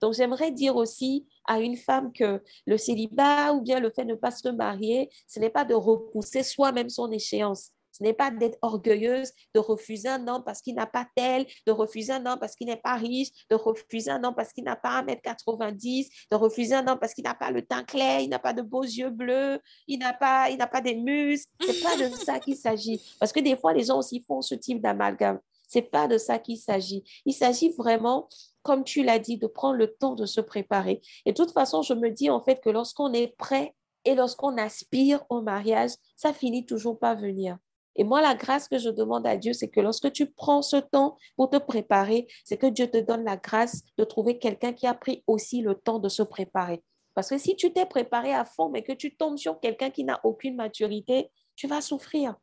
Donc, 0.01 0.13
j'aimerais 0.13 0.51
dire 0.51 0.75
aussi 0.75 1.27
à 1.45 1.59
une 1.59 1.77
femme 1.77 2.11
que 2.11 2.41
le 2.65 2.77
célibat 2.77 3.53
ou 3.53 3.61
bien 3.61 3.79
le 3.79 3.89
fait 3.89 4.03
de 4.03 4.11
ne 4.11 4.15
pas 4.15 4.31
se 4.31 4.49
marier, 4.49 5.09
ce 5.27 5.39
n'est 5.39 5.49
pas 5.49 5.65
de 5.65 5.73
repousser 5.73 6.43
soi-même 6.43 6.89
son 6.89 7.11
échéance. 7.11 7.71
Ce 7.91 8.03
n'est 8.03 8.13
pas 8.13 8.31
d'être 8.31 8.57
orgueilleuse, 8.61 9.31
de 9.53 9.59
refuser 9.59 10.07
un 10.07 10.27
homme 10.27 10.43
parce 10.43 10.61
qu'il 10.61 10.75
n'a 10.75 10.87
pas 10.87 11.07
tel, 11.15 11.45
de 11.67 11.71
refuser 11.71 12.13
un 12.13 12.25
homme 12.25 12.39
parce 12.39 12.55
qu'il 12.55 12.67
n'est 12.67 12.77
pas 12.77 12.95
riche, 12.95 13.29
de 13.49 13.55
refuser 13.55 14.11
un 14.11 14.23
homme 14.23 14.35
parce 14.35 14.53
qu'il 14.53 14.63
n'a 14.63 14.75
pas 14.75 15.03
1m90, 15.03 16.07
de 16.31 16.35
refuser 16.35 16.75
un 16.75 16.87
homme 16.87 16.99
parce 16.99 17.13
qu'il 17.13 17.25
n'a 17.25 17.35
pas 17.35 17.51
le 17.51 17.61
teint 17.61 17.83
clair, 17.83 18.21
il 18.21 18.29
n'a 18.29 18.39
pas 18.39 18.53
de 18.53 18.61
beaux 18.61 18.83
yeux 18.83 19.09
bleus, 19.09 19.59
il 19.87 19.99
n'a 19.99 20.13
pas, 20.13 20.49
il 20.49 20.57
n'a 20.57 20.67
pas 20.67 20.81
des 20.81 20.95
muscles. 20.95 21.51
C'est 21.59 21.83
pas 21.83 21.97
de 21.97 22.09
ça 22.15 22.39
qu'il 22.39 22.55
s'agit. 22.55 23.01
Parce 23.19 23.31
que 23.33 23.39
des 23.39 23.57
fois, 23.57 23.73
les 23.73 23.83
gens 23.83 23.99
aussi 23.99 24.23
font 24.25 24.41
ce 24.41 24.55
type 24.55 24.81
d'amalgame. 24.81 25.39
C'est 25.71 25.83
pas 25.83 26.09
de 26.09 26.17
ça 26.17 26.37
qu'il 26.37 26.57
s'agit. 26.57 27.03
Il 27.25 27.33
s'agit 27.33 27.69
vraiment 27.69 28.27
comme 28.63 28.83
tu 28.83 29.03
l'as 29.03 29.19
dit, 29.19 29.37
de 29.37 29.47
prendre 29.47 29.75
le 29.75 29.93
temps 29.93 30.15
de 30.15 30.25
se 30.25 30.41
préparer. 30.41 31.01
Et 31.25 31.31
de 31.31 31.35
toute 31.35 31.51
façon, 31.51 31.81
je 31.81 31.93
me 31.93 32.09
dis 32.09 32.29
en 32.29 32.43
fait 32.43 32.61
que 32.61 32.69
lorsqu'on 32.69 33.11
est 33.13 33.35
prêt 33.37 33.73
Et 34.05 34.15
lorsqu'on 34.15 34.57
aspire 34.57 35.23
au 35.29 35.41
mariage, 35.41 35.91
ça 36.15 36.33
finit 36.33 36.65
toujours 36.65 36.97
par 36.97 37.15
venir. 37.17 37.57
Et 37.95 38.03
moi, 38.03 38.21
la 38.21 38.35
grâce 38.35 38.67
que 38.67 38.79
je 38.79 38.89
demande 38.89 39.27
à 39.27 39.37
Dieu, 39.37 39.53
c'est 39.53 39.67
que 39.67 39.79
lorsque 39.79 40.11
tu 40.11 40.31
prends 40.31 40.61
ce 40.61 40.77
temps 40.77 41.17
pour 41.35 41.49
te 41.49 41.57
préparer, 41.57 42.27
c'est 42.43 42.57
que 42.57 42.67
Dieu 42.67 42.89
te 42.89 42.97
donne 42.97 43.23
la 43.23 43.37
grâce 43.37 43.83
de 43.97 44.03
trouver 44.03 44.39
quelqu'un 44.39 44.73
qui 44.73 44.87
a 44.87 44.93
pris 44.93 45.23
aussi 45.27 45.61
le 45.61 45.75
temps 45.75 45.99
de 45.99 46.09
se 46.09 46.23
préparer. 46.23 46.81
Parce 47.13 47.29
que 47.29 47.37
si 47.37 47.55
tu 47.55 47.73
t'es 47.73 47.85
préparé 47.85 48.33
à 48.33 48.45
fond, 48.45 48.69
mais 48.69 48.83
que 48.83 48.93
tu 48.93 49.15
tombes 49.15 49.37
sur 49.37 49.59
quelqu'un 49.59 49.89
qui 49.89 50.03
n'a 50.03 50.19
aucune 50.23 50.55
maturité, 50.55 51.29
tu 51.55 51.67
vas 51.67 51.81
souffrir. 51.81 52.35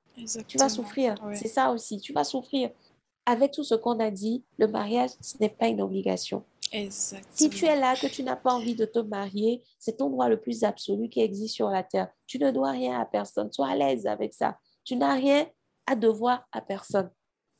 Tu 0.46 0.58
vas 0.58 0.68
souffrir. 0.68 1.14
C'est 1.34 1.48
ça 1.48 1.70
aussi. 1.70 2.00
Tu 2.00 2.12
vas 2.12 2.24
souffrir. 2.24 2.70
Avec 3.30 3.52
tout 3.52 3.62
ce 3.62 3.74
qu'on 3.74 4.00
a 4.00 4.10
dit, 4.10 4.42
le 4.56 4.68
mariage, 4.68 5.10
ce 5.20 5.36
n'est 5.38 5.50
pas 5.50 5.68
une 5.68 5.82
obligation. 5.82 6.44
Si 7.30 7.50
tu 7.50 7.66
es 7.66 7.78
là, 7.78 7.94
que 7.94 8.06
tu 8.06 8.22
n'as 8.22 8.36
pas 8.36 8.54
envie 8.54 8.74
de 8.74 8.86
te 8.86 9.00
marier, 9.00 9.62
c'est 9.78 9.98
ton 9.98 10.08
droit 10.08 10.30
le 10.30 10.40
plus 10.40 10.64
absolu 10.64 11.10
qui 11.10 11.20
existe 11.20 11.54
sur 11.54 11.68
la 11.68 11.82
terre. 11.82 12.08
Tu 12.26 12.38
ne 12.38 12.50
dois 12.50 12.70
rien 12.70 12.98
à 12.98 13.04
personne. 13.04 13.52
Sois 13.52 13.68
à 13.68 13.76
l'aise 13.76 14.06
avec 14.06 14.32
ça. 14.32 14.56
Tu 14.82 14.96
n'as 14.96 15.12
rien 15.12 15.46
à 15.86 15.94
devoir 15.94 16.48
à 16.52 16.62
personne. 16.62 17.10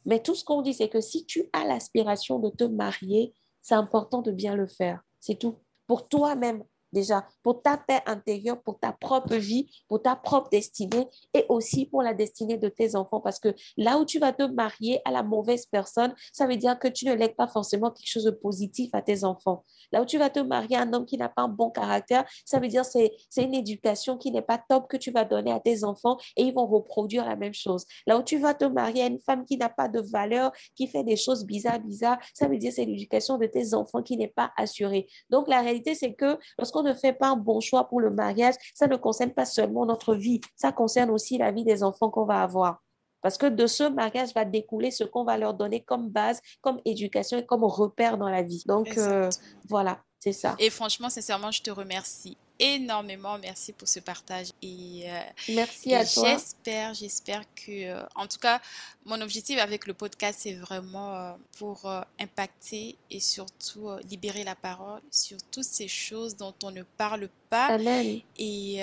Mais 0.07 0.23
tout 0.23 0.35
ce 0.35 0.43
qu'on 0.43 0.63
dit, 0.63 0.73
c'est 0.73 0.89
que 0.89 1.03
si 1.03 1.27
tu 1.27 1.51
as 1.53 1.67
l'aspiration 1.67 2.39
de 2.39 2.49
te 2.49 2.65
marier, 2.65 3.35
c'est 3.61 3.75
important 3.75 4.23
de 4.23 4.31
bien 4.31 4.57
le 4.57 4.69
faire. 4.69 5.03
C'est 5.21 5.39
tout. 5.39 5.57
Pour 5.87 6.09
toi-même, 6.09 6.65
déjà, 6.93 7.27
pour 7.43 7.63
ta 7.63 7.77
paix 7.77 8.01
intérieure, 8.07 8.61
pour 8.63 8.79
ta 8.79 8.93
propre 8.93 9.37
vie, 9.37 9.71
pour 9.89 10.03
ta 10.03 10.17
propre 10.17 10.51
destinée 10.51 11.09
et 11.35 11.45
aussi 11.49 11.87
pour 11.87 12.03
la 12.03 12.15
destinée 12.15 12.59
de 12.59 12.69
tes 12.69 12.97
enfants. 12.97 13.21
Parce 13.21 13.39
que 13.39 13.55
là 13.77 13.99
où 13.99 14.05
tu 14.05 14.19
vas 14.19 14.33
te 14.33 14.43
marier 14.43 15.01
à 15.05 15.11
la 15.11 15.23
mauvaise 15.23 15.67
personne, 15.67 16.15
ça 16.33 16.47
veut 16.47 16.57
dire 16.57 16.79
que 16.79 16.89
tu 16.89 17.07
ne 17.07 17.15
lègues 17.15 17.37
pas 17.37 17.49
forcément 17.49 17.91
quelque 17.91 18.11
chose 18.11 18.25
de 18.25 18.31
positif 18.31 18.91
à 18.93 19.03
tes 19.03 19.25
enfants. 19.25 19.65
Là 19.93 20.03
où 20.03 20.05
tu 20.05 20.19
vas 20.19 20.31
te 20.31 20.41
marier 20.41 20.77
à 20.77 20.83
un 20.83 20.93
homme 20.93 21.07
qui 21.07 21.17
n'a 21.17 21.29
pas 21.29 21.43
un 21.43 21.49
bon 21.49 21.71
caractère, 21.71 22.25
ça 22.45 22.59
veut 22.59 22.69
dire 22.69 22.83
que 22.83 22.99
c'est 23.29 23.43
une 23.43 23.55
éducation 23.55 24.17
qui 24.17 24.31
n'est 24.31 24.43
pas 24.43 24.63
top 24.69 24.89
que 24.89 24.97
tu 24.97 25.11
vas 25.11 25.25
donner 25.25 25.53
à 25.53 25.61
tes 25.61 25.85
enfants 25.85 26.19
et 26.37 26.43
ils 26.43 26.55
vont 26.55 26.67
reproduire 26.67 27.25
la 27.25 27.37
même 27.37 27.55
chose. 27.55 27.85
Là 28.07 28.19
où 28.19 28.23
tu 28.23 28.39
vas 28.39 28.55
te 28.55 28.65
marier 28.65 29.03
à 29.03 29.07
une 29.07 29.21
femme 29.21 29.45
qui 29.45 29.57
n'a 29.57 29.69
pas 29.69 29.89
de 29.89 30.01
valeur, 30.01 30.53
qui 30.75 30.87
fait 30.87 31.05
des 31.05 31.17
choses 31.17 31.45
bizarres, 31.45 31.81
bizarres, 31.81 32.19
ça 32.35 32.49
veut 32.49 32.59
dire 32.59 32.71
que 32.71 32.77
c'est 32.77 32.85
l'éducation 32.85 33.39
de 33.39 33.47
tes 33.47 33.75
enfants 33.75 34.03
qui 34.03 34.17
n'est 34.17 34.29
pas 34.29 34.53
assurée. 34.57 35.09
Donc 35.31 35.49
la 35.49 35.61
réalité, 35.61 35.95
c'est 35.95 36.15
que 36.15 36.39
lorsqu'on 36.59 36.78
ne 36.83 36.95
fait 36.95 37.13
pas 37.13 37.29
un 37.29 37.37
bon 37.37 37.61
choix 37.61 37.89
pour 37.89 38.01
le 38.01 38.11
mariage, 38.11 38.55
ça 38.75 38.87
ne 38.87 38.97
concerne 38.97 39.31
pas 39.31 39.45
seulement 39.45 39.87
notre 39.87 40.15
vie, 40.15 40.41
ça 40.57 40.73
concerne 40.73 41.11
aussi 41.11 41.39
la 41.39 41.53
vie 41.53 41.65
des 41.65 41.83
enfants 41.83 42.11
qu'on 42.11 42.25
va 42.25 42.43
avoir. 42.43 42.83
Parce 43.21 43.37
que 43.37 43.47
de 43.47 43.67
ce 43.67 43.85
mariage 43.85 44.33
va 44.35 44.45
découler 44.45 44.91
ce 44.91 45.05
qu'on 45.05 45.25
va 45.25 45.37
leur 45.37 45.55
donner 45.55 45.83
comme 45.83 46.09
base, 46.09 46.41
comme 46.61 46.81
éducation 46.85 47.39
et 47.39 47.47
comme 47.47 47.65
repère 47.65 48.17
dans 48.17 48.29
la 48.29 48.43
vie. 48.43 48.63
Donc, 48.67 48.97
euh, 48.97 49.29
voilà, 49.69 50.01
c'est 50.21 50.33
ça. 50.33 50.55
Et 50.59 50.71
franchement, 50.71 51.11
sincèrement, 51.11 51.51
je 51.51 51.63
te 51.63 51.71
remercie 51.71 52.37
énormément. 52.59 53.39
Merci 53.39 53.73
pour 53.73 53.89
ce 53.89 54.01
partage. 54.01 54.49
Et, 54.63 55.05
euh, 55.07 55.21
Merci 55.51 55.95
à 55.95 56.05
toi. 56.05 56.29
J'espère, 56.29 56.95
j'espère 56.95 57.43
que, 57.55 57.85
euh, 57.85 58.07
en 58.15 58.27
tout 58.27 58.39
cas, 58.39 58.61
mon 59.05 59.21
objectif 59.21 59.59
avec 59.59 59.87
le 59.87 59.95
podcast, 59.95 60.41
c'est 60.43 60.55
vraiment 60.55 61.37
pour 61.59 61.91
impacter 62.21 62.97
et 63.11 63.21
surtout 63.21 63.89
libérer 64.09 64.45
la 64.45 64.55
parole 64.55 65.01
sur 65.11 65.39
toutes 65.51 65.65
ces 65.65 65.89
choses 65.89 66.37
dont 66.37 66.55
on 66.63 66.71
ne 66.71 66.83
parle 66.83 67.29
pas. 67.49 67.67
Amen. 67.67 68.21
Et, 68.37 68.81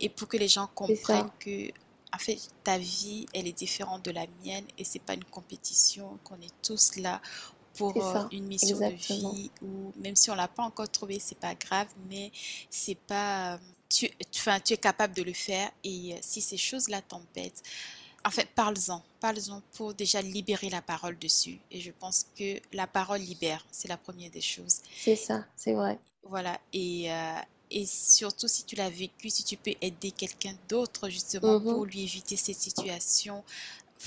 et 0.00 0.08
pour 0.08 0.28
que 0.28 0.36
les 0.36 0.48
gens 0.48 0.68
comprennent 0.74 1.30
que 1.40 1.70
en 2.16 2.18
fait, 2.18 2.38
ta 2.64 2.78
vie, 2.78 3.26
elle 3.34 3.46
est 3.46 3.56
différente 3.56 4.02
de 4.04 4.10
la 4.10 4.26
mienne 4.42 4.64
et 4.78 4.84
c'est 4.84 5.00
pas 5.00 5.12
une 5.12 5.24
compétition, 5.24 6.18
qu'on 6.24 6.36
est 6.36 6.54
tous 6.62 6.96
là 6.96 7.20
pour 7.76 7.96
euh, 7.96 8.24
une 8.32 8.46
mission 8.46 8.78
de 8.78 8.94
vie 8.94 9.50
ou 9.62 9.92
même 9.96 10.16
si 10.16 10.30
on 10.30 10.34
l'a 10.34 10.48
pas 10.48 10.62
encore 10.62 10.88
trouvé, 10.88 11.18
c'est 11.20 11.38
pas 11.38 11.54
grave, 11.54 11.88
mais 12.08 12.32
c'est 12.70 12.96
pas 12.96 13.54
euh, 13.54 13.58
tu, 13.88 14.10
enfin, 14.34 14.58
tu 14.60 14.74
es 14.74 14.76
capable 14.76 15.14
de 15.14 15.22
le 15.22 15.32
faire 15.32 15.70
et 15.84 16.14
euh, 16.14 16.18
si 16.20 16.40
ces 16.40 16.56
choses-là 16.56 17.02
t'embêtent, 17.02 17.62
en 18.24 18.30
fait, 18.30 18.48
parle-en, 18.54 19.02
parle-en 19.20 19.62
pour 19.72 19.94
déjà 19.94 20.20
libérer 20.20 20.68
la 20.68 20.82
parole 20.82 21.16
dessus. 21.18 21.60
Et 21.70 21.80
je 21.80 21.92
pense 21.92 22.26
que 22.36 22.60
la 22.72 22.88
parole 22.88 23.20
libère, 23.20 23.64
c'est 23.70 23.88
la 23.88 23.96
première 23.96 24.30
des 24.30 24.40
choses. 24.40 24.80
C'est 24.98 25.14
ça, 25.14 25.44
c'est 25.54 25.74
vrai. 25.74 25.98
Voilà, 26.24 26.58
et, 26.72 27.08
et 27.70 27.86
surtout 27.86 28.48
si 28.48 28.64
tu 28.64 28.74
l'as 28.74 28.90
vécu, 28.90 29.30
si 29.30 29.44
tu 29.44 29.56
peux 29.56 29.74
aider 29.80 30.10
quelqu'un 30.10 30.54
d'autre 30.68 31.08
justement 31.08 31.60
pour 31.60 31.84
lui 31.84 32.02
éviter 32.02 32.36
cette 32.36 32.58
situation. 32.58 33.44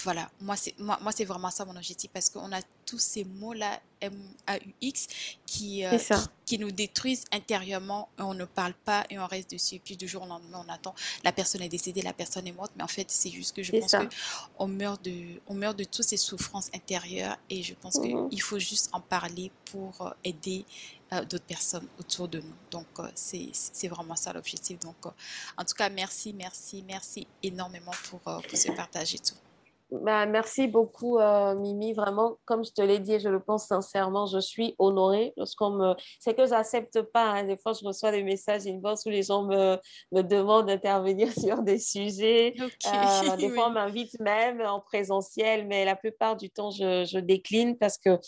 Voilà, 0.04 0.30
moi 0.42 0.56
c'est 0.56 0.78
moi, 0.80 1.00
moi 1.02 1.12
c'est 1.12 1.26
vraiment 1.26 1.50
ça 1.50 1.66
mon 1.66 1.76
objectif 1.76 2.12
parce 2.12 2.30
qu'on 2.30 2.52
a 2.52 2.62
tous 2.86 3.00
ces 3.00 3.24
mots-là 3.24 3.80
M-A-U-X 4.02 5.08
qui, 5.46 5.86
euh, 5.86 5.98
qui, 6.46 6.58
nous 6.58 6.72
détruisent 6.72 7.26
intérieurement 7.32 8.10
et 8.18 8.22
on 8.22 8.34
ne 8.34 8.46
parle 8.46 8.74
pas 8.74 9.06
et 9.10 9.20
on 9.20 9.28
reste 9.28 9.52
dessus. 9.52 9.76
Et 9.76 9.80
puis 9.80 9.98
du 9.98 10.08
jour 10.08 10.24
au 10.24 10.28
lendemain, 10.28 10.64
on 10.66 10.72
attend 10.72 10.96
la 11.24 11.32
personne 11.32 11.62
est 11.62 11.70
décédée, 11.70 12.02
la 12.02 12.14
personne 12.14 12.48
est 12.48 12.52
morte, 12.52 12.72
mais 12.78 12.84
en 12.84 12.88
fait 12.88 13.10
c'est 13.10 13.30
juste 13.30 13.56
que 13.56 13.64
je 13.64 13.72
pense 13.72 13.96
qu'on 14.58 14.68
meurt, 14.68 15.04
de, 15.04 15.42
on 15.48 15.56
meurt 15.56 15.78
de 15.78 15.84
toutes 15.84 16.06
ces 16.06 16.18
souffrances 16.18 16.70
intérieures 16.74 17.38
et 17.50 17.64
je 17.64 17.74
pense 17.74 17.98
mhm. 17.98 18.30
qu'il 18.30 18.42
faut 18.42 18.60
juste 18.60 18.90
en 18.94 19.02
parler 19.02 19.52
pour 19.66 20.02
euh, 20.02 20.12
aider 20.24 20.66
euh, 21.12 21.26
d'autres 21.26 21.46
personnes 21.46 21.88
autour 21.98 22.28
de 22.28 22.40
nous. 22.40 22.54
Donc, 22.70 22.86
euh, 23.00 23.10
c'est 23.16 23.88
vraiment 23.88 24.16
ça 24.16 24.32
l'objectif. 24.32 24.78
Donc, 24.80 24.96
euh, 25.08 25.10
en 25.58 25.66
tout 25.66 25.74
cas, 25.74 25.90
merci, 25.90 26.34
merci, 26.34 26.84
merci 26.88 27.26
énormément 27.42 27.94
pour, 28.10 28.20
pour 28.20 28.44
ce 28.54 28.72
partage 28.74 29.16
et 29.16 29.20
tout. 29.20 29.34
Bah, 29.92 30.28
merci 30.28 30.68
beaucoup, 30.68 31.18
euh, 31.18 31.56
Mimi. 31.56 31.94
Vraiment, 31.94 32.38
comme 32.46 32.64
je 32.64 32.72
te 32.72 32.82
l'ai 32.82 33.00
dit 33.00 33.14
et 33.14 33.20
je 33.20 33.28
le 33.28 33.40
pense 33.40 33.66
sincèrement, 33.66 34.28
je 34.28 34.38
suis 34.38 34.76
honorée 34.78 35.34
lorsqu'on 35.36 35.72
me. 35.72 35.96
C'est 36.20 36.36
que 36.36 36.46
j'accepte 36.46 37.02
pas. 37.02 37.32
Hein. 37.32 37.46
Des 37.46 37.58
fois, 37.58 37.74
je 37.74 37.84
reçois 37.84 38.12
des 38.12 38.22
messages 38.22 38.68
inbox 38.68 39.06
où 39.08 39.10
les 39.10 39.24
gens 39.24 39.44
me, 39.44 39.78
me 40.12 40.22
demandent 40.22 40.68
d'intervenir 40.68 41.32
sur 41.40 41.64
des 41.64 41.80
sujets. 41.80 42.54
Euh, 42.60 43.36
des 43.38 43.50
fois, 43.56 43.70
on 43.70 43.72
m'invite 43.72 44.20
même 44.20 44.62
en 44.62 44.80
présentiel, 44.80 45.66
mais 45.66 45.86
la 45.86 45.96
plupart 45.96 46.38
du 46.38 46.52
temps, 46.52 46.70
je, 46.70 47.06
je, 47.06 47.18
décline 47.18 47.76
parce 47.76 47.98
que 47.98 48.20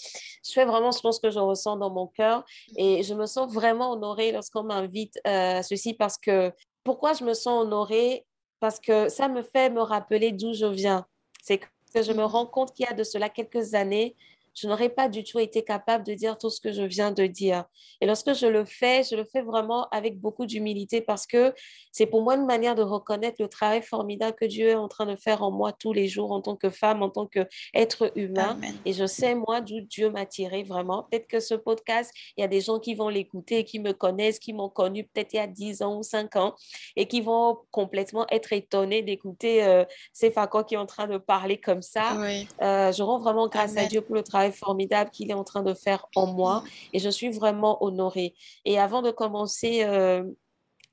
je 0.44 0.52
fais 0.52 0.66
vraiment 0.66 0.92
ce 0.92 1.20
que 1.20 1.30
je 1.30 1.40
ressens 1.40 1.78
dans 1.78 1.92
mon 1.92 2.08
cœur 2.08 2.44
et 2.76 3.04
je 3.04 3.14
me 3.14 3.28
sens 3.28 3.54
vraiment 3.54 3.92
honorée 3.92 4.32
lorsqu'on 4.32 4.64
m'invite 4.64 5.18
euh, 5.28 5.60
à 5.60 5.64
ceci 5.64 5.94
parce 5.94 6.18
que. 6.18 6.52
Pourquoi 6.84 7.14
je 7.14 7.24
me 7.24 7.36
sens 7.36 7.62
honorée? 7.62 8.26
Parce 8.60 8.80
que 8.80 9.08
ça 9.08 9.28
me 9.28 9.44
fait 9.44 9.70
me 9.70 9.82
rappeler 9.82 10.32
d'où 10.32 10.54
je 10.54 10.66
viens. 10.66 11.06
C'est 11.42 11.60
que 11.60 12.04
je 12.04 12.12
me 12.14 12.24
rends 12.24 12.46
compte 12.46 12.74
qu'il 12.74 12.86
y 12.86 12.90
a 12.90 12.94
de 12.94 13.04
cela 13.04 13.30
quelques 13.30 13.74
années, 13.74 14.16
je 14.54 14.68
n'aurais 14.68 14.90
pas 14.90 15.10
du 15.10 15.24
tout 15.24 15.40
été 15.40 15.64
capable 15.64 16.06
de 16.06 16.14
dire 16.14 16.38
tout 16.38 16.50
ce 16.50 16.60
que 16.60 16.72
je 16.72 16.84
viens 16.84 17.12
de 17.12 17.26
dire. 17.26 17.66
Et 18.02 18.06
lorsque 18.06 18.34
je 18.34 18.48
le 18.48 18.66
fais, 18.66 19.04
je 19.10 19.16
le 19.16 19.26
fais 19.26 19.42
vraiment 19.42 19.88
avec 19.90 20.20
beaucoup 20.20 20.46
d'humilité 20.46 21.02
parce 21.02 21.26
que 21.26 21.54
c'est 21.92 22.06
pour 22.06 22.24
moi 22.24 22.36
une 22.36 22.46
manière 22.46 22.76
de 22.76 22.84
reconnaître 22.84 23.38
le 23.40 23.48
travail 23.48 23.82
formidable 23.82 24.36
que 24.36 24.46
Dieu 24.46 24.70
est 24.70 24.76
en 24.76 24.88
train 24.88 25.06
de 25.06 25.16
faire 25.16 25.44
en 25.44 25.52
moi 25.52 25.72
tous 25.72 25.94
les 25.94 26.08
jours 26.08 26.32
en 26.32 26.42
tant 26.42 26.56
que 26.56 26.70
femme, 26.70 27.02
en 27.02 27.10
tant 27.10 27.28
qu'être 27.28 28.12
humain. 28.16 28.60
Et 28.86 28.94
je 28.94 29.06
sais, 29.06 29.36
moi, 29.36 29.62
d'où 29.62 29.82
Dieu 29.82 30.10
m'a 30.10 30.26
tiré 30.26 30.64
vraiment. 30.64 31.08
Peut-être 31.10 31.28
que 31.28 31.40
ce 31.40 31.56
podcast, 31.56 32.12
il 32.38 32.42
y 32.42 32.44
a 32.44 32.48
des 32.48 32.62
gens 32.62 32.80
qui 32.80 32.96
vont 32.96 33.10
l'écouter, 33.10 33.64
qui 33.64 33.80
me 33.80 33.94
connaissent, 33.94 34.40
qui 34.40 34.54
m'ont 34.54 34.70
connu 34.70 35.06
peut-être 35.06 35.34
il 35.34 35.38
y 35.38 35.40
a 35.40 35.48
10 35.48 35.82
ans 35.82 35.98
ou 35.98 36.04
5 36.04 36.36
ans 36.36 36.56
et 36.96 37.08
qui 37.08 37.22
vont 37.22 37.60
complètement 37.72 38.26
être 38.30 38.54
étonnés 38.54 39.02
d'écouter 39.02 39.64
euh, 39.64 39.86
ces 40.14 40.32
facons 40.32 40.64
qui 40.64 40.76
est 40.76 40.78
en 40.78 40.86
train 40.86 41.08
de 41.08 41.18
parler 41.18 41.58
comme 41.60 41.82
ça. 41.82 42.18
Euh, 42.62 42.92
je 42.92 43.04
rends 43.04 43.20
vraiment 43.20 43.48
grâce 43.48 43.78
à 43.78 43.86
Dieu 43.86 44.02
pour 44.02 44.16
le 44.16 44.24
travail 44.24 44.41
formidable 44.50 45.12
qu'il 45.12 45.30
est 45.30 45.36
en 45.36 45.44
train 45.44 45.62
de 45.62 45.76
faire 45.76 46.08
en 46.16 46.26
moi 46.26 46.64
et 46.94 47.00
je 47.00 47.10
suis 47.10 47.30
vraiment 47.30 47.84
honorée. 47.84 48.34
Et 48.66 48.80
avant 48.80 49.04
de 49.04 49.12
commencer 49.12 49.84
euh, 49.84 50.24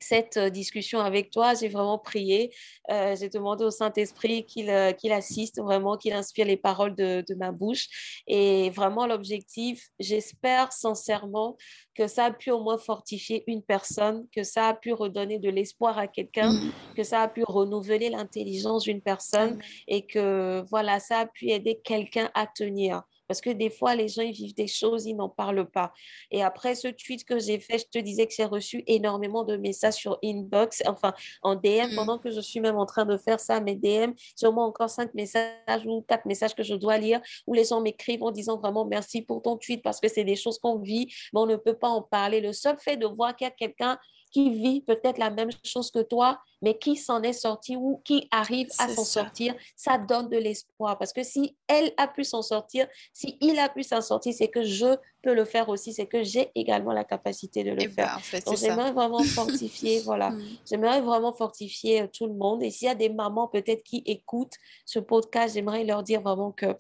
cette 0.01 0.37
euh, 0.37 0.51
discussion 0.51 1.01
avec 1.01 1.31
toi, 1.31 1.55
j'ai 1.55 1.69
vraiment 1.69 1.99
prié. 1.99 2.55
Euh, 2.91 3.17
j'ai 3.19 3.29
demandé 3.29 3.65
au 3.65 3.71
Saint-Esprit 3.71 4.45
qu'il 4.45 4.69
qu'il 4.99 5.13
assiste 5.13 5.61
vraiment, 5.61 5.97
qu'il 5.97 6.13
inspire 6.13 6.47
les 6.47 6.57
paroles 6.57 6.95
de, 6.95 7.25
de, 7.27 7.35
ma 7.35 7.53
bouche. 7.53 8.23
Et 8.27 8.71
vraiment, 8.71 9.07
l'objectif, 9.07 9.89
j'espère 9.99 10.73
sincèrement 10.73 11.57
que 11.95 12.07
ça 12.07 12.27
a 12.27 12.31
pu 12.31 12.51
au 12.51 12.63
moins 12.63 12.79
fortifier 12.79 13.45
une 13.47 13.63
personne, 13.63 14.27
que 14.35 14.43
ça 14.43 14.69
a 14.69 14.75
pu 14.75 14.93
redonner 14.93 15.39
de 15.39 15.51
l'espoir 15.51 15.99
à 15.99 16.07
quelqu'un, 16.07 16.53
mm. 16.53 16.73
que 16.97 17.03
ça 17.03 17.23
a 17.23 17.29
pu 17.29 17.43
renouveler 17.45 18.11
l'intelligence 18.11 18.85
d'une 18.85 19.03
personne 19.03 19.61
et 19.89 20.07
que 20.07 20.65
voilà, 20.71 21.01
ça 21.01 21.21
a 21.21 21.27
pu 21.27 21.51
aider 21.51 21.81
quelqu'un 21.83 22.31
à 22.35 22.47
tenir. 22.47 23.03
Parce 23.29 23.41
que 23.41 23.51
des 23.51 23.71
fois, 23.71 23.95
les 23.95 24.09
gens, 24.09 24.23
ils 24.23 24.33
vivent 24.33 24.55
des 24.55 24.67
choses, 24.67 25.07
ils 25.07 25.15
n'en 25.15 25.29
parlent 25.29 25.69
pas. 25.71 25.93
Et 26.31 26.43
après 26.43 26.75
ce 26.75 26.89
tweet 26.89 27.25
que 27.25 27.39
j'ai 27.39 27.61
fait, 27.61 27.79
je 27.79 27.85
te 27.87 27.99
disais 27.99 28.27
que 28.27 28.35
j'ai 28.35 28.45
reçu 28.45 28.83
énormément 28.87 29.45
de 29.45 29.57
messages 29.57 29.95
sur 29.95 30.19
inbox, 30.25 30.83
enfin 30.87 31.13
en 31.43 31.55
DM, 31.55 31.93
mm. 31.93 31.95
pendant 31.95 32.19
que 32.19 32.31
je 32.31 32.41
suis 32.41 32.61
même 32.61 32.77
en 32.77 32.87
train 32.87 33.05
de 33.05 33.17
faire 33.17 33.39
ça, 33.39 33.61
mes 33.61 33.77
DM, 33.77 34.13
sûrement 34.35 34.65
encore 34.65 34.91
cinq 34.91 35.13
messages 35.15 35.87
ou 35.87 36.03
quatre 36.03 36.27
messages 36.27 36.55
que 36.55 36.63
je 36.63 36.75
dois 36.75 36.99
lire, 36.99 37.21
où 37.47 37.55
les 37.55 37.65
gens 37.65 37.81
m'écrivent 37.81 38.23
en 38.23 38.31
disant 38.31 38.59
vraiment 38.59 38.85
merci 38.85 39.23
pour 39.23 39.43
ton 39.43 39.57
tweet, 39.57 39.83
parce 39.83 40.01
que 40.01 40.09
c'est 40.09 40.25
des 40.25 40.37
choses 40.37 40.59
qu'on 40.59 40.79
vit, 40.79 41.07
mais 41.33 41.41
on 41.41 41.47
ne 41.47 41.57
peut 41.57 41.77
pas 41.77 41.89
en 41.89 42.03
parler. 42.03 42.41
Le 42.41 42.53
seul 42.53 42.79
fait 42.79 42.97
de 42.97 43.07
voir 43.07 43.37
qu'il 43.37 43.45
y 43.45 43.49
a 43.49 43.51
quelqu'un 43.51 43.99
qui 44.29 44.51
vit 44.51 44.81
peut-être 44.81 45.19
la 45.19 45.31
même 45.31 45.51
chose 45.65 45.91
que 45.91 46.01
toi, 46.01 46.41
mais 46.63 46.79
qui 46.79 46.97
s'en 46.97 47.23
est 47.23 47.33
sorti 47.33 47.77
ou 47.77 48.01
qui 48.05 48.29
arrive 48.31 48.69
à 48.79 48.89
s'en 48.89 49.05
sortir, 49.05 49.55
ça 49.77 49.99
donne 49.99 50.29
de 50.29 50.37
l'espoir. 50.37 50.99
Parce 50.99 51.13
que 51.13 51.23
si 51.23 51.57
elle 51.67 51.93
a 51.97 52.09
pu 52.09 52.25
s'en 52.25 52.43
sortir, 52.43 52.87
si 53.13 53.39
il 53.41 53.59
a 53.59 53.69
pu 53.69 53.83
s'en 53.83 54.01
sortir, 54.01 54.35
c'est 54.37 54.49
que 54.49 54.63
je 54.63 54.97
peux 55.23 55.35
le 55.35 55.45
faire 55.45 55.69
aussi, 55.69 55.93
c'est 55.93 56.07
que 56.07 56.23
j'ai 56.23 56.51
également 56.55 56.93
la 56.93 57.05
capacité 57.05 57.65
de 57.65 57.71
le 57.71 57.83
eh 57.83 57.89
ben, 57.89 58.07
faire. 58.19 58.43
Donc, 58.45 58.57
j'aimerais 58.57 58.93
vraiment 58.93 59.23
fortifier, 59.25 60.01
voilà, 60.01 60.31
mm. 60.31 60.43
j'aimerais 60.69 61.01
vraiment 61.01 61.33
fortifier 61.33 62.09
tout 62.09 62.27
le 62.27 62.35
monde. 62.35 62.63
Et 62.63 62.71
s'il 62.71 62.89
y 62.89 62.91
a 62.91 62.95
des 62.95 63.09
mamans 63.09 63.49
peut-être 63.49 63.83
qui 63.83 64.03
écoutent 64.07 64.55
ce 64.85 64.99
podcast, 64.99 65.55
j'aimerais 65.55 65.85
leur 65.85 66.03
dire 66.03 66.21
vraiment 66.21 66.53
que 66.53 66.77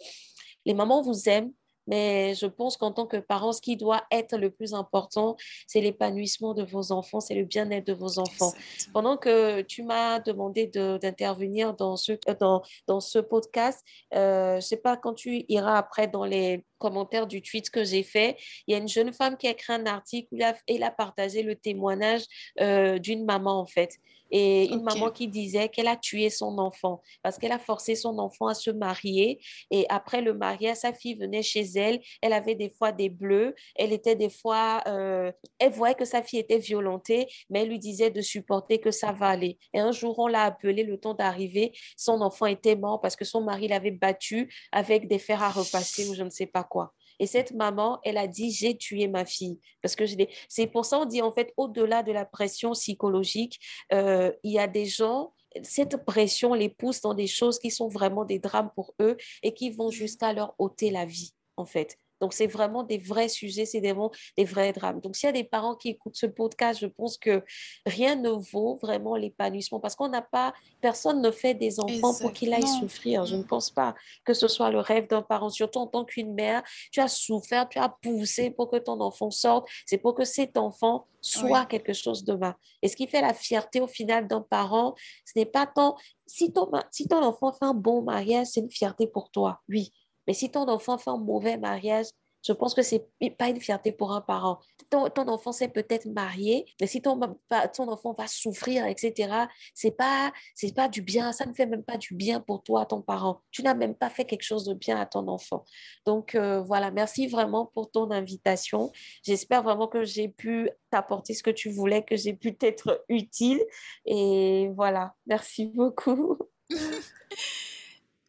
les 0.66 0.74
mamans 0.74 1.02
vous 1.02 1.28
aiment, 1.28 1.52
mais 1.88 2.34
je 2.34 2.46
pense 2.46 2.76
qu'en 2.76 2.92
tant 2.92 3.06
que 3.06 3.16
parent, 3.16 3.52
ce 3.52 3.60
qui 3.60 3.76
doit 3.76 4.04
être 4.12 4.36
le 4.36 4.50
plus 4.50 4.74
important, 4.74 5.36
c'est 5.66 5.80
l'épanouissement 5.80 6.54
de 6.54 6.62
vos 6.62 6.92
enfants, 6.92 7.20
c'est 7.20 7.34
le 7.34 7.44
bien-être 7.44 7.86
de 7.86 7.94
vos 7.94 8.18
enfants. 8.18 8.52
Pendant 8.92 9.16
que 9.16 9.62
tu 9.62 9.82
m'as 9.82 10.20
demandé 10.20 10.66
d'intervenir 10.66 11.74
dans 11.74 11.96
ce, 11.96 12.12
dans, 12.38 12.62
dans 12.86 13.00
ce 13.00 13.18
podcast, 13.18 13.84
euh, 14.14 14.52
je 14.52 14.56
ne 14.56 14.60
sais 14.60 14.76
pas 14.76 14.96
quand 14.96 15.14
tu 15.14 15.44
iras 15.48 15.76
après 15.76 16.06
dans 16.06 16.24
les 16.24 16.64
commentaires 16.78 17.26
du 17.26 17.42
tweet 17.42 17.70
que 17.70 17.82
j'ai 17.82 18.02
fait, 18.02 18.36
il 18.66 18.72
y 18.72 18.74
a 18.74 18.78
une 18.78 18.88
jeune 18.88 19.12
femme 19.12 19.36
qui 19.36 19.48
a 19.48 19.50
écrit 19.50 19.72
un 19.72 19.86
article 19.86 20.28
où 20.32 20.38
elle 20.66 20.82
a, 20.82 20.90
partagé 20.90 21.42
le 21.42 21.56
témoignage 21.56 22.22
euh, 22.60 22.98
d'une 22.98 23.24
maman 23.24 23.60
en 23.60 23.66
fait 23.66 23.98
et 24.30 24.66
une 24.66 24.82
maman 24.82 25.10
qui 25.10 25.28
disait 25.28 25.68
qu'elle 25.68 25.88
a 25.88 25.96
tué 25.96 26.30
son 26.30 26.58
enfant 26.58 27.02
parce 27.22 27.38
qu'elle 27.38 27.52
a 27.52 27.58
forcé 27.58 27.94
son 27.94 28.18
enfant 28.18 28.46
à 28.46 28.54
se 28.54 28.70
marier. 28.70 29.40
Et 29.70 29.86
après 29.88 30.20
le 30.20 30.34
mariage, 30.34 30.78
sa 30.78 30.92
fille 30.92 31.14
venait 31.14 31.42
chez 31.42 31.62
elle, 31.76 32.00
elle 32.22 32.32
avait 32.32 32.54
des 32.54 32.70
fois 32.70 32.92
des 32.92 33.08
bleus, 33.08 33.54
elle 33.74 33.92
était 33.92 34.16
des 34.16 34.30
fois, 34.30 34.82
euh, 34.86 35.32
elle 35.58 35.72
voyait 35.72 35.94
que 35.94 36.04
sa 36.04 36.22
fille 36.22 36.38
était 36.38 36.58
violentée, 36.58 37.26
mais 37.50 37.62
elle 37.62 37.68
lui 37.68 37.78
disait 37.78 38.10
de 38.10 38.20
supporter 38.20 38.78
que 38.78 38.90
ça 38.90 39.12
va 39.12 39.28
aller. 39.28 39.58
Et 39.72 39.80
un 39.80 39.92
jour, 39.92 40.18
on 40.18 40.26
l'a 40.26 40.44
appelé 40.44 40.82
le 40.82 40.98
temps 40.98 41.14
d'arriver, 41.14 41.72
son 41.96 42.20
enfant 42.20 42.46
était 42.46 42.76
mort 42.76 43.00
parce 43.00 43.16
que 43.16 43.24
son 43.24 43.42
mari 43.42 43.68
l'avait 43.68 43.90
battu 43.90 44.52
avec 44.72 45.08
des 45.08 45.18
fers 45.18 45.42
à 45.42 45.50
repasser 45.50 46.08
ou 46.08 46.14
je 46.14 46.22
ne 46.22 46.30
sais 46.30 46.46
pas 46.46 46.64
quoi. 46.64 46.92
Et 47.18 47.26
cette 47.26 47.52
maman, 47.52 48.00
elle 48.04 48.18
a 48.18 48.26
dit, 48.26 48.50
j'ai 48.50 48.76
tué 48.76 49.08
ma 49.08 49.24
fille. 49.24 49.58
Parce 49.82 49.96
que 49.96 50.04
c'est 50.48 50.66
pour 50.66 50.84
ça 50.84 50.98
on 51.00 51.04
dit, 51.04 51.22
en 51.22 51.32
fait, 51.32 51.52
au-delà 51.56 52.02
de 52.02 52.12
la 52.12 52.24
pression 52.24 52.72
psychologique, 52.72 53.58
euh, 53.92 54.32
il 54.42 54.52
y 54.52 54.58
a 54.58 54.66
des 54.66 54.86
gens, 54.86 55.32
cette 55.62 56.04
pression 56.04 56.54
les 56.54 56.68
pousse 56.68 57.00
dans 57.00 57.14
des 57.14 57.26
choses 57.26 57.58
qui 57.58 57.70
sont 57.70 57.88
vraiment 57.88 58.24
des 58.24 58.38
drames 58.38 58.70
pour 58.74 58.94
eux 59.00 59.16
et 59.42 59.54
qui 59.54 59.70
vont 59.70 59.90
jusqu'à 59.90 60.32
leur 60.32 60.54
ôter 60.58 60.90
la 60.90 61.04
vie, 61.04 61.32
en 61.56 61.64
fait. 61.64 61.98
Donc, 62.20 62.32
c'est 62.34 62.46
vraiment 62.46 62.82
des 62.82 62.98
vrais 62.98 63.28
sujets, 63.28 63.64
c'est 63.64 63.80
vraiment 63.80 64.10
des 64.36 64.44
vrais 64.44 64.72
drames. 64.72 65.00
Donc, 65.00 65.16
s'il 65.16 65.26
y 65.26 65.30
a 65.30 65.32
des 65.32 65.44
parents 65.44 65.74
qui 65.74 65.90
écoutent 65.90 66.16
ce 66.16 66.26
podcast, 66.26 66.80
je 66.80 66.86
pense 66.86 67.16
que 67.18 67.44
rien 67.86 68.16
ne 68.16 68.30
vaut 68.30 68.78
vraiment 68.82 69.16
l'épanouissement 69.16 69.80
parce 69.80 69.94
qu'on 69.94 70.08
n'a 70.08 70.22
pas, 70.22 70.54
personne 70.80 71.20
ne 71.20 71.30
fait 71.30 71.54
des 71.54 71.80
enfants 71.80 72.14
pour 72.20 72.32
qu'ils 72.32 72.52
aillent 72.52 72.66
souffrir. 72.80 73.24
Je 73.24 73.36
ne 73.36 73.42
pense 73.42 73.70
pas 73.70 73.94
que 74.24 74.34
ce 74.34 74.48
soit 74.48 74.70
le 74.70 74.80
rêve 74.80 75.08
d'un 75.08 75.22
parent, 75.22 75.50
surtout 75.50 75.80
en 75.80 75.86
tant 75.86 76.04
qu'une 76.04 76.34
mère. 76.34 76.62
Tu 76.90 77.00
as 77.00 77.08
souffert, 77.08 77.68
tu 77.68 77.78
as 77.78 77.88
poussé 77.88 78.50
pour 78.50 78.70
que 78.70 78.76
ton 78.76 79.00
enfant 79.00 79.30
sorte. 79.30 79.68
C'est 79.86 79.98
pour 79.98 80.14
que 80.14 80.24
cet 80.24 80.56
enfant 80.56 81.06
soit 81.20 81.66
quelque 81.66 81.92
chose 81.92 82.24
demain. 82.24 82.54
Et 82.82 82.88
ce 82.88 82.96
qui 82.96 83.06
fait 83.06 83.20
la 83.20 83.34
fierté 83.34 83.80
au 83.80 83.86
final 83.86 84.28
d'un 84.28 84.40
parent, 84.40 84.94
ce 85.24 85.38
n'est 85.38 85.46
pas 85.46 85.66
tant, 85.66 85.96
si 86.26 86.52
ton, 86.52 86.70
si 86.90 87.08
ton 87.08 87.22
enfant 87.22 87.52
fait 87.52 87.64
un 87.64 87.74
bon 87.74 88.02
mariage, 88.02 88.48
c'est 88.48 88.60
une 88.60 88.70
fierté 88.70 89.06
pour 89.06 89.30
toi, 89.30 89.60
oui. 89.68 89.92
Mais 90.28 90.34
si 90.34 90.50
ton 90.50 90.68
enfant 90.68 90.98
fait 90.98 91.10
un 91.10 91.18
mauvais 91.18 91.56
mariage, 91.56 92.06
je 92.46 92.52
pense 92.52 92.74
que 92.74 92.82
ce 92.82 92.96
n'est 93.20 93.30
pas 93.30 93.48
une 93.48 93.60
fierté 93.60 93.92
pour 93.92 94.12
un 94.12 94.20
parent. 94.20 94.60
Ton, 94.90 95.10
enfant 95.28 95.52
s'est 95.52 95.68
peut-être 95.68 96.06
marié, 96.06 96.66
mais 96.80 96.86
si 96.86 97.02
ton, 97.02 97.20
enfant 97.20 98.14
va 98.16 98.26
souffrir, 98.26 98.86
etc., 98.86 99.46
c'est 99.74 99.90
pas 99.90 100.32
c'est 100.54 100.74
pas 100.74 100.88
du 100.88 101.02
bien. 101.02 101.32
Ça 101.32 101.46
ne 101.46 101.52
fait 101.52 101.66
même 101.66 101.82
pas 101.82 101.96
du 101.96 102.14
bien 102.14 102.40
pour 102.40 102.62
toi, 102.62 102.86
ton 102.86 103.02
parent. 103.02 103.42
Tu 103.50 103.62
n'as 103.62 103.74
même 103.74 103.94
pas 103.94 104.08
fait 104.08 104.24
quelque 104.24 104.44
chose 104.44 104.64
de 104.64 104.74
bien 104.74 104.98
à 105.00 105.06
ton 105.06 105.26
enfant. 105.28 105.64
Donc 106.06 106.34
euh, 106.34 106.62
voilà, 106.62 106.90
merci 106.90 107.26
vraiment 107.26 107.66
pour 107.66 107.90
ton 107.90 108.10
invitation. 108.10 108.92
J'espère 109.24 109.62
vraiment 109.62 109.88
que 109.88 110.04
j'ai 110.04 110.28
pu 110.28 110.70
t'apporter 110.90 111.34
ce 111.34 111.42
que 111.42 111.50
tu 111.50 111.70
voulais, 111.70 112.04
que 112.04 112.16
j'ai 112.16 112.34
pu 112.34 112.56
t'être 112.56 113.04
utile. 113.08 113.60
Et 114.06 114.70
voilà, 114.74 115.14
merci 115.26 115.66
beaucoup. 115.66 116.38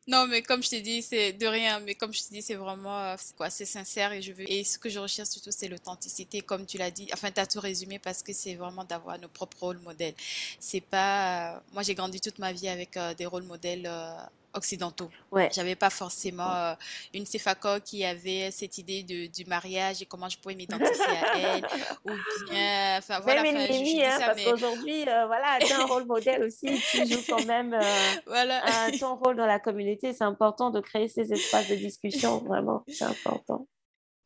Non, 0.09 0.25
mais 0.25 0.41
comme 0.41 0.63
je 0.63 0.69
t'ai 0.71 0.81
dit, 0.81 1.03
c'est 1.03 1.33
de 1.33 1.45
rien. 1.45 1.79
Mais 1.81 1.93
comme 1.93 2.11
je 2.11 2.23
t'ai 2.23 2.33
dit, 2.33 2.41
c'est 2.41 2.55
vraiment 2.55 2.99
euh, 2.99 3.15
quoi, 3.37 3.51
c'est 3.51 3.65
sincère 3.65 4.11
et 4.11 4.23
je 4.23 4.33
veux. 4.33 4.51
Et 4.51 4.63
ce 4.63 4.79
que 4.79 4.89
je 4.89 4.97
recherche 4.97 5.29
surtout, 5.29 5.51
c'est 5.51 5.67
l'authenticité, 5.67 6.41
comme 6.41 6.65
tu 6.65 6.79
l'as 6.79 6.89
dit. 6.89 7.07
Enfin, 7.13 7.29
tu 7.31 7.39
as 7.39 7.45
tout 7.45 7.59
résumé 7.59 7.99
parce 7.99 8.23
que 8.23 8.33
c'est 8.33 8.55
vraiment 8.55 8.83
d'avoir 8.83 9.19
nos 9.19 9.27
propres 9.27 9.59
rôles 9.59 9.79
modèles. 9.79 10.15
C'est 10.59 10.81
pas. 10.81 11.57
Euh, 11.57 11.59
moi, 11.73 11.83
j'ai 11.83 11.93
grandi 11.93 12.19
toute 12.19 12.39
ma 12.39 12.51
vie 12.51 12.69
avec 12.69 12.97
euh, 12.97 13.13
des 13.13 13.27
rôles 13.27 13.43
modèles 13.43 13.87
occidentaux. 14.53 15.09
Ouais. 15.31 15.49
J'avais 15.53 15.75
pas 15.75 15.89
forcément 15.89 16.53
euh, 16.53 16.73
une 17.13 17.25
Sefako 17.25 17.79
qui 17.83 18.03
avait 18.03 18.51
cette 18.51 18.77
idée 18.77 19.03
de, 19.03 19.27
du 19.27 19.45
mariage 19.45 20.01
et 20.01 20.05
comment 20.05 20.29
je 20.29 20.37
pouvais 20.37 20.55
m'identifier 20.55 21.03
à 21.03 21.37
elle. 21.37 21.67
Ou 22.05 22.11
bien, 22.49 22.97
enfin 22.97 23.19
voilà. 23.19 23.43
Même 23.43 23.55
une 23.55 24.01
hein, 24.01 24.17
parce 24.19 24.43
qu'aujourd'hui, 24.43 25.01
euh, 25.07 25.25
voilà, 25.27 25.59
tu 25.59 25.71
as 25.71 25.81
un 25.81 25.85
rôle 25.85 26.05
modèle 26.05 26.43
aussi. 26.43 26.67
Tu 26.91 27.05
joues 27.07 27.23
quand 27.27 27.45
même 27.45 27.73
euh, 27.73 27.79
voilà. 28.25 28.61
ton 28.99 29.15
rôle 29.15 29.35
dans 29.35 29.45
la 29.45 29.59
communauté. 29.59 30.13
C'est 30.13 30.23
important 30.23 30.69
de 30.69 30.79
créer 30.79 31.07
ces 31.07 31.31
espaces 31.31 31.69
de 31.69 31.75
discussion, 31.75 32.39
vraiment, 32.39 32.83
c'est 32.87 33.05
important. 33.05 33.67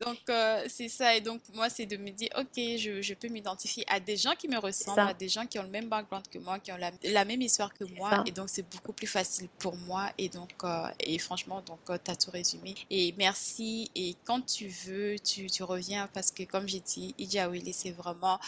Donc, 0.00 0.18
euh, 0.28 0.64
c'est 0.68 0.88
ça. 0.88 1.14
Et 1.14 1.20
donc, 1.20 1.40
moi, 1.54 1.68
c'est 1.70 1.86
de 1.86 1.96
me 1.96 2.10
dire, 2.10 2.28
OK, 2.36 2.56
je, 2.56 3.00
je 3.00 3.14
peux 3.14 3.28
m'identifier 3.28 3.84
à 3.88 4.00
des 4.00 4.16
gens 4.16 4.34
qui 4.36 4.48
me 4.48 4.58
ressemblent, 4.58 5.00
à 5.00 5.14
des 5.14 5.28
gens 5.28 5.46
qui 5.46 5.58
ont 5.58 5.62
le 5.62 5.68
même 5.68 5.88
background 5.88 6.26
que 6.28 6.38
moi, 6.38 6.58
qui 6.58 6.72
ont 6.72 6.76
la, 6.76 6.90
la 7.04 7.24
même 7.24 7.40
histoire 7.40 7.72
que 7.72 7.84
moi. 7.84 8.24
Et 8.26 8.32
donc, 8.32 8.48
c'est 8.48 8.68
beaucoup 8.68 8.92
plus 8.92 9.06
facile 9.06 9.48
pour 9.58 9.76
moi. 9.76 10.10
Et 10.18 10.28
donc, 10.28 10.50
euh, 10.64 10.86
et 11.00 11.18
franchement, 11.18 11.62
donc, 11.64 11.78
euh, 11.90 11.98
tu 12.04 12.10
as 12.10 12.16
tout 12.16 12.30
résumé. 12.30 12.74
Et 12.90 13.14
merci. 13.16 13.90
Et 13.94 14.16
quand 14.24 14.44
tu 14.44 14.66
veux, 14.66 15.16
tu, 15.18 15.46
tu 15.46 15.62
reviens 15.62 16.08
parce 16.12 16.32
que, 16.32 16.42
comme 16.42 16.68
j'ai 16.68 16.80
dit, 16.80 17.14
Willy, 17.18 17.72
c'est 17.72 17.92
vraiment 17.92 18.40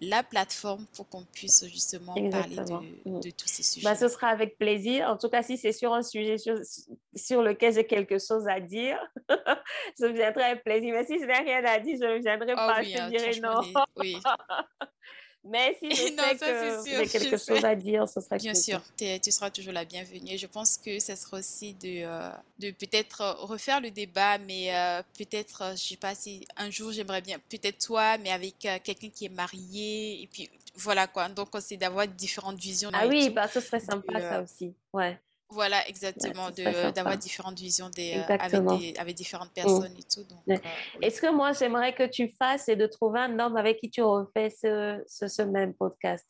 la 0.00 0.22
plateforme 0.22 0.86
pour 0.94 1.08
qu'on 1.08 1.24
puisse 1.24 1.64
justement 1.66 2.14
parler 2.30 2.56
de, 2.56 3.10
mm. 3.10 3.20
de, 3.20 3.30
tous 3.30 3.48
ces 3.48 3.62
sujets. 3.62 3.84
Bah, 3.84 3.96
ce 3.96 4.08
sera 4.08 4.28
avec 4.28 4.56
plaisir. 4.56 5.08
En 5.08 5.16
tout 5.16 5.28
cas, 5.28 5.42
si 5.42 5.56
c'est 5.56 5.72
sur 5.72 5.92
un 5.92 6.02
sujet 6.02 6.38
sur, 6.38 6.56
sur 7.14 7.42
lequel 7.42 7.74
j'ai 7.74 7.86
quelque 7.86 8.18
chose 8.18 8.46
à 8.48 8.60
dire, 8.60 8.98
je 10.00 10.06
viendrai 10.06 10.44
avec 10.44 10.64
plaisir 10.64 10.94
si 11.06 11.18
je 11.18 11.24
n'ai 11.24 11.38
rien 11.38 11.64
à 11.64 11.78
dire, 11.78 11.96
je 12.00 12.06
ne 12.06 12.18
viendrai 12.18 12.54
ah 12.56 12.74
pas, 12.74 12.82
je 12.82 12.96
hein, 12.98 13.08
dirai 13.08 13.40
non. 13.40 13.60
Oui. 13.96 14.16
Mais 15.44 15.76
si 15.80 15.90
je 15.90 16.12
non, 16.16 16.22
sais 16.38 16.96
que 16.96 17.04
j'ai 17.04 17.18
quelque 17.18 17.36
chose 17.36 17.64
à 17.64 17.74
dire, 17.74 18.08
ce 18.08 18.20
sera 18.20 18.36
Bien 18.36 18.54
sûr, 18.54 18.80
tu 18.96 19.32
seras 19.32 19.50
toujours 19.50 19.72
la 19.72 19.84
bienvenue. 19.84 20.38
Je 20.38 20.46
pense 20.46 20.76
que 20.78 21.00
ça 21.00 21.16
sera 21.16 21.38
aussi 21.38 21.74
de, 21.74 22.04
euh, 22.04 22.30
de 22.60 22.70
peut-être 22.70 23.38
refaire 23.40 23.80
le 23.80 23.90
débat, 23.90 24.38
mais 24.38 24.74
euh, 24.74 25.02
peut-être, 25.18 25.64
je 25.68 25.72
ne 25.72 25.76
sais 25.76 25.96
pas 25.96 26.14
si 26.14 26.46
un 26.56 26.70
jour 26.70 26.92
j'aimerais 26.92 27.22
bien, 27.22 27.38
peut-être 27.50 27.84
toi, 27.84 28.18
mais 28.18 28.30
avec 28.30 28.64
euh, 28.66 28.78
quelqu'un 28.82 29.08
qui 29.08 29.24
est 29.24 29.34
marié, 29.34 30.22
et 30.22 30.28
puis 30.32 30.48
voilà 30.76 31.08
quoi. 31.08 31.28
Donc, 31.28 31.48
c'est 31.60 31.76
d'avoir 31.76 32.06
différentes 32.06 32.58
visions. 32.58 32.90
Ah 32.92 33.08
oui, 33.08 33.28
bah, 33.30 33.48
ce 33.48 33.60
serait 33.60 33.80
sympa 33.80 34.20
ça 34.20 34.42
aussi. 34.42 34.74
Ouais. 34.92 35.18
Voilà, 35.52 35.86
exactement, 35.86 36.50
d'avoir 36.94 37.16
différentes 37.18 37.58
visions 37.58 37.90
des, 37.90 38.16
euh, 38.16 38.36
avec, 38.38 38.64
des, 38.64 38.94
avec, 38.98 39.14
différentes 39.14 39.50
mmh. 39.50 39.62
personnes 39.62 39.94
et 39.98 40.02
tout. 40.02 40.26
Euh, 40.50 40.56
Est-ce 41.02 41.20
que 41.20 41.30
moi, 41.30 41.52
j'aimerais 41.52 41.94
que 41.94 42.06
tu 42.06 42.34
fasses 42.38 42.68
et 42.68 42.76
de 42.76 42.86
trouver 42.86 43.20
un 43.20 43.38
homme 43.38 43.56
avec 43.56 43.78
qui 43.78 43.90
tu 43.90 44.02
refais 44.02 44.50
ce, 44.50 45.02
ce, 45.06 45.28
ce 45.28 45.42
même 45.42 45.74
podcast? 45.74 46.26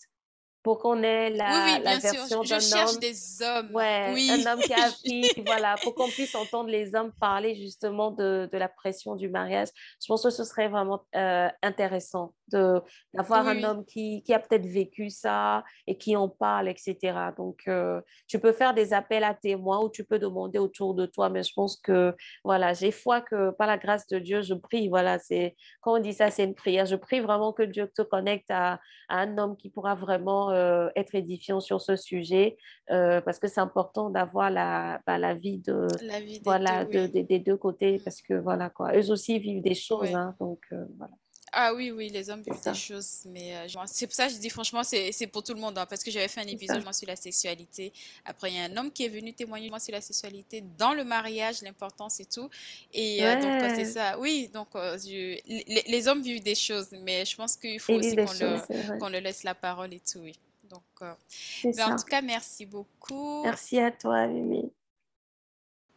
Pour 0.63 0.79
qu'on 0.79 1.03
ait 1.03 1.31
la, 1.31 1.45
oui, 1.45 1.73
oui, 1.77 1.83
la 1.83 1.99
version 1.99 2.27
d'un 2.27 2.37
homme. 2.37 2.45
Je 2.45 2.61
cherche 2.61 2.99
des 2.99 3.43
hommes. 3.43 3.75
Ouais, 3.75 4.11
oui. 4.13 4.31
un 4.31 4.53
homme 4.53 4.61
qui 4.61 4.73
a 4.81 4.87
appris, 4.87 5.29
voilà, 5.45 5.75
pour 5.83 5.95
qu'on 5.95 6.09
puisse 6.09 6.35
entendre 6.37 6.69
les 6.69 6.95
hommes 6.95 7.13
parler 7.21 7.57
justement 7.57 8.13
de, 8.13 8.49
de, 8.53 8.59
la 8.59 8.69
pression 8.69 9.17
du 9.17 9.29
mariage. 9.29 9.69
Je 10.01 10.07
pense 10.07 10.23
que 10.23 10.31
ce 10.31 10.45
serait 10.45 10.69
vraiment 10.69 11.05
euh, 11.17 11.49
intéressant 11.63 12.33
d'avoir 12.53 13.47
un 13.47 13.63
homme 13.65 13.85
qui, 13.85 14.23
qui 14.23 14.33
a 14.35 14.39
peut-être 14.39 14.67
vécu 14.67 15.11
ça 15.11 15.65
et 15.87 15.97
qui 15.97 16.17
en 16.17 16.29
parle, 16.29 16.69
etc. 16.69 16.97
Donc, 17.37 17.63
euh, 17.69 18.01
tu 18.27 18.39
peux 18.39 18.53
faire 18.53 18.75
des 18.75 18.93
appels 18.93 19.25
à 19.25 19.35
témoins 19.35 19.81
ou 19.83 19.89
tu 19.89 20.05
peux 20.05 20.19
demander 20.19 20.59
autour 20.59 20.95
de 20.95 21.07
toi, 21.07 21.29
mais 21.29 21.43
je 21.43 21.53
pense 21.55 21.77
que, 21.77 22.15
voilà, 22.45 22.73
j'ai 22.73 22.91
foi 22.91 23.21
que 23.21 23.51
par 23.51 23.67
la 23.67 23.79
grâce 23.79 24.07
de 24.09 24.19
Dieu, 24.19 24.43
je 24.43 24.55
prie, 24.55 24.89
voilà, 24.89 25.19
c'est, 25.19 25.57
quand 25.81 25.95
on 25.97 26.01
dit 26.01 26.13
ça, 26.13 26.31
c'est 26.31 26.45
une 26.45 26.55
prière. 26.55 26.87
Je 26.87 26.97
prie 26.97 27.21
vraiment 27.21 27.53
que 27.53 27.63
Dieu 27.63 27.91
te 27.95 28.03
connecte 28.03 28.51
à, 28.51 28.81
à 29.09 29.19
un 29.21 29.39
homme 29.39 29.57
qui 29.57 29.71
pourra 29.71 29.95
vraiment 29.95 30.51
euh, 30.51 30.89
être 30.97 31.15
édifiant 31.15 31.61
sur 31.61 31.81
ce 31.81 31.97
sujet 31.97 32.57
euh, 32.91 33.21
parce 33.21 33.39
que 33.39 33.49
c'est 33.49 33.61
important 33.61 34.11
d'avoir 34.11 34.51
la, 34.51 35.01
bah, 35.07 35.19
la 35.19 35.35
vie 35.35 35.59
de 35.59 35.87
la 36.03 36.21
des, 36.21 36.41
voilà 36.45 36.85
deux, 36.85 37.09
des 37.09 37.39
deux 37.39 37.57
côtés 37.57 38.01
parce 38.05 38.23
que 38.23 38.35
voilà 38.35 38.71
quoi. 38.71 38.97
Eux 38.97 39.11
aussi 39.11 39.39
vivent 39.39 39.63
des 39.63 39.75
choses 39.75 40.15
hein, 40.15 40.35
donc 40.41 40.61
voilà 40.97 41.13
Ah 41.55 41.75
oui, 41.75 41.91
oui, 41.91 42.09
les 42.09 42.31
hommes 42.31 42.41
vivent 42.41 42.63
des 42.65 42.75
choses, 42.75 43.25
mais 43.27 43.55
euh, 43.55 43.85
c'est 43.87 44.07
pour 44.07 44.15
ça 44.15 44.27
que 44.27 44.33
je 44.33 44.39
dis 44.39 44.49
franchement, 44.49 44.83
c'est 44.83 45.27
pour 45.27 45.43
tout 45.43 45.53
le 45.53 45.61
monde, 45.61 45.77
hein, 45.77 45.85
parce 45.85 46.03
que 46.03 46.11
j'avais 46.11 46.29
fait 46.29 46.41
un 46.41 46.47
épisode 46.47 46.83
sur 46.95 47.07
la 47.07 47.17
sexualité. 47.17 47.93
Après, 48.25 48.51
il 48.51 48.57
y 48.57 48.59
a 48.59 48.65
un 48.65 48.77
homme 48.79 48.91
qui 48.91 49.05
est 49.05 49.11
venu 49.11 49.35
témoigner 49.35 49.71
sur 49.79 49.93
la 49.93 50.01
sexualité 50.01 50.65
dans 50.79 50.95
le 50.95 51.05
mariage, 51.05 51.61
l'importance 51.61 52.21
et 52.21 52.25
tout. 52.25 52.49
Et 52.95 53.23
euh, 53.23 53.35
donc, 53.35 53.77
c'est 53.77 53.85
ça. 53.85 54.19
Oui, 54.19 54.49
donc 54.53 54.69
euh, 54.75 54.97
les, 55.05 56.09
hommes 56.09 56.23
vivent 56.23 56.43
des 56.43 56.55
choses, 56.55 56.89
mais 57.03 57.27
je 57.27 57.37
pense 57.37 57.57
qu'il 57.57 57.79
faut 57.81 57.95
aussi 57.95 58.17
qu'on 58.17 59.09
le, 59.09 59.13
le, 59.13 59.19
laisse 59.19 59.45
la 59.45 59.55
parole 59.55 59.93
et 59.93 60.01
tout, 60.01 60.21
oui. 60.21 60.39
Donc, 60.71 60.83
en 61.03 61.97
tout 61.97 62.05
cas, 62.05 62.23
merci 62.23 62.65
beaucoup. 62.65 63.43
Merci 63.43 63.79
à 63.79 63.91
toi, 63.91 64.27
Mimi. 64.27 64.73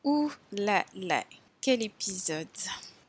Ouh 0.03 0.31
là 0.51 0.85
là, 0.93 1.23
quel 1.61 1.81
épisode. 1.81 2.47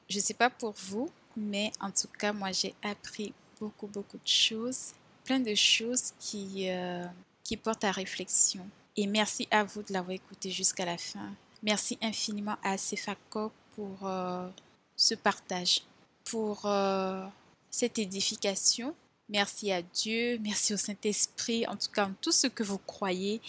Je 0.08 0.20
sais 0.20 0.32
pas 0.32 0.48
pour 0.48 0.72
vous, 0.72 1.10
mais 1.36 1.72
en 1.80 1.90
tout 1.90 2.08
cas, 2.18 2.32
moi, 2.32 2.52
j'ai 2.52 2.74
appris 2.82 3.32
beaucoup, 3.60 3.86
beaucoup 3.86 4.16
de 4.16 4.28
choses, 4.28 4.92
plein 5.24 5.40
de 5.40 5.54
choses 5.54 6.12
qui, 6.18 6.68
euh, 6.70 7.04
qui 7.44 7.56
portent 7.56 7.84
à 7.84 7.92
réflexion. 7.92 8.66
Et 8.96 9.06
merci 9.06 9.46
à 9.50 9.64
vous 9.64 9.82
de 9.82 9.92
l'avoir 9.92 10.12
écouté 10.12 10.50
jusqu'à 10.50 10.84
la 10.84 10.98
fin. 10.98 11.32
Merci 11.62 11.98
infiniment 12.00 12.56
à 12.62 12.78
Sefako 12.78 13.52
pour 13.74 14.06
euh, 14.06 14.48
ce 14.96 15.14
partage, 15.14 15.82
pour 16.24 16.64
euh, 16.64 17.26
cette 17.70 17.98
édification. 17.98 18.94
Merci 19.28 19.72
à 19.72 19.82
Dieu, 19.82 20.38
merci 20.38 20.72
au 20.72 20.76
Saint-Esprit, 20.76 21.66
en 21.66 21.76
tout 21.76 21.90
cas, 21.90 22.06
en 22.06 22.14
tout 22.20 22.32
ce 22.32 22.46
que 22.46 22.62
vous 22.62 22.78
croyez, 22.78 23.40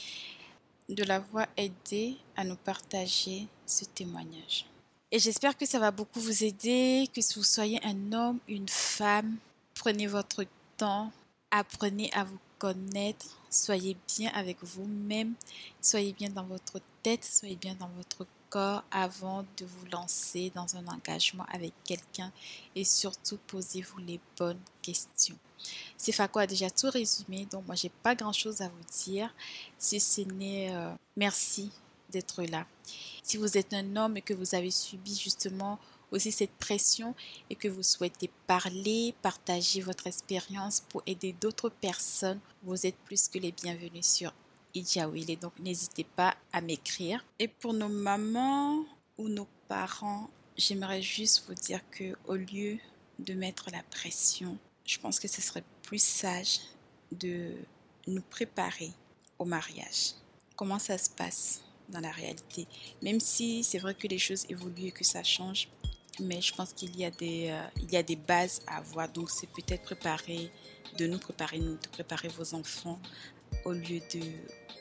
de 0.90 1.04
l'avoir 1.04 1.48
aidé 1.56 2.18
à 2.36 2.44
nous 2.44 2.56
partager 2.56 3.48
ce 3.66 3.86
témoignage. 3.86 4.66
Et 5.10 5.20
j'espère 5.20 5.56
que 5.56 5.66
ça 5.66 5.80
va 5.80 5.92
beaucoup 5.92 6.20
vous 6.20 6.44
aider, 6.44 7.10
que 7.16 7.22
vous 7.36 7.44
soyez 7.44 7.80
un 7.86 8.12
homme, 8.12 8.40
une 8.50 8.68
femme. 8.68 9.38
Prenez 9.74 10.06
votre 10.06 10.44
temps, 10.76 11.12
apprenez 11.50 12.12
à 12.14 12.26
vous 12.26 12.40
connaître, 12.60 13.40
soyez 13.50 13.96
bien 14.18 14.32
avec 14.34 14.58
vous-même, 14.64 15.34
soyez 15.82 16.12
bien 16.12 16.30
dans 16.30 16.44
votre 16.44 16.82
tête, 17.04 17.24
soyez 17.24 17.56
bien 17.56 17.76
dans 17.76 17.90
votre 17.96 18.26
corps 18.50 18.84
avant 18.92 19.44
de 19.58 19.66
vous 19.66 19.86
lancer 19.92 20.52
dans 20.54 20.76
un 20.76 20.86
engagement 20.88 21.46
avec 21.54 21.74
quelqu'un 21.86 22.32
et 22.76 22.84
surtout 22.84 23.38
posez-vous 23.48 24.00
les 24.00 24.20
bonnes 24.38 24.60
questions. 24.82 25.38
C'est 25.96 26.12
Fako 26.12 26.40
a 26.40 26.48
déjà 26.48 26.70
tout 26.70 26.90
résumé, 26.90 27.46
donc 27.46 27.66
moi 27.66 27.76
j'ai 27.76 27.92
pas 28.04 28.16
grand 28.16 28.34
chose 28.34 28.62
à 28.62 28.68
vous 28.68 29.06
dire. 29.06 29.34
Si 29.78 30.00
ce 30.00 30.22
n'est 30.22 30.74
euh, 30.76 30.94
merci 31.16 31.72
d'être 32.10 32.44
là. 32.44 32.66
Si 33.24 33.38
vous 33.38 33.58
êtes 33.58 33.74
un 33.74 33.96
homme 33.96 34.18
et 34.18 34.22
que 34.22 34.34
vous 34.34 34.56
avez 34.56 34.72
subi 34.72 35.16
justement 35.16 35.80
aussi 36.12 36.32
cette 36.32 36.52
pression 36.52 37.16
et 37.50 37.56
que 37.56 37.68
vous 37.68 37.84
souhaitez 37.84 38.30
parler, 38.46 39.14
partager 39.22 39.82
votre 39.82 40.08
expérience 40.08 40.82
pour 40.90 41.04
aider 41.06 41.34
d'autres 41.34 41.70
personnes, 41.70 42.40
vous 42.64 42.86
êtes 42.86 42.98
plus 43.06 43.28
que 43.28 43.40
les 43.40 43.52
bienvenus 43.52 44.06
sur 44.06 44.34
Idjawili. 44.74 45.38
Donc 45.38 45.54
n'hésitez 45.60 46.04
pas 46.04 46.36
à 46.54 46.62
m'écrire. 46.62 47.26
Et 47.40 47.48
pour 47.48 47.74
nos 47.74 47.90
mamans 47.90 48.86
ou 49.18 49.28
nos 49.28 49.48
parents, 49.68 50.30
j'aimerais 50.56 51.02
juste 51.02 51.44
vous 51.48 51.56
dire 51.56 51.82
que 51.92 52.16
au 52.26 52.36
lieu 52.36 52.78
de 53.20 53.34
mettre 53.34 53.70
la 53.72 53.84
pression, 53.84 54.58
je 54.86 54.98
pense 55.00 55.20
que 55.20 55.28
ce 55.28 55.42
serait 55.42 55.64
plus 55.84 56.02
sage 56.02 56.60
de 57.12 57.54
nous 58.08 58.22
préparer 58.22 58.92
au 59.40 59.46
mariage. 59.46 60.14
Comment 60.56 60.80
ça 60.80 60.98
se 60.98 61.10
passe? 61.10 61.67
Dans 61.90 62.00
la 62.00 62.12
réalité. 62.12 62.68
Même 63.02 63.20
si 63.20 63.64
c'est 63.64 63.80
vrai 63.80 63.94
que 63.94 64.08
les 64.08 64.20
choses 64.20 64.46
évoluent 64.50 64.88
et 64.88 64.92
que 64.92 65.04
ça 65.04 65.24
change, 65.24 65.70
mais 66.20 66.42
je 66.42 66.54
pense 66.54 66.74
qu'il 66.74 66.96
y, 67.00 67.06
a 67.06 67.12
des, 67.12 67.50
euh, 67.50 67.62
il 67.82 67.92
y 67.92 67.98
a 67.98 68.04
des 68.04 68.16
bases 68.16 68.62
à 68.68 68.78
avoir. 68.78 69.10
Donc 69.10 69.30
c'est 69.30 69.48
peut-être 69.48 69.84
préparer, 69.84 70.52
de 70.98 71.08
nous 71.08 71.20
préparer, 71.20 71.60
nous, 71.60 71.76
de 71.76 71.88
préparer 71.92 72.28
vos 72.30 72.54
enfants 72.56 73.00
au 73.66 73.72
lieu 73.72 74.00
de, 74.14 74.22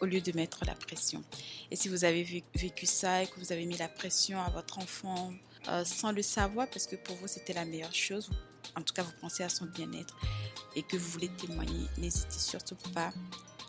au 0.00 0.06
lieu 0.06 0.20
de 0.20 0.32
mettre 0.32 0.64
la 0.64 0.74
pression. 0.74 1.22
Et 1.70 1.76
si 1.76 1.88
vous 1.88 2.04
avez 2.04 2.44
vécu 2.54 2.86
ça 2.86 3.22
et 3.22 3.26
que 3.26 3.38
vous 3.38 3.52
avez 3.52 3.66
mis 3.66 3.76
la 3.76 3.88
pression 3.88 4.40
à 4.40 4.50
votre 4.50 4.78
enfant 4.78 5.32
euh, 5.68 5.84
sans 5.84 6.12
le 6.12 6.22
savoir, 6.22 6.68
parce 6.68 6.86
que 6.86 6.96
pour 6.96 7.16
vous 7.16 7.28
c'était 7.28 7.52
la 7.52 7.64
meilleure 7.64 7.94
chose, 7.94 8.30
en 8.74 8.82
tout 8.82 8.94
cas 8.94 9.02
vous 9.02 9.12
pensez 9.20 9.42
à 9.42 9.48
son 9.48 9.66
bien-être 9.66 10.16
et 10.74 10.82
que 10.82 10.96
vous 10.96 11.08
voulez 11.10 11.28
témoigner, 11.28 11.86
n'hésitez 11.98 12.38
surtout 12.38 12.76
pas 12.94 13.12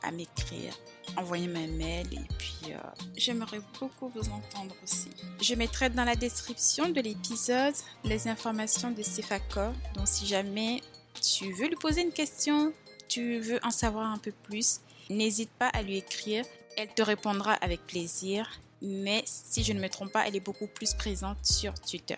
à 0.03 0.11
m'écrire, 0.11 0.73
envoyez-moi 1.15 1.61
un 1.61 1.67
mail 1.67 2.07
et 2.13 2.27
puis 2.37 2.73
euh, 2.73 2.77
j'aimerais 3.15 3.59
beaucoup 3.79 4.09
vous 4.09 4.29
entendre 4.29 4.75
aussi. 4.83 5.09
Je 5.41 5.55
mettrai 5.55 5.89
dans 5.89 6.03
la 6.03 6.15
description 6.15 6.89
de 6.89 7.01
l'épisode 7.01 7.73
les 8.03 8.27
informations 8.27 8.91
de 8.91 9.01
Sefako. 9.01 9.73
Donc 9.95 10.07
si 10.07 10.25
jamais 10.25 10.81
tu 11.21 11.51
veux 11.53 11.67
lui 11.67 11.75
poser 11.75 12.01
une 12.01 12.11
question, 12.11 12.73
tu 13.07 13.39
veux 13.39 13.59
en 13.63 13.71
savoir 13.71 14.11
un 14.11 14.17
peu 14.17 14.31
plus, 14.43 14.81
n'hésite 15.09 15.51
pas 15.51 15.67
à 15.67 15.81
lui 15.81 15.97
écrire. 15.97 16.45
Elle 16.77 16.93
te 16.93 17.01
répondra 17.01 17.53
avec 17.53 17.85
plaisir. 17.87 18.49
Mais 18.81 19.23
si 19.25 19.63
je 19.63 19.73
ne 19.73 19.79
me 19.79 19.89
trompe 19.89 20.11
pas, 20.11 20.27
elle 20.27 20.35
est 20.35 20.41
beaucoup 20.41 20.67
plus 20.67 20.93
présente 20.93 21.43
sur 21.43 21.73
Twitter. 21.73 22.17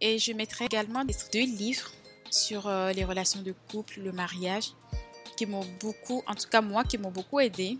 Et 0.00 0.18
je 0.18 0.32
mettrai 0.32 0.66
également 0.66 1.04
deux 1.04 1.40
livres 1.40 1.90
sur 2.30 2.66
euh, 2.66 2.92
les 2.92 3.04
relations 3.04 3.40
de 3.40 3.54
couple, 3.70 4.00
le 4.00 4.12
mariage 4.12 4.72
qui 5.38 5.46
m'ont 5.46 5.64
beaucoup, 5.78 6.24
en 6.26 6.34
tout 6.34 6.48
cas 6.50 6.60
moi, 6.60 6.82
qui 6.82 6.98
m'ont 6.98 7.12
beaucoup 7.12 7.38
aidé 7.38 7.78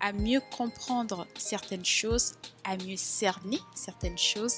à 0.00 0.14
mieux 0.14 0.40
comprendre 0.56 1.26
certaines 1.36 1.84
choses, 1.84 2.32
à 2.64 2.78
mieux 2.78 2.96
cerner 2.96 3.58
certaines 3.74 4.16
choses. 4.16 4.54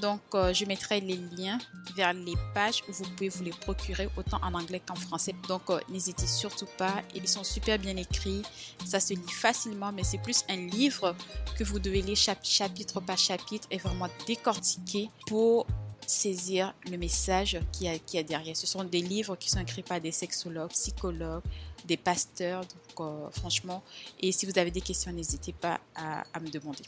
Donc, 0.00 0.22
euh, 0.34 0.54
je 0.54 0.64
mettrai 0.64 1.00
les 1.00 1.16
liens 1.36 1.58
vers 1.96 2.14
les 2.14 2.36
pages 2.54 2.82
où 2.88 2.92
vous 2.92 3.04
pouvez 3.10 3.28
vous 3.28 3.44
les 3.44 3.50
procurer 3.50 4.08
autant 4.16 4.38
en 4.42 4.54
anglais 4.54 4.80
qu'en 4.80 4.94
français. 4.94 5.34
Donc, 5.48 5.68
euh, 5.68 5.80
n'hésitez 5.90 6.26
surtout 6.26 6.68
pas. 6.78 7.02
Ils 7.14 7.28
sont 7.28 7.44
super 7.44 7.78
bien 7.78 7.96
écrits. 7.98 8.42
Ça 8.86 8.98
se 8.98 9.12
lit 9.12 9.30
facilement, 9.30 9.92
mais 9.92 10.04
c'est 10.04 10.22
plus 10.22 10.44
un 10.48 10.56
livre 10.56 11.14
que 11.58 11.64
vous 11.64 11.78
devez 11.78 12.00
lire 12.00 12.16
chapitre 12.42 13.00
par 13.00 13.18
chapitre 13.18 13.68
et 13.70 13.76
vraiment 13.76 14.08
décortiquer 14.26 15.10
pour 15.26 15.66
saisir 16.08 16.74
le 16.90 16.96
message 16.96 17.58
qu'il 17.72 17.86
y, 17.86 18.18
a, 18.18 18.22
derrière. 18.22 18.56
Ce 18.56 18.66
sont 18.66 18.82
des 18.82 19.02
livres 19.02 19.36
qui 19.36 19.50
sont 19.50 19.60
écrits 19.60 19.82
par 19.82 20.00
des 20.00 20.12
sexologues, 20.12 20.70
psychologues, 20.70 21.42
des 21.84 21.96
pasteurs, 21.96 22.62
donc 22.62 23.00
euh, 23.00 23.30
franchement. 23.30 23.82
Et 24.20 24.32
si 24.32 24.46
vous 24.46 24.58
avez 24.58 24.70
des 24.70 24.80
questions, 24.80 25.12
n'hésitez 25.12 25.52
pas 25.52 25.80
à, 25.94 26.40
me 26.40 26.48
demander. 26.48 26.84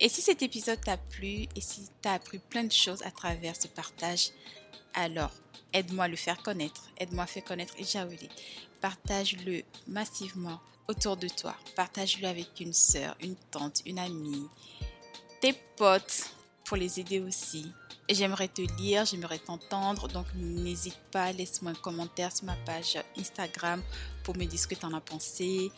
Et 0.00 0.08
si 0.08 0.22
cet 0.22 0.42
épisode 0.42 0.80
t'a 0.80 0.96
plu 0.96 1.46
et 1.54 1.60
si 1.60 1.88
tu 2.02 2.08
as 2.08 2.12
appris 2.12 2.38
plein 2.38 2.64
de 2.64 2.72
choses 2.72 3.02
à 3.02 3.10
travers 3.10 3.54
ce 3.54 3.68
partage, 3.68 4.30
alors 4.94 5.30
aide-moi 5.72 6.06
à 6.06 6.08
le 6.08 6.16
faire 6.16 6.42
connaître. 6.42 6.88
Aide-moi 6.98 7.24
à 7.24 7.26
faire 7.26 7.44
connaître 7.44 7.74
Ejaouli. 7.78 8.28
Partage-le 8.80 9.62
massivement 9.86 10.60
autour 10.88 11.16
de 11.16 11.28
toi. 11.28 11.54
Partage-le 11.76 12.26
avec 12.26 12.60
une 12.60 12.72
soeur, 12.72 13.16
une 13.20 13.36
tante, 13.50 13.82
une 13.86 13.98
amie, 13.98 14.48
tes 15.40 15.52
potes 15.76 16.30
pour 16.64 16.76
les 16.76 16.98
aider 16.98 17.20
aussi. 17.20 17.70
J'aimerais 18.14 18.48
te 18.48 18.60
lire, 18.78 19.06
j'aimerais 19.06 19.38
t'entendre, 19.38 20.06
donc 20.06 20.26
n'hésite 20.34 20.98
pas, 21.10 21.32
laisse-moi 21.32 21.72
un 21.72 21.74
commentaire 21.74 22.34
sur 22.34 22.44
ma 22.44 22.56
page 22.56 22.98
Instagram 23.16 23.82
pour 24.22 24.36
me 24.36 24.44
dire 24.44 24.58
ce 24.58 24.66
que 24.66 24.74
tu 24.74 24.84
en 24.84 24.92
as 24.92 25.00
pensé. 25.00 25.72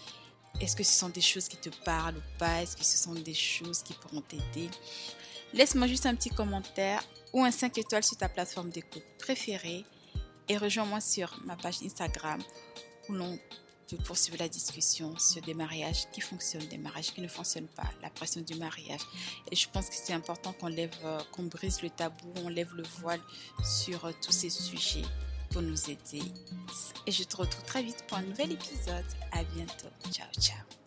Est-ce 0.61 0.75
que 0.75 0.83
ce 0.83 0.99
sont 0.99 1.11
des 1.11 1.21
choses 1.21 1.47
qui 1.47 1.57
te 1.57 1.69
parlent 1.85 2.17
ou 2.17 2.39
pas? 2.39 2.63
Est-ce 2.63 2.77
que 2.77 2.85
ce 2.85 2.97
sont 2.97 3.15
des 3.15 3.35
choses 3.35 3.83
qui 3.83 3.93
pourront 3.95 4.21
t'aider? 4.21 4.69
Laisse-moi 5.53 5.87
juste 5.87 6.07
un 6.07 6.15
petit 6.17 6.31
commentaire 6.31 7.05
ou 7.33 7.45
un 7.45 7.53
5 7.53 7.79
étoiles 7.79 8.03
sur 8.03 8.17
ta 8.17 8.29
plateforme 8.29 8.71
d'écoute 8.71 9.05
préférée 9.19 9.85
et 10.49 10.57
rejoins-moi 10.57 11.01
sur 11.01 11.39
ma 11.45 11.57
page 11.57 11.83
Instagram 11.85 12.43
où 13.09 13.13
l'on 13.13 13.39
peut 13.97 14.03
poursuivre 14.03 14.39
la 14.39 14.49
discussion 14.49 15.17
sur 15.19 15.43
des 15.43 15.55
mariages 15.55 16.09
qui 16.13 16.21
fonctionnent, 16.21 16.67
des 16.67 16.79
mariages 16.79 17.13
qui 17.13 17.21
ne 17.21 17.29
fonctionnent 17.29 17.69
pas, 17.69 17.91
la 18.03 18.11
pression 18.11 18.41
du 18.41 18.55
mariage. 18.55 19.01
Et 19.51 19.57
je 19.57 19.69
pense 19.69 19.89
que 19.89 19.95
c'est 19.95 20.13
important 20.13 20.53
qu'on 20.53 20.69
lève, 20.69 20.91
euh, 21.05 21.21
qu'on 21.33 21.45
brise 21.45 21.83
le 21.83 21.91
tabou, 21.91 22.33
on 22.45 22.49
lève 22.49 22.75
le 22.75 22.85
voile 23.01 23.21
sur 23.65 24.05
euh, 24.05 24.13
tous 24.23 24.33
ces 24.33 24.51
sujets 24.51 25.05
pour 25.51 25.63
nous 25.63 25.91
aider. 25.91 26.23
Et 27.07 27.13
je 27.13 27.25
te 27.25 27.37
retrouve 27.37 27.65
très 27.65 27.83
vite 27.83 28.05
pour 28.09 28.19
un 28.19 28.23
nouvel 28.23 28.53
épisode. 28.53 29.05
À 29.33 29.45
bientôt. 29.45 29.89
Ciao, 30.11 30.29
ciao. 30.41 30.84